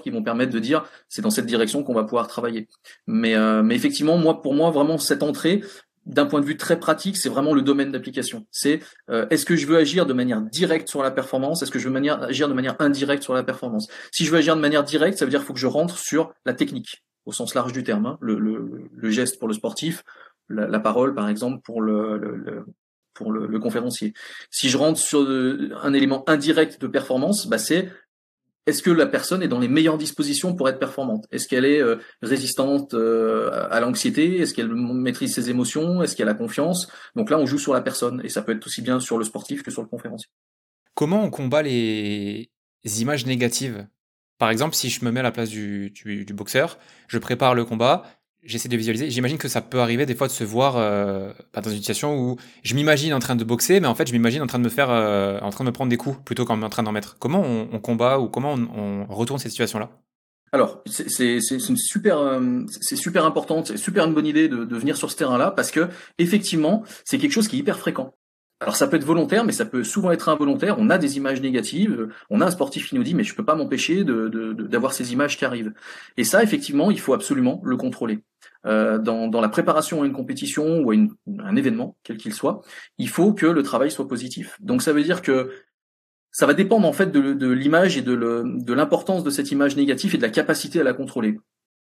qui 0.02 0.10
vont 0.10 0.22
permettre 0.22 0.52
de 0.52 0.58
dire 0.58 0.84
c'est 1.08 1.22
dans 1.22 1.30
cette 1.30 1.46
direction 1.46 1.82
qu'on 1.82 1.94
va 1.94 2.04
pouvoir 2.04 2.28
travailler. 2.28 2.68
Mais, 3.06 3.34
euh, 3.34 3.62
mais 3.62 3.74
effectivement, 3.74 4.16
moi 4.18 4.42
pour 4.42 4.54
moi 4.54 4.70
vraiment 4.70 4.98
cette 4.98 5.22
entrée 5.22 5.62
d'un 6.04 6.26
point 6.26 6.40
de 6.40 6.46
vue 6.46 6.56
très 6.56 6.78
pratique, 6.78 7.16
c'est 7.16 7.28
vraiment 7.28 7.52
le 7.52 7.62
domaine 7.62 7.90
d'application. 7.90 8.46
C'est 8.52 8.80
euh, 9.10 9.26
est-ce 9.30 9.44
que 9.44 9.56
je 9.56 9.66
veux 9.66 9.76
agir 9.76 10.06
de 10.06 10.12
manière 10.12 10.40
directe 10.40 10.88
sur 10.88 11.02
la 11.02 11.10
performance? 11.10 11.62
Est-ce 11.62 11.72
que 11.72 11.80
je 11.80 11.88
veux 11.88 11.96
agir 12.22 12.48
de 12.48 12.54
manière 12.54 12.76
indirecte 12.78 13.24
sur 13.24 13.34
la 13.34 13.42
performance? 13.42 13.88
Si 14.12 14.24
je 14.24 14.30
veux 14.30 14.38
agir 14.38 14.54
de 14.54 14.60
manière 14.60 14.84
directe, 14.84 15.18
ça 15.18 15.24
veut 15.24 15.30
dire 15.30 15.42
faut 15.42 15.52
que 15.52 15.58
je 15.58 15.66
rentre 15.66 15.98
sur 15.98 16.32
la 16.44 16.54
technique 16.54 17.02
au 17.26 17.32
sens 17.32 17.54
large 17.54 17.72
du 17.72 17.82
terme, 17.82 18.06
hein. 18.06 18.18
le, 18.20 18.38
le, 18.38 18.88
le, 18.94 19.10
geste 19.10 19.40
pour 19.40 19.48
le 19.48 19.54
sportif, 19.54 20.04
la, 20.48 20.68
la, 20.68 20.78
parole 20.78 21.12
par 21.12 21.28
exemple 21.28 21.60
pour 21.64 21.82
le, 21.82 22.16
le 22.16 22.64
pour 23.14 23.32
le, 23.32 23.48
le, 23.48 23.58
conférencier. 23.58 24.14
Si 24.50 24.68
je 24.68 24.76
rentre 24.76 25.00
sur 25.00 25.26
un 25.28 25.92
élément 25.92 26.22
indirect 26.28 26.80
de 26.80 26.86
performance, 26.86 27.48
bah 27.48 27.58
c'est 27.58 27.90
est-ce 28.66 28.82
que 28.82 28.90
la 28.90 29.06
personne 29.06 29.42
est 29.42 29.48
dans 29.48 29.60
les 29.60 29.68
meilleures 29.68 29.98
dispositions 29.98 30.54
pour 30.54 30.68
être 30.68 30.78
performante? 30.78 31.26
Est-ce 31.30 31.46
qu'elle 31.46 31.64
est, 31.64 31.80
euh, 31.80 31.96
résistante 32.20 32.94
euh, 32.94 33.66
à 33.70 33.80
l'anxiété? 33.80 34.40
Est-ce 34.40 34.54
qu'elle 34.54 34.74
maîtrise 34.74 35.34
ses 35.34 35.50
émotions? 35.50 36.02
Est-ce 36.02 36.16
qu'elle 36.16 36.28
a 36.28 36.34
confiance? 36.34 36.88
Donc 37.14 37.30
là, 37.30 37.38
on 37.38 37.46
joue 37.46 37.58
sur 37.58 37.72
la 37.72 37.80
personne 37.80 38.20
et 38.24 38.28
ça 38.28 38.42
peut 38.42 38.52
être 38.52 38.66
aussi 38.66 38.82
bien 38.82 38.98
sur 38.98 39.18
le 39.18 39.24
sportif 39.24 39.62
que 39.62 39.70
sur 39.70 39.82
le 39.82 39.88
conférencier. 39.88 40.28
Comment 40.94 41.22
on 41.22 41.30
combat 41.30 41.62
les 41.62 42.50
images 42.84 43.26
négatives? 43.26 43.86
Par 44.38 44.50
exemple, 44.50 44.74
si 44.74 44.90
je 44.90 45.04
me 45.04 45.10
mets 45.10 45.20
à 45.20 45.22
la 45.22 45.32
place 45.32 45.48
du, 45.48 45.90
du 45.90 46.34
boxeur, 46.34 46.78
je 47.08 47.18
prépare 47.18 47.54
le 47.54 47.64
combat, 47.64 48.02
j'essaie 48.46 48.68
de 48.68 48.76
visualiser. 48.76 49.10
J'imagine 49.10 49.38
que 49.38 49.48
ça 49.48 49.60
peut 49.60 49.80
arriver 49.80 50.06
des 50.06 50.14
fois 50.14 50.26
de 50.26 50.32
se 50.32 50.44
voir 50.44 50.76
euh, 50.76 51.32
dans 51.54 51.70
une 51.70 51.76
situation 51.76 52.18
où 52.18 52.36
je 52.62 52.74
m'imagine 52.74 53.12
en 53.12 53.18
train 53.18 53.36
de 53.36 53.44
boxer, 53.44 53.80
mais 53.80 53.86
en 53.86 53.94
fait, 53.94 54.06
je 54.08 54.12
m'imagine 54.12 54.42
en 54.42 54.46
train 54.46 54.58
de 54.58 54.64
me 54.64 54.68
faire, 54.68 54.90
euh, 54.90 55.38
en 55.40 55.50
train 55.50 55.64
de 55.64 55.70
me 55.70 55.72
prendre 55.72 55.90
des 55.90 55.96
coups 55.96 56.18
plutôt 56.24 56.44
qu'en 56.44 56.68
train 56.68 56.82
d'en 56.82 56.92
mettre. 56.92 57.16
Comment 57.18 57.42
on, 57.42 57.78
combat 57.80 58.18
ou 58.18 58.28
comment 58.28 58.54
on, 58.54 59.06
on 59.08 59.14
retourne 59.14 59.38
cette 59.38 59.50
situation-là 59.52 59.90
alors, 60.52 60.80
c'est 60.86 61.40
super, 61.40 62.18
euh, 62.18 62.60
c'est 62.80 62.96
super 62.96 63.26
important, 63.26 63.64
c'est 63.64 63.76
super 63.76 64.06
une 64.06 64.14
bonne 64.14 64.26
idée 64.26 64.48
de, 64.48 64.64
de 64.64 64.76
venir 64.76 64.96
sur 64.96 65.10
ce 65.10 65.16
terrain-là 65.16 65.50
parce 65.50 65.72
que 65.72 65.88
effectivement, 66.18 66.84
c'est 67.04 67.18
quelque 67.18 67.32
chose 67.32 67.48
qui 67.48 67.56
est 67.56 67.58
hyper 67.58 67.78
fréquent. 67.78 68.14
Alors 68.60 68.74
ça 68.74 68.86
peut 68.86 68.96
être 68.96 69.04
volontaire, 69.04 69.44
mais 69.44 69.52
ça 69.52 69.66
peut 69.66 69.84
souvent 69.84 70.12
être 70.12 70.30
involontaire. 70.30 70.76
On 70.78 70.88
a 70.88 70.96
des 70.96 71.18
images 71.18 71.42
négatives. 71.42 72.08
On 72.30 72.40
a 72.40 72.46
un 72.46 72.50
sportif 72.50 72.88
qui 72.88 72.94
nous 72.94 73.02
dit 73.02 73.14
mais 73.14 73.22
je 73.22 73.34
peux 73.34 73.44
pas 73.44 73.54
m'empêcher 73.54 74.02
d'avoir 74.02 74.30
de, 74.30 74.66
de, 74.66 74.92
ces 74.92 75.12
images 75.12 75.36
qui 75.36 75.44
arrivent. 75.44 75.74
Et 76.16 76.24
ça, 76.24 76.42
effectivement, 76.42 76.90
il 76.90 76.98
faut 76.98 77.12
absolument 77.12 77.60
le 77.64 77.76
contrôler. 77.76 78.20
Euh, 78.64 78.98
dans, 78.98 79.40
la 79.40 79.48
préparation 79.48 80.02
à 80.02 80.06
une 80.06 80.12
compétition 80.12 80.80
ou 80.80 80.90
à 80.90 80.94
un 80.94 81.56
événement, 81.56 81.96
quel 82.02 82.16
qu'il 82.16 82.32
soit, 82.32 82.62
il 82.98 83.08
faut 83.08 83.32
que 83.32 83.46
le 83.46 83.62
travail 83.62 83.90
soit 83.90 84.08
positif. 84.08 84.56
Donc 84.60 84.82
ça 84.82 84.92
veut 84.92 85.02
dire 85.02 85.22
que 85.22 85.52
ça 86.32 86.46
va 86.46 86.54
dépendre 86.54 86.86
en 86.88 86.92
fait 86.92 87.12
de 87.12 87.48
l'image 87.48 87.96
et 87.96 88.02
de 88.02 88.72
l'importance 88.72 89.24
de 89.24 89.30
cette 89.30 89.50
image 89.50 89.76
négative 89.76 90.14
et 90.14 90.18
de 90.18 90.22
la 90.22 90.30
capacité 90.30 90.80
à 90.80 90.84
la 90.84 90.92
contrôler. 90.92 91.38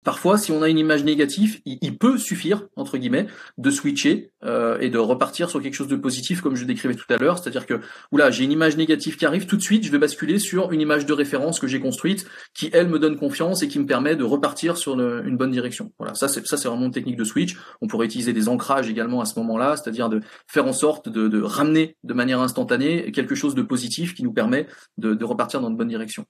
Parfois, 0.05 0.37
si 0.37 0.51
on 0.51 0.63
a 0.63 0.69
une 0.69 0.79
image 0.79 1.05
négative, 1.05 1.61
il, 1.65 1.97
peut 1.97 2.19
suffire 2.19 2.67
entre 2.75 2.99
guillemets 2.99 3.27
de 3.59 3.71
switcher 3.71 4.31
euh, 4.45 4.79
et 4.81 4.91
de 4.91 4.99
repartir 4.99 5.49
sur 5.49 5.63
quelque 5.63 5.75
chose 5.75 5.89
de 5.89 5.97
positif, 5.97 6.41
comme 6.41 6.57
je 6.57 6.65
décrivais 6.65 6.95
tout 6.95 7.11
à 7.13 7.19
l'heure. 7.19 7.39
C'est-à-dire 7.39 7.67
que 7.67 7.81
oula, 8.11 8.31
j'ai 8.31 8.45
une 8.45 8.53
image 8.53 8.77
négative 8.77 9.17
qui 9.17 9.27
arrive, 9.27 9.47
tout 9.47 9.57
de 9.57 9.63
suite, 9.63 9.85
je 9.85 9.93
vais 9.93 9.99
basculer 9.99 10.41
sur 10.41 10.73
une 10.73 10.81
image 10.81 11.07
de 11.07 11.13
référence 11.13 11.61
que 11.61 11.69
j'ai 11.69 11.79
construite, 11.79 12.27
qui 12.53 12.69
elle 12.73 12.89
me 12.89 12.99
donne 12.99 13.17
confiance 13.17 13.63
et 13.63 13.69
qui 13.69 13.79
me 13.79 13.87
permet 13.87 14.17
de 14.17 14.25
repartir 14.25 14.77
sur 14.77 14.99
une 14.99 15.37
bonne 15.37 15.53
direction. 15.53 15.93
Voilà, 15.99 16.15
ça 16.15 16.27
c'est 16.27 16.45
ça 16.47 16.57
c'est 16.57 16.69
vraiment 16.69 16.87
une 16.87 16.93
technique 16.93 17.17
de 17.17 17.25
switch. 17.25 17.57
On 17.81 17.87
pourrait 17.87 18.07
utiliser 18.07 18.33
des 18.33 18.49
ancrages 18.49 18.89
également 18.89 19.21
à 19.21 19.25
ce 19.25 19.39
moment-là, 19.39 19.77
c'est-à-dire 19.77 20.09
de 20.09 20.21
faire 20.49 20.67
en 20.67 20.73
sorte 20.73 21.09
de, 21.09 21.43
ramener 21.43 21.97
de 22.03 22.15
manière 22.15 22.41
instantanée 22.41 23.13
quelque 23.13 23.35
chose 23.35 23.55
de 23.55 23.63
positif 23.63 24.15
qui 24.15 24.23
nous 24.25 24.33
permet 24.33 24.67
de, 24.99 25.15
de 25.15 25.25
repartir 25.25 25.61
dans 25.61 25.69
une 25.69 25.77
bonne 25.77 25.89
direction. 25.89 26.27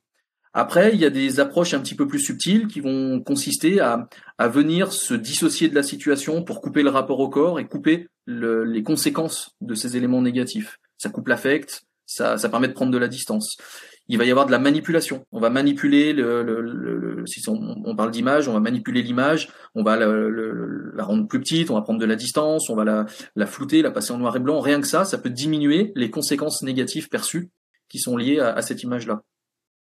Après, 0.55 0.92
il 0.92 1.00
y 1.00 1.05
a 1.07 1.11
des 1.11 1.40
approches 1.40 1.72
un 1.72 1.80
petit 1.80 1.94
peu 1.94 2.07
plus 2.07 2.20
subtiles 2.20 2.66
qui 2.66 2.80
vont 2.80 3.20
consister 3.20 3.80
à, 3.80 4.09
à 4.36 4.48
venir 4.48 4.92
se 4.92 5.14
dissocier 5.14 5.68
de 5.68 5.74
la 5.74 5.82
situation 5.82 6.42
pour 6.42 6.61
couper 6.61 6.82
le 6.82 6.90
rapport 6.90 7.20
au 7.20 7.28
corps 7.28 7.59
et 7.59 7.66
couper 7.66 8.09
le, 8.26 8.64
les 8.64 8.82
conséquences 8.82 9.57
de 9.61 9.74
ces 9.74 9.96
éléments 9.96 10.20
négatifs. 10.22 10.78
Ça 10.98 11.09
coupe 11.09 11.28
l'affect, 11.28 11.84
ça, 12.07 12.36
permet 12.50 12.68
de 12.68 12.72
prendre 12.72 12.92
de 12.92 12.98
la 12.98 13.09
distance. 13.09 13.57
Il 14.09 14.18
va 14.18 14.24
y 14.24 14.30
avoir 14.30 14.46
de 14.46 14.50
la 14.50 14.59
manipulation. 14.59 15.24
On 15.32 15.40
va 15.40 15.48
manipuler 15.48 16.12
le, 16.12 17.22
si 17.26 17.42
on, 17.48 17.96
parle 17.96 18.11
d'image, 18.11 18.48
on 18.48 18.53
va 18.53 18.61
manipuler 18.61 19.03
l'image, 19.03 19.48
on 19.74 19.82
va 19.82 19.96
la, 19.96 21.05
rendre 21.05 21.26
plus 21.28 21.40
petite, 21.40 21.70
on 21.70 21.74
va 21.74 21.82
prendre 21.82 22.00
de 22.00 22.05
la 22.05 22.16
distance, 22.16 22.68
on 22.68 22.76
va 22.76 23.07
la, 23.34 23.46
flouter, 23.46 23.80
la 23.80 23.90
passer 23.90 24.12
en 24.12 24.18
noir 24.18 24.36
et 24.36 24.40
blanc. 24.40 24.61
Rien 24.61 24.80
que 24.80 24.86
ça, 24.86 25.05
ça 25.05 25.18
peut 25.18 25.30
diminuer 25.30 25.92
les 25.94 26.11
conséquences 26.11 26.62
négatives 26.62 27.09
perçues 27.09 27.50
qui 27.88 27.98
sont 27.98 28.16
liées 28.16 28.40
à, 28.40 28.53
à 28.53 28.62
cette 28.62 28.82
image-là. 28.82 29.22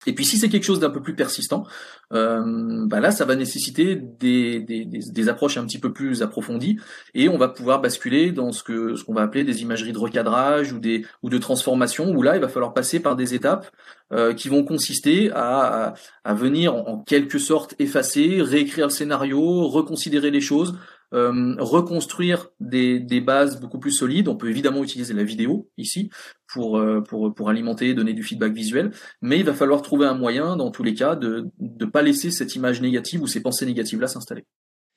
Et 0.07 0.15
puis 0.15 0.25
si 0.25 0.39
c'est 0.39 0.49
quelque 0.49 0.65
chose 0.65 0.81
d'un 0.81 0.91
peu 0.91 1.03
plus 1.03 1.15
persistant, 1.15 1.67
euh, 2.13 2.87
bah 2.87 3.01
là 3.01 3.11
ça 3.11 3.25
va 3.25 3.37
nécessiter 3.37 3.97
des, 3.97 4.61
des, 4.61 4.85
des, 4.85 5.29
approches 5.29 5.59
un 5.59 5.67
petit 5.67 5.79
peu 5.79 5.93
plus 5.93 6.23
approfondies 6.23 6.79
et 7.15 7.29
on 7.29 7.37
va 7.37 7.49
pouvoir 7.49 7.81
basculer 7.81 8.33
dans 8.33 8.51
ce 8.51 8.63
que 8.63 8.97
ce 8.97 9.05
qu'on 9.05 9.13
va 9.13 9.23
appeler 9.23 9.45
des 9.45 9.63
imageries 9.63 9.93
de 9.93 9.99
recadrage 9.99 10.73
ou 10.73 10.79
des 10.79 11.05
ou 11.23 11.29
de 11.29 11.39
transformation 11.39 12.11
où 12.11 12.23
là 12.23 12.37
il 12.37 12.41
va 12.41 12.49
falloir 12.49 12.73
passer 12.73 12.99
par 13.01 13.15
des 13.15 13.35
étapes 13.35 13.71
euh, 14.13 14.35
qui 14.35 14.49
vont 14.49 14.65
consister 14.65 15.31
à, 15.33 15.95
à, 16.25 16.35
venir 16.35 16.75
en, 16.75 16.99
quelque 16.99 17.39
sorte 17.39 17.77
effacer, 17.79 18.43
réécrire 18.43 18.87
le 18.87 18.91
scénario, 18.91 19.69
reconsidérer 19.69 20.33
les 20.33 20.41
choses, 20.41 20.77
euh, 21.13 21.55
reconstruire 21.59 22.49
des, 22.59 22.99
des, 22.99 23.21
bases 23.21 23.61
beaucoup 23.61 23.79
plus 23.79 23.93
solides. 23.93 24.27
On 24.27 24.35
peut 24.35 24.51
évidemment 24.51 24.83
utiliser 24.83 25.15
la 25.15 25.23
vidéo 25.23 25.69
ici 25.77 26.11
pour, 26.53 26.79
euh, 26.79 27.01
pour, 27.01 27.35
pour 27.35 27.49
alimenter, 27.49 27.95
donner 27.95 28.13
du 28.13 28.23
feedback 28.23 28.53
visuel, 28.53 28.91
mais 29.23 29.39
il 29.39 29.45
va 29.45 29.55
falloir 29.55 29.83
trouver 29.83 30.07
un 30.07 30.15
moyen, 30.15 30.57
dans 30.57 30.71
tous 30.71 30.83
les 30.83 30.95
cas, 30.95 31.17
de 31.17 31.51
ne 31.59 31.85
pas 31.87 32.03
laisser 32.03 32.31
cette 32.31 32.55
image 32.55 32.81
négative 32.81 33.23
ou 33.23 33.27
ces 33.27 33.41
pensées 33.41 33.67
négatives-là 33.67 34.07
s'installer. 34.09 34.45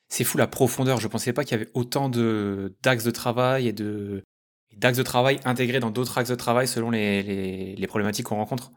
C'est 0.08 0.24
fou 0.24 0.38
la 0.38 0.46
profondeur. 0.46 1.00
Je 1.00 1.08
pensais 1.08 1.32
pas 1.32 1.44
qu'il 1.44 1.58
y 1.58 1.60
avait 1.60 1.70
autant 1.74 2.08
de 2.08 2.74
d'axes 2.82 3.04
de 3.04 3.10
travail 3.10 3.68
et 3.68 3.72
de 3.72 4.22
d'axes 4.76 4.98
de 4.98 5.02
travail 5.02 5.40
intégrés 5.44 5.80
dans 5.80 5.90
d'autres 5.90 6.18
axes 6.18 6.30
de 6.30 6.34
travail 6.34 6.68
selon 6.68 6.90
les, 6.90 7.22
les, 7.22 7.74
les 7.76 7.86
problématiques 7.86 8.26
qu'on 8.26 8.36
rencontre. 8.36 8.72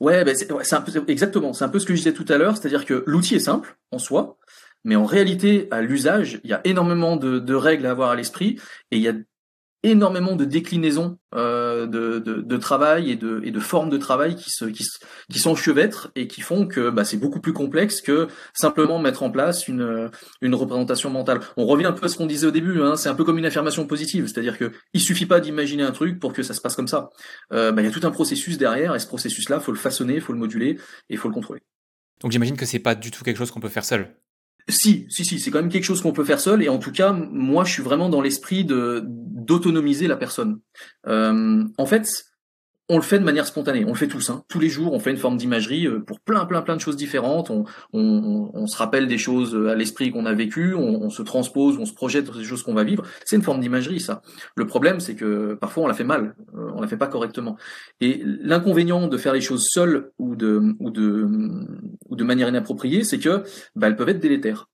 Ouais, 0.00 0.24
ben 0.24 0.34
c'est 0.34 0.74
un 0.74 0.80
peu 0.80 1.04
exactement. 1.08 1.52
C'est 1.52 1.64
un 1.64 1.68
peu 1.68 1.78
ce 1.78 1.86
que 1.86 1.94
je 1.94 1.98
disais 1.98 2.12
tout 2.12 2.26
à 2.28 2.38
l'heure, 2.38 2.56
c'est-à-dire 2.56 2.84
que 2.84 3.04
l'outil 3.06 3.36
est 3.36 3.40
simple 3.40 3.78
en 3.92 3.98
soi, 3.98 4.38
mais 4.84 4.96
en 4.96 5.04
réalité, 5.04 5.68
à 5.70 5.80
l'usage, 5.80 6.40
il 6.44 6.50
y 6.50 6.52
a 6.52 6.60
énormément 6.64 7.16
de, 7.16 7.38
de, 7.38 7.54
règles 7.54 7.86
à 7.86 7.92
avoir 7.92 8.10
à 8.10 8.16
l'esprit 8.16 8.58
et 8.90 8.96
il 8.96 9.02
y 9.02 9.08
a 9.08 9.14
énormément 9.84 10.34
de 10.34 10.44
déclinaisons 10.44 11.18
euh, 11.34 11.86
de, 11.86 12.18
de, 12.18 12.40
de, 12.40 12.56
travail 12.56 13.10
et 13.10 13.16
de, 13.16 13.40
et 13.44 13.50
de 13.50 13.60
formes 13.60 13.90
de 13.90 13.98
travail 13.98 14.34
qui 14.34 14.50
se 14.50 14.64
qui, 14.64 14.84
qui 15.30 15.38
s'enchevêtrent 15.38 16.10
et 16.16 16.26
qui 16.26 16.40
font 16.40 16.66
que 16.66 16.90
bah, 16.90 17.04
c'est 17.04 17.18
beaucoup 17.18 17.40
plus 17.40 17.52
complexe 17.52 18.00
que 18.00 18.26
simplement 18.54 18.98
mettre 18.98 19.22
en 19.22 19.30
place 19.30 19.68
une 19.68 20.10
une 20.40 20.54
représentation 20.54 21.10
mentale. 21.10 21.40
On 21.56 21.66
revient 21.66 21.86
un 21.86 21.92
peu 21.92 22.06
à 22.06 22.08
ce 22.08 22.16
qu'on 22.16 22.26
disait 22.26 22.46
au 22.46 22.50
début. 22.50 22.80
Hein, 22.80 22.96
c'est 22.96 23.10
un 23.10 23.14
peu 23.14 23.24
comme 23.24 23.38
une 23.38 23.46
affirmation 23.46 23.86
positive, 23.86 24.26
c'est-à-dire 24.26 24.58
que 24.58 24.72
il 24.94 25.00
suffit 25.00 25.26
pas 25.26 25.40
d'imaginer 25.40 25.82
un 25.82 25.92
truc 25.92 26.18
pour 26.18 26.32
que 26.32 26.42
ça 26.42 26.54
se 26.54 26.62
passe 26.62 26.74
comme 26.74 26.88
ça. 26.88 27.10
Euh, 27.52 27.70
bah, 27.70 27.82
il 27.82 27.84
y 27.84 27.88
a 27.88 27.92
tout 27.92 28.06
un 28.06 28.10
processus 28.10 28.56
derrière 28.56 28.94
et 28.94 28.98
ce 28.98 29.06
processus-là, 29.06 29.60
faut 29.60 29.72
le 29.72 29.78
façonner, 29.78 30.18
faut 30.20 30.32
le 30.32 30.38
moduler 30.38 30.78
et 31.10 31.16
faut 31.16 31.28
le 31.28 31.34
contrôler. 31.34 31.60
Donc 32.20 32.32
j'imagine 32.32 32.56
que 32.56 32.64
c'est 32.64 32.78
pas 32.78 32.94
du 32.94 33.10
tout 33.10 33.22
quelque 33.22 33.36
chose 33.36 33.50
qu'on 33.50 33.60
peut 33.60 33.68
faire 33.68 33.84
seul. 33.84 34.16
Si, 34.68 35.06
si, 35.10 35.24
si, 35.24 35.38
c'est 35.38 35.50
quand 35.50 35.60
même 35.60 35.70
quelque 35.70 35.84
chose 35.84 36.00
qu'on 36.00 36.12
peut 36.12 36.24
faire 36.24 36.40
seul. 36.40 36.62
Et 36.62 36.68
en 36.68 36.78
tout 36.78 36.92
cas, 36.92 37.12
moi, 37.12 37.64
je 37.64 37.72
suis 37.72 37.82
vraiment 37.82 38.08
dans 38.08 38.20
l'esprit 38.20 38.64
de 38.64 39.02
d'autonomiser 39.06 40.06
la 40.06 40.16
personne. 40.16 40.60
Euh, 41.06 41.64
en 41.76 41.86
fait, 41.86 42.24
on 42.88 42.96
le 42.96 43.02
fait 43.02 43.18
de 43.18 43.24
manière 43.24 43.46
spontanée, 43.46 43.84
on 43.86 43.90
le 43.90 43.94
fait 43.94 44.08
tous, 44.08 44.28
hein. 44.28 44.44
tous 44.48 44.60
les 44.60 44.68
jours, 44.68 44.92
on 44.92 45.00
fait 45.00 45.10
une 45.10 45.16
forme 45.16 45.38
d'imagerie 45.38 45.86
euh, 45.86 46.00
pour 46.00 46.20
plein, 46.20 46.44
plein, 46.44 46.60
plein 46.60 46.76
de 46.76 46.80
choses 46.80 46.96
différentes. 46.96 47.50
On, 47.50 48.66
se 48.66 48.76
rappelle 48.76 49.06
des 49.06 49.18
choses 49.18 49.54
euh, 49.54 49.68
à 49.68 49.74
l'esprit 49.74 50.10
qu'on 50.10 50.26
a 50.26 50.34
vécues, 50.34 50.74
on, 50.74 51.08
se 51.10 51.22
transpose, 51.22 51.78
on 51.78 51.86
se 51.86 51.94
projette 51.94 52.26
sur 52.26 52.36
des 52.36 52.44
choses 52.44 52.62
qu'on 52.62 52.74
va 52.74 52.84
vivre. 52.84 53.04
C'est 53.24 53.36
une 53.36 53.42
forme 53.42 53.60
d'imagerie, 53.60 54.00
ça. 54.00 54.22
Le 54.56 54.66
problème, 54.66 55.00
c'est 55.00 55.14
que 55.14 55.54
parfois 55.54 55.84
on 55.84 55.86
la 55.86 55.94
fait 55.94 56.04
mal, 56.04 56.34
euh, 56.54 56.70
on 56.74 56.80
la 56.80 56.86
fait 56.86 56.96
pas 56.96 57.06
correctement. 57.06 57.56
Et 58.00 58.22
l'inconvénient 58.24 59.06
de 59.06 59.16
faire 59.16 59.32
les 59.32 59.40
choses 59.40 59.66
seules 59.68 60.10
ou 60.18 60.36
de 60.36 62.24
manière 62.24 62.48
inappropriée, 62.48 63.04
c'est 63.04 63.18
que 63.18 63.44
bah, 63.76 63.86
elles 63.86 63.96
peuvent 63.96 64.08
être 64.08 64.20
délétères. 64.20 64.68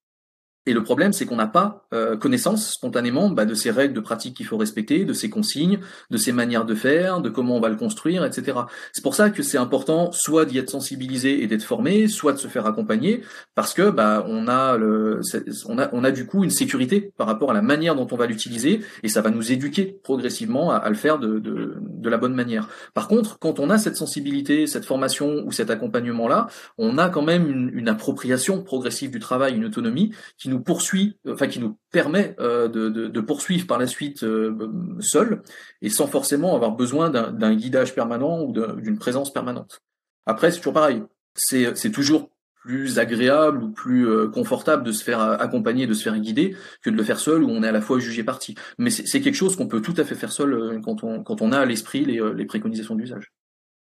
Et 0.70 0.72
le 0.72 0.84
problème, 0.84 1.12
c'est 1.12 1.26
qu'on 1.26 1.34
n'a 1.34 1.48
pas 1.48 1.84
euh, 1.92 2.16
connaissance 2.16 2.70
spontanément 2.70 3.28
bah, 3.28 3.44
de 3.44 3.54
ces 3.54 3.72
règles 3.72 3.92
de 3.92 3.98
pratique 3.98 4.36
qu'il 4.36 4.46
faut 4.46 4.56
respecter, 4.56 5.04
de 5.04 5.12
ces 5.12 5.28
consignes, 5.28 5.80
de 6.10 6.16
ces 6.16 6.30
manières 6.30 6.64
de 6.64 6.76
faire, 6.76 7.20
de 7.20 7.28
comment 7.28 7.56
on 7.56 7.60
va 7.60 7.70
le 7.70 7.74
construire, 7.74 8.24
etc. 8.24 8.56
C'est 8.92 9.02
pour 9.02 9.16
ça 9.16 9.30
que 9.30 9.42
c'est 9.42 9.58
important 9.58 10.12
soit 10.12 10.44
d'y 10.44 10.58
être 10.58 10.70
sensibilisé 10.70 11.42
et 11.42 11.48
d'être 11.48 11.64
formé, 11.64 12.06
soit 12.06 12.32
de 12.32 12.38
se 12.38 12.46
faire 12.46 12.66
accompagner, 12.66 13.22
parce 13.56 13.74
que 13.74 13.90
bah, 13.90 14.24
on 14.28 14.46
a 14.46 14.76
le, 14.76 15.22
on 15.66 15.76
a, 15.76 15.90
on 15.92 16.04
a 16.04 16.12
du 16.12 16.24
coup 16.24 16.44
une 16.44 16.50
sécurité 16.50 17.12
par 17.16 17.26
rapport 17.26 17.50
à 17.50 17.54
la 17.54 17.62
manière 17.62 17.96
dont 17.96 18.06
on 18.08 18.16
va 18.16 18.26
l'utiliser, 18.26 18.80
et 19.02 19.08
ça 19.08 19.22
va 19.22 19.30
nous 19.30 19.50
éduquer 19.50 19.98
progressivement 20.04 20.70
à, 20.70 20.76
à 20.76 20.88
le 20.88 20.94
faire 20.94 21.18
de, 21.18 21.40
de, 21.40 21.78
de, 21.80 22.08
la 22.08 22.16
bonne 22.16 22.34
manière. 22.34 22.68
Par 22.94 23.08
contre, 23.08 23.40
quand 23.40 23.58
on 23.58 23.70
a 23.70 23.78
cette 23.78 23.96
sensibilité, 23.96 24.68
cette 24.68 24.84
formation 24.84 25.42
ou 25.44 25.50
cet 25.50 25.68
accompagnement-là, 25.68 26.46
on 26.78 26.96
a 26.96 27.08
quand 27.08 27.22
même 27.22 27.50
une, 27.50 27.70
une 27.74 27.88
appropriation 27.88 28.62
progressive 28.62 29.10
du 29.10 29.18
travail, 29.18 29.56
une 29.56 29.64
autonomie 29.64 30.12
qui 30.38 30.48
nous 30.48 30.59
poursuit, 30.62 31.18
enfin 31.28 31.46
qui 31.46 31.61
nous 31.61 31.78
permet 31.92 32.34
euh, 32.40 32.68
de, 32.68 33.20
poursuivre 33.20 33.66
par 33.66 33.78
la 33.78 33.86
suite 33.86 34.22
euh, 34.22 34.56
seul 35.00 35.42
et 35.82 35.90
sans 35.90 36.06
forcément 36.06 36.54
avoir 36.54 36.72
besoin 36.72 37.11
d'un 37.11 37.54
guidage 37.54 37.94
permanent 37.94 38.42
ou 38.42 38.52
d'une 38.52 38.98
présence 38.98 39.32
permanente. 39.32 39.82
Après, 40.26 40.50
c'est 40.50 40.58
toujours 40.58 40.74
pareil. 40.74 41.02
C'est 41.34 41.92
toujours 41.92 42.30
plus 42.62 42.98
agréable 42.98 43.62
ou 43.62 43.70
plus 43.70 44.06
euh, 44.06 44.28
confortable 44.28 44.82
de 44.82 44.92
se 44.92 45.02
faire 45.02 45.20
accompagner, 45.20 45.86
de 45.86 45.94
se 45.94 46.02
faire 46.02 46.18
guider, 46.18 46.54
que 46.82 46.90
de 46.90 46.96
le 46.96 47.02
faire 47.02 47.18
seul 47.18 47.42
où 47.42 47.48
on 47.48 47.62
est 47.62 47.68
à 47.68 47.72
la 47.72 47.80
fois 47.80 47.98
jugé 47.98 48.22
parti. 48.22 48.54
Mais 48.78 48.90
c'est 48.90 49.20
quelque 49.20 49.34
chose 49.34 49.56
qu'on 49.56 49.68
peut 49.68 49.80
tout 49.80 49.94
à 49.96 50.04
fait 50.04 50.14
faire 50.14 50.32
seul 50.32 50.80
quand 50.84 51.02
on, 51.04 51.22
quand 51.22 51.40
on 51.40 51.52
a 51.52 51.58
à 51.58 51.64
l'esprit 51.64 52.04
les, 52.04 52.20
les 52.34 52.44
préconisations 52.44 52.94
d'usage. 52.94 53.32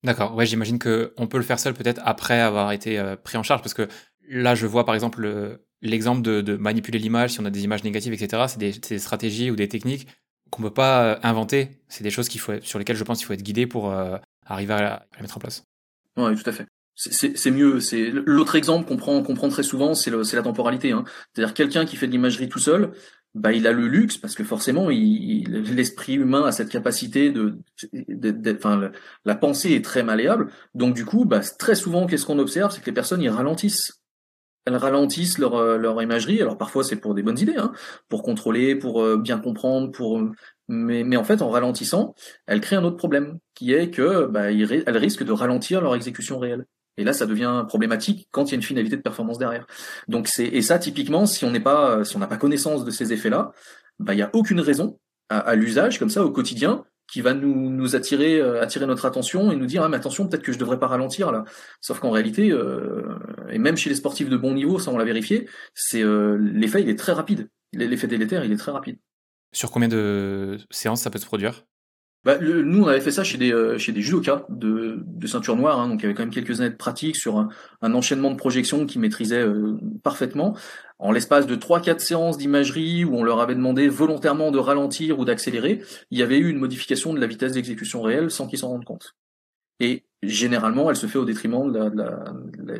D'accord, 0.03 0.35
ouais, 0.35 0.47
j'imagine 0.47 0.79
qu'on 0.79 1.27
peut 1.27 1.39
le 1.39 1.43
faire 1.43 1.59
seul 1.59 1.75
peut-être 1.75 2.01
après 2.05 2.41
avoir 2.41 2.71
été 2.73 3.03
pris 3.25 3.39
en 3.39 3.43
charge, 3.43 3.62
parce 3.62 3.75
que 3.75 3.89
là, 4.29 4.55
je 4.55 4.66
vois 4.66 4.85
par 4.85 4.95
exemple 4.95 5.59
l'exemple 5.83 6.22
de, 6.22 6.57
manipuler 6.57 6.99
l'image, 6.99 7.33
si 7.33 7.41
on 7.41 7.45
a 7.45 7.51
des 7.51 7.64
images 7.64 7.85
négatives, 7.85 8.12
etc., 8.12 8.45
c'est 8.49 8.59
des, 8.59 8.99
stratégies 8.99 9.51
ou 9.51 9.57
des 9.57 9.68
techniques 9.68 10.07
qu'on 10.51 10.62
ne 10.62 10.68
peut 10.68 10.74
pas 10.74 11.03
euh, 11.03 11.16
inventer. 11.22 11.70
C'est 11.89 12.05
des 12.05 12.11
choses 12.11 12.29
qu'il 12.29 12.41
faut, 12.41 12.53
sur 12.62 12.79
lesquelles 12.79 12.97
je 12.97 13.05
pense 13.05 13.18
qu'il 13.18 13.27
faut 13.27 13.33
être 13.33 13.43
guidé 13.43 13.66
pour 13.66 13.91
euh, 13.91 14.16
arriver 14.45 14.74
à, 14.74 15.07
les 15.16 15.22
mettre 15.22 15.37
en 15.37 15.41
place. 15.41 15.64
Oui, 16.16 16.35
tout 16.37 16.49
à 16.49 16.53
fait. 16.53 16.66
C'est 16.95 17.51
mieux. 17.51 17.79
L'autre 18.24 18.55
exemple 18.55 18.89
qu'on 18.89 18.97
prend, 18.97 19.22
prend 19.22 19.49
très 19.51 19.62
souvent, 19.62 19.95
c'est 19.95 20.11
la 20.11 20.43
temporalité. 20.43 20.93
Hein. 20.93 21.05
C'est-à-dire 21.35 21.53
quelqu'un 21.53 21.85
qui 21.85 21.97
fait 21.97 22.07
de 22.07 22.12
l'imagerie 22.12 22.49
tout 22.49 22.59
seul, 22.59 22.93
bah 23.35 23.53
il 23.53 23.66
a 23.66 23.72
le 23.72 23.87
luxe 23.87 24.16
parce 24.16 24.35
que 24.35 24.45
forcément, 24.45 24.89
l'esprit 24.89 26.14
humain 26.14 26.47
a 26.47 26.53
cette 26.53 26.70
capacité 26.70 27.31
de, 27.31 27.59
enfin, 28.57 28.91
la 29.27 29.35
pensée 29.35 29.72
est 29.72 29.85
très 29.85 30.03
malléable. 30.03 30.51
Donc 30.74 30.95
du 30.95 31.05
coup, 31.05 31.27
bah, 31.27 31.41
très 31.59 31.74
souvent, 31.74 32.07
qu'est-ce 32.07 32.24
qu'on 32.24 32.39
observe, 32.39 32.72
c'est 32.72 32.81
que 32.81 32.87
les 32.87 32.95
personnes 32.95 33.20
ils 33.20 33.29
ralentissent 33.29 34.01
elles 34.67 34.77
ralentissent 34.77 35.39
leur, 35.39 35.55
euh, 35.55 35.79
leur 35.79 36.03
imagerie. 36.03 36.43
Alors 36.43 36.59
parfois 36.59 36.85
c'est 36.85 36.97
pour 36.97 37.14
des 37.14 37.23
bonnes 37.23 37.39
idées, 37.39 37.57
hein, 37.57 37.73
pour 38.09 38.23
contrôler, 38.23 38.77
pour 38.77 39.03
euh, 39.03 39.17
bien 39.17 39.39
comprendre, 39.39 39.91
pour 39.93 40.21
mais, 40.69 41.05
mais 41.05 41.17
en 41.17 41.25
fait 41.25 41.41
en 41.41 41.49
ralentissant, 41.49 42.14
elles 42.47 42.61
créent 42.61 42.77
un 42.77 42.85
autre 42.85 42.97
problème 42.97 43.39
qui 43.55 43.73
est 43.73 43.91
que 43.91 44.27
bah, 44.27 44.51
elles 44.51 44.99
risquent 44.99 45.25
de 45.25 45.33
ralentir 45.33 45.81
leur 45.81 45.95
exécution 45.95 46.39
réelle. 46.39 46.67
Et 46.99 47.05
là, 47.05 47.12
ça 47.12 47.27
devient 47.27 47.64
problématique 47.69 48.27
quand 48.31 48.47
il 48.47 48.53
y 48.53 48.55
a 48.55 48.57
une 48.57 48.62
finalité 48.62 48.97
de 48.97 49.03
performance 49.03 49.39
derrière. 49.39 49.67
Donc 50.09 50.29
c'est 50.29 50.47
et 50.47 50.62
ça 50.62 50.79
typiquement, 50.79 51.27
si 51.27 51.45
on 51.45 51.51
n'est 51.51 51.61
pas, 51.61 52.05
si 52.05 52.17
on 52.17 52.19
n'a 52.19 52.27
pas 52.27 52.39
connaissance 52.39 52.85
de 52.85 52.91
ces 52.91 53.12
effets-là, 53.12 53.53
bah 53.99 54.14
il 54.14 54.19
y 54.19 54.23
a 54.23 54.31
aucune 54.33 54.61
raison 54.61 54.99
à 55.29 55.55
l'usage 55.57 55.99
comme 55.99 56.11
ça 56.11 56.25
au 56.25 56.31
quotidien 56.31 56.85
qui 57.09 57.21
va 57.21 57.35
nous, 57.35 57.71
nous 57.71 57.97
attirer, 57.97 58.41
euh, 58.41 58.63
attirer 58.63 58.87
notre 58.87 59.05
attention 59.05 59.53
et 59.53 59.57
nous 59.57 59.67
dire 59.67 59.83
ah 59.83 59.89
mais 59.89 59.97
attention 59.97 60.27
peut-être 60.27 60.43
que 60.43 60.53
je 60.53 60.59
devrais 60.59 60.79
pas 60.79 60.89
ralentir 60.89 61.33
là. 61.33 61.45
Sauf 61.81 62.01
qu'en 62.01 62.11
réalité, 62.11 62.51
euh, 62.51 63.03
et 63.51 63.59
même 63.59 63.77
chez 63.77 63.91
les 63.91 63.97
sportifs 63.97 64.29
de 64.29 64.37
bon 64.37 64.55
niveau, 64.55 64.79
ça 64.79 64.91
on 64.91 64.99
l'a 64.99 65.05
vérifié, 65.05 65.49
c'est 65.75 66.03
euh, 66.03 66.37
l'effet 66.39 66.83
il 66.83 66.89
est 66.89 66.99
très 66.99 67.13
rapide. 67.13 67.49
L'effet 67.73 68.07
délétère 68.07 68.45
il 68.45 68.53
est 68.53 68.57
très 68.57 68.73
rapide. 68.73 68.99
Sur 69.53 69.71
combien 69.71 69.89
de 69.89 70.59
séances 70.71 71.03
ça 71.03 71.11
peut 71.11 71.19
se 71.19 71.27
produire? 71.27 71.65
Bah, 72.27 72.39
nous, 72.41 72.83
on 72.83 72.89
avait 72.89 73.01
fait 73.01 73.13
ça 73.13 73.23
chez 73.23 73.39
des, 73.39 73.53
euh, 73.53 73.79
chez 73.79 73.93
des 73.93 74.03
judokas 74.03 74.47
de, 74.49 74.99
de 75.07 75.27
ceinture 75.29 75.55
noire, 75.55 75.79
hein, 75.79 75.89
donc 75.89 76.01
il 76.01 76.03
y 76.03 76.07
avait 76.07 76.15
quand 76.15 76.25
même 76.25 76.35
quelques 76.35 76.61
années 76.61 76.71
de 76.71 76.75
pratique 76.75 77.15
sur 77.15 77.39
un, 77.39 77.51
un 77.83 77.95
enchaînement 77.95 78.33
de 78.33 78.37
projections 78.37 78.85
qu'ils 78.85 79.01
maîtrisaient 79.01 79.47
euh, 79.47 79.79
parfaitement. 80.03 80.57
En 80.99 81.13
l'espace 81.13 81.47
de 81.47 81.57
3-4 81.57 81.99
séances 81.99 82.39
d'imagerie 82.39 83.05
où 83.05 83.17
on 83.17 83.23
leur 83.23 83.41
avait 83.41 83.55
demandé 83.55 83.89
volontairement 83.89 84.51
de 84.51 84.59
ralentir 84.59 85.19
ou 85.19 85.25
d'accélérer, 85.25 85.83
il 86.11 86.19
y 86.19 86.23
avait 86.23 86.39
eu 86.39 86.49
une 86.49 86.59
modification 86.59 87.13
de 87.13 87.21
la 87.21 87.27
vitesse 87.27 87.53
d'exécution 87.53 88.01
réelle 88.01 88.31
sans 88.31 88.47
qu'ils 88.47 88.59
s'en 88.59 88.69
rendent 88.69 88.85
compte. 88.85 89.15
Et 89.79 90.05
généralement, 90.23 90.89
elle 90.89 90.97
se 90.97 91.07
fait 91.07 91.19
au 91.19 91.27
détriment 91.27 91.71
de 91.71 91.79
la, 91.79 91.91
de 91.91 91.97
la, 91.99 92.79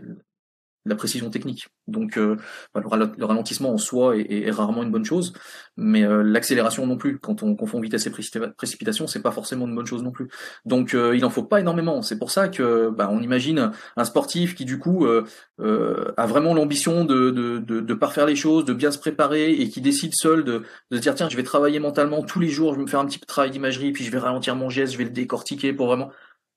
la 0.87 0.95
précision 0.95 1.31
technique. 1.31 1.69
Donc 1.89 2.17
euh, 2.17 2.37
bah, 2.75 2.81
le, 2.81 3.25
ralentissement 3.25 3.73
en 3.73 3.79
soi 3.79 4.17
est, 4.17 4.51
rarement 4.51 4.83
une 4.83 4.91
bonne 4.91 5.05
chose, 5.05 5.33
mais 5.77 6.05
euh, 6.05 6.23
l'accélération 6.23 6.87
non 6.87 6.97
plus. 6.97 7.19
Quand 7.19 7.43
on 7.43 7.55
confond 7.57 7.81
vitesse 7.81 8.07
et 8.07 8.11
précipitation, 8.11 9.07
c'est 9.07 9.23
pas 9.23 9.33
forcément 9.33 9.67
une 9.67 9.75
bonne 9.75 9.87
chose 9.87 10.03
non 10.03 10.13
plus. 10.13 10.29
Donc 10.65 10.95
euh, 10.95 11.17
il 11.17 11.25
en 11.25 11.31
faut 11.31 11.43
pas 11.43 11.61
énormément. 11.61 12.03
C'est 12.03 12.19
pour 12.19 12.31
ça 12.31 12.49
que 12.49 12.91
bah, 12.91 13.09
on 13.11 13.21
imagine 13.21 13.73
un 13.97 14.05
sportif 14.05 14.55
qui 14.55 14.65
du 14.65 14.79
coup 14.79 15.07
a 15.07 16.27
vraiment 16.27 16.55
l'ambition 16.55 17.05
de, 17.05 17.31
de, 17.31 17.59
de, 17.59 17.81
de, 17.81 17.95
parfaire 17.95 18.27
les 18.27 18.37
choses, 18.37 18.65
de 18.65 18.73
bien 18.73 18.91
se 18.91 18.99
préparer 18.99 19.53
et 19.53 19.69
qui 19.69 19.81
décide 19.81 20.13
seul 20.15 20.45
de, 20.45 20.63
de 20.91 20.97
se 20.97 21.03
dire 21.03 21.15
tiens 21.15 21.29
je 21.29 21.37
vais 21.37 21.43
travailler 21.43 21.81
mentalement 21.81 22.23
tous 22.23 22.41
les 22.41 22.49
jours, 22.49 22.73
je 22.73 22.79
vais 22.79 22.85
me 22.85 22.89
faire 22.89 23.01
un 23.01 23.07
petit 23.07 23.19
travail 23.21 23.51
d'imagerie, 23.51 23.93
puis 23.93 24.05
je 24.05 24.11
vais 24.11 24.19
ralentir 24.19 24.55
mon 24.55 24.71
geste, 24.71 24.93
je 24.93 24.99
vais 24.99 25.05
le 25.05 25.11
décortiquer 25.11 25.73
pour 25.73 25.87
vraiment 25.87 26.11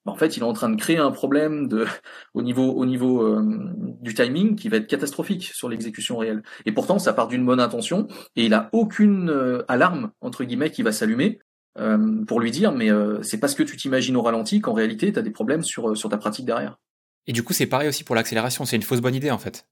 en 0.10 0.16
fait, 0.16 0.38
il 0.38 0.42
est 0.42 0.46
en 0.46 0.54
train 0.54 0.70
de 0.70 0.76
créer 0.76 0.98
un 0.98 1.12
problème 1.12 1.68
de, 1.68 1.86
au 2.34 2.42
niveau, 2.42 2.72
au 2.72 2.86
niveau 2.86 3.24
euh, 3.24 3.44
du 4.02 4.14
timing 4.14 4.56
qui 4.56 4.70
va 4.70 4.78
être 4.78 4.88
catastrophique 4.88 5.52
sur 5.54 5.70
l'exécution 5.70 6.18
réelle. 6.18 6.44
Et 6.66 6.72
pourtant, 6.72 7.00
ça 7.00 7.14
part 7.14 7.28
d'une 7.28 7.46
bonne 7.46 7.60
intention 7.60 8.08
et 8.36 8.46
il 8.46 8.54
a 8.54 8.70
aucune 8.74 9.30
euh, 9.30 9.64
alarme 9.68 10.12
entre 10.22 10.44
guillemets 10.44 10.72
qui 10.72 10.84
va 10.84 10.92
s'allumer 10.92 11.40
euh, 11.78 12.26
pour 12.26 12.40
lui 12.40 12.52
dire 12.52 12.72
mais 12.72 12.90
c'est 13.22 13.40
parce 13.40 13.56
que 13.56 13.64
tu 13.64 13.78
t'imagines 13.78 14.16
au 14.18 14.22
ralenti 14.22 14.60
qu'en 14.60 14.74
réalité 14.74 15.14
tu 15.14 15.20
as 15.20 15.22
des 15.22 15.32
problèmes 15.32 15.64
sur 15.64 15.96
sur 15.96 16.10
ta 16.10 16.18
pratique 16.18 16.46
derrière. 16.46 16.78
Et 17.28 17.34
du 17.34 17.44
coup, 17.44 17.54
c'est 17.54 17.68
pareil 17.68 17.88
aussi 17.88 18.04
pour 18.04 18.16
l'accélération. 18.16 18.66
C'est 18.66 18.76
une 18.76 18.82
fausse 18.82 19.02
bonne 19.02 19.16
idée 19.16 19.32
en 19.32 19.38
fait. 19.38 19.68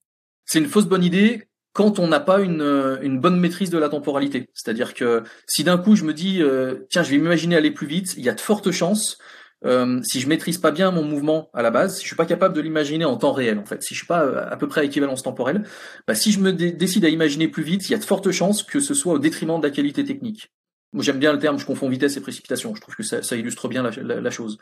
C'est 0.45 0.59
une 0.59 0.67
fausse 0.67 0.85
bonne 0.85 1.03
idée 1.03 1.49
quand 1.73 1.99
on 1.99 2.07
n'a 2.07 2.19
pas 2.19 2.39
une, 2.39 2.99
une, 3.01 3.19
bonne 3.19 3.39
maîtrise 3.39 3.69
de 3.69 3.77
la 3.77 3.89
temporalité. 3.89 4.49
C'est-à-dire 4.53 4.93
que 4.93 5.23
si 5.47 5.63
d'un 5.63 5.77
coup 5.77 5.95
je 5.95 6.03
me 6.03 6.13
dis 6.13 6.41
tiens 6.89 7.03
je 7.03 7.11
vais 7.11 7.17
m'imaginer 7.17 7.55
aller 7.55 7.71
plus 7.71 7.87
vite, 7.87 8.13
il 8.17 8.23
y 8.23 8.29
a 8.29 8.33
de 8.33 8.41
fortes 8.41 8.71
chances 8.71 9.17
euh, 9.65 9.99
si 10.03 10.19
je 10.19 10.27
maîtrise 10.27 10.59
pas 10.59 10.71
bien 10.71 10.91
mon 10.91 11.03
mouvement 11.03 11.49
à 11.53 11.61
la 11.61 11.71
base, 11.71 11.95
si 11.95 12.03
je 12.03 12.07
suis 12.07 12.15
pas 12.15 12.25
capable 12.25 12.55
de 12.55 12.61
l'imaginer 12.61 13.05
en 13.05 13.17
temps 13.17 13.31
réel, 13.31 13.57
en 13.57 13.65
fait, 13.65 13.81
si 13.81 13.95
je 13.95 13.99
suis 13.99 14.07
pas 14.07 14.23
euh, 14.23 14.47
à 14.49 14.55
peu 14.57 14.67
près 14.67 14.81
à 14.81 14.83
équivalence 14.83 15.23
temporelle, 15.23 15.63
bah, 16.07 16.13
si 16.15 16.31
je 16.31 16.39
me 16.39 16.53
décide 16.53 17.05
à 17.05 17.09
imaginer 17.09 17.47
plus 17.47 17.63
vite, 17.63 17.89
il 17.89 17.91
y 17.91 17.95
a 17.95 17.97
de 17.97 18.05
fortes 18.05 18.31
chances 18.31 18.63
que 18.63 18.79
ce 18.79 18.93
soit 18.93 19.13
au 19.13 19.19
détriment 19.19 19.59
de 19.59 19.65
la 19.65 19.71
qualité 19.71 20.03
technique. 20.03 20.51
Moi, 20.93 21.03
j'aime 21.03 21.19
bien 21.19 21.33
le 21.33 21.39
terme, 21.39 21.57
je 21.57 21.65
confonds 21.65 21.89
vitesse 21.89 22.17
et 22.17 22.21
précipitation. 22.21 22.73
Je 22.75 22.81
trouve 22.81 22.95
que 22.95 23.03
ça, 23.03 23.35
illustre 23.35 23.67
bien 23.67 23.83
la, 23.83 24.31
chose. 24.31 24.57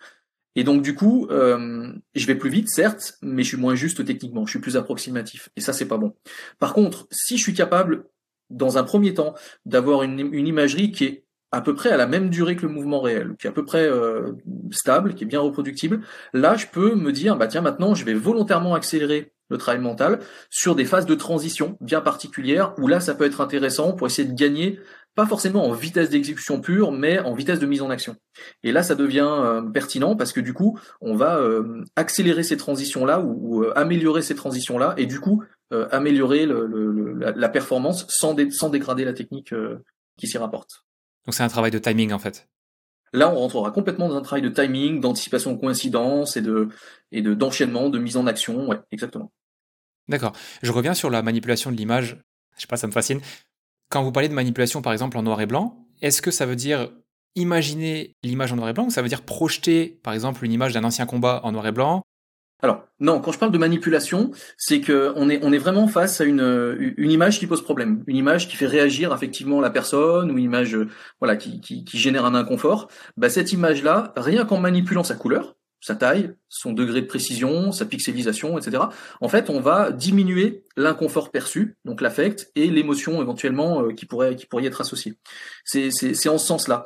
Et 0.55 0.63
donc, 0.63 0.81
du 0.81 0.95
coup, 0.95 1.27
euh, 1.29 1.93
je 2.15 2.25
vais 2.25 2.35
plus 2.35 2.49
vite, 2.49 2.69
certes, 2.69 3.17
mais 3.21 3.43
je 3.43 3.49
suis 3.49 3.57
moins 3.57 3.75
juste 3.75 4.03
techniquement. 4.03 4.45
Je 4.45 4.51
suis 4.51 4.59
plus 4.59 4.75
approximatif. 4.75 5.49
Et 5.55 5.61
ça, 5.61 5.71
c'est 5.71 5.87
pas 5.87 5.97
bon. 5.97 6.15
Par 6.57 6.73
contre, 6.73 7.07
si 7.11 7.37
je 7.37 7.43
suis 7.43 7.53
capable, 7.53 8.05
dans 8.49 8.77
un 8.77 8.83
premier 8.83 9.13
temps, 9.13 9.35
d'avoir 9.65 10.01
une 10.01 10.47
imagerie 10.47 10.91
qui 10.91 11.05
est 11.05 11.24
à 11.55 11.61
peu 11.61 11.73
près 11.73 11.89
à 11.89 11.97
la 11.97 12.05
même 12.05 12.29
durée 12.29 12.57
que 12.57 12.63
le 12.63 12.73
mouvement 12.73 12.99
réel, 12.99 13.35
qui 13.39 13.47
est 13.47 13.49
à 13.49 13.53
peu 13.53 13.63
près 13.63 13.87
euh, 13.87 14.33
stable, 14.71 15.13
qui 15.15 15.23
est 15.23 15.27
bien 15.27 15.39
reproductible, 15.39 16.01
là 16.33 16.55
je 16.55 16.65
peux 16.67 16.95
me 16.95 17.13
dire 17.13 17.37
bah 17.37 17.47
tiens 17.47 17.61
maintenant 17.61 17.95
je 17.95 18.03
vais 18.03 18.13
volontairement 18.13 18.75
accélérer 18.75 19.31
le 19.49 19.57
travail 19.57 19.79
mental 19.79 20.19
sur 20.49 20.75
des 20.75 20.83
phases 20.83 21.05
de 21.05 21.15
transition 21.15 21.77
bien 21.79 22.01
particulières 22.01 22.73
où 22.77 22.87
là 22.87 22.99
ça 22.99 23.15
peut 23.15 23.23
être 23.23 23.39
intéressant 23.39 23.93
pour 23.93 24.07
essayer 24.07 24.27
de 24.27 24.33
gagner 24.33 24.79
pas 25.13 25.25
forcément 25.25 25.65
en 25.65 25.71
vitesse 25.71 26.09
d'exécution 26.09 26.59
pure, 26.59 26.91
mais 26.91 27.19
en 27.19 27.33
vitesse 27.33 27.59
de 27.59 27.65
mise 27.65 27.81
en 27.81 27.89
action. 27.89 28.17
Et 28.63 28.73
là, 28.73 28.83
ça 28.83 28.95
devient 28.95 29.29
euh, 29.29 29.61
pertinent 29.61 30.17
parce 30.17 30.33
que 30.33 30.41
du 30.41 30.53
coup, 30.53 30.77
on 30.99 31.15
va 31.15 31.37
euh, 31.37 31.85
accélérer 31.95 32.43
ces 32.43 32.57
transitions-là 32.57 33.21
ou, 33.21 33.63
améliorer 33.75 34.21
ces 34.21 34.35
transitions-là, 34.35 34.93
et 34.97 35.05
du 35.05 35.21
coup, 35.21 35.41
améliorer 35.71 36.45
la, 36.45 37.49
performance 37.49 38.05
sans 38.09 38.33
dégrader 38.33 39.05
la 39.05 39.13
technique 39.13 39.53
qui 40.17 40.27
s'y 40.27 40.37
rapporte. 40.37 40.84
Donc 41.25 41.33
c'est 41.33 41.43
un 41.43 41.47
travail 41.47 41.71
de 41.71 41.79
timing 41.79 42.11
en 42.11 42.19
fait. 42.19 42.47
Là, 43.13 43.31
on 43.31 43.39
rentrera 43.39 43.71
complètement 43.71 44.09
dans 44.09 44.17
un 44.17 44.21
travail 44.21 44.41
de 44.41 44.49
timing, 44.49 44.99
d'anticipation 44.99 45.53
de 45.53 45.59
coïncidence 45.59 46.35
et 46.37 46.41
de 46.41 46.69
et 47.11 47.21
de 47.21 47.33
d'enchaînement, 47.33 47.89
de 47.89 47.99
mise 47.99 48.17
en 48.17 48.27
action. 48.27 48.67
Ouais, 48.67 48.79
exactement. 48.91 49.31
D'accord. 50.07 50.33
Je 50.61 50.71
reviens 50.71 50.93
sur 50.93 51.09
la 51.09 51.21
manipulation 51.21 51.71
de 51.71 51.77
l'image. 51.77 52.21
Je 52.55 52.61
sais 52.61 52.67
pas, 52.67 52.77
ça 52.77 52.87
me 52.87 52.91
fascine. 52.91 53.21
Quand 53.89 54.03
vous 54.03 54.11
parlez 54.11 54.29
de 54.29 54.33
manipulation, 54.33 54.81
par 54.81 54.93
exemple, 54.93 55.17
en 55.17 55.23
noir 55.23 55.39
et 55.41 55.45
blanc, 55.45 55.87
est-ce 56.01 56.21
que 56.21 56.31
ça 56.31 56.45
veut 56.45 56.55
dire 56.55 56.91
imaginer 57.35 58.15
l'image 58.23 58.51
en 58.51 58.55
noir 58.55 58.69
et 58.69 58.73
blanc 58.73 58.85
ou 58.85 58.89
ça 58.89 59.01
veut 59.01 59.09
dire 59.09 59.23
projeter, 59.23 59.99
par 60.03 60.13
exemple, 60.13 60.43
une 60.45 60.51
image 60.51 60.73
d'un 60.73 60.83
ancien 60.83 61.05
combat 61.05 61.41
en 61.43 61.51
noir 61.51 61.67
et 61.67 61.71
blanc 61.71 62.03
alors 62.61 62.87
non, 62.99 63.19
quand 63.19 63.31
je 63.31 63.39
parle 63.39 63.51
de 63.51 63.57
manipulation, 63.57 64.31
c'est 64.57 64.79
que 64.79 65.11
on 65.17 65.29
est 65.29 65.39
on 65.43 65.51
est 65.51 65.57
vraiment 65.57 65.87
face 65.87 66.21
à 66.21 66.23
une 66.23 66.75
une 66.97 67.11
image 67.11 67.39
qui 67.39 67.47
pose 67.47 67.61
problème, 67.61 68.03
une 68.07 68.15
image 68.15 68.47
qui 68.47 68.55
fait 68.55 68.65
réagir 68.65 69.13
effectivement 69.13 69.59
la 69.59 69.69
personne 69.69 70.31
ou 70.31 70.37
une 70.37 70.43
image 70.43 70.77
voilà 71.19 71.35
qui, 71.35 71.59
qui, 71.59 71.97
génère 71.97 72.25
un 72.25 72.33
inconfort. 72.33 72.87
Bah 73.17 73.29
cette 73.29 73.51
image 73.51 73.83
là, 73.83 74.13
rien 74.15 74.45
qu'en 74.45 74.59
manipulant 74.59 75.03
sa 75.03 75.15
couleur, 75.15 75.57
sa 75.81 75.95
taille, 75.95 76.33
son 76.47 76.71
degré 76.71 77.01
de 77.01 77.07
précision, 77.07 77.73
sa 77.73 77.85
pixelisation, 77.85 78.57
etc. 78.57 78.83
En 79.21 79.27
fait, 79.27 79.49
on 79.49 79.59
va 79.59 79.91
diminuer 79.91 80.63
l'inconfort 80.77 81.31
perçu, 81.31 81.77
donc 81.83 81.99
l'affect 82.01 82.51
et 82.55 82.71
l'émotion 82.71 83.21
éventuellement 83.21 83.83
euh, 83.83 83.91
qui 83.91 84.05
pourrait 84.05 84.35
qui 84.37 84.45
pourrait 84.45 84.63
y 84.63 84.67
être 84.67 84.81
associée. 84.81 85.15
C'est 85.65 85.91
c'est 85.91 86.13
c'est 86.13 86.29
en 86.29 86.37
ce 86.37 86.47
sens-là. 86.47 86.85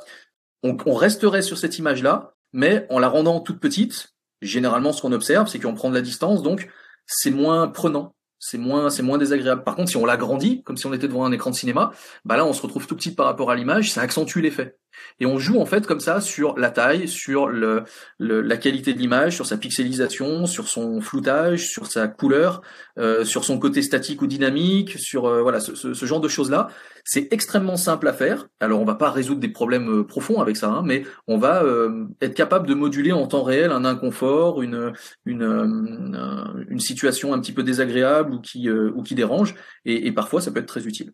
On, 0.64 0.76
on 0.88 0.96
resterait 0.96 1.44
sur 1.44 1.60
cette 1.60 1.78
image 1.78 2.02
là, 2.02 2.34
mais 2.54 2.88
en 2.90 2.98
la 2.98 3.08
rendant 3.08 3.40
toute 3.40 3.60
petite 3.60 4.16
généralement, 4.41 4.94
ce 4.94 5.02
qu'on 5.02 5.11
observe, 5.11 5.48
c'est 5.48 5.60
qu'on 5.60 5.74
prend 5.74 5.90
de 5.90 5.95
la 5.95 6.02
distance, 6.02 6.41
donc 6.41 6.70
c'est 7.06 7.32
moins 7.32 7.68
prenant, 7.68 8.16
c'est 8.40 8.57
moins, 8.57 8.90
c'est 8.90 9.03
moins 9.03 9.18
désagréable. 9.18 9.64
Par 9.64 9.76
contre, 9.76 9.90
si 9.90 9.98
on 9.98 10.06
l'agrandit, 10.06 10.64
comme 10.64 10.78
si 10.78 10.86
on 10.86 10.94
était 10.94 11.07
devant 11.07 11.26
un 11.26 11.32
écran 11.32 11.49
de 11.49 11.56
cinéma, 11.56 11.91
bah 12.26 12.38
là, 12.38 12.45
on 12.45 12.53
se 12.53 12.61
retrouve 12.61 12.88
tout 12.88 12.95
petit 12.95 13.11
par 13.11 13.26
rapport 13.26 13.52
à 13.52 13.56
l'image, 13.56 13.91
ça 13.91 14.02
accentue 14.02 14.40
l'effet. 14.40 14.78
Et 15.19 15.26
on 15.26 15.38
joue 15.38 15.59
en 15.59 15.65
fait 15.65 15.85
comme 15.85 15.99
ça 15.99 16.21
sur 16.21 16.57
la 16.57 16.71
taille, 16.71 17.07
sur 17.07 17.47
le, 17.47 17.84
la 18.19 18.57
qualité 18.57 18.93
de 18.93 18.99
l'image, 18.99 19.35
sur 19.35 19.45
sa 19.45 19.57
pixelisation, 19.57 20.45
sur 20.45 20.67
son 20.67 21.01
floutage, 21.01 21.67
sur 21.67 21.88
sa 21.88 22.07
couleur, 22.07 22.61
euh, 22.97 23.26
sur 23.26 23.43
son 23.43 23.59
côté 23.59 23.81
statique 23.81 24.21
ou 24.21 24.27
dynamique, 24.27 24.97
sur 24.97 25.26
euh, 25.26 25.41
voilà 25.41 25.59
ce, 25.59 25.76
ce, 25.76 26.05
genre 26.05 26.21
de 26.21 26.27
choses 26.27 26.49
là. 26.49 26.69
C'est 27.03 27.27
extrêmement 27.31 27.77
simple 27.77 28.07
à 28.07 28.13
faire. 28.13 28.47
Alors 28.59 28.81
on 28.81 28.85
va 28.85 28.95
pas 28.95 29.09
résoudre 29.09 29.39
des 29.39 29.49
problèmes 29.49 29.89
euh, 29.89 30.03
profonds 30.03 30.41
avec 30.41 30.57
ça, 30.57 30.69
hein, 30.69 30.84
mais 30.85 31.03
on 31.27 31.38
va 31.38 31.63
euh, 31.63 32.05
être 32.21 32.35
capable 32.35 32.67
de 32.67 32.73
moduler 32.73 33.11
en 33.11 33.27
temps 33.27 33.43
réel 33.43 33.71
un 33.71 33.85
inconfort, 33.85 34.61
une 34.61 34.93
une, 35.26 35.43
euh, 35.43 36.65
une 36.69 36.80
situation 36.80 37.34
un 37.34 37.39
petit 37.39 37.53
peu 37.53 37.63
désagréable 37.63 38.34
ou 38.34 38.39
qui 38.39 38.69
ou 38.69 39.01
qui 39.03 39.15
dérange. 39.15 39.55
Et, 39.85 40.07
et 40.07 40.11
parfois 40.11 40.41
ça 40.41 40.51
peut 40.51 40.59
être 40.59 40.65
très 40.65 40.85
utile. 40.85 41.11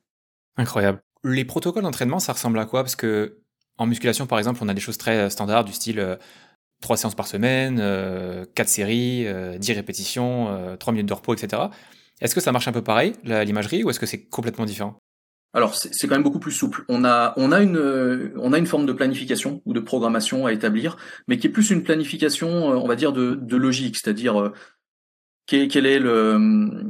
Incroyable. 0.58 1.02
Les 1.24 1.46
protocoles 1.46 1.84
d'entraînement, 1.84 2.20
ça 2.20 2.34
ressemble 2.34 2.60
à 2.60 2.66
quoi? 2.66 2.84
Parce 2.84 2.96
que 2.96 3.40
en 3.78 3.86
musculation, 3.86 4.28
par 4.28 4.38
exemple, 4.40 4.60
on 4.64 4.70
a 4.70 4.74
des 4.74 4.82
choses 4.82 4.98
très 4.98 5.30
standards 5.30 5.66
du 5.66 5.74
style 5.74 6.18
3 6.82 6.98
séances 6.98 7.16
par 7.16 7.28
semaine, 7.28 7.78
4 8.56 8.68
séries, 8.68 9.26
10 9.60 9.72
répétitions, 9.74 10.78
3 10.80 10.94
minutes 10.94 11.08
de 11.08 11.14
repos, 11.14 11.34
etc. 11.34 11.64
Est-ce 12.22 12.36
que 12.36 12.42
ça 12.42 12.52
marche 12.52 12.68
un 12.68 12.72
peu 12.72 12.82
pareil, 12.84 13.14
l'imagerie, 13.24 13.84
ou 13.84 13.90
est-ce 13.90 14.00
que 14.00 14.06
c'est 14.06 14.24
complètement 14.26 14.66
différent? 14.66 14.98
Alors 15.56 15.74
c'est 15.74 16.08
quand 16.08 16.16
même 16.16 16.24
beaucoup 16.24 16.40
plus 16.40 16.52
souple. 16.52 16.84
On 16.90 17.06
a 17.06 17.34
on 17.38 17.54
a 17.54 17.62
une 17.62 18.34
on 18.36 18.52
a 18.52 18.58
une 18.58 18.66
forme 18.66 18.86
de 18.86 18.92
planification 18.92 19.62
ou 19.66 19.72
de 19.72 19.80
programmation 19.80 20.46
à 20.46 20.52
établir, 20.52 20.98
mais 21.30 21.38
qui 21.38 21.48
est 21.48 21.50
plus 21.50 21.70
une 21.70 21.82
planification, 21.82 22.74
euh, 22.74 22.76
on 22.76 22.86
va 22.86 22.98
dire 22.98 23.14
de, 23.14 23.36
de 23.36 23.56
logique, 23.56 23.96
c'est-à-dire 23.96 24.52
euh, 25.54 25.68
quel, 25.70 25.86
est 25.86 26.00
le 26.00 26.84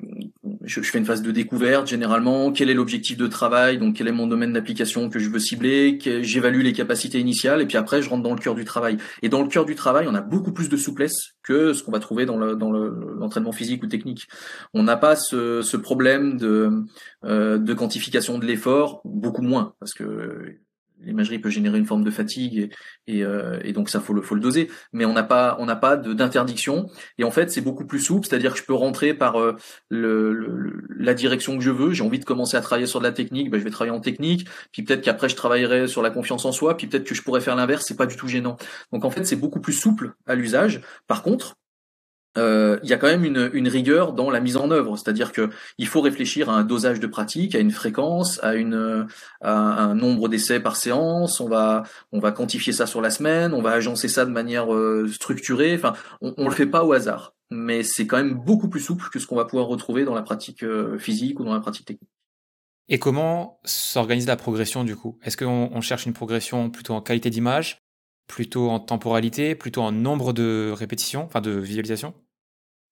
je, 0.64 0.82
fais 0.82 0.98
une 0.98 1.06
phase 1.06 1.22
de 1.22 1.32
découverte 1.32 1.88
généralement. 1.88 2.52
Quel 2.52 2.70
est 2.70 2.74
l'objectif 2.74 3.18
de 3.18 3.28
travail? 3.28 3.78
Donc 3.78 3.96
quel 3.96 4.08
est 4.08 4.12
mon 4.12 4.28
domaine 4.28 4.54
d'application 4.54 5.10
que 5.10 5.20
je 5.20 5.30
veux 5.30 5.40
cibler? 5.40 6.00
J'évalue 6.22 6.62
les 6.62 6.74
capacités 6.74 7.20
initiales 7.20 7.62
et 7.62 7.66
puis 7.66 7.78
après 7.78 8.02
je 8.02 8.10
rentre 8.10 8.24
dans 8.24 8.34
le 8.34 8.40
cœur 8.40 8.56
du 8.56 8.66
travail. 8.66 8.98
Et 9.22 9.30
dans 9.30 9.42
le 9.42 9.48
cœur 9.48 9.66
du 9.66 9.76
travail 9.76 10.08
on 10.10 10.16
a 10.16 10.22
beaucoup 10.22 10.54
plus 10.54 10.70
de 10.70 10.78
souplesse 10.78 11.36
que 11.44 11.74
ce 11.74 11.84
qu'on 11.84 11.92
va 11.92 12.00
trouver 12.00 12.26
dans 12.26 12.38
le 12.38 12.56
dans 12.56 12.72
l'entraînement 12.72 13.52
physique 13.52 13.84
ou 13.84 13.88
technique. 13.88 14.28
On 14.74 14.84
n'a 14.84 14.98
pas 14.98 15.16
ce, 15.16 15.62
ce 15.62 15.78
problème 15.78 16.38
de 16.38 16.70
euh, 17.26 17.58
de 17.58 17.74
quantification 17.74 18.38
de 18.38 18.46
l'effort 18.46 19.02
beaucoup 19.04 19.42
moins 19.42 19.74
parce 19.80 19.94
que 19.94 20.58
l'imagerie 21.02 21.40
peut 21.40 21.50
générer 21.50 21.78
une 21.78 21.86
forme 21.86 22.04
de 22.04 22.12
fatigue 22.12 22.72
euh, 23.10 23.60
et 23.64 23.74
donc 23.74 23.90
ça 23.90 24.00
faut 24.00 24.14
le, 24.14 24.22
faut 24.22 24.36
le 24.36 24.42
doser. 24.42 24.70
Mais 24.94 25.06
on 25.06 25.14
n'a 25.14 25.24
pas 25.24 25.58
on 25.60 25.66
n'a 25.66 25.76
pas 25.76 25.98
d'interdiction 25.98 26.90
et 27.18 27.24
en 27.24 27.32
fait 27.32 27.52
c'est 27.52 27.62
beaucoup 27.62 27.86
plus 27.86 28.00
souple, 28.00 28.28
c'est-à-dire 28.28 28.54
que 28.54 28.60
je 28.60 28.64
peux 28.64 28.74
rentrer 28.74 29.14
par 29.14 29.40
euh, 29.40 29.56
la 29.92 31.14
direction 31.14 31.58
que 31.58 31.64
je 31.64 31.72
veux. 31.72 31.92
J'ai 31.92 32.04
envie 32.04 32.20
de 32.20 32.26
commencer 32.26 32.58
à 32.58 32.62
travailler 32.62 32.88
sur 32.88 33.00
de 33.00 33.06
la 33.06 33.12
technique, 33.12 33.50
ben, 33.50 33.60
je 33.60 33.64
vais 33.64 33.72
travailler 33.72 33.96
en 33.96 34.02
technique. 34.02 34.48
Puis 34.72 34.84
peut-être 34.84 35.02
qu'après 35.02 35.30
je 35.30 35.36
travaillerai 35.36 35.88
sur 35.88 36.02
la 36.02 36.10
confiance 36.10 36.46
en 36.46 36.52
soi. 36.52 36.78
Puis 36.78 36.88
peut-être 36.88 37.06
que 37.06 37.16
je 37.16 37.22
pourrais 37.22 37.42
faire 37.42 37.56
l'inverse. 37.56 37.86
C'est 37.88 37.98
pas 37.98 38.08
du 38.08 38.16
tout 38.16 38.28
gênant. 38.28 38.58
Donc 38.92 39.06
en 39.06 39.10
fait 39.10 39.26
c'est 39.26 39.36
beaucoup 39.36 39.60
plus 39.60 39.74
souple 39.74 40.14
à 40.26 40.36
l'usage. 40.36 40.82
Par 41.08 41.24
contre 41.24 41.56
euh, 42.38 42.80
il 42.84 42.90
y 42.90 42.94
a 42.94 42.98
quand 42.98 43.08
même 43.08 43.24
une, 43.24 43.50
une, 43.54 43.68
rigueur 43.68 44.14
dans 44.14 44.30
la 44.30 44.40
mise 44.40 44.58
en 44.58 44.70
œuvre, 44.72 44.98
c'est-à-dire 44.98 45.32
que 45.32 45.50
il 45.78 45.88
faut 45.88 46.02
réfléchir 46.02 46.50
à 46.50 46.54
un 46.54 46.64
dosage 46.64 47.00
de 47.00 47.08
pratique, 47.08 47.56
à 47.56 47.60
une 47.60 47.72
fréquence, 47.72 48.40
à 48.44 48.56
une 48.56 49.08
à 49.42 49.54
un 49.54 49.96
nombre 49.96 50.28
d'essais 50.28 50.60
par 50.60 50.76
séance. 50.76 51.40
On 51.40 51.48
va 51.48 51.84
on 52.12 52.20
va 52.20 52.32
quantifier 52.32 52.74
ça 52.74 52.88
sur 52.88 53.02
la 53.02 53.10
semaine, 53.10 53.54
on 53.54 53.62
va 53.62 53.72
agencer 53.72 54.08
ça 54.08 54.26
de 54.26 54.32
manière 54.32 54.74
euh, 54.74 55.08
structurée. 55.12 55.76
Enfin, 55.76 55.94
on, 56.22 56.34
on 56.38 56.48
le 56.50 56.54
fait 56.54 56.66
pas 56.66 56.84
au 56.84 56.94
hasard, 56.94 57.34
mais 57.50 57.84
c'est 57.84 58.08
quand 58.08 58.18
même 58.18 58.34
beaucoup 58.34 58.70
plus 58.70 58.82
souple 58.82 59.10
que 59.10 59.20
ce 59.20 59.28
qu'on 59.28 59.36
va 59.36 59.46
pouvoir 59.46 59.68
retrouver 59.68 60.04
dans 60.04 60.16
la 60.16 60.24
pratique 60.24 60.64
euh, 60.64 60.98
physique 60.98 61.40
ou 61.40 61.46
dans 61.46 61.54
la 61.54 61.60
pratique 61.62 61.86
technique. 61.86 62.10
Et 62.88 63.00
comment 63.00 63.60
s'organise 63.64 64.28
la 64.28 64.36
progression 64.36 64.84
du 64.84 64.96
coup? 64.96 65.18
Est-ce 65.24 65.38
qu'on 65.38 65.70
on 65.72 65.82
cherche 65.82 66.06
une 66.06 66.14
progression 66.14 66.70
plutôt 66.70 66.94
en 66.94 67.02
qualité 67.02 67.30
d'image, 67.30 67.82
plutôt 68.28 68.70
en 68.70 68.80
temporalité, 68.80 69.56
plutôt 69.56 69.82
en 69.82 69.92
nombre 69.92 70.34
de 70.34 70.72
répétitions, 70.76 71.24
enfin 71.24 71.42
de 71.42 71.52
visualisations? 71.52 72.14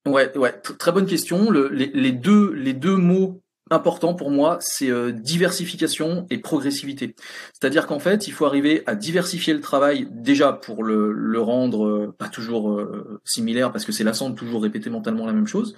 Ouais, 0.05 0.38
ouais, 0.38 0.51
très 0.61 0.91
bonne 0.91 1.05
question. 1.05 1.49
Le, 1.49 1.69
les, 1.69 2.11
deux, 2.11 2.51
les 2.53 2.73
deux 2.73 2.97
mots 2.97 3.41
importants 3.71 4.13
pour 4.13 4.31
moi, 4.31 4.57
c'est 4.59 4.91
euh, 4.91 5.13
diversification 5.13 6.27
et 6.30 6.39
progressivité. 6.39 7.15
C'est-à-dire 7.53 7.88
qu'en 7.88 7.99
fait, 7.99 8.27
il 8.27 8.31
faut 8.31 8.45
arriver 8.45 8.84
à 8.85 8.95
diversifier 8.95 9.53
le 9.53 9.61
travail 9.61 10.07
déjà 10.11 10.51
pour 10.51 10.84
le, 10.84 11.13
le 11.13 11.39
rendre 11.39 11.85
euh, 11.85 12.15
pas 12.17 12.27
toujours 12.27 12.71
euh, 12.71 13.21
similaire, 13.23 13.71
parce 13.71 13.85
que 13.85 13.93
c'est 13.93 14.03
lassant 14.03 14.30
de 14.30 14.35
toujours 14.35 14.61
répéter 14.61 14.89
mentalement 14.89 15.25
la 15.25 15.34
même 15.34 15.47
chose. 15.47 15.73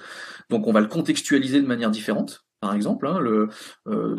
Donc, 0.49 0.65
on 0.65 0.73
va 0.73 0.81
le 0.81 0.87
contextualiser 0.87 1.61
de 1.61 1.67
manière 1.67 1.91
différente. 1.91 2.41
Par 2.61 2.73
exemple, 2.73 3.05
hein, 3.05 3.19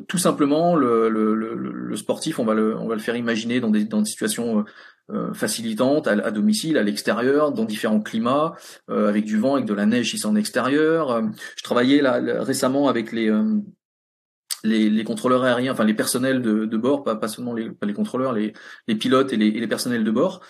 tout 0.07 0.19
simplement, 0.19 0.77
le, 0.77 1.09
le, 1.09 1.35
le, 1.35 1.97
sportif, 1.97 2.39
on 2.39 2.45
va 2.45 2.55
le, 2.55 2.77
on 2.77 2.87
va 2.87 2.95
le 2.95 3.01
faire 3.01 3.17
imaginer 3.17 3.59
dans 3.59 3.71
des, 3.71 3.85
dans 3.85 4.03
des 4.03 4.09
situations 4.09 4.65
euh, 5.13 5.33
facilitante 5.35 6.09
à, 6.09 6.31
domicile, 6.33 6.77
à 6.79 6.83
l'extérieur, 6.83 7.53
dans 7.53 7.65
différents 7.65 8.01
climats, 8.01 8.55
euh, 8.91 9.09
avec 9.09 9.25
du 9.25 9.39
vent, 9.39 9.55
avec 9.55 9.67
de 9.67 9.75
la 9.75 9.87
neige 9.87 10.15
c'est 10.17 10.27
en 10.27 10.35
extérieur. 10.35 11.11
Euh, 11.11 11.23
je 11.57 11.63
travaillais 11.63 12.03
là, 12.03 12.21
récemment 12.43 12.89
avec 12.89 13.13
les, 13.13 13.31
les, 14.65 14.91
les 14.91 15.05
contrôleurs 15.05 15.45
aériens, 15.45 15.73
enfin 15.73 15.85
les 15.85 15.95
personnels 15.95 16.43
de, 16.43 16.65
de 16.65 16.77
bord, 16.77 17.05
pas, 17.05 17.15
pas 17.15 17.29
seulement 17.29 17.55
les, 17.55 17.71
pas 17.71 17.87
les 17.87 17.93
contrôleurs, 17.93 18.33
les, 18.33 18.53
les 18.89 18.97
pilotes 18.97 19.33
et 19.33 19.37
les, 19.37 19.47
et 19.47 19.61
les 19.61 19.69
personnels 19.69 20.03
de 20.03 20.11
bord, 20.11 20.41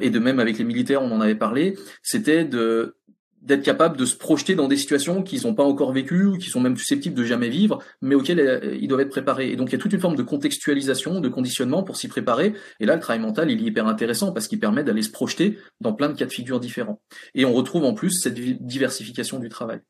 et 0.00 0.10
de 0.10 0.18
même 0.18 0.40
avec 0.40 0.58
les 0.58 0.64
militaires, 0.64 1.02
on 1.02 1.12
en 1.12 1.20
avait 1.20 1.34
parlé. 1.36 1.78
C'était 2.02 2.44
de 2.44 2.96
d'être 3.42 3.62
capable 3.62 3.96
de 3.96 4.04
se 4.04 4.16
projeter 4.16 4.54
dans 4.54 4.68
des 4.68 4.76
situations 4.76 5.22
qu'ils 5.22 5.42
n'ont 5.42 5.54
pas 5.54 5.64
encore 5.64 5.92
vécues 5.92 6.26
ou 6.26 6.38
qui 6.38 6.48
sont 6.48 6.60
même 6.60 6.76
susceptibles 6.76 7.16
de 7.16 7.24
jamais 7.24 7.48
vivre, 7.48 7.80
mais 8.00 8.14
auxquelles 8.14 8.40
euh, 8.40 8.76
ils 8.80 8.88
doivent 8.88 9.00
être 9.00 9.10
préparés. 9.10 9.50
Et 9.50 9.56
donc 9.56 9.70
il 9.70 9.72
y 9.72 9.74
a 9.76 9.78
toute 9.78 9.92
une 9.92 10.00
forme 10.00 10.16
de 10.16 10.22
contextualisation, 10.22 11.20
de 11.20 11.28
conditionnement 11.28 11.82
pour 11.82 11.96
s'y 11.96 12.08
préparer. 12.08 12.54
Et 12.78 12.86
là, 12.86 12.94
le 12.94 13.00
travail 13.00 13.20
mental, 13.20 13.50
il 13.50 13.60
est 13.60 13.66
hyper 13.66 13.86
intéressant 13.86 14.32
parce 14.32 14.46
qu'il 14.46 14.60
permet 14.60 14.84
d'aller 14.84 15.02
se 15.02 15.10
projeter 15.10 15.58
dans 15.80 15.92
plein 15.92 16.08
de 16.08 16.16
cas 16.16 16.26
de 16.26 16.32
figure 16.32 16.60
différents. 16.60 17.02
Et 17.34 17.44
on 17.44 17.52
retrouve 17.52 17.84
en 17.84 17.94
plus 17.94 18.10
cette 18.10 18.34
diversification 18.34 19.38
du 19.38 19.48
travail. 19.48 19.80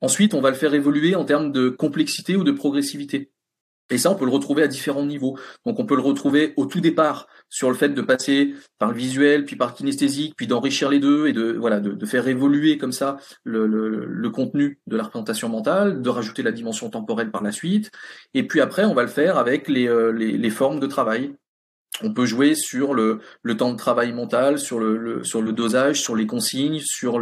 Ensuite, 0.00 0.34
on 0.34 0.40
va 0.40 0.50
le 0.50 0.56
faire 0.56 0.74
évoluer 0.74 1.14
en 1.14 1.24
termes 1.24 1.50
de 1.50 1.68
complexité 1.70 2.36
ou 2.36 2.44
de 2.44 2.52
progressivité. 2.52 3.32
Et 3.90 3.98
ça, 3.98 4.10
on 4.10 4.14
peut 4.14 4.24
le 4.24 4.30
retrouver 4.30 4.62
à 4.62 4.66
différents 4.66 5.04
niveaux. 5.04 5.38
Donc, 5.66 5.78
on 5.78 5.86
peut 5.86 5.96
le 5.96 6.02
retrouver 6.02 6.54
au 6.56 6.66
tout 6.66 6.80
départ 6.80 7.26
sur 7.48 7.70
le 7.70 7.76
fait 7.76 7.90
de 7.90 8.02
passer 8.02 8.54
par 8.78 8.90
le 8.90 8.96
visuel, 8.96 9.44
puis 9.44 9.56
par 9.56 9.68
le 9.68 9.74
kinesthésique, 9.74 10.34
puis 10.36 10.46
d'enrichir 10.46 10.88
les 10.90 10.98
deux 10.98 11.28
et 11.28 11.32
de 11.32 11.52
voilà 11.52 11.80
de, 11.80 11.92
de 11.92 12.06
faire 12.06 12.26
évoluer 12.28 12.78
comme 12.78 12.92
ça 12.92 13.18
le, 13.44 14.28
contenu 14.30 14.80
de 14.86 14.96
la 14.96 15.04
représentation 15.04 15.48
mentale, 15.48 16.02
de 16.02 16.08
rajouter 16.08 16.42
la 16.42 16.52
dimension 16.52 16.90
temporelle 16.90 17.30
par 17.30 17.42
la 17.42 17.52
suite. 17.52 17.90
Et 18.34 18.46
puis 18.46 18.60
après, 18.60 18.84
on 18.84 18.94
va 18.94 19.02
le 19.02 19.08
faire 19.08 19.38
avec 19.38 19.68
les, 19.68 19.88
euh, 19.88 20.10
les, 20.10 20.50
formes 20.50 20.80
de 20.80 20.86
travail. 20.86 21.34
On 22.02 22.12
peut 22.12 22.26
jouer 22.26 22.56
sur 22.56 22.92
le, 22.92 23.20
le 23.42 23.56
temps 23.56 23.72
de 23.72 23.78
travail 23.78 24.12
mental, 24.12 24.58
sur 24.58 24.80
le, 24.80 25.22
sur 25.22 25.40
le 25.40 25.52
dosage, 25.52 26.00
sur 26.00 26.16
les 26.16 26.26
consignes, 26.26 26.80
sur 26.80 27.20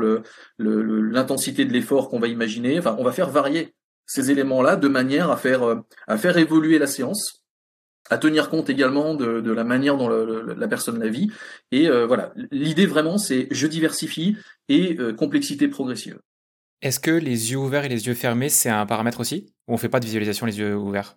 l'intensité 0.59 1.67
de 1.67 1.73
l'effort 1.73 2.09
qu'on 2.09 2.21
va 2.21 2.29
imaginer. 2.29 2.79
Enfin, 2.79 2.97
on 2.99 3.05
va 3.05 3.13
faire 3.13 3.29
varier 3.29 3.75
ces 4.07 4.31
éléments-là 4.31 4.77
de 4.77 4.89
manière 4.89 5.31
à 5.31 5.37
faire, 5.37 5.63
euh, 5.63 5.77
à 6.07 6.17
faire 6.17 6.37
évoluer 6.37 6.79
la 6.79 6.87
séance, 6.87 7.42
à 8.11 8.19
tenir 8.19 8.51
compte 8.51 8.69
également 8.69 9.15
de, 9.15 9.41
de 9.41 9.53
la 9.53 9.65
manière 9.65 9.97
dont 9.97 10.09
la 10.09 10.69
personne 10.69 10.99
la 10.99 11.09
vit. 11.09 11.31
Et 11.71 11.89
euh, 11.89 12.07
voilà, 12.07 12.33
l'idée 12.51 12.87
vraiment, 12.87 13.19
c'est 13.19 13.49
je 13.51 13.67
diversifie 13.67 14.37
et 14.69 14.97
euh, 14.99 15.13
complexité 15.13 15.69
progressive. 15.69 16.19
Est-ce 16.83 16.99
que 16.99 17.13
les 17.13 17.53
yeux 17.53 17.59
ouverts 17.59 17.85
et 17.85 17.89
les 17.89 18.07
yeux 18.07 18.15
fermés, 18.15 18.49
c'est 18.49 18.69
un 18.69 18.87
paramètre 18.87 19.21
aussi? 19.21 19.53
Ou 19.69 19.75
on 19.75 19.77
fait 19.77 19.89
pas 19.89 20.01
de 20.01 20.05
visualisation 20.05 20.47
les 20.47 20.59
yeux 20.59 20.75
ouverts? 20.77 21.17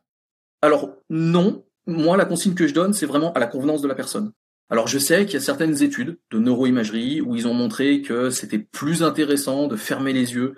Alors 0.61 0.95
non, 1.09 1.65
moi 1.87 2.17
la 2.17 2.25
consigne 2.25 2.53
que 2.53 2.67
je 2.67 2.73
donne, 2.73 2.93
c'est 2.93 3.07
vraiment 3.07 3.33
à 3.33 3.39
la 3.39 3.47
convenance 3.47 3.81
de 3.81 3.87
la 3.87 3.95
personne. 3.95 4.31
Alors 4.69 4.87
je 4.87 4.97
sais 4.97 5.25
qu'il 5.25 5.35
y 5.35 5.37
a 5.37 5.41
certaines 5.41 5.83
études 5.83 6.17
de 6.31 6.39
neuroimagerie 6.39 7.21
où 7.21 7.35
ils 7.35 7.47
ont 7.47 7.53
montré 7.53 8.01
que 8.01 8.29
c'était 8.29 8.59
plus 8.59 9.03
intéressant 9.03 9.67
de 9.67 9.75
fermer 9.75 10.13
les 10.13 10.33
yeux 10.33 10.55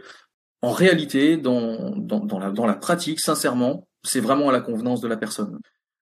en 0.62 0.72
réalité, 0.72 1.38
dans, 1.38 1.96
dans, 1.96 2.20
dans, 2.20 2.40
la, 2.40 2.52
dans 2.52 2.66
la 2.66 2.74
pratique, 2.74 3.20
sincèrement, 3.20 3.88
c'est 4.04 4.20
vraiment 4.20 4.50
à 4.50 4.52
la 4.52 4.62
convenance 4.62 5.02
de 5.02 5.08
la 5.08 5.18
personne. 5.18 5.60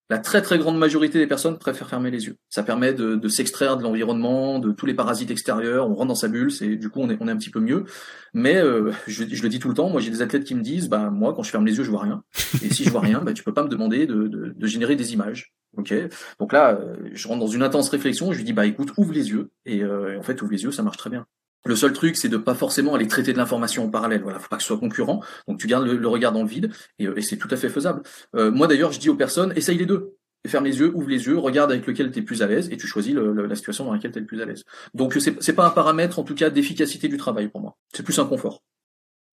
La 0.10 0.19
très 0.19 0.41
très 0.41 0.60
grande 0.60 0.77
majorité 0.77 1.18
des 1.18 1.26
personnes 1.26 1.57
préfèrent 1.57 1.90
fermer 1.90 2.11
les 2.11 2.26
yeux. 2.26 2.38
Ça 2.49 2.61
permet 2.61 2.94
de, 2.94 3.27
s'extraire 3.27 3.77
de 3.77 3.84
l'environnement, 3.84 4.60
de 4.60 4.72
tous 4.72 4.86
les 4.86 4.94
parasites 4.94 5.32
extérieurs. 5.32 5.90
On 5.90 5.95
rentre 5.95 6.10
dans 6.10 6.15
sa 6.15 6.27
bulle, 6.27 6.52
c'est 6.52 6.76
du 6.76 6.90
coup 6.90 6.99
on 7.02 7.10
est, 7.10 7.18
on 7.19 7.27
est 7.27 7.32
un 7.32 7.38
petit 7.38 7.49
peu 7.49 7.60
mieux. 7.60 7.86
Mais 8.34 8.57
euh, 8.57 8.91
je, 9.07 9.23
le 9.23 9.49
dis 9.49 9.60
tout 9.60 9.68
le 9.68 9.73
temps. 9.73 9.90
Moi, 9.90 10.02
j'ai 10.02 10.11
des 10.11 10.22
athlètes 10.22 10.44
qui 10.44 10.53
me 10.53 10.61
disent, 10.61 10.90
bah 10.90 11.10
moi, 11.10 11.34
quand 11.34 11.41
je 11.41 11.49
ferme 11.49 11.65
les 11.65 11.76
yeux, 11.77 11.84
je 11.84 11.90
vois 11.90 12.02
rien. 12.02 12.23
Et 12.64 12.72
si 12.72 12.84
je 12.84 12.91
vois 12.91 13.02
rien, 13.02 13.22
bah 13.22 13.34
tu 13.34 13.44
peux 13.44 13.53
pas 13.53 13.64
me 13.64 13.69
demander 13.69 14.06
de, 14.06 14.27
de, 14.27 14.68
générer 14.68 14.95
des 14.95 15.14
images. 15.14 15.53
Ok? 15.77 15.94
Donc 16.40 16.53
là, 16.53 16.77
euh, 16.80 16.95
je 17.14 17.27
rentre 17.27 17.40
dans 17.40 17.48
une 17.48 17.64
intense 17.64 17.90
réflexion. 17.90 18.32
Je 18.32 18.38
lui 18.38 18.45
dis, 18.45 18.53
bah 18.53 18.65
écoute, 18.65 18.91
ouvre 18.98 19.14
les 19.14 19.30
yeux. 19.30 19.49
Et, 19.65 19.84
euh, 19.84 20.14
et 20.14 20.18
en 20.18 20.23
fait, 20.23 20.41
ouvre 20.41 20.52
les 20.52 20.64
yeux, 20.64 20.72
ça 20.72 20.84
marche 20.84 20.98
très 20.98 21.10
bien. 21.10 21.26
Le 21.66 21.76
seul 21.76 21.94
truc, 21.94 22.16
c'est 22.16 22.30
de 22.30 22.38
pas 22.38 22.54
forcément 22.54 22.94
aller 22.94 23.08
traiter 23.08 23.34
de 23.34 23.38
l'information 23.38 23.86
en 23.86 23.90
parallèle. 23.90 24.22
Voilà, 24.22 24.40
faut 24.40 24.50
pas 24.50 24.58
que 24.58 24.62
ce 24.62 24.68
soit 24.68 24.78
concurrent. 24.78 25.24
Donc 25.48 25.60
tu 25.60 25.68
gardes 25.68 25.86
le, 25.86 26.08
regard 26.08 26.32
dans 26.32 26.44
le 26.44 26.48
vide 26.48 26.72
et, 27.00 27.06
et 27.06 27.22
c'est 27.22 27.38
tout 27.38 27.48
à 27.52 27.58
fait 27.58 27.70
faisable. 27.70 28.04
Euh, 28.36 28.52
moi 28.52 28.68
d'ailleurs, 28.68 28.92
je 28.92 29.00
dis 29.00 29.10
aux 29.10 29.16
personnes, 29.16 29.52
essaye 29.56 29.78
les 29.78 29.86
deux 29.86 30.16
ferme 30.48 30.66
les 30.66 30.80
yeux, 30.80 30.96
ouvre 30.96 31.10
les 31.10 31.26
yeux, 31.26 31.38
regarde 31.38 31.72
avec 31.72 31.86
lequel 31.86 32.12
tu 32.12 32.20
es 32.20 32.22
plus 32.22 32.42
à 32.42 32.48
l'aise 32.48 32.70
et 32.72 32.78
tu 32.78 32.88
choisis 32.88 33.14
le, 33.14 33.34
la 33.46 33.56
situation 33.56 33.86
dans 33.86 33.94
laquelle 33.94 34.12
tu 34.12 34.18
es 34.18 34.22
le 34.22 34.28
plus 34.28 34.42
à 34.42 34.46
l'aise. 34.46 34.64
Donc 34.94 35.14
c'est 35.20 35.42
c'est 35.42 35.54
pas 35.54 35.66
un 35.66 35.72
paramètre 35.72 36.20
en 36.20 36.24
tout 36.24 36.36
cas 36.36 36.50
d'efficacité 36.50 37.08
du 37.08 37.18
travail 37.18 37.48
pour 37.48 37.62
moi. 37.62 37.78
C'est 37.94 38.04
plus 38.04 38.20
un 38.20 38.26
confort. 38.26 38.64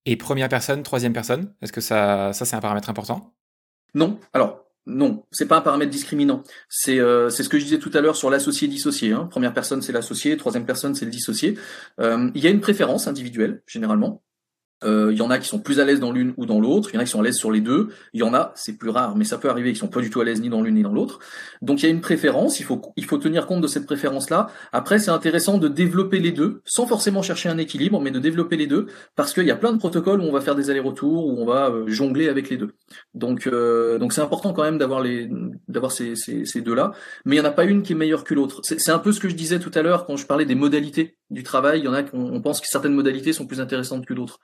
Et 0.04 0.16
première 0.16 0.48
personne, 0.48 0.82
troisième 0.82 1.12
personne, 1.12 1.54
est-ce 1.62 1.72
que 1.72 1.80
ça 1.80 2.32
ça 2.32 2.44
c'est 2.44 2.56
un 2.56 2.60
paramètre 2.60 2.90
important? 2.90 3.34
Non. 3.94 4.18
Alors 4.32 4.61
non, 4.86 5.24
c'est 5.30 5.46
pas 5.46 5.58
un 5.58 5.60
paramètre 5.60 5.90
discriminant. 5.92 6.42
C'est 6.68 6.98
euh, 6.98 7.30
c'est 7.30 7.44
ce 7.44 7.48
que 7.48 7.58
je 7.58 7.64
disais 7.64 7.78
tout 7.78 7.90
à 7.94 8.00
l'heure 8.00 8.16
sur 8.16 8.30
l'associé 8.30 8.66
dissocié. 8.66 9.12
Hein. 9.12 9.28
Première 9.30 9.54
personne 9.54 9.80
c'est 9.80 9.92
l'associé, 9.92 10.36
troisième 10.36 10.66
personne 10.66 10.94
c'est 10.94 11.04
le 11.04 11.10
dissocié. 11.10 11.56
Euh, 12.00 12.30
il 12.34 12.42
y 12.42 12.48
a 12.48 12.50
une 12.50 12.60
préférence 12.60 13.06
individuelle 13.06 13.62
généralement. 13.66 14.22
Euh, 14.84 15.10
il 15.12 15.18
y 15.18 15.22
en 15.22 15.30
a 15.30 15.38
qui 15.38 15.48
sont 15.48 15.58
plus 15.58 15.80
à 15.80 15.84
l'aise 15.84 16.00
dans 16.00 16.12
l'une 16.12 16.34
ou 16.36 16.46
dans 16.46 16.60
l'autre, 16.60 16.90
il 16.92 16.94
y 16.94 16.98
en 16.98 17.00
a 17.00 17.04
qui 17.04 17.10
sont 17.10 17.20
à 17.20 17.22
l'aise 17.22 17.36
sur 17.36 17.50
les 17.50 17.60
deux, 17.60 17.88
il 18.12 18.20
y 18.20 18.22
en 18.22 18.34
a, 18.34 18.52
c'est 18.54 18.76
plus 18.76 18.90
rare, 18.90 19.16
mais 19.16 19.24
ça 19.24 19.38
peut 19.38 19.48
arriver, 19.48 19.72
qui 19.72 19.78
sont 19.78 19.88
pas 19.88 20.00
du 20.00 20.10
tout 20.10 20.20
à 20.20 20.24
l'aise 20.24 20.40
ni 20.40 20.48
dans 20.48 20.62
l'une 20.62 20.74
ni 20.74 20.82
dans 20.82 20.92
l'autre. 20.92 21.18
Donc 21.60 21.82
il 21.82 21.86
y 21.86 21.88
a 21.88 21.90
une 21.90 22.00
préférence, 22.00 22.60
il 22.60 22.64
faut, 22.64 22.80
il 22.96 23.04
faut 23.04 23.18
tenir 23.18 23.46
compte 23.46 23.60
de 23.60 23.66
cette 23.66 23.86
préférence-là. 23.86 24.48
Après, 24.72 24.98
c'est 24.98 25.10
intéressant 25.10 25.58
de 25.58 25.68
développer 25.68 26.18
les 26.18 26.32
deux, 26.32 26.62
sans 26.64 26.86
forcément 26.86 27.22
chercher 27.22 27.48
un 27.48 27.58
équilibre, 27.58 28.00
mais 28.00 28.10
de 28.10 28.18
développer 28.18 28.56
les 28.56 28.66
deux, 28.66 28.86
parce 29.16 29.32
qu'il 29.32 29.44
y 29.44 29.50
a 29.50 29.56
plein 29.56 29.72
de 29.72 29.78
protocoles 29.78 30.20
où 30.20 30.24
on 30.24 30.32
va 30.32 30.40
faire 30.40 30.54
des 30.54 30.70
allers-retours, 30.70 31.26
où 31.26 31.40
on 31.40 31.44
va 31.44 31.70
euh, 31.70 31.84
jongler 31.86 32.28
avec 32.28 32.50
les 32.50 32.56
deux. 32.56 32.74
Donc 33.14 33.46
euh, 33.46 33.98
donc 33.98 34.12
c'est 34.12 34.20
important 34.20 34.52
quand 34.52 34.62
même 34.62 34.78
d'avoir 34.78 35.00
les 35.00 35.28
d'avoir 35.68 35.92
ces, 35.92 36.16
ces, 36.16 36.44
ces 36.44 36.60
deux-là, 36.60 36.92
mais 37.24 37.36
il 37.36 37.38
y 37.38 37.42
en 37.42 37.44
a 37.44 37.50
pas 37.50 37.64
une 37.64 37.82
qui 37.82 37.92
est 37.92 37.96
meilleure 37.96 38.24
que 38.24 38.34
l'autre. 38.34 38.60
C'est 38.62 38.90
un 38.90 38.98
peu 38.98 39.12
ce 39.12 39.20
que 39.20 39.28
je 39.28 39.34
disais 39.34 39.58
tout 39.58 39.70
à 39.74 39.82
l'heure 39.82 40.06
quand 40.06 40.16
je 40.16 40.26
parlais 40.26 40.44
des 40.44 40.54
modalités 40.54 41.16
du 41.30 41.42
travail. 41.42 41.80
Il 41.80 41.84
y 41.84 41.88
en 41.88 41.94
a 41.94 42.02
qu'on 42.02 42.40
pense 42.40 42.60
que 42.60 42.66
certaines 42.68 42.94
modalités 42.94 43.32
sont 43.32 43.46
plus 43.46 43.60
intéressantes 43.60 44.06
que 44.06 44.14
d'autres 44.14 44.38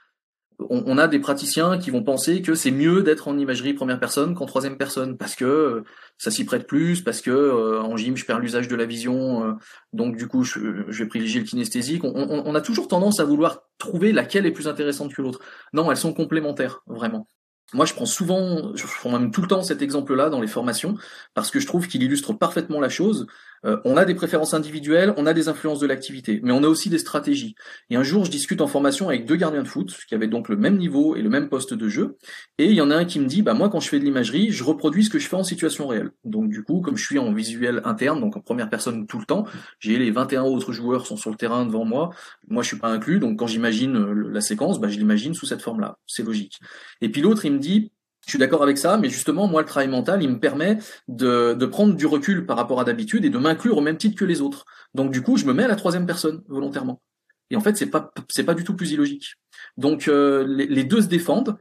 on, 0.59 0.99
a 0.99 1.07
des 1.07 1.21
praticiens 1.21 1.79
qui 1.79 1.91
vont 1.91 2.03
penser 2.03 2.43
que 2.43 2.55
c'est 2.55 2.73
mieux 2.73 3.03
d'être 3.03 3.29
en 3.29 3.39
imagerie 3.39 3.75
première 3.75 4.01
personne 4.01 4.35
qu'en 4.35 4.47
troisième 4.47 4.77
personne 4.77 5.17
parce 5.17 5.37
que 5.37 5.45
euh, 5.45 5.85
ça 6.19 6.33
s'y 6.33 6.45
prête 6.45 6.67
plus, 6.67 7.03
parce 7.03 7.21
que 7.21 7.31
euh, 7.31 7.81
en 7.81 7.97
gym 7.97 8.17
je 8.17 8.25
perds 8.25 8.41
l'usage 8.41 8.67
de 8.67 8.75
la 8.75 8.85
vision, 8.85 9.45
euh, 9.45 9.53
donc 9.93 10.17
du 10.17 10.27
coup 10.27 10.43
je, 10.43 10.59
vais 10.59 11.07
privilégier 11.07 11.41
le 11.41 11.47
kinesthésique. 11.47 12.03
On, 12.03 12.55
a 12.55 12.61
toujours 12.61 12.89
tendance 12.89 13.21
à 13.21 13.25
vouloir 13.25 13.63
trouver 13.79 14.13
laquelle 14.13 14.47
est 14.47 14.53
plus 14.53 14.67
intéressante 14.67 15.15
que 15.15 15.23
l'autre. 15.23 15.41
Non, 15.73 15.91
elles 15.91 15.97
sont 15.97 16.13
complémentaires 16.13 16.83
vraiment. 16.87 17.29
Moi, 17.75 17.85
je 17.85 17.93
prends 17.93 18.07
souvent, 18.07 18.75
je 18.75 18.85
prends 18.87 19.11
même 19.19 19.31
tout 19.31 19.43
le 19.43 19.47
temps 19.47 19.63
cet 19.63 19.83
exemple-là 19.83 20.31
dans 20.31 20.41
les 20.41 20.47
formations 20.47 20.97
parce 21.35 21.51
que 21.51 21.61
je 21.61 21.67
trouve 21.67 21.87
qu'il 21.87 22.03
illustre 22.03 22.33
parfaitement 22.33 22.81
la 22.81 22.89
chose. 22.89 23.27
Euh, 23.65 23.79
on 23.85 23.97
a 23.97 24.05
des 24.05 24.15
préférences 24.15 24.55
individuelles, 24.55 25.15
on 25.17 25.27
a 25.27 25.33
des 25.33 25.49
influences 25.49 25.81
de 25.81 25.87
l'activité, 25.87 26.41
mais 26.43 26.53
on 26.53 26.63
a 26.63 26.69
aussi 26.69 26.91
des 26.91 26.99
stratégies. 26.99 27.55
Et 27.91 27.97
un 27.97 28.03
jour, 28.03 28.25
je 28.25 28.31
discute 28.31 28.61
en 28.61 28.67
formation 28.67 29.09
avec 29.09 29.27
deux 29.27 29.37
gardiens 29.37 29.63
de 29.63 29.69
foot 29.69 29.97
qui 30.09 30.15
avaient 30.15 30.29
donc 30.29 30.49
le 30.49 30.57
même 30.57 30.77
niveau 30.77 31.17
et 31.17 31.23
le 31.23 31.29
même 31.29 31.49
poste 31.49 31.75
de 31.75 31.89
jeu, 31.89 32.17
et 32.59 32.67
il 32.67 32.75
y 32.75 32.81
en 32.81 32.91
a 32.91 32.97
un 32.97 33.05
qui 33.05 33.21
me 33.21 33.27
dit, 33.27 33.43
bah 33.43 33.55
moi, 33.55 33.69
quand 33.69 33.81
je 33.81 33.89
fais 33.89 33.99
de 33.99 34.05
l'imagerie, 34.05 34.51
je 34.51 34.65
reproduis 34.65 35.05
ce 35.05 35.11
que 35.11 35.19
je 35.19 35.29
fais 35.29 35.37
en 35.37 35.45
situation 35.45 35.87
réelle. 35.89 36.11
Donc 36.25 36.49
du 36.51 36.63
coup, 36.63 36.81
comme 36.81 36.97
je 36.97 37.05
suis 37.05 37.19
en 37.19 37.33
visuel 37.33 37.83
interne, 37.85 38.21
donc 38.21 38.37
en 38.37 38.41
première 38.41 38.71
personne 38.71 39.07
tout 39.07 39.19
le 39.19 39.25
temps, 39.25 39.45
j'ai 39.81 39.99
les 39.99 40.11
21 40.11 40.43
autres 40.43 40.73
joueurs 40.73 41.07
sont 41.07 41.17
sur 41.17 41.31
le 41.31 41.37
terrain 41.37 41.65
devant 41.67 41.85
moi, 41.85 42.11
moi 42.49 42.63
je 42.63 42.69
suis 42.69 42.79
pas 42.79 42.89
inclus, 42.89 43.19
donc 43.19 43.39
quand 43.39 43.47
j'imagine 43.47 43.97
euh, 43.97 44.31
la 44.31 44.41
séquence, 44.41 44.81
bah 44.81 44.89
je 44.89 44.99
l'imagine 44.99 45.35
sous 45.35 45.47
cette 45.47 45.63
forme-là, 45.63 45.99
c'est 46.07 46.23
logique. 46.23 46.59
Et 47.01 47.09
puis 47.09 47.21
l'autre, 47.21 47.45
il 47.45 47.53
me 47.53 47.59
dit, 47.59 47.93
je 48.29 48.33
suis 48.33 48.39
d'accord 48.39 48.63
avec 48.63 48.77
ça, 48.77 48.99
mais 48.99 49.09
justement, 49.09 49.49
moi, 49.49 49.63
le 49.63 49.67
travail 49.67 49.89
mental, 49.89 50.23
il 50.23 50.29
me 50.29 50.39
permet 50.39 50.77
de, 51.09 51.55
de 51.55 51.67
prendre 51.67 51.95
du 51.95 52.05
recul 52.05 52.45
par 52.45 52.59
rapport 52.59 52.79
à 52.79 52.85
d'habitude 52.85 53.25
et 53.25 53.31
de 53.31 53.39
m'inclure 53.39 53.79
au 53.79 53.81
même 53.81 53.97
titre 53.97 54.17
que 54.17 54.27
les 54.27 54.43
autres. 54.43 54.67
Donc, 54.93 55.11
du 55.11 55.23
coup, 55.23 55.39
je 55.39 55.47
me 55.47 55.55
mets 55.55 55.65
à 55.65 55.69
la 55.69 55.77
troisième 55.77 56.05
personne 56.05 56.43
volontairement. 56.47 57.01
Et 57.49 57.57
en 57.57 57.61
fait, 57.61 57.79
c'est 57.79 57.87
pas 57.87 58.13
c'est 58.29 58.45
pas 58.45 58.53
du 58.53 58.65
tout 58.65 58.77
plus 58.77 58.93
illogique. 58.93 59.37
Donc, 59.79 60.09
euh, 60.09 60.45
les, 60.47 60.85
deux 60.85 61.01
se 61.01 61.07
défendent. 61.07 61.57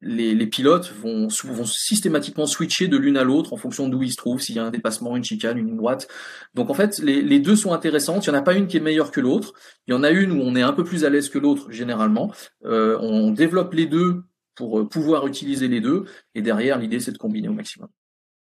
Les, 0.00 0.34
les 0.34 0.46
pilotes 0.46 0.90
vont, 1.02 1.28
vont 1.28 1.66
systématiquement 1.66 2.46
switcher 2.46 2.88
de 2.88 2.96
l'une 2.96 3.18
à 3.18 3.24
l'autre 3.24 3.52
en 3.52 3.58
fonction 3.58 3.86
d'où 3.86 4.02
ils 4.02 4.12
se 4.12 4.16
trouvent, 4.16 4.40
s'il 4.40 4.56
y 4.56 4.58
a 4.58 4.64
un 4.64 4.70
dépassement, 4.70 5.18
une 5.18 5.24
chicane, 5.24 5.58
une 5.58 5.76
droite. 5.76 6.08
Donc 6.54 6.70
en 6.70 6.74
fait, 6.74 6.98
les, 7.00 7.20
les 7.20 7.40
deux 7.40 7.56
sont 7.56 7.74
intéressantes. 7.74 8.26
Il 8.26 8.30
n'y 8.30 8.36
en 8.36 8.38
a 8.38 8.42
pas 8.42 8.54
une 8.54 8.68
qui 8.68 8.78
est 8.78 8.80
meilleure 8.80 9.10
que 9.10 9.20
l'autre. 9.20 9.52
Il 9.86 9.90
y 9.90 9.94
en 9.94 10.02
a 10.02 10.10
une 10.10 10.32
où 10.32 10.40
on 10.40 10.56
est 10.56 10.62
un 10.62 10.72
peu 10.72 10.84
plus 10.84 11.04
à 11.04 11.10
l'aise 11.10 11.28
que 11.28 11.38
l'autre 11.38 11.70
généralement. 11.70 12.32
Euh, 12.64 12.96
on 13.00 13.32
développe 13.32 13.74
les 13.74 13.84
deux 13.84 14.22
pour 14.54 14.80
euh, 14.80 14.88
pouvoir 14.88 15.26
utiliser 15.26 15.68
les 15.68 15.80
deux. 15.80 16.04
Et 16.34 16.42
derrière, 16.42 16.78
l'idée, 16.78 17.00
c'est 17.00 17.12
de 17.12 17.18
combiner 17.18 17.48
au 17.48 17.52
maximum. 17.52 17.88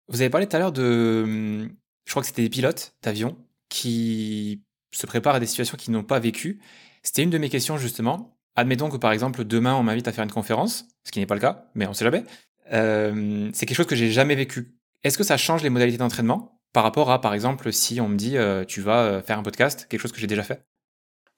Vous 0.07 0.21
avez 0.21 0.29
parlé 0.29 0.47
tout 0.47 0.55
à 0.55 0.59
l'heure 0.59 0.71
de, 0.71 1.67
je 2.05 2.11
crois 2.11 2.21
que 2.21 2.27
c'était 2.27 2.43
des 2.43 2.49
pilotes 2.49 2.95
d'avion 3.01 3.37
qui 3.69 4.61
se 4.91 5.05
préparent 5.07 5.35
à 5.35 5.39
des 5.39 5.45
situations 5.45 5.77
qu'ils 5.77 5.93
n'ont 5.93 6.03
pas 6.03 6.19
vécues. 6.19 6.59
C'était 7.03 7.23
une 7.23 7.29
de 7.29 7.37
mes 7.37 7.49
questions 7.49 7.77
justement. 7.77 8.37
Admettons 8.55 8.89
que 8.89 8.97
par 8.97 9.11
exemple 9.11 9.43
demain 9.43 9.75
on 9.75 9.83
m'invite 9.83 10.07
à 10.07 10.11
faire 10.11 10.23
une 10.23 10.31
conférence, 10.31 10.87
ce 11.03 11.11
qui 11.11 11.19
n'est 11.19 11.25
pas 11.25 11.35
le 11.35 11.41
cas, 11.41 11.69
mais 11.75 11.87
on 11.87 11.93
sait 11.93 12.05
jamais. 12.05 12.23
Euh, 12.71 13.49
c'est 13.53 13.65
quelque 13.65 13.77
chose 13.77 13.87
que 13.87 13.95
j'ai 13.95 14.11
jamais 14.11 14.35
vécu. 14.35 14.75
Est-ce 15.03 15.17
que 15.17 15.23
ça 15.23 15.37
change 15.37 15.63
les 15.63 15.69
modalités 15.69 15.97
d'entraînement 15.97 16.61
par 16.71 16.83
rapport 16.83 17.11
à 17.11 17.19
par 17.19 17.33
exemple 17.33 17.71
si 17.73 17.99
on 17.99 18.07
me 18.07 18.15
dit 18.15 18.37
euh, 18.37 18.63
tu 18.63 18.81
vas 18.81 19.21
faire 19.21 19.39
un 19.39 19.43
podcast, 19.43 19.87
quelque 19.89 19.99
chose 19.99 20.11
que 20.11 20.19
j'ai 20.19 20.27
déjà 20.27 20.43
fait? 20.43 20.63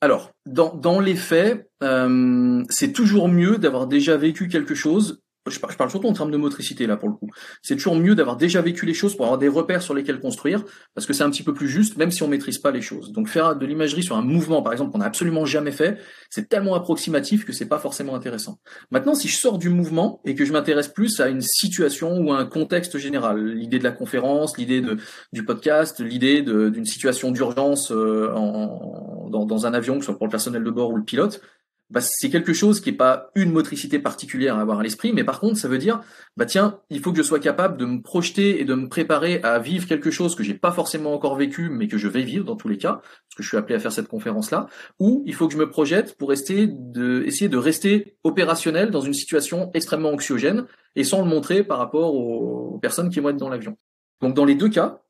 Alors, 0.01 0.31
dans, 0.45 0.75
dans 0.75 0.99
les 0.99 1.15
faits, 1.15 1.69
euh, 1.83 2.63
c'est 2.69 2.93
toujours 2.93 3.27
mieux 3.29 3.57
d'avoir 3.57 3.87
déjà 3.87 4.15
vécu 4.15 4.47
quelque 4.47 4.75
chose 4.75 5.21
je 5.49 5.59
parle, 5.59 5.89
surtout 5.89 6.07
en 6.07 6.13
termes 6.13 6.31
de 6.31 6.37
motricité 6.37 6.87
là 6.87 6.97
pour 6.97 7.09
le 7.09 7.15
coup. 7.15 7.29
C'est 7.61 7.75
toujours 7.75 7.95
mieux 7.95 8.15
d'avoir 8.15 8.37
déjà 8.37 8.61
vécu 8.61 8.85
les 8.85 8.93
choses 8.93 9.15
pour 9.15 9.25
avoir 9.25 9.37
des 9.37 9.47
repères 9.47 9.81
sur 9.81 9.93
lesquels 9.93 10.19
construire, 10.19 10.63
parce 10.95 11.05
que 11.05 11.13
c'est 11.13 11.23
un 11.23 11.29
petit 11.29 11.43
peu 11.43 11.53
plus 11.53 11.67
juste, 11.67 11.97
même 11.97 12.11
si 12.11 12.23
on 12.23 12.27
maîtrise 12.27 12.57
pas 12.57 12.71
les 12.71 12.81
choses. 12.81 13.11
Donc 13.11 13.27
faire 13.27 13.55
de 13.55 13.65
l'imagerie 13.65 14.03
sur 14.03 14.17
un 14.17 14.21
mouvement, 14.21 14.61
par 14.61 14.73
exemple, 14.73 14.91
qu'on 14.91 14.99
n'a 14.99 15.05
absolument 15.05 15.45
jamais 15.45 15.71
fait, 15.71 15.97
c'est 16.29 16.49
tellement 16.49 16.75
approximatif 16.75 17.45
que 17.45 17.53
c'est 17.53 17.67
pas 17.67 17.79
forcément 17.79 18.15
intéressant. 18.15 18.59
Maintenant, 18.91 19.15
si 19.15 19.27
je 19.27 19.37
sors 19.37 19.57
du 19.57 19.69
mouvement 19.69 20.21
et 20.25 20.35
que 20.35 20.45
je 20.45 20.53
m'intéresse 20.53 20.87
plus 20.87 21.19
à 21.19 21.27
une 21.27 21.41
situation 21.41 22.17
ou 22.19 22.31
à 22.33 22.37
un 22.37 22.45
contexte 22.45 22.97
général, 22.97 23.45
l'idée 23.45 23.79
de 23.79 23.83
la 23.83 23.91
conférence, 23.91 24.57
l'idée 24.57 24.81
de, 24.81 24.97
du 25.33 25.45
podcast, 25.45 25.99
l'idée 25.99 26.41
d'une 26.41 26.85
situation 26.85 27.31
d'urgence 27.31 27.91
euh, 27.91 28.31
dans, 28.33 29.45
dans 29.45 29.65
un 29.65 29.73
avion, 29.73 29.95
que 29.95 30.01
ce 30.01 30.07
soit 30.07 30.17
pour 30.17 30.27
le 30.27 30.31
personnel 30.31 30.63
de 30.63 30.71
bord 30.71 30.91
ou 30.91 30.97
le 30.97 31.03
pilote, 31.03 31.41
bah, 31.89 32.01
c'est 32.01 32.29
quelque 32.29 32.51
chose 32.51 32.81
qui 32.81 32.89
est 32.89 32.93
pas 32.93 33.31
une 33.35 33.51
motricité 33.51 33.97
particulière 33.99 34.57
à 34.57 34.61
avoir 34.61 34.79
à 34.79 34.83
l'esprit, 34.83 35.13
mais 35.13 35.23
par 35.23 35.39
contre, 35.39 35.57
ça 35.57 35.67
veut 35.67 35.77
dire, 35.77 36.01
bah 36.35 36.45
tiens, 36.45 36.79
il 36.89 36.99
faut 36.99 37.11
que 37.11 37.17
je 37.17 37.23
sois 37.23 37.39
capable 37.39 37.77
de 37.77 37.85
me 37.85 38.01
projeter 38.01 38.59
et 38.59 38.65
de 38.65 38.73
me 38.73 38.89
préparer 38.89 39.39
à 39.43 39.59
vivre 39.59 39.87
quelque 39.87 40.11
chose 40.11 40.35
que 40.35 40.43
j'ai 40.43 40.53
pas 40.53 40.71
forcément 40.71 41.13
encore 41.13 41.35
vécu, 41.37 41.69
mais 41.69 41.87
que 41.87 41.97
je 41.97 42.09
vais 42.09 42.23
vivre 42.23 42.43
dans 42.43 42.57
tous 42.57 42.67
les 42.67 42.77
cas, 42.77 42.95
parce 42.95 43.35
que 43.37 43.43
je 43.43 43.47
suis 43.47 43.57
appelé 43.57 43.75
à 43.75 43.79
faire 43.79 43.93
cette 43.93 44.09
conférence-là, 44.09 44.67
ou 44.99 45.23
il 45.25 45.33
faut 45.33 45.47
que 45.47 45.53
je 45.53 45.59
me 45.59 45.69
projette 45.69 46.17
pour 46.17 46.33
essayer 46.33 46.67
de 46.67 47.57
rester 47.57 48.17
opérationnel 48.23 48.91
dans 48.91 49.01
une 49.01 49.13
situation 49.13 49.71
extrêmement 49.73 50.09
anxiogène 50.09 50.65
et 50.95 51.03
sans 51.03 51.21
le 51.21 51.29
montrer 51.29 51.63
par 51.63 51.77
rapport 51.77 52.15
aux 52.15 52.79
personnes 52.79 53.09
qui 53.09 53.21
vont 53.21 53.29
être 53.29 53.37
dans 53.37 53.49
l'avion. 53.49 53.77
Donc 54.21 54.33
dans 54.33 54.45
les 54.45 54.55
deux 54.55 54.69
cas, 54.69 55.01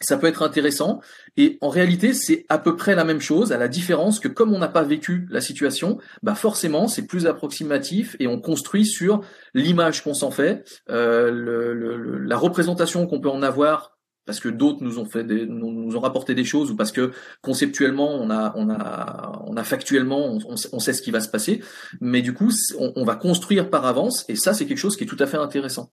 ça 0.00 0.16
peut 0.16 0.26
être 0.26 0.42
intéressant. 0.42 1.00
Et 1.36 1.58
en 1.60 1.68
réalité, 1.68 2.12
c'est 2.12 2.44
à 2.48 2.58
peu 2.58 2.76
près 2.76 2.94
la 2.94 3.04
même 3.04 3.20
chose, 3.20 3.52
à 3.52 3.58
la 3.58 3.68
différence 3.68 4.20
que 4.20 4.28
comme 4.28 4.52
on 4.52 4.58
n'a 4.58 4.68
pas 4.68 4.82
vécu 4.82 5.26
la 5.30 5.40
situation, 5.40 5.98
bah 6.22 6.34
forcément, 6.34 6.88
c'est 6.88 7.06
plus 7.06 7.26
approximatif 7.26 8.16
et 8.20 8.26
on 8.26 8.40
construit 8.40 8.84
sur 8.84 9.22
l'image 9.54 10.02
qu'on 10.02 10.14
s'en 10.14 10.30
fait, 10.30 10.64
euh, 10.90 11.30
le, 11.30 12.18
la 12.18 12.36
représentation 12.36 13.06
qu'on 13.06 13.20
peut 13.20 13.30
en 13.30 13.42
avoir 13.42 13.96
parce 14.26 14.40
que 14.40 14.48
d'autres 14.48 14.82
nous 14.82 14.98
ont 14.98 15.06
fait 15.06 15.24
des, 15.24 15.46
nous, 15.46 15.96
ont 15.96 16.00
rapporté 16.00 16.34
des 16.34 16.44
choses 16.44 16.72
ou 16.72 16.76
parce 16.76 16.92
que 16.92 17.12
conceptuellement 17.42 18.12
on 18.12 18.28
a 18.28 18.52
on 18.56 18.68
a 18.68 19.40
on 19.46 19.56
a 19.56 19.62
factuellement 19.62 20.36
on, 20.48 20.78
sait 20.80 20.92
ce 20.92 21.00
qui 21.00 21.12
va 21.12 21.20
se 21.20 21.28
passer 21.28 21.62
mais 22.00 22.22
du 22.22 22.34
coup 22.34 22.50
on 22.76 23.04
va 23.04 23.14
construire 23.14 23.70
par 23.70 23.86
avance 23.86 24.24
et 24.28 24.34
ça 24.34 24.52
c'est 24.52 24.66
quelque 24.66 24.78
chose 24.78 24.96
qui 24.96 25.04
est 25.04 25.06
tout 25.06 25.16
à 25.20 25.26
fait 25.26 25.36
intéressant 25.36 25.92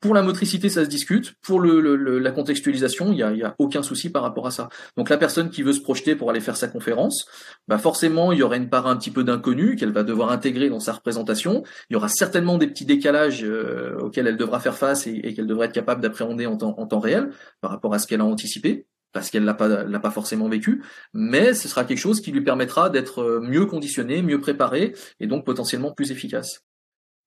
pour 0.00 0.14
la 0.14 0.22
motricité, 0.22 0.68
ça 0.68 0.84
se 0.84 0.88
discute. 0.88 1.34
Pour 1.42 1.60
la 1.60 2.30
contextualisation, 2.30 3.12
il 3.12 3.16
n'y 3.16 3.22
a, 3.22 3.32
y 3.32 3.42
a, 3.42 3.54
aucun 3.58 3.82
souci 3.82 4.10
par 4.10 4.22
rapport 4.22 4.46
à 4.46 4.50
ça. 4.50 4.68
Donc 4.96 5.08
la 5.08 5.16
personne 5.16 5.50
qui 5.50 5.62
veut 5.62 5.72
se 5.72 5.80
projeter 5.80 6.14
pour 6.14 6.30
aller 6.30 6.40
faire 6.40 6.56
sa 6.56 6.68
conférence, 6.68 7.26
bah 7.66 7.78
forcément, 7.78 8.30
il 8.32 8.38
y 8.38 8.42
aurait 8.42 8.58
une 8.58 8.68
part 8.68 8.86
un 8.86 8.96
petit 8.96 9.10
peu 9.10 9.24
d'inconnu 9.24 9.76
qu'elle 9.76 9.92
va 9.92 10.04
devoir 10.04 10.30
intégrer 10.30 10.68
dans 10.68 10.80
sa 10.80 10.92
représentation. 10.92 11.64
Il 11.90 11.94
y 11.94 11.96
aura 11.96 12.08
certainement 12.08 12.58
des 12.58 12.68
petits 12.68 12.84
décalages 12.84 13.44
euh, 13.44 13.98
auxquels 13.98 14.26
elle 14.28 14.36
devra 14.36 14.60
faire 14.60 14.76
face 14.76 15.06
et, 15.06 15.34
qu'elle 15.34 15.46
devrait 15.46 15.66
être 15.66 15.72
capable 15.72 16.00
d'appréhender 16.00 16.46
en 16.46 16.56
temps, 16.56 17.00
réel 17.00 17.30
par 17.60 17.70
rapport 17.70 17.92
à 17.94 17.98
ce 17.98 18.06
qu'elle 18.06 18.20
a 18.20 18.24
anticipé 18.24 18.86
parce 19.12 19.30
qu'elle 19.30 19.44
l'a 19.44 19.54
pas 19.54 19.84
l'a 19.84 20.00
pas 20.00 20.10
forcément 20.10 20.48
vécu, 20.48 20.82
mais 21.14 21.54
ce 21.54 21.66
sera 21.66 21.84
quelque 21.84 21.98
chose 21.98 22.20
qui 22.20 22.30
lui 22.30 22.42
permettra 22.42 22.90
d'être 22.90 23.40
mieux 23.42 23.64
conditionné, 23.64 24.20
mieux 24.20 24.38
préparé 24.38 24.94
et 25.18 25.26
donc 25.26 25.46
potentiellement 25.46 25.92
plus 25.92 26.12
efficace. 26.12 26.62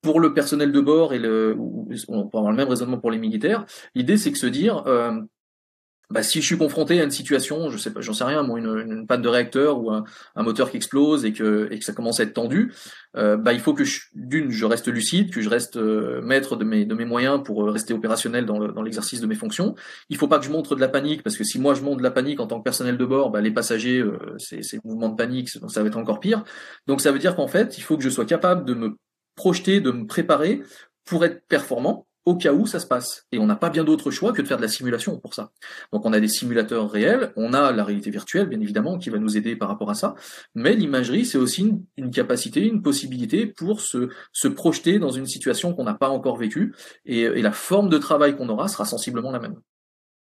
Pour 0.02 0.20
le 0.20 0.34
personnel 0.34 0.72
de 0.72 0.80
bord 0.80 1.14
et 1.14 1.20
le, 1.20 1.56
on 2.08 2.28
peut 2.28 2.38
avoir 2.38 2.52
le 2.52 2.58
même 2.58 2.70
raisonnement 2.70 2.98
pour 2.98 3.12
les 3.12 3.20
militaires. 3.20 3.66
L'idée, 3.96 4.18
c'est 4.18 4.32
que 4.32 4.38
se 4.38 4.48
dire, 4.48 4.84
euh, 4.88 5.22
bah, 6.12 6.24
si 6.24 6.42
je 6.42 6.46
suis 6.46 6.58
confronté 6.58 7.00
à 7.00 7.04
une 7.04 7.12
situation, 7.12 7.70
je 7.70 7.78
sais 7.78 7.92
pas, 7.94 8.02
j'en 8.02 8.14
sais 8.14 8.26
rien, 8.26 8.44
moi, 8.44 8.60
une, 8.60 9.08
panne 9.08 9.22
de 9.22 9.30
réacteur 9.30 9.80
ou 9.80 9.92
un, 9.92 10.04
moteur 10.36 10.70
qui 10.70 10.78
explose 10.78 11.24
et 11.24 11.32
que, 11.32 11.70
et 11.72 11.80
que 11.80 11.86
ça 11.86 11.94
commence 11.94 12.20
à 12.20 12.24
être 12.24 12.34
tendu, 12.34 12.74
euh, 13.16 13.38
bah, 13.38 13.54
il 13.54 13.62
faut 13.62 13.74
que 13.74 13.84
d'une, 14.14 14.52
je 14.52 14.66
reste 14.66 14.88
lucide, 14.90 15.32
que 15.32 15.42
je 15.42 15.50
reste 15.50 15.78
euh, 15.78 16.22
maître 16.22 16.58
de 16.58 16.66
mes, 16.66 16.86
de 16.86 16.94
mes 16.96 17.06
moyens 17.06 17.42
pour 17.44 17.64
euh, 17.64 17.72
rester 17.72 17.94
opérationnel 17.94 18.46
dans, 18.46 18.60
dans 18.60 18.82
l'exercice 18.82 19.22
de 19.22 19.28
mes 19.28 19.36
fonctions. 19.36 19.76
Il 20.10 20.18
faut 20.18 20.28
pas 20.28 20.40
que 20.40 20.46
je 20.46 20.52
montre 20.52 20.76
de 20.76 20.82
la 20.82 20.90
panique 20.90 21.24
parce 21.24 21.38
que 21.38 21.46
si 21.46 21.60
moi 21.60 21.76
je 21.76 21.82
montre 21.82 21.98
de 21.98 22.04
la 22.04 22.12
panique 22.12 22.42
en 22.42 22.48
tant 22.48 22.60
que 22.60 22.64
personnel 22.64 22.98
de 22.98 23.06
bord, 23.06 23.32
bah, 23.32 23.40
les 23.40 23.52
passagers, 23.52 24.04
c'est 24.38 24.84
mouvement 24.84 25.10
de 25.10 25.16
panique, 25.16 25.50
ça 25.50 25.82
va 25.82 25.88
être 25.88 25.98
encore 25.98 26.20
pire. 26.20 26.44
Donc 26.88 27.00
ça 27.00 27.12
veut 27.12 27.20
dire 27.20 27.36
qu'en 27.36 27.48
fait, 27.48 27.78
il 27.78 27.82
faut 27.82 27.98
que 27.98 28.04
je 28.04 28.10
sois 28.10 28.26
capable 28.26 28.66
de 28.66 28.74
me 28.74 28.98
projeter, 29.36 29.82
de 29.82 29.92
me 29.92 30.06
préparer 30.06 30.62
pour 31.06 31.26
être 31.26 31.46
performant 31.48 32.08
au 32.26 32.36
cas 32.36 32.54
où 32.54 32.68
ça 32.68 32.80
se 32.80 32.86
passe. 32.86 33.26
Et 33.32 33.40
on 33.40 33.48
n'a 33.48 33.56
pas 33.56 33.70
bien 33.70 33.84
d'autre 33.84 34.12
choix 34.12 34.32
que 34.32 34.42
de 34.42 34.48
faire 34.48 34.58
de 34.58 34.62
la 34.62 34.68
simulation 34.68 35.18
pour 35.18 35.34
ça. 35.34 35.52
Donc 35.92 36.06
on 36.06 36.14
a 36.14 36.20
des 36.20 36.28
simulateurs 36.28 36.90
réels, 36.90 37.34
on 37.36 37.54
a 37.54 37.72
la 37.72 37.84
réalité 37.84 38.12
virtuelle, 38.12 38.48
bien 38.48 38.60
évidemment, 38.60 38.98
qui 38.98 39.10
va 39.10 39.18
nous 39.18 39.38
aider 39.38 39.56
par 39.56 39.70
rapport 39.70 39.90
à 39.90 39.96
ça, 39.96 40.16
mais 40.54 40.76
l'imagerie, 40.76 41.26
c'est 41.26 41.38
aussi 41.38 41.74
une, 41.98 42.12
capacité, 42.12 42.66
une 42.66 42.82
possibilité 42.82 43.48
pour 43.48 43.82
se, 43.82 44.10
se 44.32 44.48
projeter 44.48 45.00
dans 45.00 45.10
une 45.10 45.26
situation 45.26 45.74
qu'on 45.74 45.84
n'a 45.84 45.96
pas 45.96 46.10
encore 46.10 46.38
vécue, 46.38 46.76
et, 47.06 47.42
la 47.42 47.52
forme 47.52 47.90
de 47.90 47.98
travail 47.98 48.36
qu'on 48.36 48.50
aura 48.50 48.68
sera 48.68 48.86
sensiblement 48.86 49.32
la 49.32 49.40
même. 49.40 49.56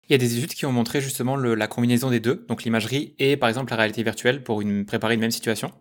Il 0.07 0.13
y 0.13 0.15
a 0.15 0.17
des 0.17 0.37
études 0.37 0.53
qui 0.53 0.65
ont 0.65 0.71
montré 0.71 1.01
justement 1.01 1.35
la 1.35 1.67
combinaison 1.67 2.09
des 2.09 2.21
deux, 2.21 2.45
donc 2.47 2.63
l'imagerie 2.63 3.13
et 3.19 3.35
par 3.35 3.49
exemple 3.49 3.71
la 3.71 3.77
réalité 3.77 4.03
virtuelle 4.03 4.43
pour 4.43 4.61
une, 4.61 4.85
préparer 4.85 5.15
une 5.15 5.19
même 5.19 5.31
situation 5.31 5.71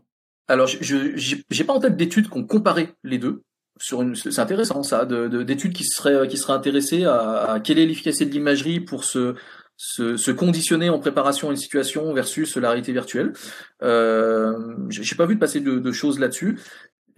alors, 0.48 0.66
je 0.66 1.12
j'ai 1.16 1.64
pas 1.64 1.72
en 1.72 1.80
tête 1.80 1.96
d'études 1.96 2.28
qui 2.28 2.36
ont 2.36 2.44
comparé 2.44 2.90
les 3.04 3.18
deux 3.18 3.42
sur 3.78 4.02
une, 4.02 4.14
c'est 4.14 4.38
intéressant 4.38 4.82
ça, 4.82 5.04
d'études 5.06 5.72
de, 5.72 5.76
qui 5.76 5.84
seraient 5.84 6.28
qui 6.28 6.36
seraient 6.36 6.52
intéressées 6.52 7.04
à, 7.04 7.52
à 7.52 7.60
quelle 7.60 7.78
est 7.78 7.86
l'efficacité 7.86 8.26
de 8.26 8.30
l'imagerie 8.30 8.80
pour 8.80 9.04
se, 9.04 9.34
se, 9.76 10.16
se 10.16 10.30
conditionner 10.30 10.90
en 10.90 10.98
préparation 10.98 11.48
à 11.48 11.50
une 11.52 11.56
situation 11.56 12.12
versus 12.12 12.56
la 12.56 12.68
réalité 12.70 12.92
virtuelle. 12.92 13.32
Euh, 13.82 14.76
J'ai 14.90 15.16
pas 15.16 15.26
vu 15.26 15.34
de 15.34 15.40
passer 15.40 15.60
de, 15.60 15.78
de 15.78 15.92
choses 15.92 16.18
là-dessus. 16.18 16.58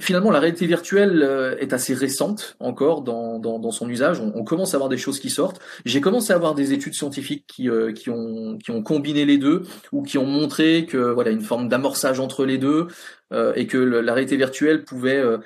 Finalement, 0.01 0.31
la 0.31 0.41
réalité 0.41 0.66
virtuelle 0.66 1.23
euh, 1.23 1.57
est 1.59 1.73
assez 1.73 1.95
récente 1.95 2.57
encore 2.61 3.03
dans, 3.03 3.39
dans, 3.39 3.59
dans 3.59 3.71
son 3.71 3.89
usage. 3.89 4.21
On, 4.21 4.45
commence 4.45 4.75
à 4.75 4.77
avoir 4.77 4.89
des 4.89 4.97
choses 4.97 5.21
qui 5.21 5.31
sortent. 5.31 5.61
J'ai 5.85 6.01
commencé 6.01 6.33
à 6.33 6.37
avoir 6.37 6.55
des 6.55 6.73
études 6.73 6.95
scientifiques 6.95 7.45
qui, 7.47 7.71
euh, 7.71 7.93
qui, 7.93 8.11
ont, 8.11 8.59
qui 8.59 8.71
ont 8.71 8.83
combiné 8.83 9.25
les 9.25 9.39
deux 9.39 9.62
ou 9.93 10.03
qui 10.03 10.19
ont 10.19 10.27
montré 10.27 10.87
que 10.87 10.99
voilà 10.99 11.31
une 11.31 11.43
forme 11.43 11.69
d'amorçage 11.69 12.21
entre 12.21 12.45
les 12.45 12.59
deux 12.59 12.89
euh, 13.33 13.53
et 13.57 13.66
que 13.66 13.79
la 13.79 14.12
réalité 14.12 14.37
virtuelle 14.37 14.85
pouvait 14.85 15.19
euh, 15.19 15.39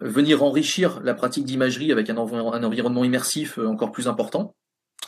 venir 0.00 0.42
enrichir 0.42 1.00
la 1.04 1.14
pratique 1.14 1.44
d'imagerie 1.44 1.92
avec 1.92 2.10
un, 2.10 2.16
un, 2.16 2.64
environnement 2.64 3.04
immersif 3.04 3.58
euh, 3.58 3.68
encore 3.68 3.92
plus 3.92 4.08
important. 4.08 4.54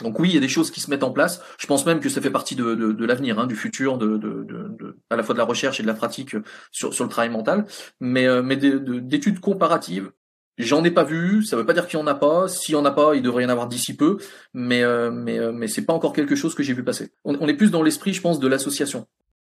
Donc 0.02 0.18
oui, 0.18 0.30
il 0.30 0.34
y 0.34 0.38
a 0.38 0.40
des 0.40 0.48
choses 0.48 0.70
qui 0.72 0.80
se 0.80 0.90
mettent 0.90 1.04
en 1.04 1.12
place. 1.12 1.40
Je 1.58 1.66
pense 1.66 1.86
même 1.86 2.00
que 2.00 2.08
ça 2.08 2.20
fait 2.20 2.30
partie 2.30 2.56
de, 2.56 2.74
de, 2.74 2.92
de 2.92 3.04
l'avenir, 3.06 3.38
hein, 3.38 3.46
du 3.46 3.54
futur, 3.54 3.96
de, 3.96 4.16
de, 4.16 4.98
à 5.08 5.16
la 5.16 5.22
fois 5.22 5.34
de 5.34 5.38
la 5.38 5.44
recherche 5.44 5.78
et 5.78 5.82
de 5.84 5.88
la 5.88 5.94
pratique 5.94 6.34
sur, 6.72 6.92
sur 6.92 7.04
le 7.04 7.10
travail 7.10 7.30
mental. 7.30 7.64
Mais, 8.00 8.26
euh, 8.26 8.42
mais 8.42 8.56
d'études 8.56 9.38
comparatives, 9.38 10.10
j'en 10.58 10.82
ai 10.82 10.90
pas 10.90 11.04
vu. 11.04 11.44
Ça 11.44 11.56
veut 11.56 11.64
pas 11.64 11.74
dire 11.74 11.86
qu'il 11.86 11.98
y 11.98 12.02
en 12.02 12.08
a 12.08 12.14
pas. 12.16 12.48
S'il 12.48 12.74
y 12.74 12.76
en 12.76 12.84
a 12.84 12.90
pas, 12.90 13.14
il 13.14 13.22
devrait 13.22 13.44
y 13.44 13.46
en 13.46 13.50
avoir 13.50 13.68
d'ici 13.68 13.96
peu. 13.96 14.18
Mais, 14.52 14.82
euh, 14.82 15.12
mais, 15.12 15.38
mais 15.52 15.68
c'est 15.68 15.84
pas 15.84 15.92
encore 15.92 16.12
quelque 16.12 16.34
chose 16.34 16.56
que 16.56 16.64
j'ai 16.64 16.74
vu 16.74 16.82
passer. 16.82 17.12
On, 17.24 17.36
on 17.40 17.46
est 17.46 17.54
plus 17.54 17.70
dans 17.70 17.82
l'esprit, 17.82 18.12
je 18.12 18.20
pense, 18.20 18.40
de 18.40 18.48
l'association. 18.48 19.06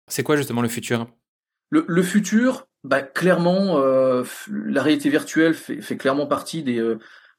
C'est 0.09 0.24
quoi 0.24 0.36
justement 0.36 0.62
le 0.62 0.69
futur? 0.69 1.06
Le, 1.70 1.85
le, 1.86 2.02
futur, 2.02 2.66
bah, 2.82 3.02
clairement, 3.02 3.78
euh, 3.78 4.24
la 4.48 4.82
réalité 4.82 5.11
virtuelle 5.11 5.55
fait, 5.55 5.81
fait 5.81 5.97
clairement 5.97 6.27
partie 6.27 6.65
des. 6.65 6.81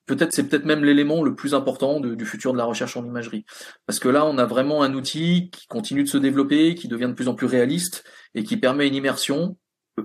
Peut-être 0.06 0.34
c'est 0.34 0.48
peut-être 0.48 0.66
même 0.66 0.84
l'élément 0.84 1.24
le 1.24 1.36
plus 1.36 1.54
important 1.54 2.00
du 2.00 2.26
futur 2.26 2.54
de 2.54 2.58
la 2.58 2.66
recherche 2.66 2.96
en 2.96 3.06
imagerie, 3.06 3.46
parce 3.86 4.00
que 4.00 4.08
là, 4.08 4.26
on 4.26 4.38
a 4.38 4.46
vraiment 4.46 4.84
un 4.84 4.94
outil 4.94 5.50
qui 5.52 5.66
continue 5.68 6.04
de 6.04 6.10
se 6.10 6.18
développer, 6.18 6.76
qui 6.76 6.88
devient 6.88 7.08
de 7.08 7.14
plus 7.14 7.28
en 7.28 7.34
plus 7.34 7.48
réaliste 7.48 8.04
et 8.36 8.44
qui 8.44 8.58
permet 8.58 8.88
une 8.88 8.96
immersion 8.96 9.58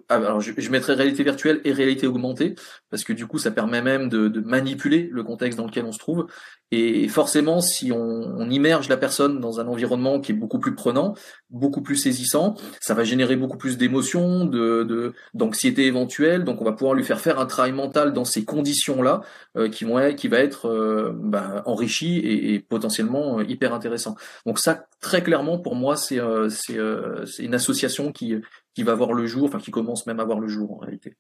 alors 0.09 0.41
je, 0.41 0.53
je, 0.57 0.71
mettrai 0.71 0.95
réalité 0.95 1.25
virtuelle 1.25 1.61
et 1.65 1.73
réalité 1.73 2.07
augmentée 2.07 2.55
parce 2.91 3.03
que 3.03 3.13
du 3.13 3.27
coup 3.27 3.39
ça 3.39 3.51
permet 3.51 3.83
même 3.83 4.09
de, 4.09 4.29
de, 4.29 4.41
manipuler 4.41 5.09
le 5.11 5.25
contexte 5.25 5.59
dans 5.59 5.67
lequel 5.67 5.85
on 5.85 5.93
se 5.93 5.99
trouve 5.99 6.27
et 6.73 7.09
forcément 7.09 7.61
si 7.61 7.91
on, 7.91 7.99
on, 7.99 8.49
immerge 8.49 8.89
la 8.89 8.97
personne 8.97 9.41
dans 9.41 9.59
un 9.59 9.67
environnement 9.67 10.21
qui 10.21 10.31
est 10.31 10.35
beaucoup 10.35 10.61
plus 10.61 10.75
prenant, 10.75 11.15
beaucoup 11.51 11.83
plus 11.83 11.97
saisissant, 11.97 12.55
ça 12.81 12.95
va 12.95 13.03
générer 13.03 13.35
beaucoup 13.35 13.57
plus 13.57 13.77
d'émotions, 13.77 14.45
de 14.45 15.13
d'anxiété 15.35 15.87
éventuelle, 15.87 16.45
donc 16.45 16.61
on 16.61 16.65
va 16.65 16.73
pouvoir 16.73 16.95
lui 16.95 17.03
faire 17.03 17.21
faire 17.21 17.41
un 17.41 17.47
travail 17.47 17.73
mental 17.73 18.13
dans 18.13 18.25
ces 18.25 18.45
conditions 18.45 19.03
là 19.03 19.23
euh, 19.57 19.69
qui 19.69 19.85
vont 19.85 20.15
qui 20.15 20.29
va 20.29 20.39
être 20.39 20.67
euh, 20.67 21.13
bah, 21.15 21.63
enrichi 21.67 22.19
et, 22.19 22.55
et, 22.55 22.61
potentiellement 22.61 23.41
euh, 23.41 23.45
hyper 23.49 23.75
intéressant. 23.75 24.15
Donc 24.47 24.61
ça 24.61 24.87
très 25.01 25.23
clairement 25.23 25.59
pour 25.59 25.75
moi 25.75 25.97
c'est 25.97 26.21
euh, 26.21 26.49
c'est 26.49 27.43
une 27.43 27.55
association 27.55 28.13
qui 28.13 28.35
qui 28.81 28.85
va 28.85 28.95
voir 28.95 29.13
le 29.13 29.27
jour, 29.27 29.45
enfin 29.45 29.59
qui 29.59 29.71
commence 29.71 30.07
même 30.07 30.21
à 30.21 30.25
voir 30.25 30.41
le 30.41 30.49
jour 30.49 30.73
en 30.73 30.79
réalité. 30.79 31.19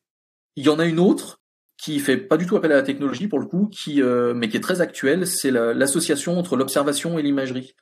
Il 0.56 0.64
y 0.64 0.70
en 0.70 0.78
a 0.78 0.86
une 0.86 0.98
autre 0.98 1.42
qui 1.76 1.98
fait 1.98 2.16
pas 2.16 2.38
du 2.38 2.46
tout 2.46 2.56
appel 2.56 2.72
à 2.72 2.76
la 2.76 2.82
technologie 2.82 3.28
pour 3.28 3.38
le 3.38 3.44
coup, 3.44 3.66
qui 3.66 4.00
euh, 4.00 4.32
mais 4.32 4.48
qui 4.48 4.56
est 4.56 4.62
très 4.62 4.80
actuelle, 4.80 5.26
c'est 5.26 5.50
l'association 5.50 6.38
entre 6.38 6.56
l'observation 6.56 7.18
et 7.18 7.22
l'imagerie. 7.22 7.74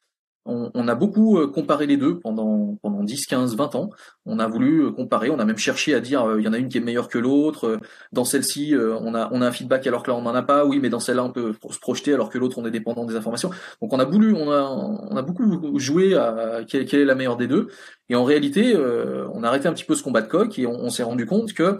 On, 0.44 0.89
a 0.89 0.94
beaucoup 0.94 1.39
euh, 1.39 1.47
comparé 1.47 1.86
les 1.86 1.98
deux 1.98 2.19
pendant 2.20 2.78
pendant 2.81 3.05
10, 3.05 3.27
15, 3.27 3.55
20 3.55 3.74
ans. 3.74 3.90
On 4.24 4.39
a 4.39 4.48
voulu 4.48 4.86
euh, 4.86 4.90
comparer, 4.93 5.28
on 5.28 5.39
a 5.39 5.44
même 5.44 5.59
cherché 5.59 5.94
à 5.94 6.01
dire 6.01 6.36
il 6.39 6.44
y 6.44 6.48
en 6.48 6.55
a 6.55 6.59
une 6.59 6.69
qui 6.69 6.78
est 6.78 6.81
meilleure 6.81 7.09
que 7.09 7.19
l'autre. 7.19 7.78
Dans 8.12 8.24
celle-ci, 8.24 8.74
on 8.77 9.15
a 9.15 9.28
on 9.31 9.43
a 9.43 9.47
un 9.47 9.52
feedback 9.52 9.86
alors 9.86 10.02
que 10.02 10.10
là 10.10 10.16
on 10.16 10.23
n'en 10.23 10.35
a 10.35 10.43
pas. 10.43 10.65
Oui, 10.65 10.78
mais 10.81 10.89
dans 10.89 11.01
celle-là 11.01 11.24
on 11.24 11.32
peut 11.32 11.55
se 11.70 11.78
projeter 11.78 12.15
alors 12.15 12.31
que 12.31 12.39
l'autre 12.39 12.56
on 12.59 12.65
est 12.65 12.70
dépendant 12.70 13.05
des 13.05 13.16
informations. 13.16 13.51
Donc 13.82 13.93
on 13.93 13.98
a 13.98 14.05
voulu, 14.05 14.35
on 14.35 14.51
a 14.51 14.62
on 14.62 15.16
a 15.16 15.23
beaucoup 15.23 15.78
joué 15.78 16.15
à 16.15 16.60
quelle, 16.66 16.86
est 16.94 17.05
la 17.05 17.15
meilleure 17.15 17.36
des 17.36 17.47
deux. 17.47 17.69
Et 18.09 18.15
en 18.15 18.24
réalité, 18.24 18.74
on 18.77 19.43
a 19.43 19.48
arrêté 19.48 19.69
un 19.69 19.74
petit 19.74 19.85
peu 19.85 19.94
ce 19.94 20.02
combat 20.02 20.23
de 20.23 20.28
coq 20.28 20.59
et 20.59 20.66
on, 20.66 20.73
on 20.73 20.90
s'est 20.90 21.02
rendu 21.02 21.27
compte 21.27 21.52
que 21.52 21.78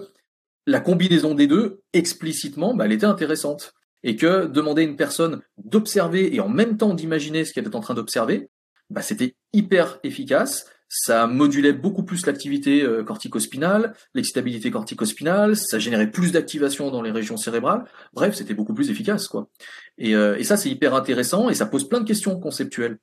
la 0.69 0.81
combinaison 0.81 1.35
des 1.35 1.47
deux, 1.47 1.81
explicitement, 1.95 2.75
bah, 2.75 2.85
elle 2.85 2.93
était 2.93 3.07
intéressante. 3.07 3.75
Et 4.03 4.17
que 4.17 4.47
demander 4.47 4.83
à 4.83 4.85
une 4.85 4.97
personne 4.97 5.43
d'observer 5.57 6.35
et 6.35 6.41
en 6.41 6.49
même 6.49 6.77
temps 6.77 6.95
d'imaginer 6.95 7.45
ce 7.45 7.53
qu'elle 7.53 7.65
est 7.65 7.75
en 7.75 7.81
train 7.81 7.95
d'observer, 7.95 8.49
bah, 8.91 9.03
c'était 9.03 9.35
hyper 9.53 9.99
efficace. 10.03 10.67
Ça 10.89 11.27
modulait 11.27 11.75
beaucoup 11.75 12.03
plus 12.03 12.25
l'activité 12.25 12.83
euh, 12.83 13.05
corticospinale, 13.05 13.95
l'excitabilité 14.15 14.71
corticospinale, 14.71 15.55
ça 15.55 15.79
générait 15.79 16.11
plus 16.11 16.33
d'activation 16.33 16.91
dans 16.91 17.03
les 17.03 17.11
régions 17.11 17.37
cérébrales. 17.37 17.85
Bref, 18.15 18.35
c'était 18.35 18.55
beaucoup 18.55 18.73
plus 18.73 18.91
efficace, 18.91 19.29
quoi. 19.29 19.51
Et, 19.99 20.15
euh, 20.15 20.39
et 20.39 20.45
ça, 20.45 20.57
c'est 20.57 20.71
hyper 20.71 20.95
intéressant 20.95 21.51
et 21.51 21.55
ça 21.55 21.67
pose 21.67 21.87
plein 21.89 22.01
de 22.01 22.07
questions 22.07 22.41
conceptuelles. 22.41 22.99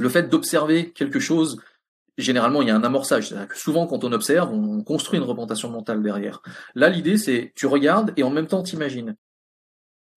Le 0.00 0.08
fait 0.08 0.28
d'observer 0.28 0.90
quelque 0.90 1.20
chose 1.20 1.60
généralement 2.18 2.62
il 2.62 2.68
y 2.68 2.70
a 2.70 2.76
un 2.76 2.84
amorçage. 2.84 3.28
C'est-à-dire 3.28 3.48
que 3.48 3.58
souvent 3.58 3.86
quand 3.86 4.04
on 4.04 4.12
observe, 4.12 4.52
on 4.52 4.82
construit 4.82 5.18
une 5.18 5.24
représentation 5.24 5.70
mentale 5.70 6.02
derrière. 6.02 6.42
Là, 6.74 6.88
l'idée 6.88 7.18
c'est 7.18 7.52
tu 7.54 7.66
regardes 7.66 8.12
et 8.16 8.22
en 8.22 8.30
même 8.30 8.46
temps 8.46 8.62
t'imagines. 8.62 9.16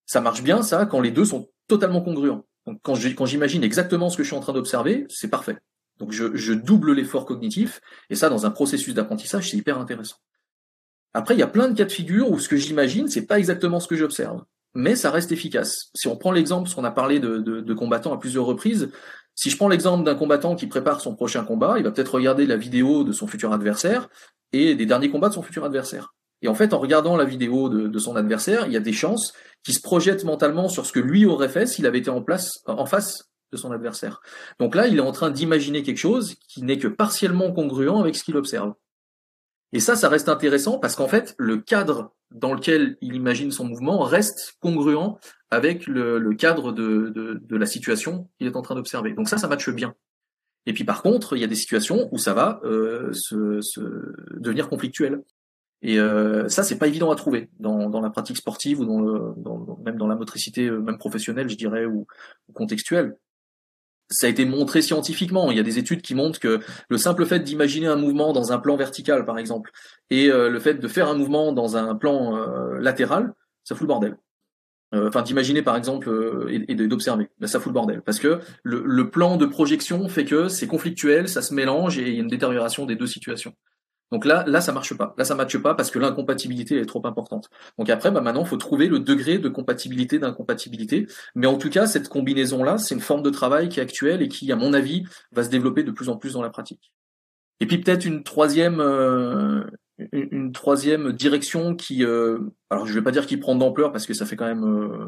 Ça 0.06 0.20
marche 0.20 0.42
bien 0.42 0.62
ça 0.62 0.86
quand 0.86 1.00
les 1.00 1.10
deux 1.10 1.24
sont 1.24 1.48
totalement 1.68 2.00
congruents. 2.00 2.46
Donc 2.66 2.80
quand 2.82 2.94
j'imagine 2.94 3.62
exactement 3.62 4.10
ce 4.10 4.16
que 4.16 4.22
je 4.22 4.28
suis 4.28 4.36
en 4.36 4.40
train 4.40 4.52
d'observer, 4.52 5.06
c'est 5.08 5.28
parfait. 5.28 5.58
Donc 5.98 6.12
je, 6.12 6.52
double 6.52 6.92
l'effort 6.92 7.24
cognitif 7.24 7.80
et 8.10 8.16
ça 8.16 8.28
dans 8.28 8.44
un 8.44 8.50
processus 8.50 8.94
d'apprentissage 8.94 9.50
c'est 9.50 9.56
hyper 9.56 9.78
intéressant. 9.78 10.16
Après 11.14 11.34
il 11.34 11.38
y 11.38 11.42
a 11.42 11.48
plein 11.48 11.68
de 11.68 11.74
cas 11.74 11.84
de 11.84 11.92
figure 11.92 12.30
où 12.30 12.38
ce 12.38 12.48
que 12.48 12.56
j'imagine 12.56 13.08
c'est 13.08 13.26
pas 13.26 13.38
exactement 13.38 13.80
ce 13.80 13.88
que 13.88 13.96
j'observe, 13.96 14.44
mais 14.74 14.94
ça 14.94 15.10
reste 15.10 15.32
efficace. 15.32 15.90
Si 15.94 16.06
on 16.08 16.16
prend 16.16 16.32
l'exemple, 16.32 16.64
parce 16.64 16.74
qu'on 16.74 16.84
a 16.84 16.90
parlé 16.90 17.18
de, 17.18 17.74
combattants 17.74 18.12
à 18.12 18.18
plusieurs 18.18 18.44
reprises, 18.44 18.90
si 19.34 19.50
je 19.50 19.56
prends 19.56 19.68
l'exemple 19.68 20.04
d'un 20.04 20.14
combattant 20.14 20.54
qui 20.54 20.66
prépare 20.66 21.00
son 21.00 21.14
prochain 21.14 21.44
combat, 21.44 21.74
il 21.78 21.84
va 21.84 21.90
peut-être 21.90 22.14
regarder 22.14 22.46
la 22.46 22.56
vidéo 22.56 23.04
de 23.04 23.12
son 23.12 23.26
futur 23.26 23.52
adversaire 23.52 24.08
et 24.52 24.74
des 24.74 24.86
derniers 24.86 25.10
combats 25.10 25.28
de 25.28 25.34
son 25.34 25.42
futur 25.42 25.64
adversaire. 25.64 26.14
Et 26.42 26.48
en 26.48 26.54
fait, 26.54 26.74
en 26.74 26.78
regardant 26.78 27.16
la 27.16 27.24
vidéo 27.24 27.68
de 27.68 27.98
son 27.98 28.16
adversaire, 28.16 28.66
il 28.66 28.72
y 28.72 28.76
a 28.76 28.80
des 28.80 28.92
chances 28.92 29.32
qu'il 29.64 29.74
se 29.74 29.80
projette 29.80 30.24
mentalement 30.24 30.68
sur 30.68 30.86
ce 30.86 30.92
que 30.92 31.00
lui 31.00 31.26
aurait 31.26 31.48
fait 31.48 31.66
s'il 31.66 31.86
avait 31.86 31.98
été 31.98 32.10
en 32.10 32.22
place, 32.22 32.62
en 32.66 32.86
face 32.86 33.30
de 33.52 33.56
son 33.56 33.72
adversaire. 33.72 34.20
Donc 34.58 34.74
là, 34.74 34.86
il 34.86 34.96
est 34.96 35.00
en 35.00 35.12
train 35.12 35.30
d'imaginer 35.30 35.82
quelque 35.82 35.98
chose 35.98 36.34
qui 36.48 36.62
n'est 36.62 36.78
que 36.78 36.88
partiellement 36.88 37.52
congruent 37.52 38.00
avec 38.00 38.16
ce 38.16 38.24
qu'il 38.24 38.36
observe. 38.36 38.74
Et 39.72 39.80
ça, 39.80 39.96
ça 39.96 40.08
reste 40.08 40.28
intéressant 40.28 40.78
parce 40.78 40.96
qu'en 40.96 41.08
fait, 41.08 41.34
le 41.38 41.58
cadre 41.58 42.14
dans 42.30 42.54
lequel 42.54 42.96
il 43.00 43.14
imagine 43.14 43.50
son 43.50 43.64
mouvement 43.64 44.00
reste 44.00 44.56
congruent 44.60 45.16
avec 45.50 45.86
le, 45.86 46.34
cadre 46.34 46.72
de, 46.72 47.42
la 47.50 47.66
situation 47.66 48.28
qu'il 48.38 48.46
est 48.46 48.56
en 48.56 48.62
train 48.62 48.74
d'observer. 48.74 49.12
Donc 49.12 49.28
ça, 49.28 49.38
ça 49.38 49.48
matche 49.48 49.70
bien. 49.70 49.94
Et 50.66 50.72
puis 50.72 50.84
par 50.84 51.02
contre, 51.02 51.36
il 51.36 51.40
y 51.40 51.44
a 51.44 51.48
des 51.48 51.54
situations 51.54 52.08
où 52.10 52.18
ça 52.18 52.34
va 52.34 52.60
euh, 52.64 53.12
se, 53.12 53.60
se, 53.60 53.80
devenir 54.38 54.68
conflictuel. 54.68 55.22
Et 55.82 56.00
euh, 56.00 56.48
ça, 56.48 56.62
c'est 56.62 56.78
pas 56.78 56.86
évident 56.86 57.10
à 57.10 57.16
trouver 57.16 57.50
dans, 57.60 57.90
dans 57.90 58.00
la 58.00 58.10
pratique 58.10 58.36
sportive 58.36 58.80
ou 58.80 58.84
dans, 58.86 59.00
le, 59.00 59.34
dans, 59.36 59.78
même 59.84 59.96
dans 59.96 60.06
la 60.06 60.16
motricité, 60.16 60.66
euh, 60.66 60.80
même 60.80 60.98
professionnelle, 60.98 61.48
je 61.48 61.56
dirais, 61.56 61.84
ou, 61.84 62.06
ou 62.48 62.52
contextuelle 62.52 63.16
ça 64.08 64.26
a 64.26 64.30
été 64.30 64.44
montré 64.44 64.82
scientifiquement. 64.82 65.50
Il 65.50 65.56
y 65.56 65.60
a 65.60 65.64
des 65.64 65.78
études 65.78 66.02
qui 66.02 66.14
montrent 66.14 66.38
que 66.38 66.60
le 66.88 66.98
simple 66.98 67.26
fait 67.26 67.40
d'imaginer 67.40 67.86
un 67.86 67.96
mouvement 67.96 68.32
dans 68.32 68.52
un 68.52 68.58
plan 68.58 68.76
vertical, 68.76 69.24
par 69.24 69.38
exemple, 69.38 69.70
et 70.10 70.30
euh, 70.30 70.48
le 70.48 70.60
fait 70.60 70.74
de 70.74 70.88
faire 70.88 71.08
un 71.08 71.14
mouvement 71.14 71.52
dans 71.52 71.76
un 71.76 71.94
plan 71.94 72.36
euh, 72.36 72.78
latéral, 72.78 73.32
ça 73.64 73.74
fout 73.74 73.82
le 73.82 73.88
bordel. 73.88 74.16
Euh, 74.94 75.08
enfin, 75.08 75.22
d'imaginer 75.22 75.62
par 75.62 75.76
exemple 75.76 76.08
euh, 76.08 76.46
et, 76.48 76.74
d'observer, 76.76 77.28
ben, 77.40 77.48
ça 77.48 77.58
fout 77.58 77.70
le 77.70 77.74
bordel. 77.74 78.02
Parce 78.02 78.20
que 78.20 78.38
le, 78.62 78.84
le 78.86 79.10
plan 79.10 79.36
de 79.36 79.46
projection 79.46 80.08
fait 80.08 80.24
que 80.24 80.48
c'est 80.48 80.68
conflictuel, 80.68 81.28
ça 81.28 81.42
se 81.42 81.52
mélange 81.52 81.98
et 81.98 82.02
il 82.02 82.14
y 82.14 82.18
a 82.18 82.20
une 82.20 82.28
détérioration 82.28 82.86
des 82.86 82.94
deux 82.94 83.08
situations. 83.08 83.54
Donc 84.12 84.24
là, 84.24 84.44
là, 84.46 84.60
ça 84.60 84.72
marche 84.72 84.94
pas. 84.94 85.14
Là, 85.18 85.24
ça 85.24 85.34
matche 85.34 85.58
pas 85.58 85.74
parce 85.74 85.90
que 85.90 85.98
l'incompatibilité 85.98 86.78
est 86.78 86.86
trop 86.86 87.04
importante. 87.06 87.50
Donc 87.78 87.90
après, 87.90 88.10
bah 88.10 88.20
maintenant, 88.20 88.44
faut 88.44 88.56
trouver 88.56 88.86
le 88.86 89.00
degré 89.00 89.38
de 89.38 89.48
compatibilité 89.48 90.18
d'incompatibilité. 90.18 91.06
Mais 91.34 91.46
en 91.46 91.58
tout 91.58 91.70
cas, 91.70 91.86
cette 91.86 92.08
combinaison-là, 92.08 92.78
c'est 92.78 92.94
une 92.94 93.00
forme 93.00 93.22
de 93.22 93.30
travail 93.30 93.68
qui 93.68 93.80
est 93.80 93.82
actuelle 93.82 94.22
et 94.22 94.28
qui, 94.28 94.50
à 94.52 94.56
mon 94.56 94.72
avis, 94.72 95.04
va 95.32 95.42
se 95.42 95.50
développer 95.50 95.82
de 95.82 95.90
plus 95.90 96.08
en 96.08 96.16
plus 96.16 96.34
dans 96.34 96.42
la 96.42 96.50
pratique. 96.50 96.92
Et 97.60 97.66
puis 97.66 97.78
peut-être 97.78 98.04
une 98.04 98.22
troisième, 98.22 98.80
euh, 98.80 99.64
une, 100.12 100.52
troisième 100.52 101.12
direction 101.12 101.74
qui, 101.74 102.04
euh, 102.04 102.38
alors 102.70 102.86
je 102.86 102.92
vais 102.92 103.02
pas 103.02 103.12
dire 103.12 103.26
qui 103.26 103.36
prend 103.38 103.54
d'ampleur 103.54 103.92
parce 103.92 104.06
que 104.06 104.14
ça 104.14 104.26
fait 104.26 104.36
quand 104.36 104.46
même 104.46 104.64
euh, 104.64 105.06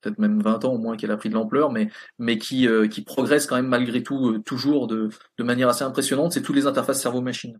peut-être 0.00 0.18
même 0.18 0.40
20 0.42 0.64
ans 0.64 0.74
au 0.74 0.78
moins 0.78 0.96
qu'elle 0.96 1.12
a 1.12 1.16
pris 1.16 1.28
de 1.28 1.34
l'ampleur, 1.34 1.70
mais 1.72 1.88
mais 2.18 2.38
qui 2.38 2.68
qui 2.90 3.02
progresse 3.02 3.46
quand 3.46 3.56
même 3.56 3.68
malgré 3.68 4.02
tout 4.02 4.38
toujours 4.40 4.86
de 4.88 5.08
de 5.38 5.44
manière 5.44 5.68
assez 5.68 5.84
impressionnante, 5.84 6.32
c'est 6.32 6.42
toutes 6.42 6.56
les 6.56 6.66
interfaces 6.66 7.00
cerveau-machine. 7.00 7.58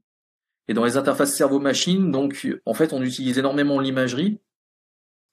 Et 0.69 0.75
dans 0.75 0.85
les 0.85 0.97
interfaces 0.97 1.35
cerveau-machine, 1.35 2.11
donc 2.13 2.47
en 2.67 2.75
fait, 2.75 2.93
on 2.93 3.03
utilise 3.03 3.39
énormément 3.39 3.81
l'imagerie 3.81 4.39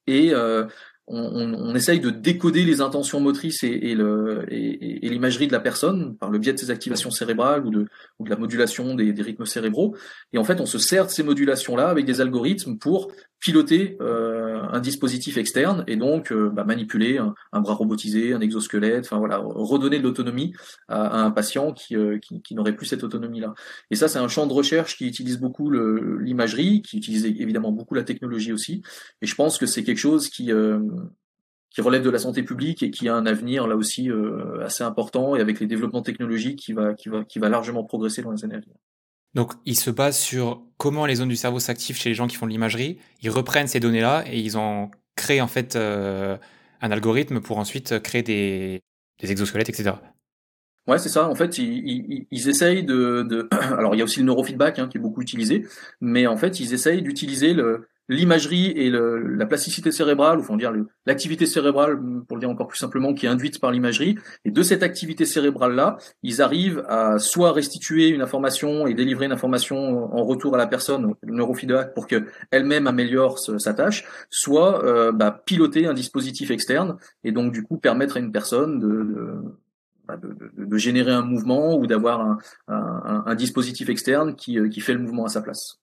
et 0.07 0.33
euh, 0.33 0.65
on, 1.07 1.75
essaye 1.75 1.99
de 1.99 2.09
décoder 2.09 2.63
les 2.63 2.81
intentions 2.81 3.19
motrices 3.19 3.63
et, 3.63 3.95
l'imagerie 3.95 5.47
de 5.47 5.51
la 5.51 5.59
personne 5.59 6.17
par 6.17 6.31
le 6.31 6.39
biais 6.39 6.53
de 6.53 6.57
ses 6.57 6.71
activations 6.71 7.11
cérébrales 7.11 7.65
ou 7.65 7.69
de, 7.69 7.87
la 8.27 8.35
modulation 8.35 8.95
des, 8.95 9.13
des, 9.13 9.21
rythmes 9.21 9.45
cérébraux. 9.45 9.95
Et 10.33 10.37
en 10.37 10.43
fait, 10.43 10.59
on 10.61 10.65
se 10.65 10.79
sert 10.79 11.05
de 11.05 11.11
ces 11.11 11.23
modulations-là 11.23 11.89
avec 11.89 12.05
des 12.05 12.21
algorithmes 12.21 12.77
pour 12.77 13.11
piloter 13.39 13.97
euh, 14.01 14.44
un 14.71 14.79
dispositif 14.79 15.37
externe 15.37 15.83
et 15.87 15.95
donc 15.95 16.31
euh, 16.31 16.49
bah, 16.49 16.63
manipuler 16.63 17.17
un, 17.17 17.61
bras 17.61 17.73
robotisé, 17.73 18.33
un 18.33 18.41
exosquelette, 18.41 19.05
enfin 19.05 19.17
voilà, 19.17 19.37
redonner 19.37 19.99
de 19.99 20.03
l'autonomie 20.03 20.53
à, 20.87 21.23
un 21.23 21.31
patient 21.31 21.73
qui, 21.73 21.95
euh, 21.95 22.17
qui, 22.19 22.41
qui 22.41 22.55
n'aurait 22.55 22.75
plus 22.75 22.85
cette 22.85 23.03
autonomie-là. 23.03 23.53
Et 23.91 23.95
ça, 23.95 24.07
c'est 24.07 24.19
un 24.19 24.27
champ 24.27 24.47
de 24.47 24.53
recherche 24.53 24.97
qui 24.97 25.07
utilise 25.07 25.39
beaucoup 25.39 25.71
l'imagerie, 25.71 26.81
qui 26.81 26.97
utilise 26.97 27.25
évidemment 27.25 27.71
beaucoup 27.71 27.93
la 27.95 28.03
technologie 28.03 28.53
aussi. 28.53 28.81
Et 29.21 29.27
je 29.27 29.35
pense 29.35 29.57
que 29.57 29.65
c'est 29.65 29.83
quelque 29.83 29.97
chose 29.97 30.29
qui 30.29 30.51
qui 31.71 31.81
relève 31.81 32.03
de 32.03 32.09
la 32.09 32.19
santé 32.19 32.41
publique 32.43 32.83
et 32.83 32.91
qui 32.91 33.09
a 33.09 33.15
un 33.15 33.25
avenir 33.25 33.67
là 33.67 33.75
aussi 33.75 34.09
assez 34.63 34.83
important 34.83 35.35
et 35.35 35.41
avec 35.41 35.59
les 35.59 35.67
développements 35.67 36.01
technologiques 36.01 36.59
qui 36.59 36.73
va 36.73 36.93
qui 36.93 37.09
va 37.09 37.23
qui 37.23 37.39
va 37.39 37.49
largement 37.49 37.83
progresser 37.83 38.21
dans 38.21 38.31
les 38.31 38.43
années 38.45 38.55
à 38.55 38.59
venir. 38.59 38.75
Donc, 39.35 39.51
ils 39.65 39.77
se 39.77 39.91
basent 39.91 40.17
sur 40.17 40.63
comment 40.77 41.05
les 41.05 41.15
zones 41.15 41.29
du 41.29 41.35
cerveau 41.35 41.59
s'activent 41.59 41.97
chez 41.97 42.09
les 42.09 42.15
gens 42.15 42.25
qui 42.27 42.37
font 42.37 42.45
de 42.45 42.51
l'imagerie. 42.51 42.97
Ils 43.21 43.29
reprennent 43.29 43.67
ces 43.67 43.81
données-là 43.81 44.23
et 44.27 44.39
ils 44.39 44.57
ont 44.57 44.89
créé 45.15 45.41
en 45.41 45.47
fait 45.47 45.75
euh, 45.75 46.37
un 46.81 46.91
algorithme 46.91 47.41
pour 47.41 47.57
ensuite 47.57 47.99
créer 47.99 48.23
des, 48.23 48.81
exosquelettes, 49.21 49.69
etc. 49.69 49.91
Ouais, 50.87 50.99
c'est 50.99 51.09
ça. 51.09 51.27
En 51.27 51.35
fait, 51.35 51.57
ils, 51.57 52.27
essayent 52.31 52.83
de, 52.83 53.49
Alors, 53.77 53.93
il 53.93 53.97
y 53.97 54.01
a 54.01 54.05
aussi 54.05 54.19
le 54.19 54.25
neurofeedback 54.25 54.79
hein, 54.79 54.87
qui 54.87 54.97
est 54.97 55.01
beaucoup 55.01 55.21
utilisé, 55.21 55.65
mais 55.99 56.27
en 56.27 56.37
fait, 56.37 56.59
ils 56.61 56.73
essayent 56.73 57.01
d'utiliser 57.01 57.53
le, 57.53 57.89
l'imagerie 58.09 58.67
et 58.67 58.89
la 58.89 59.45
plasticité 59.45 59.91
cérébrale, 59.91 60.39
ou 60.39 60.43
faut 60.43 60.55
dire 60.57 60.73
l'activité 61.05 61.45
cérébrale, 61.45 61.99
pour 62.27 62.37
le 62.37 62.41
dire 62.41 62.49
encore 62.49 62.67
plus 62.67 62.77
simplement, 62.77 63.13
qui 63.13 63.25
est 63.25 63.29
induite 63.29 63.59
par 63.59 63.71
l'imagerie, 63.71 64.17
et 64.43 64.51
de 64.51 64.63
cette 64.63 64.83
activité 64.83 65.25
cérébrale-là, 65.25 65.97
ils 66.23 66.41
arrivent 66.41 66.83
à 66.87 67.19
soit 67.19 67.51
restituer 67.51 68.09
une 68.09 68.21
information 68.21 68.87
et 68.87 68.93
délivrer 68.93 69.25
une 69.25 69.31
information 69.31 70.13
en 70.13 70.23
retour 70.23 70.55
à 70.55 70.57
la 70.57 70.67
personne, 70.67 71.15
le 71.21 71.33
neurofeedback, 71.33 71.93
pour 71.93 72.07
que 72.07 72.25
elle-même 72.51 72.87
améliore 72.87 73.39
sa 73.39 73.73
tâche, 73.73 74.05
soit 74.29 74.83
euh, 74.85 75.11
bah, 75.11 75.41
piloter 75.45 75.87
un 75.87 75.93
dispositif 75.93 76.51
externe, 76.51 76.97
et 77.23 77.31
donc 77.31 77.51
du 77.51 77.63
coup 77.63 77.77
permettre 77.77 78.17
à 78.17 78.19
une 78.19 78.31
personne 78.31 78.79
de, 78.79 79.35
bah, 80.07 80.17
de 80.17 80.35
de, 80.57 80.77
générer 80.77 81.11
un 81.11 81.21
mouvement 81.21 81.75
ou 81.77 81.87
d'avoir 81.87 82.21
un, 82.21 82.37
un, 82.67 83.23
un, 83.25 83.35
dispositif 83.35 83.89
externe 83.89 84.35
qui, 84.35 84.59
euh, 84.59 84.69
qui 84.69 84.81
fait 84.81 84.93
le 84.93 84.99
mouvement 84.99 85.25
à 85.25 85.29
sa 85.29 85.41
place. 85.41 85.79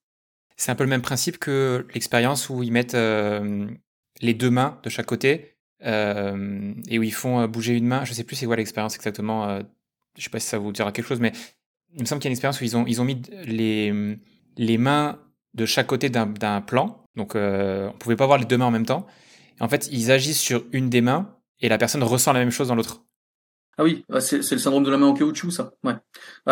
C'est 0.57 0.71
un 0.71 0.75
peu 0.75 0.83
le 0.83 0.89
même 0.89 1.01
principe 1.01 1.37
que 1.37 1.85
l'expérience 1.93 2.49
où 2.49 2.63
ils 2.63 2.71
mettent 2.71 2.95
euh, 2.95 3.67
les 4.21 4.33
deux 4.33 4.49
mains 4.49 4.79
de 4.83 4.89
chaque 4.89 5.05
côté 5.05 5.53
euh, 5.85 6.73
et 6.87 6.97
où 6.97 7.03
ils 7.03 7.13
font 7.13 7.41
euh, 7.41 7.47
bouger 7.47 7.75
une 7.75 7.87
main. 7.87 8.05
Je 8.05 8.13
sais 8.13 8.23
plus 8.23 8.35
c'est 8.35 8.45
quoi 8.45 8.55
l'expérience 8.55 8.95
exactement. 8.95 9.49
Euh, 9.49 9.61
je 10.17 10.23
sais 10.23 10.29
pas 10.29 10.39
si 10.39 10.47
ça 10.47 10.57
vous 10.57 10.71
dira 10.71 10.91
quelque 10.91 11.07
chose, 11.07 11.19
mais 11.19 11.33
il 11.95 12.01
me 12.01 12.05
semble 12.05 12.21
qu'il 12.21 12.27
y 12.27 12.29
a 12.29 12.31
une 12.31 12.33
expérience 12.33 12.61
où 12.61 12.63
ils 12.63 12.77
ont, 12.77 12.85
ils 12.87 13.01
ont 13.01 13.05
mis 13.05 13.21
les, 13.45 14.77
mains 14.77 15.19
de 15.53 15.65
chaque 15.65 15.87
côté 15.87 16.09
d'un 16.09 16.61
plan. 16.61 17.03
Donc 17.15 17.35
on 17.35 17.93
pouvait 17.99 18.15
pas 18.15 18.25
voir 18.25 18.37
les 18.37 18.45
deux 18.45 18.57
mains 18.57 18.65
en 18.65 18.71
même 18.71 18.85
temps. 18.85 19.05
en 19.59 19.67
fait, 19.67 19.89
ils 19.91 20.11
agissent 20.11 20.39
sur 20.39 20.63
une 20.71 20.89
des 20.89 21.01
mains 21.01 21.35
et 21.59 21.69
la 21.69 21.77
personne 21.77 22.03
ressent 22.03 22.33
la 22.33 22.39
même 22.39 22.51
chose 22.51 22.69
dans 22.69 22.75
l'autre. 22.75 23.03
Ah 23.77 23.83
oui, 23.83 24.05
c'est 24.19 24.51
le 24.51 24.59
syndrome 24.59 24.83
de 24.83 24.91
la 24.91 24.97
main 24.97 25.07
en 25.07 25.15
caoutchouc, 25.15 25.49
ça. 25.49 25.71
Ouais. 25.83 25.95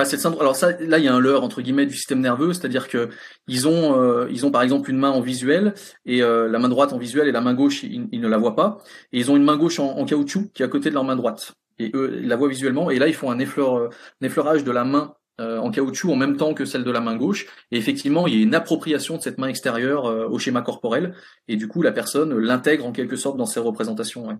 c'est 0.06 0.16
le 0.16 0.22
syndrome. 0.22 0.42
Alors 0.42 0.58
là, 0.80 0.98
il 0.98 1.06
y 1.06 1.08
a 1.08 1.14
un 1.14 1.20
leurre 1.20 1.44
entre 1.44 1.62
guillemets 1.62 1.86
du 1.86 1.94
système 1.94 2.20
nerveux, 2.20 2.52
c'est-à-dire 2.54 2.88
que 2.88 3.10
ils 3.48 3.68
ont, 3.68 4.02
euh, 4.02 4.28
ils 4.32 4.44
ont 4.46 4.52
par 4.52 4.64
exemple 4.64 4.90
une 4.90 4.98
main 4.98 5.12
en 5.12 5.22
visuel 5.22 5.76
et 6.06 6.24
euh, 6.24 6.48
la 6.48 6.58
main 6.58 6.70
droite 6.70 6.94
en 6.94 6.98
visuel 6.98 7.28
et 7.28 7.32
la 7.32 7.42
main 7.42 7.54
gauche, 7.54 7.84
ils, 7.84 8.10
ne 8.10 8.28
la 8.28 8.38
voient 8.38 8.56
pas. 8.56 8.80
Et 9.12 9.20
ils 9.20 9.30
ont 9.30 9.36
une 9.38 9.44
main 9.44 9.56
gauche 9.56 9.80
en, 9.80 10.04
caoutchouc 10.04 10.52
qui 10.54 10.64
est 10.64 10.66
à 10.66 10.70
côté 10.70 10.90
de 10.90 10.96
leur 10.96 11.04
main 11.04 11.16
droite. 11.16 11.54
Et 11.78 11.92
eux, 11.94 12.20
ils 12.22 12.28
la 12.28 12.36
voient 12.36 12.50
visuellement. 12.50 12.90
Et 12.90 12.98
là, 12.98 13.08
ils 13.08 13.14
font 13.14 13.30
un, 13.30 13.40
euh, 13.40 13.90
un 14.22 14.26
effleurage 14.26 14.64
de 14.64 14.72
la 14.72 14.84
main 14.84 15.14
euh, 15.40 15.58
en 15.58 15.72
caoutchouc 15.72 16.12
en 16.12 16.16
même 16.16 16.36
temps 16.36 16.54
que 16.54 16.66
celle 16.66 16.84
de 16.84 16.92
la 16.92 17.00
main 17.00 17.16
gauche. 17.16 17.48
Et 17.72 17.78
effectivement, 17.78 18.28
il 18.28 18.36
y 18.36 18.38
a 18.38 18.44
une 18.44 18.54
appropriation 18.54 19.18
de 19.18 19.22
cette 19.22 19.38
main 19.38 19.48
extérieure 19.48 20.06
euh, 20.06 20.28
au 20.28 20.38
schéma 20.38 20.62
corporel, 20.62 21.16
et 21.48 21.56
du 21.56 21.68
coup, 21.68 21.82
la 21.82 21.92
personne 21.92 22.38
l'intègre 22.38 22.86
en 22.86 22.92
quelque 22.92 23.16
sorte 23.16 23.38
dans 23.38 23.46
ses 23.46 23.60
représentations. 23.60 24.28
Ouais. 24.28 24.36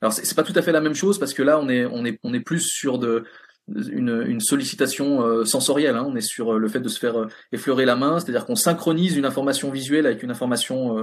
Alors, 0.00 0.12
c'est 0.12 0.34
pas 0.34 0.42
tout 0.42 0.52
à 0.56 0.62
fait 0.62 0.72
la 0.72 0.80
même 0.80 0.94
chose 0.94 1.18
parce 1.18 1.32
que 1.32 1.42
là, 1.42 1.58
on 1.60 1.68
est 1.68 1.86
on 1.86 2.04
est 2.04 2.18
on 2.22 2.34
est 2.34 2.40
plus 2.40 2.60
sur 2.60 2.98
de 2.98 3.24
une, 3.68 4.24
une 4.26 4.40
sollicitation 4.40 5.24
euh, 5.24 5.44
sensorielle. 5.44 5.96
Hein. 5.96 6.04
On 6.06 6.16
est 6.16 6.20
sur 6.20 6.58
le 6.58 6.68
fait 6.68 6.80
de 6.80 6.88
se 6.88 6.98
faire 6.98 7.28
effleurer 7.52 7.84
la 7.84 7.96
main, 7.96 8.18
c'est-à-dire 8.18 8.44
qu'on 8.44 8.56
synchronise 8.56 9.16
une 9.16 9.24
information 9.24 9.70
visuelle 9.70 10.06
avec 10.06 10.22
une 10.22 10.30
information 10.30 10.96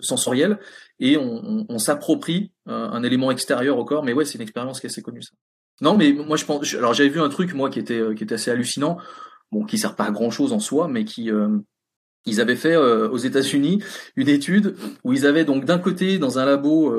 sensorielle 0.00 0.58
et 1.00 1.16
on, 1.16 1.64
on, 1.68 1.78
s'approprie 1.78 2.52
un 2.66 3.02
élément 3.02 3.30
extérieur 3.30 3.78
au 3.78 3.84
corps. 3.84 4.04
Mais 4.04 4.12
ouais, 4.12 4.26
c'est 4.26 4.34
une 4.34 4.42
expérience 4.42 4.80
qui 4.80 4.86
est 4.86 4.90
assez 4.90 5.02
connue. 5.02 5.22
Ça. 5.22 5.32
Non, 5.80 5.96
mais 5.96 6.12
moi 6.12 6.36
je 6.36 6.44
pense. 6.44 6.74
Alors 6.74 6.94
j'avais 6.94 7.08
vu 7.08 7.20
un 7.20 7.28
truc 7.28 7.54
moi 7.54 7.68
qui 7.70 7.78
était 7.78 7.98
euh, 7.98 8.14
qui 8.14 8.24
était 8.24 8.36
assez 8.36 8.50
hallucinant, 8.50 8.98
bon 9.50 9.64
qui 9.64 9.78
sert 9.78 9.96
pas 9.96 10.04
à 10.04 10.10
grand 10.10 10.30
chose 10.30 10.52
en 10.52 10.60
soi, 10.60 10.88
mais 10.88 11.04
qui 11.04 11.30
euh, 11.30 11.48
ils 12.26 12.40
avaient 12.40 12.56
fait 12.56 12.74
euh, 12.74 13.08
aux 13.08 13.18
États-Unis 13.18 13.82
une 14.16 14.28
étude 14.28 14.76
où 15.02 15.12
ils 15.12 15.26
avaient 15.26 15.44
donc 15.44 15.64
d'un 15.64 15.78
côté 15.78 16.18
dans 16.18 16.38
un 16.38 16.44
labo 16.44 16.94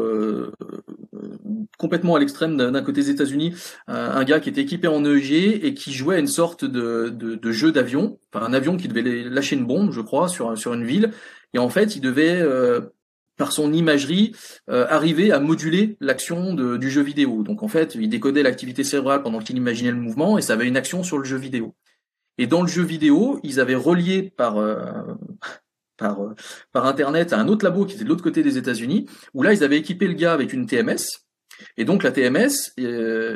complètement 1.78 2.16
à 2.16 2.20
l'extrême 2.20 2.58
d'un 2.58 2.82
côté 2.82 3.02
des 3.02 3.10
États-Unis 3.10 3.54
un 3.88 4.24
gars 4.24 4.40
qui 4.40 4.50
était 4.50 4.62
équipé 4.62 4.88
en 4.88 5.04
EEG 5.04 5.66
et 5.66 5.74
qui 5.74 5.94
jouait 5.94 6.16
à 6.16 6.20
une 6.20 6.28
sorte 6.28 6.64
de, 6.64 7.10
de, 7.10 7.36
de 7.36 7.52
jeu 7.52 7.72
d'avion, 7.72 8.20
enfin 8.34 8.46
un 8.46 8.54
avion 8.54 8.78
qui 8.78 8.88
devait 8.88 9.24
lâcher 9.24 9.56
une 9.56 9.66
bombe, 9.66 9.92
je 9.92 10.02
crois, 10.02 10.28
sur 10.28 10.58
sur 10.58 10.74
une 10.74 10.86
ville 10.86 11.12
et 11.54 11.60
en 11.60 11.70
fait 11.70 11.96
il 11.96 12.02
devait 12.02 12.44
par 13.38 13.52
son 13.52 13.74
imagerie, 13.74 14.34
euh, 14.70 14.88
à 14.88 15.40
moduler 15.40 15.98
l'action 16.00 16.54
du 16.54 16.90
jeu 16.90 17.02
vidéo. 17.02 17.44
Donc 17.44 17.64
en 17.64 17.68
fait, 17.68 17.96
il 17.96 18.10
décodait 18.10 18.44
l'activité 18.44 18.84
cérébrale 18.84 19.24
pendant 19.24 19.40
qu'il 19.40 19.58
imaginait 19.58 19.92
le 19.92 19.98
mouvement 19.98 20.38
et 20.38 20.42
ça 20.42 20.54
avait 20.54 20.68
une 20.68 20.78
action 20.78 21.04
sur 21.04 21.18
le 21.18 21.26
jeu 21.26 21.38
vidéo. 21.38 21.76
Et 22.38 22.48
dans 22.48 22.62
le 22.62 22.68
jeu 22.68 22.84
vidéo, 22.84 23.40
ils 23.44 23.60
avaient 23.60 23.76
relié 23.76 24.24
par 24.24 24.58
euh, 24.58 25.04
par, 25.98 26.22
euh, 26.22 26.34
par 26.74 26.86
internet 26.86 27.32
à 27.32 27.40
un 27.40 27.48
autre 27.48 27.64
labo 27.64 27.86
qui 27.86 27.96
était 27.96 28.04
de 28.04 28.10
l'autre 28.10 28.24
côté 28.24 28.44
des 28.44 28.58
États-Unis, 28.58 29.08
où 29.34 29.44
là 29.44 29.54
ils 29.54 29.64
avaient 29.64 29.78
équipé 29.78 30.08
le 30.08 30.14
gars 30.14 30.34
avec 30.34 30.52
une 30.52 30.66
TMS. 30.66 31.24
Et 31.78 31.86
donc 31.86 32.04
la 32.04 32.12
TMS 32.12 32.74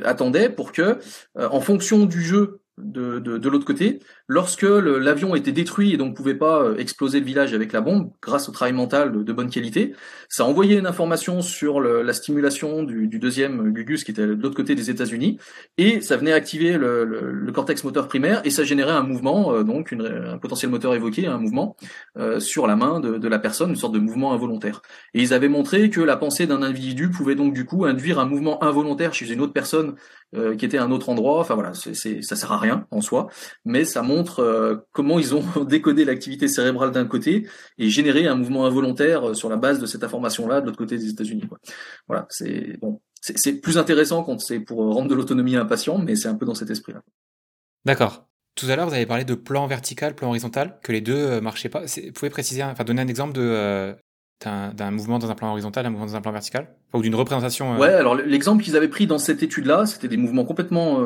attendait 0.04 0.50
pour 0.50 0.74
que, 0.74 1.00
en 1.36 1.62
fonction 1.62 2.06
du 2.06 2.22
jeu 2.22 2.60
de, 2.78 3.20
de 3.20 3.50
l'autre 3.50 3.64
côté, 3.64 4.00
lorsque 4.30 4.62
l'avion 4.62 5.36
était 5.36 5.52
détruit 5.52 5.92
et 5.94 5.98
donc 5.98 6.16
pouvait 6.16 6.36
pas 6.36 6.62
euh, 6.62 6.78
exploser 6.78 7.20
le 7.20 7.26
village 7.26 7.54
avec 7.54 7.74
la 7.74 7.82
bombe, 7.82 8.12
grâce 8.22 8.48
au 8.48 8.52
travail 8.52 8.74
mental 8.74 9.26
de, 9.26 9.34
bonne 9.34 9.50
qualité, 9.50 9.96
ça 10.30 10.46
envoyait 10.46 10.78
une 10.78 10.86
information 10.86 11.42
sur 11.42 11.82
la 11.82 12.14
stimulation 12.14 12.84
du, 12.84 13.08
deuxième 13.08 13.74
Gugus 13.74 14.04
qui 14.04 14.12
était 14.12 14.28
de 14.28 14.34
l'autre 14.34 14.56
côté 14.56 14.76
des 14.76 14.92
États-Unis, 14.92 15.40
et 15.78 16.00
ça 16.02 16.16
venait 16.16 16.32
activer 16.32 16.78
le, 16.78 17.52
cortex 17.54 17.84
moteur 17.84 18.08
primaire 18.08 18.42
et 18.46 18.52
ça 18.52 18.64
générait 18.64 18.92
un 18.92 19.02
mouvement, 19.02 19.52
euh, 19.52 19.64
donc 19.64 19.92
une, 19.92 20.06
un 20.06 20.38
potentiel 20.38 20.70
moteur 20.70 20.94
évoqué, 20.94 21.26
un 21.26 21.40
mouvement 21.40 21.76
euh, 22.18 22.40
sur 22.40 22.68
la 22.68 22.76
main 22.76 23.00
de, 23.00 23.28
la 23.28 23.40
personne, 23.40 23.72
une 23.72 23.76
sorte 23.76 23.94
de 23.94 24.00
mouvement 24.00 24.34
involontaire. 24.34 24.84
Et 25.16 25.22
ils 25.22 25.34
avaient 25.34 25.50
montré 25.50 25.90
que 25.90 26.02
la 26.02 26.18
pensée 26.18 26.46
d'un 26.46 26.62
individu 26.62 27.10
pouvait 27.10 27.36
donc 27.36 27.56
du 27.56 27.66
coup 27.66 27.86
induire 27.86 28.20
un 28.20 28.26
mouvement 28.26 28.64
involontaire 28.64 29.16
chez 29.16 29.32
une 29.32 29.42
autre 29.42 29.54
personne 29.54 29.96
qui 30.58 30.64
était 30.64 30.78
à 30.78 30.84
un 30.84 30.92
autre 30.92 31.10
endroit. 31.10 31.40
Enfin 31.40 31.56
voilà, 31.56 31.74
ça 31.74 32.36
sert 32.36 32.52
à 32.52 32.60
rien 32.60 32.86
en 32.92 33.02
soi, 33.02 33.30
mais 33.66 33.84
ça 33.84 34.04
montre 34.04 34.19
euh, 34.40 34.78
comment 34.92 35.20
ils 35.20 35.36
ont 35.36 35.44
décodé 35.66 36.06
l'activité 36.06 36.48
cérébrale 36.48 36.92
d'un 36.92 37.06
côté 37.06 37.48
et 37.78 37.90
généré 37.90 38.28
un 38.28 38.36
mouvement 38.36 38.66
involontaire 38.66 39.30
euh, 39.30 39.34
sur 39.34 39.50
la 39.50 39.58
base 39.58 39.80
de 39.80 39.86
cette 39.86 40.04
information-là 40.04 40.62
de 40.62 40.68
l'autre 40.68 40.78
côté 40.78 40.98
des 40.98 41.10
États-Unis. 41.10 41.44
Voilà, 42.08 42.26
c'est 42.30 42.78
bon, 42.80 43.02
c'est, 43.22 43.54
plus 43.62 43.78
intéressant 43.78 44.24
quand 44.24 44.40
c'est 44.40 44.60
pour 44.60 44.94
rendre 44.94 45.10
de 45.10 45.16
l'autonomie 45.16 45.56
à 45.56 45.62
un 45.62 45.66
patient, 45.66 45.98
mais 45.98 46.16
c'est 46.16 46.28
un 46.28 46.36
peu 46.36 46.46
dans 46.46 46.56
cet 46.56 46.70
esprit-là. 46.70 47.02
D'accord. 47.86 48.28
Tout 48.56 48.66
à 48.68 48.76
l'heure, 48.76 48.88
vous 48.88 48.94
avez 48.94 49.06
parlé 49.06 49.24
de 49.24 49.36
plan 49.36 49.68
vertical, 49.68 50.16
plan 50.16 50.30
horizontal, 50.30 50.80
que 50.84 50.92
les 50.92 51.02
deux 51.02 51.40
marchaient 51.40 51.70
pas. 51.70 51.84
Vous 51.86 52.12
pouvez 52.14 52.30
préciser, 52.30 52.64
enfin 52.64 52.84
donner 52.84 53.02
un 53.02 53.08
exemple 53.08 53.34
de 53.34 53.96
d'un 54.42 54.92
mouvement 54.92 55.20
dans 55.20 55.30
un 55.30 55.36
plan 55.36 55.52
horizontal, 55.52 55.84
d'un 55.84 55.90
mouvement 55.90 56.06
dans 56.06 56.16
un 56.16 56.22
plan 56.22 56.32
vertical 56.32 56.70
Ou 56.94 57.02
d'une 57.02 57.16
représentation 57.16 57.78
Ouais, 57.78 57.90
alors 57.94 58.16
l'exemple 58.16 58.64
qu'ils 58.64 58.78
avaient 58.78 58.88
pris 58.88 59.06
dans 59.06 59.18
cette 59.18 59.44
étude-là, 59.44 59.86
c'était 59.86 60.08
des 60.08 60.18
mouvements 60.18 60.46
complètement, 60.46 61.00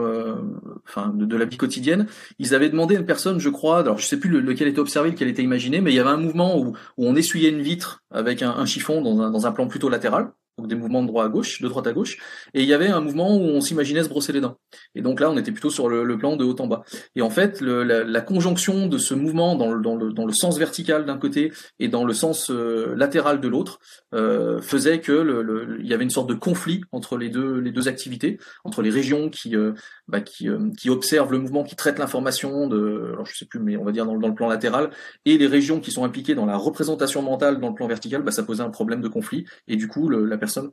enfin, 0.88 1.11
de, 1.15 1.35
la 1.35 1.45
vie 1.45 1.57
quotidienne. 1.57 2.07
Ils 2.38 2.53
avaient 2.53 2.69
demandé 2.69 2.95
à 2.95 2.99
une 2.99 3.05
personne, 3.05 3.39
je 3.39 3.49
crois, 3.49 3.80
alors 3.80 3.97
je 3.97 4.05
sais 4.05 4.18
plus 4.18 4.30
lequel 4.30 4.68
était 4.68 4.80
observé, 4.80 5.11
lequel 5.11 5.27
était 5.27 5.43
imaginé, 5.43 5.81
mais 5.81 5.91
il 5.91 5.95
y 5.95 5.99
avait 5.99 6.10
un 6.10 6.18
mouvement 6.18 6.60
où, 6.60 6.76
où 6.97 7.07
on 7.07 7.15
essuyait 7.15 7.49
une 7.49 7.61
vitre 7.61 8.03
avec 8.11 8.43
un, 8.43 8.51
un 8.51 8.65
chiffon 8.65 9.01
dans 9.01 9.19
un, 9.22 9.31
dans 9.31 9.47
un 9.47 9.51
plan 9.51 9.68
plutôt 9.68 9.89
latéral 9.89 10.31
donc 10.57 10.67
des 10.67 10.75
mouvements 10.75 11.01
de 11.01 11.07
droite 11.07 11.27
à 11.27 11.30
gauche, 11.30 11.61
de 11.61 11.67
droite 11.67 11.88
à 11.88 11.93
gauche, 11.93 12.17
et 12.53 12.61
il 12.61 12.67
y 12.67 12.73
avait 12.73 12.88
un 12.88 13.01
mouvement 13.01 13.35
où 13.35 13.41
on 13.41 13.61
s'imaginait 13.61 14.03
se 14.03 14.09
brosser 14.09 14.34
les 14.34 14.41
dents. 14.41 14.57
Et 14.95 15.01
donc 15.01 15.19
là, 15.19 15.31
on 15.31 15.38
était 15.38 15.51
plutôt 15.51 15.69
sur 15.69 15.89
le, 15.89 16.17
plan 16.17 16.35
de 16.35 16.43
haut 16.43 16.55
en 16.59 16.67
bas. 16.67 16.84
Et 17.15 17.21
en 17.21 17.30
fait, 17.30 17.59
le, 17.59 17.84
la, 17.84 18.21
conjonction 18.21 18.88
de 18.88 18.97
ce 18.97 19.13
mouvement 19.13 19.55
dans 19.55 19.71
le, 19.71 19.81
dans 19.81 19.95
le, 19.95 20.13
dans 20.13 20.25
le 20.25 20.34
sens 20.34 20.57
vertical 20.59 21.05
d'un 21.05 21.17
côté 21.17 21.51
et 21.80 21.88
dans 21.88 22.05
le 22.05 22.13
sens 22.13 22.51
euh, 22.51 22.93
latéral 22.95 23.41
de 23.41 23.47
l'autre 23.47 23.80
euh, 24.13 24.61
faisait 24.61 25.01
que 25.01 25.11
le, 25.11 25.80
il 25.81 25.88
y 25.88 25.93
avait 25.93 26.03
une 26.03 26.09
sorte 26.09 26.30
de 26.30 26.35
conflit 26.35 26.81
entre 26.91 27.17
les 27.17 27.30
deux 27.30 27.59
les 27.59 27.71
deux 27.71 27.88
activités, 27.88 28.39
entre 28.63 28.81
les 28.81 28.91
régions 28.91 29.30
qui 29.30 29.55
euh, 29.55 29.73
bah, 30.09 30.19
qui, 30.19 30.49
euh, 30.49 30.69
qui 30.77 30.89
observent 30.89 31.31
le 31.31 31.39
mouvement, 31.39 31.63
qui 31.63 31.77
traitent 31.77 31.97
l'information 31.97 32.67
de, 32.67 33.11
alors 33.13 33.25
je 33.25 33.38
sais 33.38 33.45
plus, 33.45 33.59
mais 33.59 33.77
on 33.77 33.85
va 33.85 33.93
dire 33.93 34.05
dans, 34.05 34.17
dans, 34.17 34.27
le 34.27 34.35
plan 34.35 34.49
latéral, 34.49 34.89
et 35.23 35.38
les 35.38 35.47
régions 35.47 35.80
qui 35.80 35.91
sont 35.91 36.03
impliquées 36.03 36.35
dans 36.35 36.45
la 36.45 36.57
représentation 36.57 37.21
mentale 37.21 37.61
dans 37.61 37.69
le 37.69 37.73
plan 37.73 37.88
vertical, 37.88 38.21
bah, 38.21 38.31
ça 38.31 38.43
posait 38.43 38.63
un 38.63 38.69
problème 38.69 38.99
de 38.99 39.07
conflit, 39.07 39.45
et 39.69 39.77
du 39.77 39.88
coup, 39.88 40.09
le, 40.09 40.25
la 40.25 40.38
personne 40.44 40.72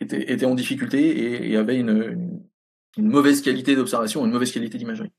était, 0.00 0.30
était 0.30 0.46
en 0.46 0.54
difficulté 0.54 1.50
et, 1.50 1.56
avait 1.56 1.78
une, 1.78 2.42
une, 2.96 3.08
mauvaise 3.08 3.40
qualité 3.40 3.74
d'observation, 3.74 4.24
une 4.26 4.32
mauvaise 4.32 4.52
qualité 4.52 4.76
d'imagerie. 4.76 5.10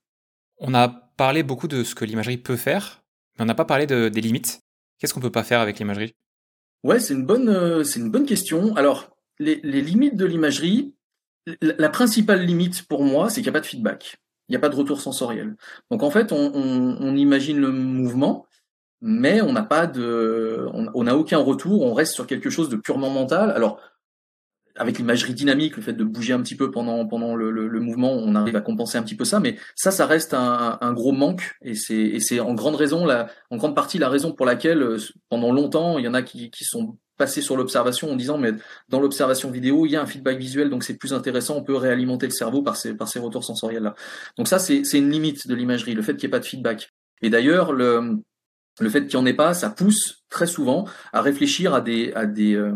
On 0.59 0.73
a 0.75 0.87
parlé 0.87 1.41
beaucoup 1.41 1.67
de 1.67 1.83
ce 1.83 1.95
que 1.95 2.05
l'imagerie 2.05 2.37
peut 2.37 2.57
faire, 2.57 3.03
mais 3.35 3.43
on 3.43 3.45
n'a 3.45 3.55
pas 3.55 3.65
parlé 3.65 3.87
de, 3.87 4.09
des 4.09 4.21
limites. 4.21 4.61
Qu'est-ce 4.99 5.13
qu'on 5.13 5.19
peut 5.19 5.31
pas 5.31 5.43
faire 5.43 5.61
avec 5.61 5.79
l'imagerie? 5.79 6.13
Ouais, 6.83 6.99
c'est 6.99 7.15
une 7.15 7.25
bonne, 7.25 7.49
euh, 7.49 7.83
c'est 7.83 7.99
une 7.99 8.11
bonne 8.11 8.25
question. 8.25 8.75
Alors, 8.75 9.17
les, 9.39 9.59
les 9.63 9.81
limites 9.81 10.15
de 10.15 10.25
l'imagerie, 10.25 10.93
la 11.61 11.89
principale 11.89 12.45
limite 12.45 12.87
pour 12.87 13.03
moi, 13.03 13.29
c'est 13.29 13.41
qu'il 13.41 13.51
n'y 13.51 13.55
a 13.55 13.59
pas 13.59 13.61
de 13.61 13.65
feedback. 13.65 14.17
Il 14.47 14.53
n'y 14.53 14.57
a 14.57 14.59
pas 14.59 14.69
de 14.69 14.75
retour 14.75 15.01
sensoriel. 15.01 15.55
Donc 15.91 16.03
en 16.03 16.11
fait, 16.11 16.31
on, 16.31 16.51
on, 16.53 16.97
on 16.99 17.15
imagine 17.15 17.59
le 17.59 17.71
mouvement, 17.71 18.45
mais 19.01 19.41
on 19.41 19.53
n'a 19.53 19.63
pas 19.63 19.87
de, 19.87 20.67
on 20.73 21.03
n'a 21.03 21.15
aucun 21.15 21.37
retour. 21.37 21.83
On 21.83 21.93
reste 21.93 22.13
sur 22.13 22.27
quelque 22.27 22.49
chose 22.49 22.69
de 22.69 22.75
purement 22.75 23.09
mental. 23.09 23.51
Alors 23.51 23.79
avec 24.77 24.97
l'imagerie 24.97 25.33
dynamique, 25.33 25.75
le 25.75 25.81
fait 25.81 25.93
de 25.93 26.03
bouger 26.03 26.33
un 26.33 26.41
petit 26.41 26.55
peu 26.55 26.71
pendant 26.71 27.05
pendant 27.05 27.35
le, 27.35 27.79
mouvement, 27.79 28.13
on 28.13 28.35
arrive 28.35 28.55
à 28.55 28.61
compenser 28.61 28.97
un 28.97 29.03
petit 29.03 29.15
peu 29.15 29.25
ça, 29.25 29.39
mais 29.39 29.57
ça, 29.75 29.91
ça 29.91 30.05
reste 30.05 30.33
un, 30.33 30.93
gros 30.93 31.11
manque 31.11 31.55
et 31.61 31.75
c'est 31.75 32.19
c'est 32.19 32.39
en 32.39 32.53
grande 32.53 32.75
raison 32.75 33.05
la, 33.05 33.27
en 33.49 33.57
grande 33.57 33.75
partie 33.75 33.97
la 33.97 34.09
raison 34.09 34.31
pour 34.31 34.45
laquelle 34.45 34.81
euh, 34.81 34.97
pendant 35.29 35.51
longtemps 35.51 35.97
il 35.97 36.05
y 36.05 36.07
en 36.07 36.13
a 36.13 36.21
qui, 36.21 36.49
qui 36.49 36.63
sont 36.63 36.97
passer 37.17 37.41
sur 37.41 37.57
l'observation 37.57 38.11
en 38.11 38.15
disant 38.15 38.37
mais 38.37 38.51
dans 38.89 38.99
l'observation 38.99 39.49
vidéo 39.51 39.85
il 39.85 39.91
y 39.91 39.95
a 39.95 40.01
un 40.01 40.05
feedback 40.05 40.37
visuel 40.37 40.69
donc 40.69 40.83
c'est 40.83 40.95
plus 40.95 41.13
intéressant 41.13 41.57
on 41.57 41.63
peut 41.63 41.75
réalimenter 41.75 42.27
le 42.27 42.31
cerveau 42.31 42.61
par 42.61 42.77
ces 42.77 42.93
par 42.93 43.07
ces 43.07 43.19
retours 43.19 43.43
sensoriels 43.43 43.83
là 43.83 43.95
donc 44.37 44.47
ça 44.47 44.59
c'est 44.59 44.83
c'est 44.83 44.99
une 44.99 45.09
limite 45.09 45.47
de 45.47 45.55
l'imagerie 45.55 45.95
le 45.95 46.03
fait 46.03 46.15
qu'il 46.15 46.27
n'y 46.27 46.31
ait 46.31 46.37
pas 46.37 46.39
de 46.39 46.45
feedback 46.45 46.91
et 47.23 47.29
d'ailleurs 47.29 47.73
le 47.73 48.19
le 48.79 48.89
fait 48.89 49.07
qu'il 49.07 49.17
n'y 49.17 49.23
en 49.23 49.25
ait 49.25 49.33
pas 49.33 49.53
ça 49.53 49.69
pousse 49.69 50.23
très 50.29 50.47
souvent 50.47 50.85
à 51.13 51.21
réfléchir 51.21 51.73
à 51.73 51.81
des 51.81 52.11
à 52.13 52.25
des 52.25 52.55
euh, 52.55 52.73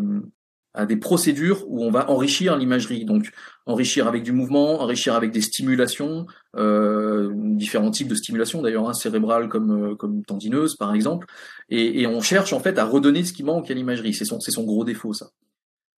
à 0.74 0.86
des 0.86 0.96
procédures 0.96 1.66
où 1.68 1.84
on 1.84 1.92
va 1.92 2.10
enrichir 2.10 2.56
l'imagerie, 2.56 3.04
donc 3.04 3.30
enrichir 3.66 4.08
avec 4.08 4.24
du 4.24 4.32
mouvement, 4.32 4.80
enrichir 4.82 5.16
avec 5.16 5.32
des 5.32 5.42
stimulations, 5.42 6.28
euh, 6.56 7.30
différents 7.36 7.92
types 7.92 8.08
de 8.08 8.16
stimulations 8.16 8.62
d'ailleurs, 8.62 8.88
hein, 8.88 8.94
cérébrales 8.94 9.50
comme 9.50 9.92
euh, 9.92 9.96
comme 9.96 10.24
tendineuse 10.24 10.78
par 10.78 10.96
exemple, 10.96 11.28
et, 11.70 12.08
on 12.08 12.22
cherche 12.22 12.54
en 12.54 12.62
fait 12.62 12.78
à 12.78 12.86
redonner 12.86 13.26
ce 13.26 13.34
qui 13.34 13.44
manque 13.44 13.70
à 13.70 13.74
l'imagerie. 13.74 14.14
C'est 14.14 14.26
son 14.26 14.40
c'est 14.40 14.52
son 14.52 14.64
gros 14.64 14.86
défaut 14.86 15.14
ça. 15.14 15.28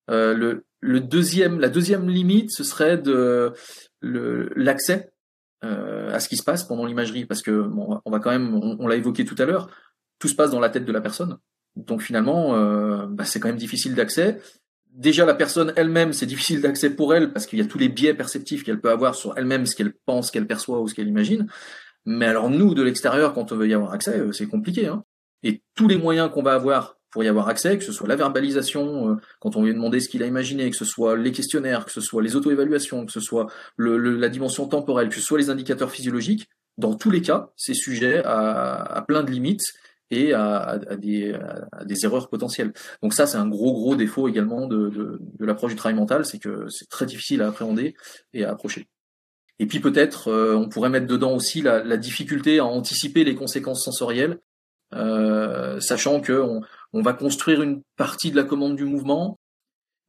Le, 0.09 0.65
le 0.81 0.99
deuxième 0.99 1.59
la 1.59 1.69
deuxième 1.69 2.09
limite 2.09 2.51
ce 2.51 2.63
serait 2.63 2.97
de 2.97 3.53
l'accès 4.01 5.11
à 5.61 6.19
ce 6.19 6.27
qui 6.27 6.35
se 6.35 6.43
passe 6.43 6.65
pendant 6.65 6.85
l'imagerie, 6.85 7.25
parce 7.25 7.41
que 7.41 7.61
bon, 7.61 8.01
on 8.03 8.11
va 8.11 8.19
quand 8.19 8.31
même 8.31 8.53
on 8.55 8.87
l'a 8.87 8.95
évoqué 8.95 9.23
tout 9.23 9.35
à 9.37 9.45
l'heure, 9.45 9.69
tout 10.19 10.27
se 10.27 10.35
passe 10.35 10.51
dans 10.51 10.59
la 10.59 10.69
tête 10.69 10.85
de 10.85 10.91
la 10.91 11.01
personne. 11.01 11.37
Donc 11.75 12.01
finalement, 12.01 12.55
euh, 12.55 13.05
bah, 13.07 13.25
c'est 13.25 13.39
quand 13.39 13.47
même 13.47 13.57
difficile 13.57 13.95
d'accès 13.95 14.39
déjà 14.93 15.25
la 15.25 15.33
personne 15.33 15.73
elle-même, 15.75 16.13
c'est 16.13 16.25
difficile 16.25 16.61
d'accès 16.61 16.89
pour 16.91 17.13
elle 17.13 17.33
parce 17.33 17.45
qu'il 17.45 17.59
y 17.59 17.61
a 17.61 17.65
tous 17.65 17.77
les 17.77 17.89
biais 17.89 18.13
perceptifs 18.13 18.63
qu'elle 18.63 18.79
peut 18.79 18.91
avoir 18.91 19.15
sur 19.15 19.37
elle-même, 19.37 19.65
ce 19.65 19.75
qu'elle 19.75 19.93
pense, 20.05 20.27
ce 20.27 20.31
qu'elle 20.31 20.47
perçoit 20.47 20.79
ou 20.79 20.87
ce 20.87 20.93
qu'elle 20.93 21.07
imagine. 21.07 21.47
Mais 22.05 22.25
alors 22.25 22.49
nous, 22.49 22.73
de 22.73 22.83
l'extérieur, 22.83 23.33
quand 23.33 23.51
on 23.51 23.55
veut 23.55 23.67
y 23.67 23.73
avoir 23.73 23.93
accès, 23.93 24.19
euh, 24.19 24.31
c'est 24.31 24.47
compliqué. 24.47 24.87
Hein. 24.87 25.03
Et 25.41 25.61
tous 25.75 25.87
les 25.87 25.97
moyens 25.97 26.29
qu'on 26.31 26.43
va 26.43 26.53
avoir 26.53 26.97
pour 27.11 27.23
y 27.23 27.27
avoir 27.27 27.47
accès, 27.47 27.77
que 27.77 27.83
ce 27.83 27.91
soit 27.91 28.07
la 28.07 28.15
verbalisation, 28.15 29.11
euh, 29.11 29.15
quand 29.39 29.55
on 29.55 29.63
lui 29.63 29.73
demander 29.73 29.99
ce 29.99 30.09
qu'il 30.09 30.23
a 30.23 30.27
imaginé, 30.27 30.69
que 30.69 30.75
ce 30.75 30.85
soit 30.85 31.15
les 31.15 31.31
questionnaires, 31.31 31.85
que 31.85 31.91
ce 31.91 32.01
soit 32.01 32.21
les 32.21 32.35
auto-évaluations, 32.35 33.05
que 33.05 33.11
ce 33.11 33.19
soit 33.19 33.47
le, 33.77 33.97
la 33.97 34.29
dimension 34.29 34.67
temporelle, 34.67 35.09
que 35.09 35.15
ce 35.15 35.21
soit 35.21 35.37
les 35.37 35.49
indicateurs 35.49 35.91
physiologiques, 35.91 36.47
dans 36.77 36.95
tous 36.95 37.11
les 37.11 37.21
cas, 37.21 37.51
c'est 37.55 37.75
sujet 37.75 38.23
à, 38.25 38.81
à 38.81 39.01
plein 39.03 39.23
de 39.23 39.29
limites 39.29 39.73
et 40.13 40.33
à, 40.33 40.79
des, 40.97 41.35
erreurs 42.03 42.29
potentielles. 42.29 42.73
Donc 43.01 43.13
ça, 43.13 43.27
c'est 43.27 43.37
un 43.37 43.47
gros 43.47 43.73
gros 43.73 43.95
défaut 43.95 44.27
également 44.27 44.67
de, 44.67 45.19
l'approche 45.39 45.71
du 45.71 45.77
travail 45.77 45.97
mental, 45.97 46.25
c'est 46.25 46.39
que 46.39 46.67
c'est 46.69 46.89
très 46.89 47.05
difficile 47.05 47.41
à 47.41 47.47
appréhender 47.47 47.95
et 48.33 48.45
à 48.45 48.51
approcher. 48.51 48.87
Et 49.59 49.65
puis 49.67 49.79
peut-être, 49.79 50.29
euh, 50.29 50.55
on 50.55 50.67
pourrait 50.67 50.89
mettre 50.89 51.07
dedans 51.07 51.33
aussi 51.35 51.61
la, 51.61 51.97
difficulté 51.97 52.59
à 52.59 52.65
anticiper 52.65 53.23
les 53.23 53.35
conséquences 53.35 53.83
sensorielles, 53.83 54.39
euh, 54.93 55.79
sachant 55.79 56.21
que 56.21 56.33
on, 56.33 56.61
on, 56.93 57.01
va 57.01 57.13
construire 57.13 57.61
une 57.61 57.81
partie 57.95 58.31
de 58.31 58.35
la 58.35 58.43
commande 58.43 58.75
du 58.75 58.85
mouvement, 58.85 59.39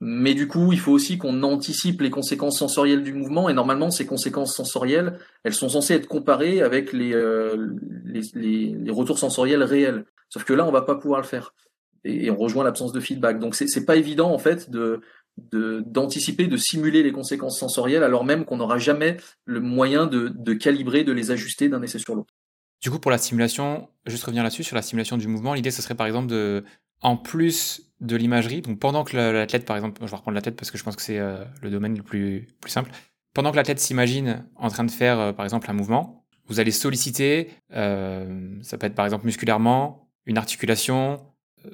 mais 0.00 0.34
du 0.34 0.48
coup, 0.48 0.72
il 0.72 0.80
faut 0.80 0.92
aussi 0.92 1.18
qu'on 1.18 1.42
anticipe 1.42 2.00
les 2.00 2.10
conséquences 2.10 2.58
sensorielles 2.58 3.02
du 3.02 3.12
mouvement. 3.12 3.48
Et 3.48 3.54
normalement, 3.54 3.90
ces 3.90 4.06
conséquences 4.06 4.54
sensorielles, 4.54 5.18
elles 5.44 5.54
sont 5.54 5.68
censées 5.68 5.94
être 5.94 6.08
comparées 6.08 6.62
avec 6.62 6.92
les, 6.92 7.14
euh, 7.14 7.74
les, 8.04 8.22
les, 8.34 8.90
retours 8.90 9.18
sensoriels 9.18 9.62
réels. 9.62 10.04
Sauf 10.28 10.44
que 10.44 10.52
là, 10.52 10.66
on 10.66 10.72
va 10.72 10.82
pas 10.82 10.96
pouvoir 10.96 11.20
le 11.20 11.26
faire. 11.26 11.54
Et, 12.04 12.30
on 12.30 12.36
rejoint 12.36 12.64
l'absence 12.64 12.92
de 12.92 13.00
feedback. 13.00 13.38
Donc, 13.38 13.54
c'est 13.54 13.86
pas 13.86 13.96
évident 13.96 14.30
en 14.32 14.38
fait 14.38 14.70
de 14.70 15.00
d'anticiper, 15.36 16.46
de, 16.46 16.56
simuler 16.56 17.02
les 17.02 17.10
conséquences 17.10 17.58
sensorielles, 17.58 18.04
alors 18.04 18.24
même 18.24 18.44
qu'on 18.44 18.58
n'aura 18.58 18.78
jamais 18.78 19.16
le 19.46 19.58
moyen 19.58 20.06
de, 20.06 20.28
de 20.28 20.54
calibrer, 20.54 21.02
de 21.02 21.10
les 21.10 21.32
ajuster 21.32 21.68
d'un 21.68 21.82
essai 21.82 21.98
sur 21.98 22.14
l'autre. 22.14 22.32
Du 22.80 22.90
coup, 22.90 23.00
pour 23.00 23.10
la 23.10 23.18
simulation, 23.18 23.88
juste 24.06 24.22
revenir 24.22 24.44
là-dessus, 24.44 24.62
sur 24.62 24.76
la 24.76 24.82
simulation 24.82 25.16
du 25.16 25.26
mouvement, 25.26 25.54
l'idée, 25.54 25.72
ce 25.72 25.82
serait 25.82 25.96
par 25.96 26.06
exemple 26.06 26.28
de, 26.28 26.62
en 27.00 27.16
plus 27.16 27.92
de 28.00 28.16
l'imagerie, 28.16 28.60
donc 28.60 28.78
pendant 28.78 29.04
que 29.04 29.16
l'athlète, 29.16 29.64
par 29.64 29.76
exemple, 29.76 30.00
je 30.02 30.10
vais 30.10 30.16
reprendre 30.16 30.34
l'athlète 30.34 30.56
parce 30.56 30.70
que 30.70 30.78
je 30.78 30.84
pense 30.84 30.96
que 30.96 31.02
c'est 31.02 31.18
euh, 31.18 31.44
le 31.62 31.70
domaine 31.70 31.96
le 31.96 32.02
plus, 32.02 32.48
simple, 32.66 32.90
pendant 33.32 33.50
que 33.50 33.56
l'athlète 33.56 33.80
s'imagine 33.80 34.44
en 34.56 34.68
train 34.68 34.84
de 34.84 34.90
faire, 34.90 35.18
euh, 35.18 35.32
par 35.32 35.44
exemple, 35.44 35.70
un 35.70 35.74
mouvement, 35.74 36.24
vous 36.46 36.60
allez 36.60 36.70
solliciter, 36.70 37.50
euh, 37.72 38.58
ça 38.62 38.76
peut 38.76 38.86
être 38.86 38.94
par 38.94 39.06
exemple 39.06 39.24
musculairement, 39.24 40.10
une 40.26 40.36
articulation. 40.36 41.24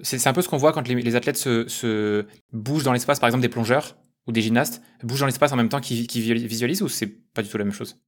C'est 0.03 0.25
un 0.29 0.33
peu 0.33 0.43
ce 0.43 0.49
qu'on 0.49 0.57
voit 0.57 0.73
quand 0.73 0.87
les, 0.87 1.17
athlètes 1.17 1.37
se, 1.37 2.27
bougent 2.53 2.85
dans 2.85 2.93
l'espace, 2.93 3.19
par 3.19 3.29
exemple 3.29 3.43
des 3.43 3.49
plongeurs 3.49 3.97
ou 4.29 4.33
des 4.33 4.43
gymnastes, 4.43 4.83
bougent 5.03 5.21
dans 5.21 5.27
l'espace 5.27 5.51
en 5.53 5.57
même 5.57 5.69
temps 5.69 5.81
qu'ils 5.81 6.07
visualisent 6.07 6.83
ou 6.83 6.89
c'est 6.89 7.09
pas 7.09 7.43
du 7.43 7.49
tout 7.49 7.59
la 7.59 7.65
même 7.65 7.73
chose? 7.73 8.01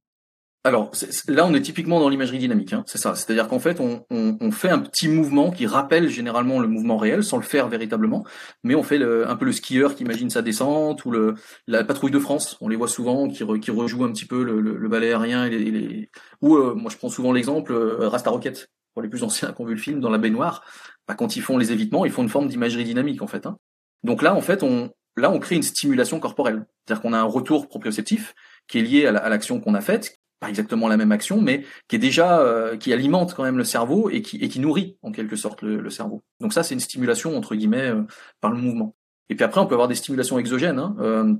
Alors 0.65 0.91
là, 1.27 1.45
on 1.45 1.53
est 1.53 1.61
typiquement 1.61 1.99
dans 1.99 2.07
l'imagerie 2.07 2.37
dynamique, 2.37 2.71
hein, 2.71 2.85
c'est 2.87 2.97
ça. 2.97 3.15
C'est-à-dire 3.15 3.49
qu'en 3.49 3.59
fait, 3.59 3.81
on, 3.81 4.05
on, 4.09 4.37
on, 4.39 4.51
fait 4.51 4.69
un 4.69 4.79
petit 4.79 5.09
mouvement 5.09 5.51
qui 5.51 5.67
rappelle 5.67 6.07
généralement 6.07 6.59
le 6.59 6.69
mouvement 6.69 6.95
réel, 6.95 7.21
sans 7.21 7.35
le 7.35 7.43
faire 7.43 7.67
véritablement, 7.67 8.25
mais 8.63 8.73
on 8.73 8.81
fait 8.81 8.97
le, 8.97 9.29
un 9.29 9.35
peu 9.35 9.43
le 9.43 9.51
skieur 9.51 9.93
qui 9.93 10.03
imagine 10.03 10.29
sa 10.29 10.41
descente 10.41 11.03
ou 11.03 11.11
le, 11.11 11.35
la 11.67 11.83
patrouille 11.83 12.11
de 12.11 12.19
France. 12.19 12.57
On 12.61 12.69
les 12.69 12.77
voit 12.77 12.87
souvent 12.87 13.27
qui, 13.27 13.43
re, 13.43 13.59
qui 13.59 13.71
rejoue 13.71 14.05
un 14.05 14.13
petit 14.13 14.25
peu 14.25 14.41
le, 14.41 14.61
le, 14.61 14.87
ballet 14.87 15.09
aérien 15.09 15.45
et 15.47 15.49
les, 15.49 16.09
ou 16.41 16.55
euh, 16.55 16.73
moi 16.73 16.89
je 16.89 16.95
prends 16.95 17.09
souvent 17.09 17.33
l'exemple 17.33 17.73
euh, 17.73 18.07
Rasta 18.07 18.29
Rocket 18.29 18.69
pour 18.93 19.01
les 19.01 19.09
plus 19.09 19.23
anciens 19.23 19.51
qui 19.51 19.61
ont 19.61 19.65
vu 19.65 19.73
le 19.73 19.81
film 19.81 19.99
dans 19.99 20.09
la 20.09 20.17
baignoire. 20.17 20.63
Bah, 21.09 21.15
quand 21.15 21.35
ils 21.35 21.41
font 21.41 21.57
les 21.57 21.73
évitements, 21.73 22.05
ils 22.05 22.11
font 22.11 22.23
une 22.23 22.29
forme 22.29 22.47
d'imagerie 22.47 22.85
dynamique 22.85 23.21
en 23.21 23.27
fait. 23.27 23.45
Hein. 23.45 23.57
Donc 24.03 24.21
là, 24.21 24.33
en 24.33 24.41
fait, 24.41 24.63
on 24.63 24.91
là 25.17 25.29
on 25.29 25.39
crée 25.39 25.55
une 25.55 25.63
stimulation 25.63 26.21
corporelle, 26.21 26.65
c'est-à-dire 26.85 27.01
qu'on 27.01 27.11
a 27.11 27.19
un 27.19 27.23
retour 27.23 27.67
proprioceptif 27.67 28.33
qui 28.69 28.79
est 28.79 28.81
lié 28.81 29.07
à 29.07 29.27
l'action 29.27 29.59
qu'on 29.59 29.73
a 29.73 29.81
faite, 29.81 30.22
pas 30.43 30.49
exactement 30.49 30.89
la 30.89 30.97
même 30.97 31.11
action, 31.11 31.41
mais 31.41 31.63
qui 31.87 31.95
est 31.95 31.99
déjà 31.99 32.41
euh, 32.41 32.75
qui 32.75 32.91
alimente 32.91 33.33
quand 33.33 33.43
même 33.43 33.57
le 33.57 33.63
cerveau 33.63 34.09
et 34.09 34.21
qui, 34.21 34.37
et 34.37 34.49
qui 34.49 34.59
nourrit 34.59 34.97
en 35.01 35.11
quelque 35.11 35.37
sorte 35.37 35.61
le, 35.61 35.89
cerveau. 35.89 36.21
Donc 36.41 36.53
ça, 36.53 36.63
c'est 36.63 36.73
une 36.73 36.81
stimulation 36.81 37.37
entre 37.37 37.55
guillemets 37.55 37.89
euh, 37.89 38.01
par 38.41 38.51
le 38.51 38.57
mouvement. 38.57 38.95
Et 39.29 39.35
puis 39.35 39.45
après, 39.45 39.61
on 39.61 39.65
peut 39.65 39.75
avoir 39.75 39.87
des 39.87 39.95
stimulations 39.95 40.37
exogènes. 40.37 40.79
Hein. 40.79 41.39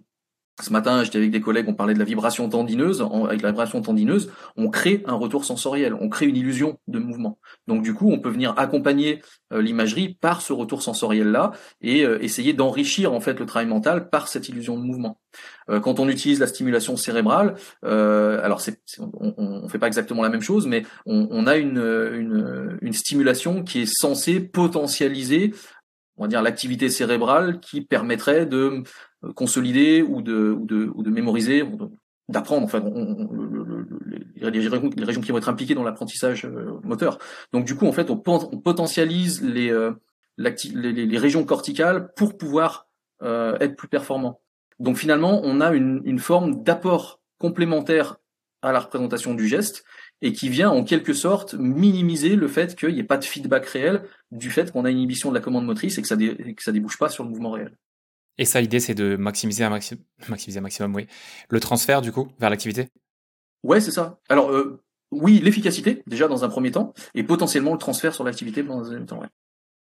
Euh, 0.59 0.63
ce 0.63 0.71
matin, 0.71 1.03
j'étais 1.03 1.17
avec 1.17 1.31
des 1.31 1.41
collègues, 1.41 1.67
on 1.67 1.73
parlait 1.73 1.93
de 1.93 1.99
la 1.99 2.05
vibration 2.05 2.47
tendineuse. 2.49 3.01
avec 3.01 3.41
la 3.41 3.49
vibration 3.51 3.81
tendineuse, 3.81 4.31
on 4.55 4.69
crée 4.69 5.03
un 5.05 5.15
retour 5.15 5.45
sensoriel, 5.45 5.93
on 5.99 6.09
crée 6.09 6.27
une 6.27 6.38
illusion 6.38 6.80
de 6.88 6.99
mouvement. 6.99 7.39
Donc 7.67 7.84
du 7.84 7.93
coup, 7.93 8.11
on 8.11 8.19
peut 8.19 8.30
venir 8.30 8.53
accompagner 8.57 9.21
l'imagerie 9.51 10.17
par 10.19 10.41
ce 10.41 10.53
retour 10.53 10.81
sensoriel-là 10.81 11.51
et 11.81 12.01
essayer 12.01 12.53
d'enrichir 12.53 13.13
en 13.13 13.19
fait 13.19 13.39
le 13.39 13.45
travail 13.45 13.67
mental 13.67 14.09
par 14.09 14.27
cette 14.27 14.49
illusion 14.49 14.77
de 14.77 14.84
mouvement. 14.84 15.19
Euh, 15.69 15.80
quand 15.80 15.99
on 15.99 16.09
utilise 16.09 16.39
la 16.39 16.47
stimulation 16.47 16.97
cérébrale, 16.97 17.55
euh, 17.85 18.43
alors 18.43 18.61
on 19.19 19.61
ne 19.63 19.67
fait 19.67 19.80
pas 19.80 19.88
exactement 19.88 20.21
la 20.21 20.30
même 20.30 20.41
chose, 20.41 20.67
mais 20.67 20.84
on, 21.05 21.27
on 21.31 21.47
a 21.47 21.57
une, 21.57 21.77
une, 21.77 22.77
une, 22.81 22.93
stimulation 22.93 23.63
qui 23.63 23.81
est 23.81 23.91
censée 23.91 24.39
potentialiser 24.39 25.53
on 26.17 26.23
va 26.23 26.27
dire 26.27 26.43
l'activité 26.43 26.89
cérébrale 26.89 27.59
qui 27.59 27.81
permettrait 27.81 28.45
de 28.45 28.84
consolider 29.36 30.02
ou 30.02 30.22
de 30.22 30.52
ou 30.52 30.66
de, 30.66 30.91
ou 30.94 31.04
de 31.04 31.10
mémoriser, 31.10 31.64
d'apprendre. 32.30 32.64
Enfin, 32.64 32.82
on, 32.82 33.30
les, 34.36 34.50
régions, 34.50 35.22
qui 35.22 35.32
vont 35.32 35.38
être 35.38 35.50
impliquées 35.50 35.76
dans 35.76 35.84
l'apprentissage 35.84 36.48
moteur. 36.84 37.18
Donc 37.54 37.66
du 37.66 37.76
coup, 37.76 37.88
en 37.88 37.94
fait, 37.94 38.10
on, 38.10 38.18
potentialise 38.18 39.41
les, 39.41 39.72
les, 40.38 40.91
les 40.91 41.18
régions 41.18 41.45
corticales 41.45 42.12
pour 42.16 42.38
pouvoir 42.38 42.88
être 43.22 43.76
plus 43.76 43.88
performant. 43.88 44.41
Donc 44.80 44.98
finalement, 44.98 45.41
on 45.44 45.62
a 45.62 45.72
une, 45.74 46.02
une 46.04 46.20
forme 46.20 46.64
d'apport 46.64 47.22
complémentaire 47.38 48.18
à 48.64 48.72
la 48.72 48.80
représentation 48.80 49.34
du 49.34 49.48
geste 49.48 49.84
et 50.22 50.32
qui 50.32 50.50
vient 50.50 50.70
en 50.70 50.84
quelque 50.84 51.14
sorte 51.14 51.54
minimiser 51.54 52.36
le 52.36 52.48
fait 52.48 52.76
qu'il 52.76 52.94
n'y 52.94 53.00
ait 53.02 53.04
pas 53.04 53.18
de 53.18 53.26
feedback 53.26 53.66
réel 53.66 54.04
du 54.32 54.50
fait 54.50 54.72
qu'on 54.72 54.86
a 54.86 54.90
une 54.90 54.98
inhibition 54.98 55.30
de 55.30 55.36
la 55.36 55.41
commande 55.41 55.66
motrice 55.66 55.98
et 55.98 56.02
que 56.02 56.08
ça, 56.08 56.16
dé, 56.16 56.56
que 56.56 56.64
ça 56.64 56.72
débouche 56.72 56.98
pas 56.98 57.10
sur 57.10 57.26
le 57.26 57.30
mouvement 57.30 57.52
réel. 57.52 57.78
Et 58.38 58.45
ça, 58.45 58.61
l'idée, 58.61 58.80
c'est 58.80 58.95
de 58.95 59.15
maximiser 59.15 59.64
un, 59.64 59.69
maximiser 60.30 60.60
un 60.60 60.61
maximum, 60.61 60.95
oui. 60.95 61.07
Le 61.49 61.60
transfert, 61.60 62.01
du 62.01 62.11
coup, 62.11 62.30
vers 62.39 62.49
l'activité? 62.49 62.89
Ouais, 63.64 63.80
c'est 63.80 63.91
ça. 63.91 64.19
Alors, 64.30 64.51
euh, 64.51 64.81
oui, 65.11 65.39
l'efficacité, 65.39 66.03
déjà 66.07 66.27
dans 66.27 66.43
un 66.43 66.49
premier 66.49 66.72
temps, 66.72 66.93
et 67.14 67.23
potentiellement 67.23 67.73
le 67.73 67.80
transfert 67.80 68.14
sur 68.14 68.23
l'activité 68.23 68.64
dans 68.64 68.80
un 68.80 68.84
deuxième 68.84 69.05
temps, 69.05 69.19
ouais. 69.19 69.30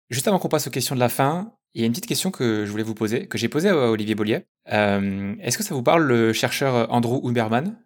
Juste 0.10 0.28
avant 0.28 0.40
qu'on 0.40 0.50
passe 0.50 0.66
aux 0.66 0.72
questions 0.72 0.96
de 0.96 1.00
la 1.00 1.10
fin, 1.10 1.54
il 1.76 1.82
y 1.82 1.84
a 1.84 1.86
une 1.86 1.92
petite 1.92 2.08
question 2.08 2.32
que 2.32 2.66
je 2.66 2.72
voulais 2.72 2.84
vous 2.84 2.96
poser, 2.96 3.28
que 3.28 3.38
j'ai 3.38 3.48
posée 3.48 3.70
à 3.70 3.92
Olivier 3.92 4.16
Bollier. 4.16 4.46
Euh, 4.72 5.36
Est-ce 5.40 5.58
que 5.58 5.64
ça 5.64 5.76
vous 5.76 5.84
parle, 5.84 6.04
le 6.04 6.34
chercheur 6.34 6.92
Andrew 6.92 7.30
Huberman? 7.30 7.80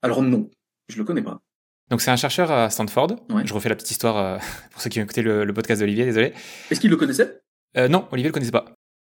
Alors 0.00 0.22
non, 0.22 0.50
je 0.88 0.96
le 0.96 1.04
connais 1.04 1.22
pas. 1.22 1.42
Donc 1.90 2.00
c'est 2.00 2.10
un 2.10 2.16
chercheur 2.16 2.50
à 2.50 2.70
Stanford. 2.70 3.16
Je 3.44 3.52
refais 3.52 3.68
la 3.68 3.76
petite 3.76 3.90
histoire 3.90 4.16
euh, 4.16 4.38
pour 4.70 4.80
ceux 4.80 4.88
qui 4.88 5.00
ont 5.00 5.02
écouté 5.02 5.22
le, 5.22 5.52
podcast 5.52 5.80
d'Olivier, 5.80 6.06
désolé. 6.06 6.32
Est-ce 6.70 6.80
qu'il 6.80 6.90
le 6.90 6.96
connaissait? 6.96 7.40
Euh, 7.76 7.88
Non, 7.88 8.08
Olivier 8.10 8.28
le 8.28 8.32
connaissait 8.32 8.52
pas. 8.52 8.64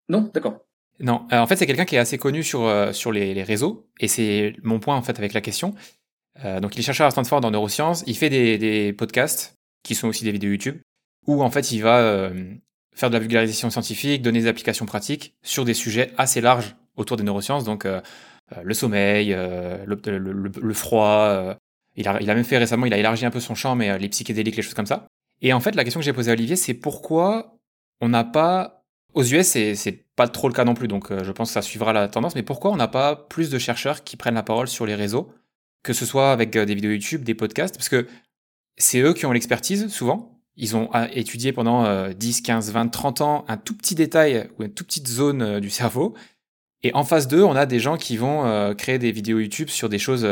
Non, 0.09 0.31
d'accord. 0.33 0.65
Non, 1.01 1.27
euh, 1.33 1.39
en 1.39 1.47
fait 1.47 1.57
c'est 1.57 1.67
quelqu'un 1.67 1.85
qui 1.85 1.97
est 1.97 1.99
assez 1.99 2.19
connu 2.19 2.43
sur, 2.43 2.71
sur 2.93 3.13
les, 3.13 3.43
réseaux, 3.43 3.89
et 4.01 4.09
c'est 4.09 4.55
mon 4.63 4.79
point 4.79 4.97
en 4.97 5.03
fait 5.03 5.19
avec 5.19 5.33
la 5.33 5.41
question. 5.41 5.75
donc 6.61 6.77
il 6.77 6.81
est 6.81 6.83
chercheur 6.83 7.07
à 7.07 7.11
Stanford 7.11 7.45
en 7.45 7.51
neurosciences, 7.51 8.05
il 8.07 8.17
fait 8.17 8.31
des, 8.31 8.59
des, 8.59 8.93
podcasts, 8.93 9.55
qui 9.83 9.95
sont 9.95 10.09
aussi 10.09 10.25
des 10.25 10.33
vidéos 10.33 10.51
YouTube, 10.51 10.79
où 11.27 11.43
en 11.43 11.51
fait 11.51 11.73
il 11.73 11.81
va 11.81 12.31
faire 12.95 13.11
de 13.11 13.15
la 13.15 13.21
vulgarisation 13.21 13.71
scientifique, 13.71 14.23
donner 14.23 14.41
des 14.41 14.47
applications 14.47 14.87
pratiques 14.87 15.35
sur 15.43 15.65
des 15.65 15.75
sujets 15.75 16.13
assez 16.17 16.41
larges 16.41 16.77
autour 16.97 17.17
des 17.17 17.25
neurosciences, 17.25 17.65
donc 17.65 17.87
le 17.87 18.75
sommeil, 18.75 19.31
le, 19.31 20.51
le, 20.63 20.75
froid, 20.75 21.57
il 21.97 22.09
a, 22.09 22.21
il 22.21 22.31
a 22.31 22.35
même 22.35 22.45
fait 22.45 22.59
récemment, 22.59 22.87
il 22.87 22.95
a 22.95 22.99
élargi 22.99 23.25
un 23.25 23.31
peu 23.31 23.41
son 23.41 23.55
champ, 23.55 23.75
mais 23.75 23.91
euh, 23.91 23.99
les 23.99 24.09
psychédéliques, 24.09 24.57
les 24.57 24.63
choses 24.63 24.75
comme 24.75 24.87
ça. 24.87 25.07
Et 25.43 25.53
en 25.53 25.61
fait, 25.61 25.75
la 25.75 25.85
question 25.85 26.01
que 26.01 26.05
j'ai 26.05 26.13
posée 26.13 26.31
à 26.31 26.35
Olivier, 26.35 26.57
c'est 26.57 26.75
pourquoi 26.75 27.57
on 28.01 28.09
n'a 28.09 28.25
pas. 28.25 28.84
Aux 29.15 29.23
US, 29.23 29.47
c'est 29.47 30.05
pas 30.17 30.27
trop 30.27 30.49
le 30.49 30.55
cas 30.55 30.65
non 30.65 30.75
plus, 30.75 30.89
donc 30.89 31.13
euh, 31.13 31.23
je 31.23 31.31
pense 31.31 31.51
que 31.51 31.55
ça 31.55 31.63
suivra 31.63 31.93
la 31.93 32.09
tendance, 32.09 32.35
mais 32.35 32.43
pourquoi 32.43 32.73
on 32.73 32.77
n'a 32.77 32.89
pas 32.89 33.15
plus 33.15 33.49
de 33.49 33.59
chercheurs 33.59 34.03
qui 34.03 34.17
prennent 34.17 34.35
la 34.35 34.43
parole 34.43 34.67
sur 34.67 34.87
les 34.87 34.97
réseaux, 34.97 35.33
que 35.85 35.93
ce 35.93 36.05
soit 36.05 36.33
avec 36.33 36.57
euh, 36.57 36.67
des 36.67 36.75
vidéos 36.75 36.91
YouTube, 36.91 37.23
des 37.23 37.35
podcasts, 37.35 37.77
parce 37.77 37.89
que 37.89 38.09
c'est 38.77 38.99
eux 39.01 39.15
qui 39.15 39.25
ont 39.25 39.31
l'expertise, 39.31 39.87
souvent. 39.89 40.41
Ils 40.57 40.77
ont 40.77 40.89
étudié 41.13 41.53
pendant 41.53 42.09
10, 42.11 42.43
15, 42.43 42.71
20, 42.71 42.89
30 42.89 43.21
ans 43.23 43.45
un 43.49 43.57
tout 43.57 43.77
petit 43.77 43.97
détail 43.97 44.49
ou 44.57 44.63
une 44.63 44.73
toute 44.73 44.87
petite 44.87 45.09
zone 45.09 45.59
du 45.59 45.69
cerveau. 45.69 46.15
Et 46.85 46.95
en 46.95 47.03
face 47.03 47.27
d'eux, 47.27 47.43
on 47.43 47.57
a 47.57 47.67
des 47.67 47.81
gens 47.81 47.97
qui 47.97 48.17
vont 48.17 48.73
créer 48.77 49.01
des 49.01 49.11
vidéos 49.11 49.41
YouTube 49.41 49.69
sur 49.69 49.89
des 49.89 49.99
choses 49.99 50.25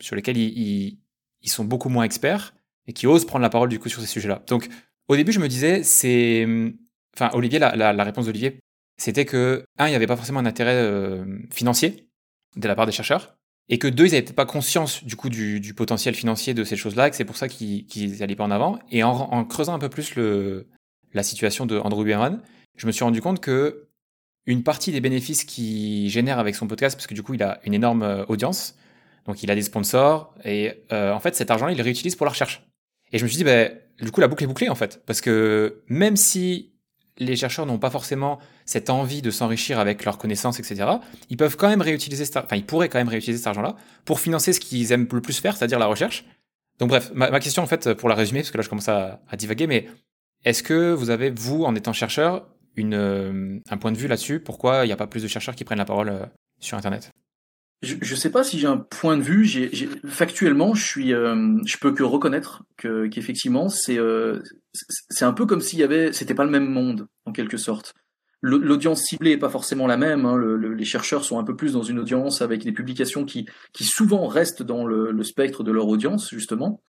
sur 0.00 0.16
lesquels 0.16 0.38
ils, 0.38 0.98
sont 1.44 1.64
beaucoup 1.64 1.88
moins 1.88 2.02
experts 2.02 2.54
et 2.88 2.92
qui 2.92 3.06
osent 3.06 3.24
prendre 3.24 3.44
la 3.44 3.50
parole 3.50 3.68
du 3.68 3.78
coup 3.78 3.88
sur 3.88 4.00
ces 4.00 4.08
sujets-là. 4.08 4.42
Donc 4.48 4.68
au 5.06 5.14
début, 5.14 5.30
je 5.30 5.38
me 5.38 5.46
disais, 5.46 5.84
c'est... 5.84 6.48
Enfin, 7.14 7.30
Olivier, 7.34 7.58
la, 7.58 8.04
réponse 8.04 8.26
d'Olivier, 8.26 8.58
c'était 8.96 9.24
que, 9.24 9.64
un, 9.78 9.86
il 9.86 9.90
n'y 9.90 9.96
avait 9.96 10.06
pas 10.06 10.16
forcément 10.16 10.40
un 10.40 10.46
intérêt 10.46 10.74
euh, 10.74 11.24
financier 11.52 12.08
de 12.56 12.68
la 12.68 12.74
part 12.74 12.86
des 12.86 12.92
chercheurs, 12.92 13.36
et 13.68 13.78
que 13.78 13.88
deux, 13.88 14.06
ils 14.06 14.12
n'avaient 14.12 14.22
pas 14.22 14.46
conscience 14.46 15.04
du 15.04 15.16
coup 15.16 15.28
du, 15.28 15.74
potentiel 15.74 16.14
financier 16.14 16.54
de 16.54 16.64
ces 16.64 16.76
choses-là, 16.76 17.08
et 17.08 17.10
que 17.10 17.16
c'est 17.16 17.24
pour 17.24 17.36
ça 17.36 17.48
qu'ils 17.48 18.18
n'allaient 18.18 18.36
pas 18.36 18.44
en 18.44 18.50
avant. 18.50 18.78
Et 18.90 19.02
en, 19.02 19.44
creusant 19.44 19.74
un 19.74 19.78
peu 19.78 19.88
plus 19.88 20.14
le, 20.16 20.68
la 21.12 21.22
situation 21.22 21.66
de 21.66 21.78
Andrew 21.78 22.04
Berman, 22.04 22.42
je 22.76 22.86
me 22.86 22.92
suis 22.92 23.04
rendu 23.04 23.20
compte 23.20 23.40
que 23.40 23.88
une 24.46 24.62
partie 24.62 24.92
des 24.92 25.00
bénéfices 25.00 25.44
qu'il 25.44 26.10
génère 26.10 26.38
avec 26.38 26.54
son 26.54 26.66
podcast, 26.66 26.96
parce 26.96 27.06
que 27.06 27.14
du 27.14 27.22
coup, 27.22 27.34
il 27.34 27.42
a 27.42 27.60
une 27.64 27.74
énorme 27.74 28.02
euh, 28.02 28.24
audience, 28.26 28.76
donc 29.24 29.42
il 29.42 29.50
a 29.50 29.54
des 29.54 29.62
sponsors 29.62 30.34
et 30.44 30.84
euh, 30.92 31.12
en 31.12 31.20
fait 31.20 31.34
cet 31.34 31.50
argent 31.50 31.68
il 31.68 31.76
le 31.76 31.82
réutilise 31.82 32.16
pour 32.16 32.26
la 32.26 32.30
recherche. 32.30 32.66
Et 33.12 33.18
je 33.18 33.24
me 33.24 33.28
suis 33.28 33.38
dit, 33.38 33.44
bah, 33.44 33.68
du 34.00 34.10
coup 34.10 34.20
la 34.20 34.28
boucle 34.28 34.44
est 34.44 34.46
bouclée 34.46 34.68
en 34.68 34.74
fait, 34.74 35.02
parce 35.06 35.20
que 35.20 35.82
même 35.88 36.16
si 36.16 36.73
les 37.18 37.36
chercheurs 37.36 37.66
n'ont 37.66 37.78
pas 37.78 37.90
forcément 37.90 38.38
cette 38.64 38.90
envie 38.90 39.22
de 39.22 39.30
s'enrichir 39.30 39.78
avec 39.78 40.04
leurs 40.04 40.18
connaissances, 40.18 40.58
etc., 40.58 40.84
ils 41.30 41.36
peuvent 41.36 41.56
quand 41.56 41.68
même 41.68 41.82
réutiliser, 41.82 42.24
enfin 42.36 42.56
ils 42.56 42.66
pourraient 42.66 42.88
quand 42.88 42.98
même 42.98 43.08
réutiliser 43.08 43.38
cet 43.38 43.46
argent-là 43.48 43.76
pour 44.04 44.20
financer 44.20 44.52
ce 44.52 44.60
qu'ils 44.60 44.90
aiment 44.92 45.08
le 45.10 45.20
plus 45.20 45.38
faire, 45.38 45.56
c'est-à-dire 45.56 45.78
la 45.78 45.86
recherche. 45.86 46.24
Donc 46.78 46.88
bref, 46.88 47.12
ma, 47.14 47.38
question 47.38 47.62
en 47.62 47.66
fait, 47.66 47.94
pour 47.94 48.08
la 48.08 48.14
résumer, 48.14 48.40
parce 48.40 48.50
que 48.50 48.56
là 48.56 48.62
je 48.64 48.68
commence 48.68 48.88
à, 48.88 49.20
divaguer, 49.36 49.66
mais 49.66 49.86
est-ce 50.44 50.62
que 50.62 50.92
vous 50.92 51.10
avez, 51.10 51.30
vous, 51.30 51.64
en 51.64 51.74
étant 51.74 51.92
chercheur, 51.92 52.48
une, 52.76 52.94
euh, 52.94 53.60
un 53.70 53.76
point 53.76 53.92
de 53.92 53.96
vue 53.96 54.08
là-dessus? 54.08 54.40
Pourquoi 54.40 54.84
il 54.84 54.88
n'y 54.88 54.92
a 54.92 54.96
pas 54.96 55.06
plus 55.06 55.22
de 55.22 55.28
chercheurs 55.28 55.54
qui 55.54 55.64
prennent 55.64 55.78
la 55.78 55.84
parole 55.84 56.08
euh, 56.08 56.26
sur 56.58 56.76
Internet? 56.76 57.12
Je, 57.84 57.96
ne 57.96 58.18
sais 58.18 58.30
pas 58.30 58.42
si 58.42 58.58
j'ai 58.58 58.66
un 58.66 58.78
point 58.78 59.16
de 59.16 59.22
vue. 59.22 59.70
Factuellement, 60.06 60.74
je 60.74 60.84
suis, 60.84 61.12
euh, 61.12 61.58
je 61.64 61.76
peux 61.78 61.92
que 61.92 62.02
reconnaître 62.02 62.64
que 62.76 63.06
qu'effectivement, 63.06 63.68
c'est, 63.68 63.98
euh, 63.98 64.40
c'est 64.72 65.24
un 65.24 65.32
peu 65.32 65.46
comme 65.46 65.60
s'il 65.60 65.78
y 65.78 65.82
avait, 65.82 66.12
c'était 66.12 66.34
pas 66.34 66.44
le 66.44 66.50
même 66.50 66.68
monde 66.68 67.06
en 67.24 67.32
quelque 67.32 67.56
sorte. 67.56 67.94
L'audience 68.42 69.02
ciblée 69.02 69.30
est 69.30 69.38
pas 69.38 69.48
forcément 69.48 69.86
la 69.86 69.96
même. 69.96 70.26
Hein. 70.26 70.36
les 70.38 70.84
chercheurs 70.84 71.24
sont 71.24 71.38
un 71.38 71.44
peu 71.44 71.56
plus 71.56 71.72
dans 71.72 71.82
une 71.82 71.98
audience 71.98 72.42
avec 72.42 72.62
des 72.62 72.72
publications 72.72 73.24
qui, 73.24 73.46
qui 73.72 73.84
souvent 73.84 74.26
restent 74.26 74.62
dans 74.62 74.84
le, 74.84 75.22
spectre 75.22 75.64
de 75.64 75.72
leur 75.72 75.88
audience 75.88 76.28
justement. 76.30 76.82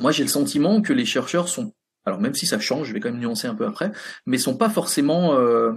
Moi, 0.00 0.12
j'ai 0.12 0.22
le 0.22 0.30
sentiment 0.30 0.80
que 0.80 0.94
les 0.94 1.04
chercheurs 1.04 1.48
sont, 1.48 1.74
alors 2.06 2.22
même 2.22 2.34
si 2.34 2.46
ça 2.46 2.58
change, 2.58 2.88
je 2.88 2.94
vais 2.94 3.00
quand 3.00 3.10
même 3.10 3.20
nuancer 3.20 3.46
un 3.46 3.54
peu 3.54 3.66
après, 3.66 3.92
mais 4.24 4.38
sont 4.38 4.56
pas 4.56 4.70
forcément 4.70 5.34
euh, 5.34 5.72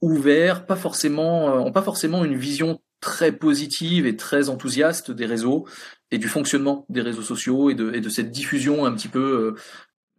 ouverts, 0.00 0.66
pas 0.66 0.74
forcément, 0.74 1.64
ont 1.64 1.72
pas 1.72 1.82
forcément 1.82 2.24
une 2.24 2.36
vision 2.36 2.80
très 3.02 3.32
positive 3.32 4.06
et 4.06 4.16
très 4.16 4.48
enthousiaste 4.48 5.10
des 5.10 5.26
réseaux 5.26 5.66
et 6.12 6.18
du 6.18 6.28
fonctionnement 6.28 6.86
des 6.88 7.02
réseaux 7.02 7.22
sociaux 7.22 7.68
et 7.68 7.74
de, 7.74 7.92
et 7.92 8.00
de 8.00 8.08
cette 8.08 8.30
diffusion 8.30 8.86
un 8.86 8.92
petit 8.94 9.08
peu 9.08 9.20
euh, 9.20 9.60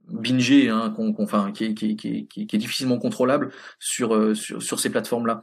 bingée, 0.09 0.69
hein, 0.69 0.93
qu'on, 0.95 1.15
enfin, 1.17 1.51
qui, 1.53 1.63
est 1.65 2.57
difficilement 2.57 2.99
contrôlable 2.99 3.51
sur, 3.79 4.13
euh, 4.13 4.35
ces 4.35 4.89
plateformes-là. 4.89 5.41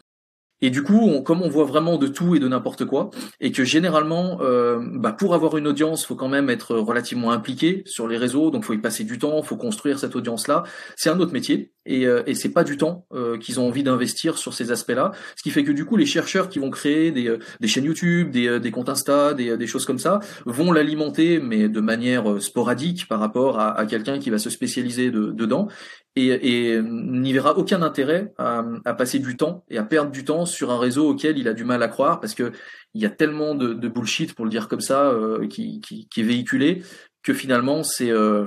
Et 0.62 0.70
du 0.70 0.82
coup, 0.82 1.00
on, 1.02 1.22
comme 1.22 1.42
on 1.42 1.48
voit 1.48 1.64
vraiment 1.64 1.96
de 1.96 2.06
tout 2.06 2.34
et 2.34 2.38
de 2.38 2.48
n'importe 2.48 2.84
quoi, 2.84 3.10
et 3.40 3.52
que 3.52 3.64
généralement, 3.64 4.38
euh, 4.42 4.78
bah 4.94 5.12
pour 5.12 5.34
avoir 5.34 5.56
une 5.56 5.66
audience, 5.66 6.04
faut 6.04 6.16
quand 6.16 6.28
même 6.28 6.50
être 6.50 6.76
relativement 6.76 7.30
impliqué 7.30 7.82
sur 7.86 8.06
les 8.08 8.16
réseaux, 8.16 8.50
donc 8.50 8.64
faut 8.64 8.74
y 8.74 8.78
passer 8.78 9.04
du 9.04 9.18
temps, 9.18 9.42
faut 9.42 9.56
construire 9.56 9.98
cette 9.98 10.16
audience-là. 10.16 10.64
C'est 10.96 11.10
un 11.10 11.18
autre 11.20 11.32
métier, 11.32 11.72
et, 11.86 12.06
euh, 12.06 12.22
et 12.26 12.34
c'est 12.34 12.50
pas 12.50 12.64
du 12.64 12.76
temps 12.76 13.06
euh, 13.12 13.38
qu'ils 13.38 13.58
ont 13.58 13.66
envie 13.66 13.82
d'investir 13.82 14.38
sur 14.38 14.54
ces 14.54 14.70
aspects-là. 14.70 15.12
Ce 15.36 15.42
qui 15.42 15.50
fait 15.50 15.64
que 15.64 15.72
du 15.72 15.84
coup, 15.84 15.96
les 15.96 16.06
chercheurs 16.06 16.48
qui 16.48 16.58
vont 16.58 16.70
créer 16.70 17.10
des, 17.10 17.28
euh, 17.28 17.38
des 17.60 17.68
chaînes 17.68 17.84
YouTube, 17.84 18.30
des, 18.30 18.60
des 18.60 18.70
comptes 18.70 18.88
Insta, 18.88 19.34
des, 19.34 19.56
des 19.56 19.66
choses 19.66 19.86
comme 19.86 19.98
ça, 19.98 20.20
vont 20.44 20.72
l'alimenter, 20.72 21.40
mais 21.40 21.68
de 21.68 21.80
manière 21.80 22.40
sporadique 22.42 23.08
par 23.08 23.20
rapport 23.20 23.58
à, 23.58 23.78
à 23.78 23.86
quelqu'un 23.86 24.18
qui 24.18 24.30
va 24.30 24.38
se 24.38 24.50
spécialiser 24.50 25.10
de, 25.10 25.30
dedans 25.32 25.68
et, 26.16 26.72
et 26.72 26.82
n'y 26.82 27.32
verra 27.32 27.56
aucun 27.56 27.82
intérêt 27.82 28.32
à, 28.36 28.64
à, 28.84 28.94
passer 28.94 29.18
du 29.20 29.36
temps 29.36 29.64
et 29.68 29.78
à 29.78 29.84
perdre 29.84 30.10
du 30.10 30.24
temps 30.24 30.44
sur 30.44 30.70
un 30.70 30.78
réseau 30.78 31.08
auquel 31.08 31.38
il 31.38 31.46
a 31.46 31.54
du 31.54 31.64
mal 31.64 31.82
à 31.82 31.88
croire 31.88 32.20
parce 32.20 32.34
que 32.34 32.52
il 32.94 33.02
y 33.02 33.06
a 33.06 33.10
tellement 33.10 33.54
de, 33.54 33.72
de 33.72 33.88
bullshit 33.88 34.34
pour 34.34 34.44
le 34.44 34.50
dire 34.50 34.68
comme 34.68 34.80
ça 34.80 35.10
euh, 35.10 35.46
qui, 35.46 35.80
qui, 35.80 36.08
qui, 36.08 36.20
est 36.20 36.24
véhiculé 36.24 36.82
que 37.22 37.32
finalement 37.32 37.84
c'est 37.84 38.10
euh, 38.10 38.46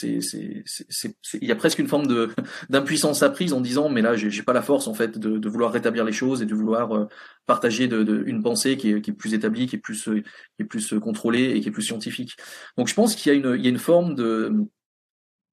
il 0.00 1.44
y 1.44 1.52
a 1.52 1.56
presque 1.56 1.78
une 1.78 1.88
forme 1.88 2.06
de 2.06 2.30
d'impuissance 2.70 3.22
apprise 3.22 3.52
en 3.52 3.60
disant 3.60 3.90
mais 3.90 4.00
là 4.00 4.16
j'ai 4.16 4.42
pas 4.42 4.54
la 4.54 4.62
force 4.62 4.86
en 4.86 4.94
fait 4.94 5.18
de, 5.18 5.36
de, 5.36 5.48
vouloir 5.48 5.72
rétablir 5.72 6.04
les 6.04 6.12
choses 6.12 6.40
et 6.40 6.46
de 6.46 6.54
vouloir 6.54 6.96
euh, 6.96 7.04
partager 7.44 7.86
de, 7.88 8.02
de, 8.02 8.22
une 8.26 8.42
pensée 8.42 8.78
qui 8.78 8.92
est, 8.92 9.02
qui 9.02 9.10
est 9.10 9.14
plus 9.14 9.34
établie 9.34 9.66
qui 9.66 9.76
est 9.76 9.80
plus 9.80 10.04
qui 10.04 10.62
est 10.62 10.64
plus 10.64 10.94
contrôlée 11.00 11.50
et 11.50 11.60
qui 11.60 11.68
est 11.68 11.72
plus 11.72 11.82
scientifique. 11.82 12.36
Donc 12.78 12.88
je 12.88 12.94
pense 12.94 13.14
qu'il 13.14 13.30
y 13.30 13.34
a 13.34 13.38
une 13.38 13.56
il 13.58 13.62
y 13.62 13.66
a 13.66 13.70
une 13.70 13.78
forme 13.78 14.14
de 14.14 14.52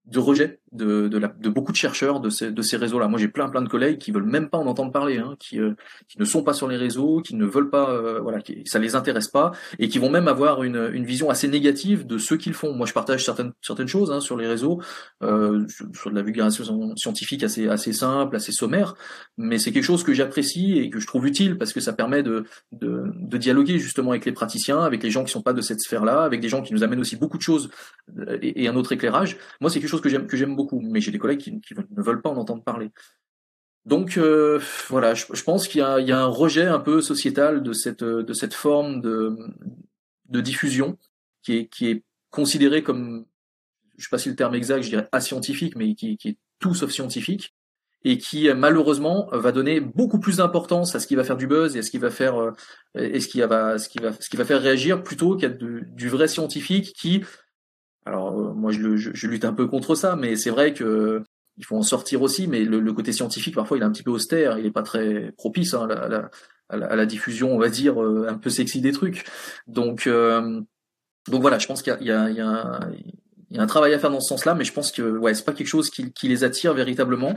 de 0.06 0.20
rejet 0.20 0.61
de, 0.72 1.08
de, 1.08 1.18
la, 1.18 1.28
de, 1.28 1.50
beaucoup 1.50 1.72
de 1.72 1.78
chercheurs 1.78 2.20
de 2.20 2.30
ces, 2.30 2.52
de 2.52 2.62
ces 2.62 2.78
réseaux-là. 2.78 3.08
Moi, 3.08 3.20
j'ai 3.20 3.28
plein 3.28 3.50
plein 3.50 3.62
de 3.62 3.68
collègues 3.68 3.98
qui 3.98 4.12
veulent 4.12 4.24
même 4.24 4.50
pas 4.50 4.58
en 4.58 4.68
entendre 4.68 4.92
parler, 4.92 5.18
hein, 5.18 5.36
qui, 5.40 5.60
euh, 5.60 5.74
qui 6.08 6.20
ne 6.20 6.26
sont 6.26 6.44
pas 6.44 6.54
sur 6.54 6.68
les 6.68 6.78
réseaux, 6.78 7.22
qui 7.22 7.36
ne 7.36 7.46
veulent 7.46 7.70
pas, 7.70 7.90
euh, 7.92 8.20
voilà, 8.22 8.42
qui, 8.42 8.62
ça 8.66 8.80
les 8.80 8.96
intéresse 8.96 9.28
pas, 9.28 9.52
et 9.80 9.90
qui 9.90 10.00
vont 10.00 10.10
même 10.10 10.28
avoir 10.28 10.64
une, 10.64 10.90
une 10.94 11.06
vision 11.06 11.30
assez 11.30 11.48
négative 11.48 12.06
de 12.08 12.18
ce 12.18 12.36
qu'ils 12.36 12.54
font. 12.54 12.74
Moi, 12.74 12.86
je 12.86 12.94
partage 12.94 13.26
certaines 13.26 13.52
certaines 13.62 13.88
choses 13.88 14.12
hein, 14.12 14.22
sur 14.22 14.38
les 14.38 14.48
réseaux, 14.48 14.82
euh, 15.24 15.66
sur, 15.94 16.10
de 16.10 16.16
la 16.16 16.22
vulgarisation 16.22 16.96
scientifique 16.96 17.44
assez 17.44 17.68
assez 17.68 17.94
simple, 17.94 18.36
assez 18.36 18.52
sommaire, 18.52 18.96
mais 19.38 19.58
c'est 19.58 19.72
quelque 19.72 19.84
chose 19.84 20.04
que 20.04 20.14
j'apprécie 20.14 20.78
et 20.78 20.90
que 20.90 21.00
je 21.00 21.08
trouve 21.08 21.28
utile 21.28 21.58
parce 21.58 21.74
que 21.74 21.80
ça 21.80 21.94
permet 21.94 22.24
de, 22.24 22.46
de, 22.72 23.04
de 23.16 23.38
dialoguer 23.38 23.80
justement 23.80 24.12
avec 24.12 24.26
les 24.26 24.32
praticiens, 24.32 24.80
avec 24.80 25.04
les 25.04 25.10
gens 25.10 25.24
qui 25.24 25.32
sont 25.32 25.42
pas 25.42 25.54
de 25.54 25.62
cette 25.62 25.82
sphère-là, 25.82 26.24
avec 26.24 26.40
des 26.40 26.50
gens 26.50 26.62
qui 26.62 26.74
nous 26.74 26.84
amènent 26.84 27.00
aussi 27.00 27.16
beaucoup 27.18 27.38
de 27.38 27.44
choses 27.44 27.70
euh, 28.18 28.38
et, 28.42 28.64
et 28.64 28.68
un 28.68 28.76
autre 28.76 28.92
éclairage. 28.92 29.38
Moi, 29.60 29.70
c'est 29.70 29.80
quelque 29.80 29.90
chose 29.90 30.02
que 30.02 30.10
j'aime 30.10 30.28
que 30.28 30.38
j'aime 30.38 30.56
beaucoup, 30.56 30.61
mais 30.72 31.02
j'ai 31.02 31.12
des 31.12 31.20
collègues 31.20 31.40
qui, 31.40 31.52
ne 31.52 32.04
veulent 32.04 32.22
pas 32.22 32.30
en 32.30 32.38
entendre 32.38 32.64
parler. 32.64 32.92
Donc 33.86 34.18
euh, 34.18 34.60
voilà, 34.90 35.14
je, 35.14 35.44
pense 35.44 35.68
qu'il 35.68 35.80
y, 35.80 35.84
a 35.84 36.20
un 36.20 36.26
rejet 36.26 36.66
un 36.66 36.80
peu 36.80 37.02
sociétal 37.02 37.64
de 37.64 37.74
cette 37.74 38.54
forme 38.54 39.02
de 39.02 40.42
diffusion 40.42 40.98
qui 41.42 41.70
est 41.82 42.04
considérée 42.30 42.84
comme 42.84 43.26
je 44.02 44.08
sais 44.08 44.10
pas 44.10 44.18
si 44.18 44.30
le 44.30 44.36
terme 44.36 44.56
exact, 44.56 44.82
je 44.82 44.90
dirais 44.90 45.08
ascientifique, 45.12 45.76
mais 45.76 45.94
qui, 45.94 46.18
est 46.26 46.38
tout 46.60 46.74
sauf 46.74 46.92
scientifique 46.92 47.54
et 48.04 48.18
qui 48.18 48.52
malheureusement 48.54 49.30
va 49.32 49.52
donner 49.52 49.80
beaucoup 49.80 50.20
plus 50.20 50.38
d'importance 50.38 50.96
à 50.96 51.00
ce 51.00 51.06
qui 51.06 51.16
va 51.16 51.24
faire 51.24 51.38
du 51.38 51.46
buzz 51.46 51.76
et 51.76 51.80
à 51.80 51.84
ce 51.84 51.92
qui 51.92 52.00
va 52.00 52.10
faire 52.10 52.36
euh, 52.40 52.52
ce 52.96 53.28
qui 53.28 53.40
va 53.40 54.46
faire 54.46 54.62
réagir 54.62 55.04
plutôt 55.04 55.36
qu'à 55.36 55.50
du 55.50 56.10
vrai 56.10 56.28
scientifique 56.28 56.94
qui 56.94 57.24
alors 58.06 58.40
euh, 58.40 58.54
moi 58.54 58.72
je, 58.72 59.28
lutte 59.28 59.46
un 59.46 59.54
peu 59.54 59.68
contre 59.68 59.96
ça 59.96 60.16
mais 60.16 60.36
c'est 60.36 60.50
vrai 60.50 60.74
que 60.74 61.24
il 61.58 61.66
faut 61.66 61.76
en 61.76 61.84
sortir 61.84 62.22
aussi 62.22 62.48
mais 62.48 62.64
le, 62.64 62.94
côté 62.94 63.12
scientifique 63.12 63.56
parfois 63.56 63.78
il 63.78 63.82
est 63.82 63.86
un 63.86 63.92
petit 63.92 64.04
peu 64.04 64.12
austère 64.12 64.58
il 64.58 64.66
est 64.66 64.72
pas 64.72 64.84
très 64.84 65.32
propice 65.38 65.74
hein, 65.74 65.88
à, 66.70 66.78
la, 66.78 67.06
diffusion 67.06 67.54
on 67.54 67.58
va 67.58 67.70
dire 67.70 68.02
euh, 68.02 68.28
un 68.30 68.38
peu 68.38 68.50
sexy 68.50 68.82
des 68.82 68.92
trucs 68.92 69.26
donc 69.68 70.08
donc 70.08 71.42
voilà 71.42 71.60
je 71.60 71.68
pense 71.68 71.82
qu'il 71.82 71.96
y 72.02 72.06
y, 72.06 72.12
a, 72.12 72.80
un 73.62 73.68
travail 73.68 73.94
à 73.94 74.00
faire 74.00 74.12
dans 74.12 74.22
ce 74.22 74.30
sens-là, 74.30 74.56
mais 74.56 74.64
je 74.64 74.72
pense 74.72 74.94
que 74.94 75.02
ouais, 75.02 75.34
c'est 75.34 75.44
pas 75.44 75.52
quelque 75.52 75.68
chose 75.68 75.90
qui, 75.90 76.14
qui 76.14 76.30
les 76.30 76.46
attire 76.46 76.74
véritablement 76.74 77.36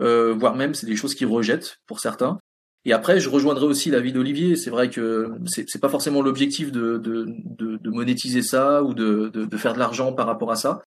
euh, 0.00 0.34
voire 0.34 0.54
même 0.54 0.74
c'est 0.74 0.86
des 0.86 0.96
choses 0.96 1.14
qu'ils 1.14 1.26
rejettent 1.26 1.78
pour 1.86 2.00
certains. 2.00 2.38
Et 2.86 2.92
après, 2.92 3.18
je 3.18 3.28
rejoindrai 3.28 3.66
aussi 3.66 3.90
l'avis 3.90 4.12
d'Olivier. 4.12 4.54
C'est 4.54 4.70
vrai 4.70 4.88
que 4.88 5.34
c'est 5.46 5.80
pas 5.80 5.88
forcément 5.88 6.22
l'objectif 6.22 6.70
de, 6.70 6.98
de, 6.98 7.26
de, 7.26 7.78
de, 7.78 7.90
monétiser 7.90 8.42
ça 8.42 8.84
ou 8.84 8.94
de, 8.94 9.28
de, 9.28 9.56
faire 9.56 9.74
de 9.74 9.80
l'argent 9.80 10.12
par 10.12 10.26
rapport 10.26 10.52
à 10.52 10.56
ça. 10.56 10.82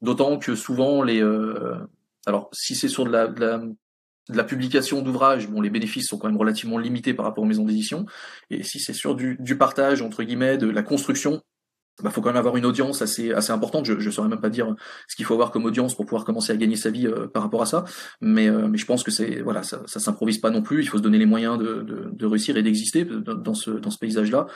D'autant 0.00 0.38
que 0.38 0.54
souvent 0.54 1.02
les, 1.02 1.20
euh, 1.20 1.74
alors 2.24 2.48
si 2.52 2.76
c'est 2.76 2.88
sur 2.88 3.04
de 3.04 3.10
la, 3.10 3.26
la, 3.26 3.58
de 3.58 4.36
la 4.36 4.44
publication 4.44 5.02
d'ouvrages, 5.02 5.48
bon, 5.48 5.60
les 5.60 5.70
bénéfices 5.70 6.06
sont 6.06 6.18
quand 6.18 6.28
même 6.28 6.38
relativement 6.38 6.78
limités 6.78 7.14
par 7.14 7.26
rapport 7.26 7.42
aux 7.42 7.48
maisons 7.48 7.64
d'édition. 7.64 8.06
Et 8.50 8.62
si 8.62 8.78
c'est 8.78 8.92
sur 8.92 9.16
du, 9.16 9.36
du 9.40 9.58
partage 9.58 10.02
entre 10.02 10.22
guillemets, 10.22 10.56
de 10.56 10.70
la 10.70 10.84
construction, 10.84 11.42
bah, 12.02 12.10
faut 12.10 12.20
quand 12.20 12.30
même 12.30 12.36
avoir 12.36 12.56
une 12.56 12.66
audience 12.66 13.02
assez 13.02 13.32
assez 13.32 13.52
importante. 13.52 13.84
Je 13.86 13.92
ne 13.92 14.10
saurais 14.10 14.28
même 14.28 14.40
pas 14.40 14.50
dire 14.50 14.74
ce 15.08 15.14
qu'il 15.16 15.24
faut 15.24 15.34
avoir 15.34 15.50
comme 15.50 15.64
audience 15.64 15.94
pour 15.94 16.06
pouvoir 16.06 16.24
commencer 16.24 16.52
à 16.52 16.56
gagner 16.56 16.76
sa 16.76 16.90
vie 16.90 17.06
euh, 17.06 17.28
par 17.28 17.42
rapport 17.42 17.62
à 17.62 17.66
ça, 17.66 17.84
mais 18.20 18.48
euh, 18.48 18.66
mais 18.66 18.78
je 18.78 18.86
pense 18.86 19.04
que 19.04 19.10
c'est 19.10 19.42
voilà 19.42 19.62
ça, 19.62 19.82
ça 19.86 20.00
s'improvise 20.00 20.38
pas 20.38 20.50
non 20.50 20.62
plus. 20.62 20.82
Il 20.82 20.88
faut 20.88 20.98
se 20.98 21.02
donner 21.02 21.18
les 21.18 21.26
moyens 21.26 21.58
de, 21.58 21.82
de, 21.82 22.10
de 22.12 22.26
réussir 22.26 22.56
et 22.56 22.62
d'exister 22.62 23.04
dans 23.04 23.54
ce 23.54 23.70
dans 23.70 23.90
ce 23.90 23.98
paysage-là. 23.98 24.46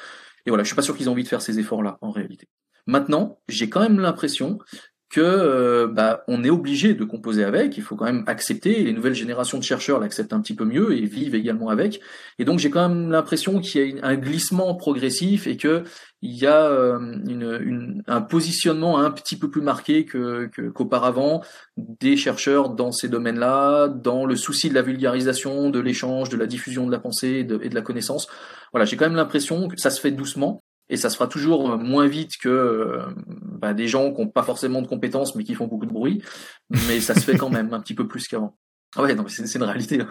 Et 0.46 0.50
voilà, 0.50 0.64
je 0.64 0.68
suis 0.68 0.76
pas 0.76 0.82
sûr 0.82 0.96
qu'ils 0.96 1.06
aient 1.06 1.10
envie 1.10 1.24
de 1.24 1.28
faire 1.28 1.42
ces 1.42 1.58
efforts-là 1.58 1.98
en 2.00 2.10
réalité. 2.10 2.48
Maintenant, 2.86 3.38
j'ai 3.48 3.68
quand 3.68 3.80
même 3.80 4.00
l'impression 4.00 4.58
que 5.10 5.20
euh, 5.20 5.86
bah, 5.86 6.22
on 6.28 6.44
est 6.44 6.50
obligé 6.50 6.94
de 6.94 7.04
composer 7.04 7.42
avec, 7.42 7.76
il 7.78 7.82
faut 7.82 7.96
quand 7.96 8.04
même 8.04 8.24
accepter, 8.26 8.82
les 8.82 8.92
nouvelles 8.92 9.14
générations 9.14 9.56
de 9.56 9.62
chercheurs 9.62 10.00
l'acceptent 10.00 10.34
un 10.34 10.40
petit 10.40 10.54
peu 10.54 10.64
mieux 10.64 10.92
et 10.92 11.06
vivent 11.06 11.34
également 11.34 11.70
avec, 11.70 12.00
et 12.38 12.44
donc 12.44 12.58
j'ai 12.58 12.68
quand 12.68 12.86
même 12.88 13.10
l'impression 13.10 13.60
qu'il 13.60 13.96
y 13.96 14.00
a 14.00 14.06
un 14.06 14.16
glissement 14.16 14.74
progressif 14.74 15.46
et 15.46 15.56
que 15.56 15.84
il 16.20 16.36
y 16.36 16.46
a 16.46 16.66
euh, 16.66 16.98
une, 17.28 18.02
un 18.06 18.20
positionnement 18.20 18.98
un 18.98 19.10
petit 19.10 19.36
peu 19.36 19.50
plus 19.50 19.62
marqué 19.62 20.04
que, 20.04 20.50
qu'auparavant 20.74 21.42
des 21.76 22.16
chercheurs 22.16 22.70
dans 22.70 22.90
ces 22.90 23.08
domaines-là, 23.08 23.88
dans 23.88 24.26
le 24.26 24.34
souci 24.34 24.68
de 24.68 24.74
la 24.74 24.82
vulgarisation, 24.82 25.70
de 25.70 25.78
l'échange, 25.78 26.28
de 26.28 26.36
la 26.36 26.46
diffusion 26.46 26.86
de 26.86 26.92
la 26.92 26.98
pensée 26.98 27.28
et 27.28 27.44
de, 27.44 27.60
et 27.62 27.68
de 27.68 27.74
la 27.74 27.82
connaissance. 27.82 28.26
Voilà, 28.72 28.84
j'ai 28.84 28.96
quand 28.96 29.06
même 29.06 29.14
l'impression 29.14 29.68
que 29.68 29.78
ça 29.78 29.90
se 29.90 30.00
fait 30.00 30.10
doucement, 30.10 30.60
et 30.90 30.96
ça 30.96 31.10
se 31.10 31.16
fera 31.16 31.28
toujours 31.28 31.76
moins 31.78 32.06
vite 32.06 32.38
que 32.38 32.48
euh, 32.48 33.02
bah, 33.20 33.74
des 33.74 33.88
gens 33.88 34.12
qui 34.12 34.20
n'ont 34.20 34.28
pas 34.28 34.42
forcément 34.42 34.82
de 34.82 34.86
compétences 34.86 35.34
mais 35.34 35.44
qui 35.44 35.54
font 35.54 35.66
beaucoup 35.66 35.86
de 35.86 35.92
bruit, 35.92 36.22
mais 36.88 37.00
ça 37.00 37.14
se 37.14 37.20
fait 37.20 37.36
quand 37.36 37.50
même 37.50 37.72
un 37.74 37.80
petit 37.80 37.94
peu 37.94 38.06
plus 38.06 38.26
qu'avant. 38.28 38.56
Ah 38.96 39.02
ouais, 39.02 39.14
non, 39.14 39.26
c'est, 39.28 39.54
une 39.54 39.62
réalité. 39.64 40.00
Hein. 40.00 40.08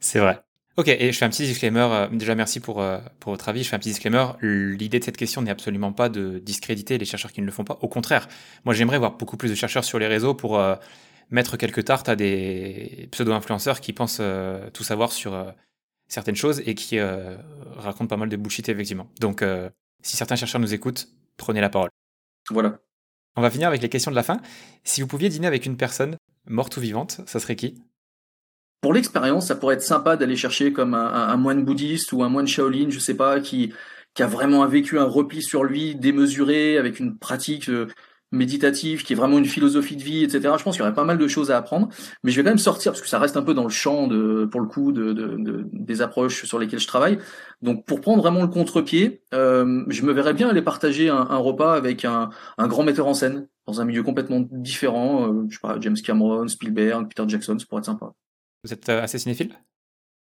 C'est 0.00 0.18
vrai. 0.18 0.42
Ok, 0.76 0.88
et 0.88 1.12
je 1.12 1.18
fais 1.18 1.24
un 1.24 1.28
petit 1.28 1.44
disclaimer. 1.44 1.86
Euh, 1.92 2.08
déjà, 2.08 2.34
merci 2.34 2.58
pour, 2.58 2.80
euh, 2.80 2.98
pour 3.20 3.32
votre 3.32 3.48
avis. 3.48 3.62
Je 3.62 3.68
fais 3.68 3.76
un 3.76 3.78
petit 3.78 3.90
disclaimer. 3.90 4.24
L'idée 4.40 4.98
de 4.98 5.04
cette 5.04 5.16
question 5.16 5.42
n'est 5.42 5.50
absolument 5.50 5.92
pas 5.92 6.08
de 6.08 6.38
discréditer 6.38 6.98
les 6.98 7.04
chercheurs 7.04 7.30
qui 7.30 7.42
ne 7.42 7.46
le 7.46 7.52
font 7.52 7.64
pas. 7.64 7.78
Au 7.82 7.88
contraire, 7.88 8.26
moi, 8.64 8.74
j'aimerais 8.74 8.98
voir 8.98 9.16
beaucoup 9.16 9.36
plus 9.36 9.50
de 9.50 9.54
chercheurs 9.54 9.84
sur 9.84 9.98
les 9.98 10.06
réseaux 10.06 10.34
pour 10.34 10.60
mettre 11.30 11.58
quelques 11.58 11.84
tartes 11.84 12.08
à 12.08 12.16
des 12.16 13.06
pseudo-influenceurs 13.12 13.80
qui 13.80 13.92
pensent 13.92 14.22
tout 14.72 14.82
savoir 14.82 15.12
sur 15.12 15.54
certaines 16.08 16.36
choses 16.36 16.62
et 16.64 16.74
qui 16.74 16.98
racontent 17.76 18.08
pas 18.08 18.16
mal 18.16 18.30
de 18.30 18.36
bullshit, 18.36 18.66
effectivement. 18.70 19.10
Donc, 19.20 19.44
si 20.02 20.16
certains 20.16 20.36
chercheurs 20.36 20.60
nous 20.60 20.74
écoutent, 20.74 21.08
prenez 21.36 21.60
la 21.60 21.68
parole. 21.68 21.90
Voilà. 22.50 22.78
On 23.36 23.42
va 23.42 23.50
finir 23.50 23.68
avec 23.68 23.80
les 23.80 23.88
questions 23.88 24.10
de 24.10 24.16
la 24.16 24.22
fin. 24.22 24.40
Si 24.84 25.00
vous 25.00 25.06
pouviez 25.06 25.28
dîner 25.28 25.46
avec 25.46 25.64
une 25.64 25.76
personne, 25.76 26.16
morte 26.46 26.76
ou 26.76 26.80
vivante, 26.80 27.20
ça 27.26 27.40
serait 27.40 27.56
qui? 27.56 27.82
Pour 28.82 28.92
l'expérience, 28.92 29.46
ça 29.46 29.54
pourrait 29.54 29.76
être 29.76 29.82
sympa 29.82 30.16
d'aller 30.16 30.36
chercher 30.36 30.72
comme 30.72 30.94
un, 30.94 31.36
moine 31.36 31.64
bouddhiste 31.64 32.12
ou 32.12 32.22
un 32.24 32.28
moine 32.28 32.48
Shaolin, 32.48 32.90
je 32.90 32.98
sais 32.98 33.14
pas, 33.14 33.40
qui, 33.40 33.72
qui 34.12 34.22
a 34.22 34.26
vraiment 34.26 34.66
vécu 34.66 34.98
un 34.98 35.04
repli 35.04 35.40
sur 35.40 35.64
lui 35.64 35.94
démesuré, 35.94 36.76
avec 36.78 36.98
une 36.98 37.16
pratique 37.16 37.68
euh, 37.68 37.86
méditatif, 38.32 39.04
qui 39.04 39.12
est 39.12 39.16
vraiment 39.16 39.38
une 39.38 39.44
philosophie 39.44 39.96
de 39.96 40.02
vie, 40.02 40.24
etc. 40.24 40.54
Je 40.58 40.64
pense 40.64 40.74
qu'il 40.74 40.80
y 40.80 40.82
aurait 40.82 40.94
pas 40.94 41.04
mal 41.04 41.18
de 41.18 41.28
choses 41.28 41.50
à 41.50 41.58
apprendre, 41.58 41.88
mais 42.24 42.30
je 42.30 42.36
vais 42.36 42.42
quand 42.42 42.50
même 42.50 42.58
sortir 42.58 42.92
parce 42.92 43.02
que 43.02 43.08
ça 43.08 43.18
reste 43.18 43.36
un 43.36 43.42
peu 43.42 43.54
dans 43.54 43.62
le 43.62 43.68
champ 43.68 44.06
de, 44.06 44.48
pour 44.50 44.60
le 44.60 44.66
coup, 44.66 44.90
de, 44.90 45.12
de, 45.12 45.66
des 45.72 46.02
approches 46.02 46.44
sur 46.44 46.58
lesquelles 46.58 46.80
je 46.80 46.86
travaille. 46.86 47.18
Donc, 47.60 47.84
pour 47.84 48.00
prendre 48.00 48.22
vraiment 48.22 48.42
le 48.42 48.48
contre-pied, 48.48 49.22
euh, 49.34 49.84
je 49.88 50.02
me 50.02 50.12
verrais 50.12 50.34
bien 50.34 50.48
aller 50.48 50.62
partager 50.62 51.08
un, 51.10 51.26
un 51.30 51.36
repas 51.36 51.74
avec 51.74 52.04
un, 52.04 52.30
un, 52.58 52.68
grand 52.68 52.82
metteur 52.82 53.06
en 53.06 53.14
scène 53.14 53.46
dans 53.66 53.80
un 53.80 53.84
milieu 53.84 54.02
complètement 54.02 54.40
différent. 54.50 55.28
Euh, 55.28 55.46
je 55.48 55.54
sais 55.54 55.60
pas, 55.60 55.76
James 55.80 55.96
Cameron, 55.96 56.48
Spielberg, 56.48 57.08
Peter 57.08 57.24
Jackson, 57.28 57.58
ça 57.58 57.66
pourrait 57.66 57.80
être 57.80 57.86
sympa. 57.86 58.12
Vous 58.64 58.72
êtes 58.72 58.88
euh, 58.88 59.02
assez 59.02 59.18
cinéphile? 59.18 59.52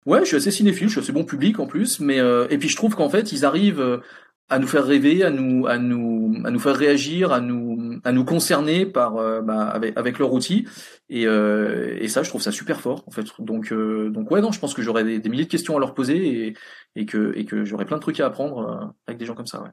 Ouais, 0.06 0.20
je 0.20 0.26
suis 0.26 0.36
assez 0.36 0.52
cinéphile, 0.52 0.86
je 0.86 0.92
suis 0.92 1.00
assez 1.00 1.12
bon 1.12 1.24
public 1.24 1.58
en 1.58 1.66
plus, 1.66 1.98
mais 1.98 2.20
euh, 2.20 2.46
et 2.48 2.58
puis 2.58 2.68
je 2.68 2.76
trouve 2.76 2.94
qu'en 2.94 3.08
fait 3.08 3.32
ils 3.32 3.44
arrivent 3.44 4.00
à 4.48 4.58
nous 4.58 4.66
faire 4.66 4.84
rêver, 4.84 5.24
à 5.24 5.30
nous, 5.30 5.66
à 5.66 5.78
nous, 5.78 6.40
à 6.44 6.50
nous 6.50 6.58
faire 6.58 6.76
réagir, 6.76 7.32
à 7.32 7.40
nous, 7.40 8.00
à 8.04 8.12
nous 8.12 8.24
concerner 8.24 8.86
par, 8.86 9.16
euh, 9.16 9.42
bah, 9.42 9.66
avec, 9.68 9.96
avec 9.96 10.18
leur 10.18 10.32
outil. 10.32 10.66
Et, 11.08 11.26
euh, 11.26 11.96
et 12.00 12.08
ça, 12.08 12.22
je 12.22 12.28
trouve 12.28 12.42
ça 12.42 12.52
super 12.52 12.80
fort, 12.80 13.02
en 13.06 13.10
fait. 13.10 13.26
Donc, 13.40 13.72
euh, 13.72 14.08
donc 14.10 14.30
ouais, 14.30 14.40
non, 14.40 14.52
je 14.52 14.60
pense 14.60 14.74
que 14.74 14.82
j'aurais 14.82 15.04
des, 15.04 15.28
milliers 15.28 15.44
de 15.44 15.50
questions 15.50 15.76
à 15.76 15.80
leur 15.80 15.94
poser 15.94 16.48
et, 16.48 16.54
et 16.94 17.06
que, 17.06 17.32
et 17.36 17.44
que 17.44 17.64
j'aurais 17.64 17.86
plein 17.86 17.96
de 17.96 18.02
trucs 18.02 18.20
à 18.20 18.26
apprendre 18.26 18.94
avec 19.06 19.18
des 19.18 19.26
gens 19.26 19.34
comme 19.34 19.46
ça, 19.46 19.62
ouais. 19.62 19.70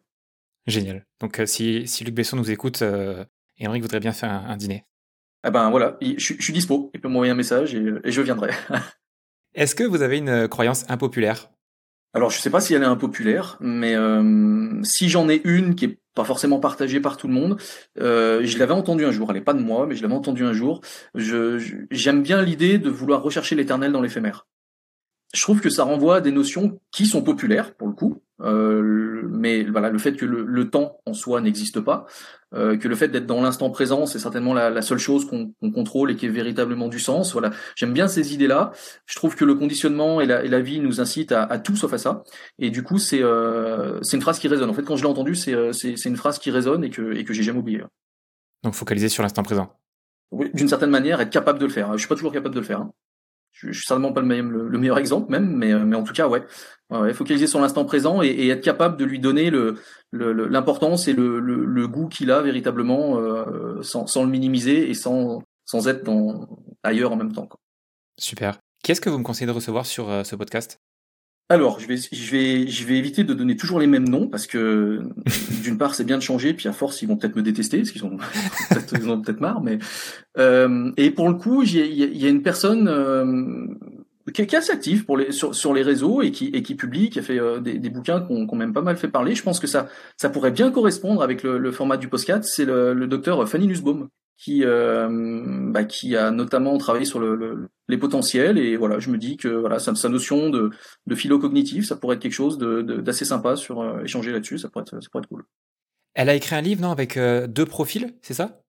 Génial. 0.65 1.05
Donc, 1.19 1.41
si, 1.45 1.87
si 1.87 2.03
Luc 2.03 2.15
Besson 2.15 2.37
nous 2.37 2.49
écoute, 2.49 2.81
et 2.81 3.67
Henri 3.67 3.81
voudrait 3.81 3.99
bien 3.99 4.13
faire 4.13 4.31
un, 4.31 4.55
dîner. 4.55 4.85
Ah 5.43 5.51
ben 5.51 5.69
voilà, 5.69 5.97
je, 6.01 6.15
je 6.17 6.41
suis 6.41 6.53
dispo. 6.53 6.89
Il 6.93 7.01
peut 7.01 7.09
m'envoyer 7.09 7.33
un 7.33 7.35
message 7.35 7.75
et, 7.75 7.83
et 8.05 8.11
je 8.11 8.21
viendrai. 8.21 8.51
Est-ce 9.55 9.75
que 9.75 9.83
vous 9.83 10.01
avez 10.01 10.17
une 10.17 10.47
croyance 10.47 10.89
impopulaire? 10.89 11.51
Alors 12.13 12.29
je 12.29 12.39
sais 12.39 12.49
pas 12.51 12.61
si 12.61 12.73
elle 12.73 12.83
est 12.83 12.85
impopulaire, 12.85 13.57
mais 13.59 13.95
euh, 13.95 14.81
si 14.83 15.09
j'en 15.09 15.29
ai 15.29 15.41
une 15.45 15.75
qui 15.75 15.85
est 15.85 15.99
pas 16.13 16.23
forcément 16.23 16.59
partagée 16.59 16.99
par 16.99 17.17
tout 17.17 17.27
le 17.27 17.33
monde, 17.33 17.59
euh, 17.99 18.41
je 18.43 18.57
l'avais 18.59 18.73
entendu 18.73 19.03
un 19.03 19.11
jour. 19.11 19.31
Elle 19.31 19.37
est 19.37 19.41
pas 19.41 19.55
de 19.55 19.61
moi, 19.61 19.87
mais 19.87 19.95
je 19.95 20.03
l'avais 20.03 20.13
entendu 20.13 20.45
un 20.45 20.53
jour. 20.53 20.81
J'aime 21.15 22.21
bien 22.21 22.41
l'idée 22.43 22.77
de 22.77 22.89
vouloir 22.89 23.23
rechercher 23.23 23.55
l'éternel 23.55 23.91
dans 23.91 24.01
l'éphémère. 24.01 24.45
Je 25.33 25.41
trouve 25.41 25.61
que 25.61 25.69
ça 25.69 25.83
renvoie 25.83 26.17
à 26.17 26.21
des 26.21 26.31
notions 26.31 26.79
qui 26.91 27.07
sont 27.07 27.23
populaires 27.23 27.73
pour 27.73 27.87
le 27.87 27.93
coup, 27.93 28.21
euh, 28.41 29.27
mais 29.31 29.63
voilà, 29.63 29.89
le 29.89 29.97
fait 29.97 30.15
que 30.15 30.25
le, 30.25 30.69
temps 30.69 30.99
en 31.07 31.13
soi 31.13 31.41
n'existe 31.41 31.79
pas, 31.79 32.05
euh, 32.53 32.77
que 32.77 32.87
le 32.87 32.95
fait 32.95 33.07
d'être 33.07 33.25
dans 33.25 33.41
l'instant 33.41 33.71
présent, 33.71 34.05
c'est 34.05 34.19
certainement 34.19 34.53
la, 34.53 34.81
seule 34.83 34.99
chose 34.99 35.25
qu'on 35.25 35.71
contrôle 35.71 36.11
et 36.11 36.15
qui 36.15 36.27
est 36.27 36.29
véritablement 36.29 36.87
du 36.87 36.99
sens. 36.99 37.31
Voilà, 37.33 37.49
j'aime 37.75 37.93
bien 37.93 38.07
ces 38.07 38.33
idées-là. 38.35 38.71
Je 39.07 39.15
trouve 39.15 39.35
que 39.35 39.43
le 39.43 39.55
conditionnement 39.55 40.21
et 40.21 40.27
la, 40.27 40.59
vie 40.59 40.79
nous 40.79 41.01
incitent 41.01 41.31
à, 41.31 41.57
tout 41.57 41.75
sauf 41.75 41.93
à 41.93 41.97
ça. 41.97 42.23
Et 42.59 42.69
du 42.69 42.83
coup, 42.83 42.99
c'est 42.99 43.23
euh, 43.23 43.99
c'est 44.03 44.17
une 44.17 44.21
phrase 44.21 44.37
qui 44.37 44.47
résonne. 44.47 44.69
En 44.69 44.73
fait, 44.73 44.83
quand 44.83 44.97
je 44.97 45.03
l'ai 45.03 45.09
entendue, 45.09 45.35
c'est 45.35 45.73
c'est 45.73 46.05
une 46.05 46.17
phrase 46.17 46.37
qui 46.37 46.51
résonne 46.51 46.83
et 46.83 46.89
que 46.89 47.13
et 47.15 47.23
que 47.23 47.33
j'ai 47.33 47.43
jamais 47.43 47.59
oublié. 47.59 47.81
Donc 48.63 48.75
focaliser 48.75 49.09
sur 49.09 49.23
l'instant 49.23 49.41
présent. 49.41 49.73
Oui, 50.31 50.51
d'une 50.53 50.69
certaine 50.69 50.89
manière, 50.89 51.21
être 51.21 51.31
capable 51.31 51.59
de 51.59 51.65
le 51.65 51.71
faire. 51.71 51.91
Je 51.93 51.97
suis 51.97 52.07
pas 52.07 52.15
toujours 52.15 52.33
capable 52.33 52.55
de 52.55 52.59
le 52.59 52.65
faire. 52.65 52.81
Hein 52.81 52.91
je, 53.53 53.67
je 53.67 53.77
suis 53.77 53.87
certainement 53.87 54.11
pas 54.11 54.21
le, 54.21 54.67
le, 54.67 54.77
meilleur 54.77 54.97
exemple 54.97 55.31
même, 55.31 55.55
mais, 55.55 55.71
euh, 55.71 55.85
mais 55.85 55.95
en 55.95 56.03
tout 56.03 56.13
cas, 56.13 56.27
ouais, 56.27 56.43
ouais 56.89 57.13
focaliser 57.13 57.47
sur 57.47 57.61
l'instant 57.61 57.85
présent 57.85 58.21
et, 58.21 58.27
et, 58.27 58.49
être 58.49 58.63
capable 58.63 58.97
de 58.97 59.05
lui 59.05 59.19
donner 59.19 59.49
le 59.49 59.77
l'importance 60.11 61.07
et 61.07 61.13
le, 61.13 61.39
le, 61.39 61.87
goût 61.87 62.07
qu'il 62.07 62.29
a 62.29 62.41
véritablement 62.41 63.17
euh, 63.17 63.81
sans, 63.81 64.05
sans 64.05 64.23
le 64.23 64.29
minimiser 64.29 64.89
et 64.89 64.93
sans, 64.93 65.41
sans 65.65 65.87
être 65.87 66.03
dans, 66.03 66.47
ailleurs 66.83 67.11
en 67.11 67.15
même 67.15 67.31
temps. 67.31 67.47
Quoi. 67.47 67.59
Super. 68.19 68.59
Qu'est-ce 68.83 69.01
que 69.01 69.09
vous 69.09 69.17
me 69.17 69.23
conseillez 69.23 69.47
de 69.47 69.51
recevoir 69.51 69.85
sur 69.85 70.09
euh, 70.09 70.23
ce 70.23 70.35
podcast? 70.35 70.79
Alors, 71.49 71.79
je 71.79 71.87
vais, 71.87 71.97
je 71.97 72.31
vais, 72.31 72.67
je 72.67 72.87
vais 72.87 72.97
éviter 72.97 73.23
de 73.23 73.33
donner 73.33 73.57
toujours 73.57 73.79
les 73.79 73.87
mêmes 73.87 74.07
noms 74.07 74.27
parce 74.27 74.47
que 74.47 75.01
d'une 75.61 75.77
part, 75.77 75.93
c'est 75.93 76.05
bien 76.05 76.17
de 76.17 76.23
changer, 76.23 76.53
puis 76.53 76.69
à 76.69 76.73
force, 76.73 77.01
ils 77.01 77.07
vont 77.07 77.17
peut-être 77.17 77.35
me 77.35 77.41
détester 77.41 77.77
parce 77.77 77.91
qu'ils 77.91 78.05
ont 78.05 78.17
peut-être 78.69 79.21
peut 79.21 79.35
marre. 79.39 79.61
Mais 79.61 79.77
euh, 80.37 80.91
et 80.95 81.11
pour 81.11 81.27
le 81.27 81.35
coup, 81.35 81.63
il 81.63 81.93
y, 81.93 82.25
a 82.25 82.29
une 82.29 82.43
personne 82.43 82.87
euh, 82.87 83.67
qui, 84.33 84.41
est 84.41 84.53
assez 84.55 84.71
active 84.71 85.05
pour 85.05 85.17
les, 85.17 85.31
sur, 85.31 85.73
les 85.73 85.83
réseaux 85.83 86.21
et 86.21 86.31
qui, 86.31 86.75
publie, 86.75 87.09
qui 87.09 87.19
a 87.19 87.21
fait 87.21 87.39
euh, 87.39 87.59
des, 87.59 87.89
bouquins 87.89 88.21
qui 88.21 88.31
ont, 88.31 88.55
même 88.55 88.73
pas 88.73 88.81
mal 88.81 88.95
fait 88.95 89.09
parler. 89.09 89.35
Je 89.35 89.43
pense 89.43 89.59
que 89.59 89.67
ça, 89.67 89.89
pourrait 90.31 90.51
bien 90.51 90.71
correspondre 90.71 91.21
avec 91.21 91.43
le, 91.43 91.71
format 91.73 91.97
du 91.97 92.07
podcast. 92.07 92.45
C'est 92.45 92.65
le, 92.65 93.05
docteur 93.05 93.47
Fanny 93.49 93.67
Nussbaum 93.67 94.07
qui, 94.37 94.63
bah, 94.63 95.83
qui 95.83 96.15
a 96.15 96.31
notamment 96.31 96.77
travaillé 96.77 97.05
sur 97.05 97.19
le, 97.19 97.67
les 97.87 97.97
potentiels 97.97 98.57
et 98.57 98.77
voilà, 98.77 98.99
je 98.99 99.09
me 99.09 99.17
dis 99.17 99.37
que 99.37 99.47
voilà, 99.47 99.79
sa, 99.79 99.93
sa 99.95 100.09
notion 100.09 100.49
de, 100.49 100.69
de 101.05 101.15
philo 101.15 101.39
cognitif, 101.39 101.85
ça 101.85 101.95
pourrait 101.95 102.15
être 102.15 102.21
quelque 102.21 102.31
chose 102.31 102.57
d'assez 102.57 103.25
de, 103.25 103.29
sympa 103.29 103.55
sur 103.55 103.81
euh, 103.81 104.03
échanger 104.03 104.31
là-dessus, 104.31 104.57
ça 104.57 104.69
pourrait 104.69 104.83
être, 104.83 105.01
ça 105.01 105.09
pourrait 105.11 105.23
être 105.23 105.29
cool. 105.29 105.43
Elle 106.13 106.29
a 106.29 106.35
écrit 106.35 106.55
un 106.55 106.61
livre, 106.61 106.81
non, 106.81 106.91
avec 106.91 107.17
euh, 107.17 107.47
deux 107.47 107.65
profils, 107.65 108.13
c'est 108.21 108.35
ça? 108.35 108.63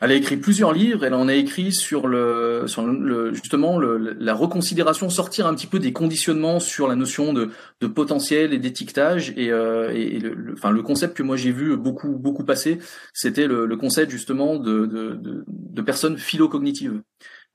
Elle 0.00 0.10
a 0.10 0.14
écrit 0.16 0.36
plusieurs 0.36 0.72
livres. 0.72 1.04
Elle 1.04 1.14
en 1.14 1.28
a 1.28 1.34
écrit 1.34 1.72
sur 1.72 2.08
le, 2.08 2.64
sur 2.66 2.84
le, 2.84 3.32
justement 3.32 3.78
le, 3.78 3.96
la 3.96 4.34
reconsidération, 4.34 5.08
sortir 5.08 5.46
un 5.46 5.54
petit 5.54 5.66
peu 5.68 5.78
des 5.78 5.92
conditionnements 5.92 6.60
sur 6.60 6.88
la 6.88 6.96
notion 6.96 7.32
de, 7.32 7.50
de 7.80 7.86
potentiel 7.86 8.52
et 8.52 8.58
d'étiquetage. 8.58 9.32
Et, 9.36 9.50
euh, 9.50 9.92
et 9.94 10.18
le, 10.18 10.52
enfin, 10.52 10.72
le 10.72 10.82
concept 10.82 11.16
que 11.16 11.22
moi 11.22 11.36
j'ai 11.36 11.52
vu 11.52 11.76
beaucoup 11.76 12.18
beaucoup 12.18 12.44
passer, 12.44 12.78
c'était 13.12 13.46
le, 13.46 13.66
le, 13.66 13.76
concept 13.76 14.10
justement 14.10 14.56
de, 14.56 14.84
de, 14.84 15.14
de, 15.14 15.44
de 15.46 15.82
personnes 15.82 16.18
philocognitives. 16.18 17.00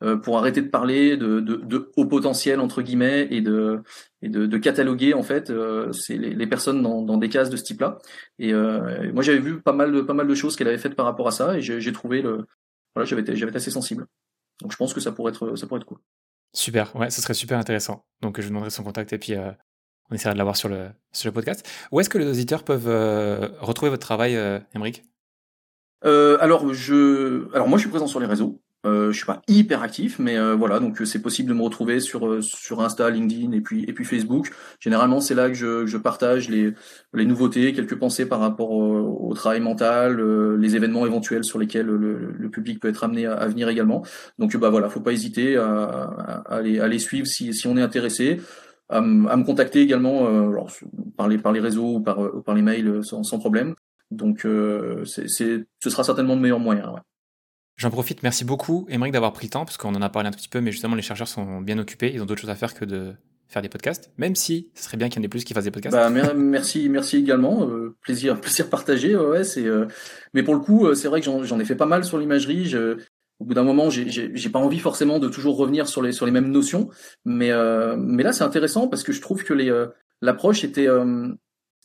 Euh, 0.02 0.16
pour 0.16 0.38
arrêter 0.38 0.62
de 0.62 0.70
parler 0.70 1.18
de, 1.18 1.42
de, 1.42 1.58
de, 1.58 1.92
haut 1.98 2.06
potentiel 2.06 2.62
entre 2.62 2.82
guillemets 2.82 3.28
et 3.32 3.42
de, 3.42 3.82
et 4.22 4.30
de, 4.30 4.46
de 4.46 4.58
cataloguer 4.58 5.14
en 5.14 5.24
fait 5.24 5.50
euh, 5.50 5.92
c'est 5.92 6.16
les, 6.16 6.34
les, 6.34 6.48
personnes 6.48 6.82
dans, 6.82 7.02
dans, 7.02 7.18
des 7.18 7.28
cases 7.28 7.50
de 7.50 7.58
ce 7.58 7.64
type-là. 7.64 7.98
Et 8.38 8.54
euh, 8.54 9.12
moi 9.12 9.24
j'avais 9.24 9.40
vu 9.40 9.62
pas 9.62 9.74
mal 9.74 9.92
de 9.92 10.00
pas 10.00 10.14
mal 10.14 10.26
de 10.26 10.36
choses 10.36 10.56
qu'elle 10.56 10.70
avait 10.70 10.78
faites 10.78 10.96
par 10.96 11.06
rapport 11.06 11.28
à 11.28 11.32
ça 11.32 11.58
et 11.58 11.62
j'ai 11.62 11.92
trouvé 11.92 12.22
le 12.22 12.46
voilà 12.96 13.06
j'avais 13.06 13.24
été, 13.24 13.36
j'avais 13.36 13.50
été 13.50 13.58
assez 13.58 13.72
sensible. 13.72 14.08
Donc 14.62 14.72
je 14.72 14.78
pense 14.78 14.94
que 14.94 15.02
ça 15.02 15.12
pourrait 15.12 15.34
être 15.34 15.58
ça 15.58 15.68
pourrait 15.68 15.82
être 15.82 15.86
cool. 15.86 16.00
Super, 16.54 16.96
ouais, 16.96 17.10
ce 17.10 17.22
serait 17.22 17.34
super 17.34 17.58
intéressant. 17.58 18.06
Donc 18.22 18.38
je 18.40 18.44
vous 18.44 18.50
demanderai 18.50 18.70
son 18.70 18.84
contact 18.84 19.12
et 19.12 19.18
puis 19.18 19.36
euh, 19.36 19.52
on 20.10 20.16
essaiera 20.16 20.34
de 20.34 20.38
l'avoir 20.38 20.56
sur 20.56 20.70
le 20.70 20.88
sur 21.12 21.28
le 21.28 21.34
podcast. 21.34 21.68
Où 21.92 22.00
est-ce 22.00 22.10
que 22.10 22.18
les 22.18 22.28
auditeurs 22.28 22.64
peuvent 22.64 22.88
euh, 22.88 23.50
retrouver 23.60 23.90
votre 23.90 24.06
travail, 24.06 24.38
euh, 26.06 26.38
alors 26.40 26.74
je 26.74 27.54
alors 27.54 27.68
moi 27.68 27.78
je 27.78 27.82
suis 27.82 27.90
présent 27.90 28.08
sur 28.08 28.20
les 28.20 28.26
réseaux. 28.26 28.62
Euh, 28.86 29.12
je 29.12 29.18
suis 29.18 29.26
pas 29.26 29.42
hyper 29.50 29.84
actif, 29.84 30.20
mais 30.20 30.38
euh, 30.38 30.56
voilà, 30.56 30.80
donc 30.80 31.02
c'est 31.04 31.22
possible 31.22 31.50
de 31.50 31.54
me 31.54 31.62
retrouver 31.64 32.00
sur 32.00 32.26
euh, 32.26 32.42
sur 32.42 32.80
Insta, 32.82 33.10
LinkedIn 33.10 33.52
et 33.52 33.60
puis 33.60 33.84
et 33.86 33.94
puis 33.94 34.06
Facebook. 34.06 34.52
Généralement, 34.80 35.20
c'est 35.20 35.36
là 35.36 35.50
que 35.50 35.54
je, 35.54 35.86
je 35.86 35.98
partage 35.98 36.48
les 36.50 36.74
les 37.14 37.26
nouveautés, 37.26 37.74
quelques 37.74 38.00
pensées 38.00 38.26
par 38.26 38.40
rapport 38.40 38.72
au, 38.72 39.34
travail 39.36 39.60
mental, 39.60 40.20
euh, 40.22 40.56
les 40.58 40.78
événements 40.78 41.06
éventuels 41.06 41.44
sur 41.44 41.60
lesquels 41.60 41.88
le, 41.88 42.32
le 42.32 42.50
public 42.50 42.80
peut 42.80 42.88
être 42.88 43.04
amené 43.04 43.26
à, 43.26 43.46
venir 43.48 43.68
également. 43.68 44.04
Donc 44.38 44.56
bah 44.56 44.70
voilà, 44.70 44.90
faut 44.90 45.02
pas 45.02 45.12
hésiter 45.12 45.58
à, 45.58 45.68
à, 45.68 46.56
à, 46.56 46.62
les, 46.62 46.80
à 46.80 46.88
les 46.88 47.00
suivre 47.00 47.28
si 47.28 47.54
si 47.54 47.68
on 47.68 47.76
est 47.78 47.82
intéressé. 47.82 48.42
À, 48.90 49.02
me 49.02 49.44
contacter 49.44 49.82
également 49.82 50.28
alors, 50.28 50.72
par 51.18 51.28
les 51.28 51.38
par 51.38 51.52
les 51.52 51.60
réseaux 51.60 51.96
ou 51.96 52.02
par 52.02 52.20
ou 52.20 52.42
par 52.42 52.56
les 52.56 52.62
mails 52.62 53.04
sans, 53.04 53.24
sans 53.24 53.40
problème. 53.40 53.76
Donc 54.10 54.48
c'est 55.06 55.28
ce 55.28 55.90
sera 55.90 56.04
certainement 56.04 56.36
le 56.36 56.42
meilleur 56.42 56.60
moyen. 56.60 56.90
Ouais. 56.92 57.02
J'en 57.80 57.92
profite, 57.92 58.24
merci 58.24 58.44
beaucoup, 58.44 58.86
Émeric, 58.90 59.14
d'avoir 59.14 59.32
pris 59.32 59.48
le 59.48 59.52
temps, 59.52 59.64
parce 59.64 59.78
qu'on 59.78 59.96
en 59.96 60.02
a 60.02 60.10
parlé 60.10 60.28
un 60.28 60.34
petit 60.34 60.50
peu, 60.50 60.60
mais 60.60 60.74
justement, 60.74 60.96
les 60.96 61.02
chercheurs 61.02 61.30
sont 61.30 61.62
bien 61.62 61.80
occupés, 61.80 62.12
ils 62.14 62.22
ont 62.22 62.26
d'autres 62.26 62.42
choses 62.42 62.50
à 62.50 62.56
faire 62.56 62.74
que 62.74 62.84
de 62.84 63.14
faire 63.48 63.62
des 63.62 63.70
podcasts, 63.70 64.12
même 64.18 64.36
si 64.36 64.70
ce 64.76 64.84
serait 64.84 64.98
bien 64.98 65.08
qu'il 65.08 65.22
y 65.22 65.24
en 65.24 65.26
ait 65.26 65.30
plus 65.30 65.46
qui 65.46 65.54
fassent 65.54 65.64
des 65.64 65.72
podcasts. 65.72 65.96
Bah, 65.96 66.10
merci, 66.10 66.90
merci 66.90 67.16
également, 67.16 67.70
euh, 67.70 67.96
plaisir, 68.02 68.38
plaisir 68.42 68.70
partagé, 68.70 69.16
ouais, 69.16 69.46
c'est, 69.46 69.66
euh, 69.66 69.86
mais 70.34 70.44
pour 70.44 70.56
le 70.56 70.60
coup, 70.60 70.88
euh, 70.88 70.94
c'est 70.94 71.08
vrai 71.08 71.22
que 71.22 71.26
j'en 71.26 71.60
ai 71.60 71.64
fait 71.64 71.78
pas 71.78 71.86
mal 71.86 72.04
sur 72.04 72.18
l'imagerie, 72.18 72.76
au 73.40 73.46
bout 73.46 73.54
d'un 73.54 73.64
moment, 73.64 73.90
j'ai 73.90 74.50
pas 74.50 74.60
envie 74.60 74.80
forcément 74.80 75.18
de 75.20 75.30
toujours 75.30 75.56
revenir 75.56 75.88
sur 75.88 76.02
les 76.02 76.12
sur 76.12 76.26
les 76.26 76.34
mêmes 76.34 76.52
notions, 76.52 76.90
mais 77.24 77.52
mais 77.96 78.24
là 78.24 78.34
c'est 78.34 78.44
intéressant 78.44 78.90
parce 78.90 79.04
que 79.04 79.14
je 79.14 79.22
trouve 79.22 79.46
que 79.46 79.54
les 79.54 79.74
l'approche 80.22 80.66
était 80.66 80.88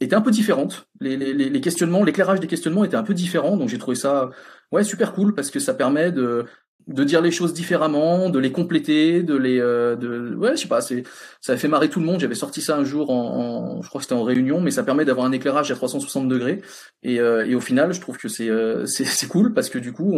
était 0.00 0.16
un 0.16 0.20
peu 0.20 0.30
différente. 0.30 0.88
Les, 1.00 1.16
les, 1.16 1.60
questionnements, 1.60 2.02
l'éclairage 2.02 2.40
des 2.40 2.46
questionnements 2.46 2.84
était 2.84 2.96
un 2.96 3.02
peu 3.02 3.14
différent, 3.14 3.56
donc 3.56 3.68
j'ai 3.68 3.78
trouvé 3.78 3.96
ça 3.96 4.30
ouais 4.72 4.84
super 4.84 5.12
cool 5.12 5.34
parce 5.34 5.50
que 5.50 5.60
ça 5.60 5.74
permet 5.74 6.10
de 6.10 6.46
de 6.86 7.02
dire 7.02 7.22
les 7.22 7.30
choses 7.30 7.54
différemment, 7.54 8.28
de 8.28 8.38
les 8.38 8.52
compléter, 8.52 9.22
de 9.22 9.34
les, 9.34 9.58
euh, 9.58 9.96
de, 9.96 10.34
ouais, 10.34 10.56
je 10.56 10.62
sais 10.62 10.68
pas, 10.68 10.82
c'est, 10.82 11.04
ça 11.40 11.54
a 11.54 11.56
fait 11.56 11.68
marrer 11.68 11.88
tout 11.88 11.98
le 11.98 12.04
monde. 12.04 12.20
J'avais 12.20 12.34
sorti 12.34 12.60
ça 12.60 12.76
un 12.76 12.84
jour 12.84 13.10
en, 13.10 13.80
je 13.82 13.88
crois 13.88 14.00
que 14.00 14.04
c'était 14.04 14.14
en 14.14 14.22
réunion, 14.22 14.60
mais 14.60 14.70
ça 14.70 14.82
permet 14.82 15.04
d'avoir 15.04 15.26
un 15.26 15.32
éclairage 15.32 15.70
à 15.70 15.74
360 15.74 16.28
degrés. 16.28 16.60
Et, 17.02 17.20
euh, 17.20 17.46
et 17.46 17.54
au 17.54 17.60
final, 17.60 17.94
je 17.94 18.00
trouve 18.00 18.18
que 18.18 18.28
c'est, 18.28 18.50
euh, 18.50 18.84
c'est, 18.86 19.28
cool 19.28 19.54
parce 19.54 19.70
que 19.70 19.78
du 19.78 19.92
coup, 19.92 20.14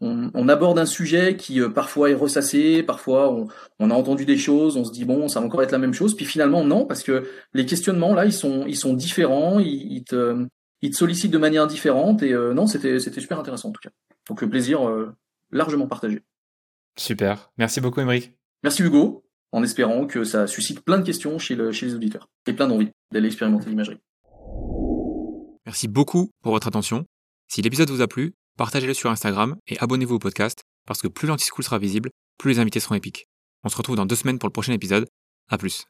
on, 0.00 0.30
on, 0.32 0.48
aborde 0.48 0.78
un 0.78 0.86
sujet 0.86 1.36
qui 1.36 1.60
parfois 1.74 2.10
est 2.10 2.14
ressassé, 2.14 2.82
parfois 2.82 3.30
on, 3.32 3.48
on, 3.78 3.90
a 3.90 3.94
entendu 3.94 4.24
des 4.24 4.38
choses, 4.38 4.76
on 4.76 4.84
se 4.84 4.92
dit 4.92 5.04
bon, 5.04 5.28
ça 5.28 5.40
va 5.40 5.46
encore 5.46 5.62
être 5.62 5.72
la 5.72 5.78
même 5.78 5.92
chose, 5.92 6.16
puis 6.16 6.24
finalement 6.24 6.64
non, 6.64 6.86
parce 6.86 7.02
que 7.02 7.24
les 7.52 7.66
questionnements 7.66 8.14
là, 8.14 8.24
ils 8.24 8.32
sont, 8.32 8.64
ils 8.66 8.76
sont 8.76 8.94
différents, 8.94 9.58
ils, 9.58 10.04
te, 10.04 10.46
ils 10.80 10.90
te 10.90 10.96
sollicitent 10.96 11.32
de 11.32 11.38
manière 11.38 11.66
différente. 11.66 12.22
Et 12.22 12.32
non, 12.32 12.66
c'était, 12.66 12.98
c'était 13.00 13.20
super 13.20 13.38
intéressant 13.38 13.68
en 13.68 13.72
tout 13.72 13.82
cas. 13.82 13.90
Donc 14.28 14.40
le 14.40 14.48
plaisir 14.48 14.80
largement 15.56 15.86
partagé. 15.86 16.22
Super. 16.96 17.50
Merci 17.58 17.80
beaucoup, 17.80 18.00
Émeric. 18.00 18.32
Merci, 18.62 18.82
Hugo, 18.82 19.24
en 19.52 19.62
espérant 19.62 20.06
que 20.06 20.24
ça 20.24 20.46
suscite 20.46 20.80
plein 20.80 20.98
de 20.98 21.04
questions 21.04 21.38
chez, 21.38 21.54
le, 21.54 21.72
chez 21.72 21.86
les 21.86 21.94
auditeurs 21.94 22.28
et 22.46 22.52
plein 22.52 22.68
d'envie 22.68 22.90
d'aller 23.12 23.26
expérimenter 23.26 23.68
l'imagerie. 23.68 23.98
Merci 25.66 25.88
beaucoup 25.88 26.30
pour 26.42 26.52
votre 26.52 26.68
attention. 26.68 27.04
Si 27.48 27.62
l'épisode 27.62 27.90
vous 27.90 28.00
a 28.00 28.08
plu, 28.08 28.34
partagez-le 28.56 28.94
sur 28.94 29.10
Instagram 29.10 29.56
et 29.66 29.78
abonnez-vous 29.78 30.14
au 30.16 30.18
podcast 30.18 30.62
parce 30.86 31.02
que 31.02 31.08
plus 31.08 31.26
l'anti-school 31.26 31.64
sera 31.64 31.78
visible, 31.78 32.10
plus 32.38 32.52
les 32.52 32.58
invités 32.60 32.80
seront 32.80 32.94
épiques. 32.94 33.26
On 33.64 33.68
se 33.68 33.76
retrouve 33.76 33.96
dans 33.96 34.06
deux 34.06 34.16
semaines 34.16 34.38
pour 34.38 34.48
le 34.48 34.52
prochain 34.52 34.72
épisode. 34.72 35.06
À 35.48 35.58
plus. 35.58 35.86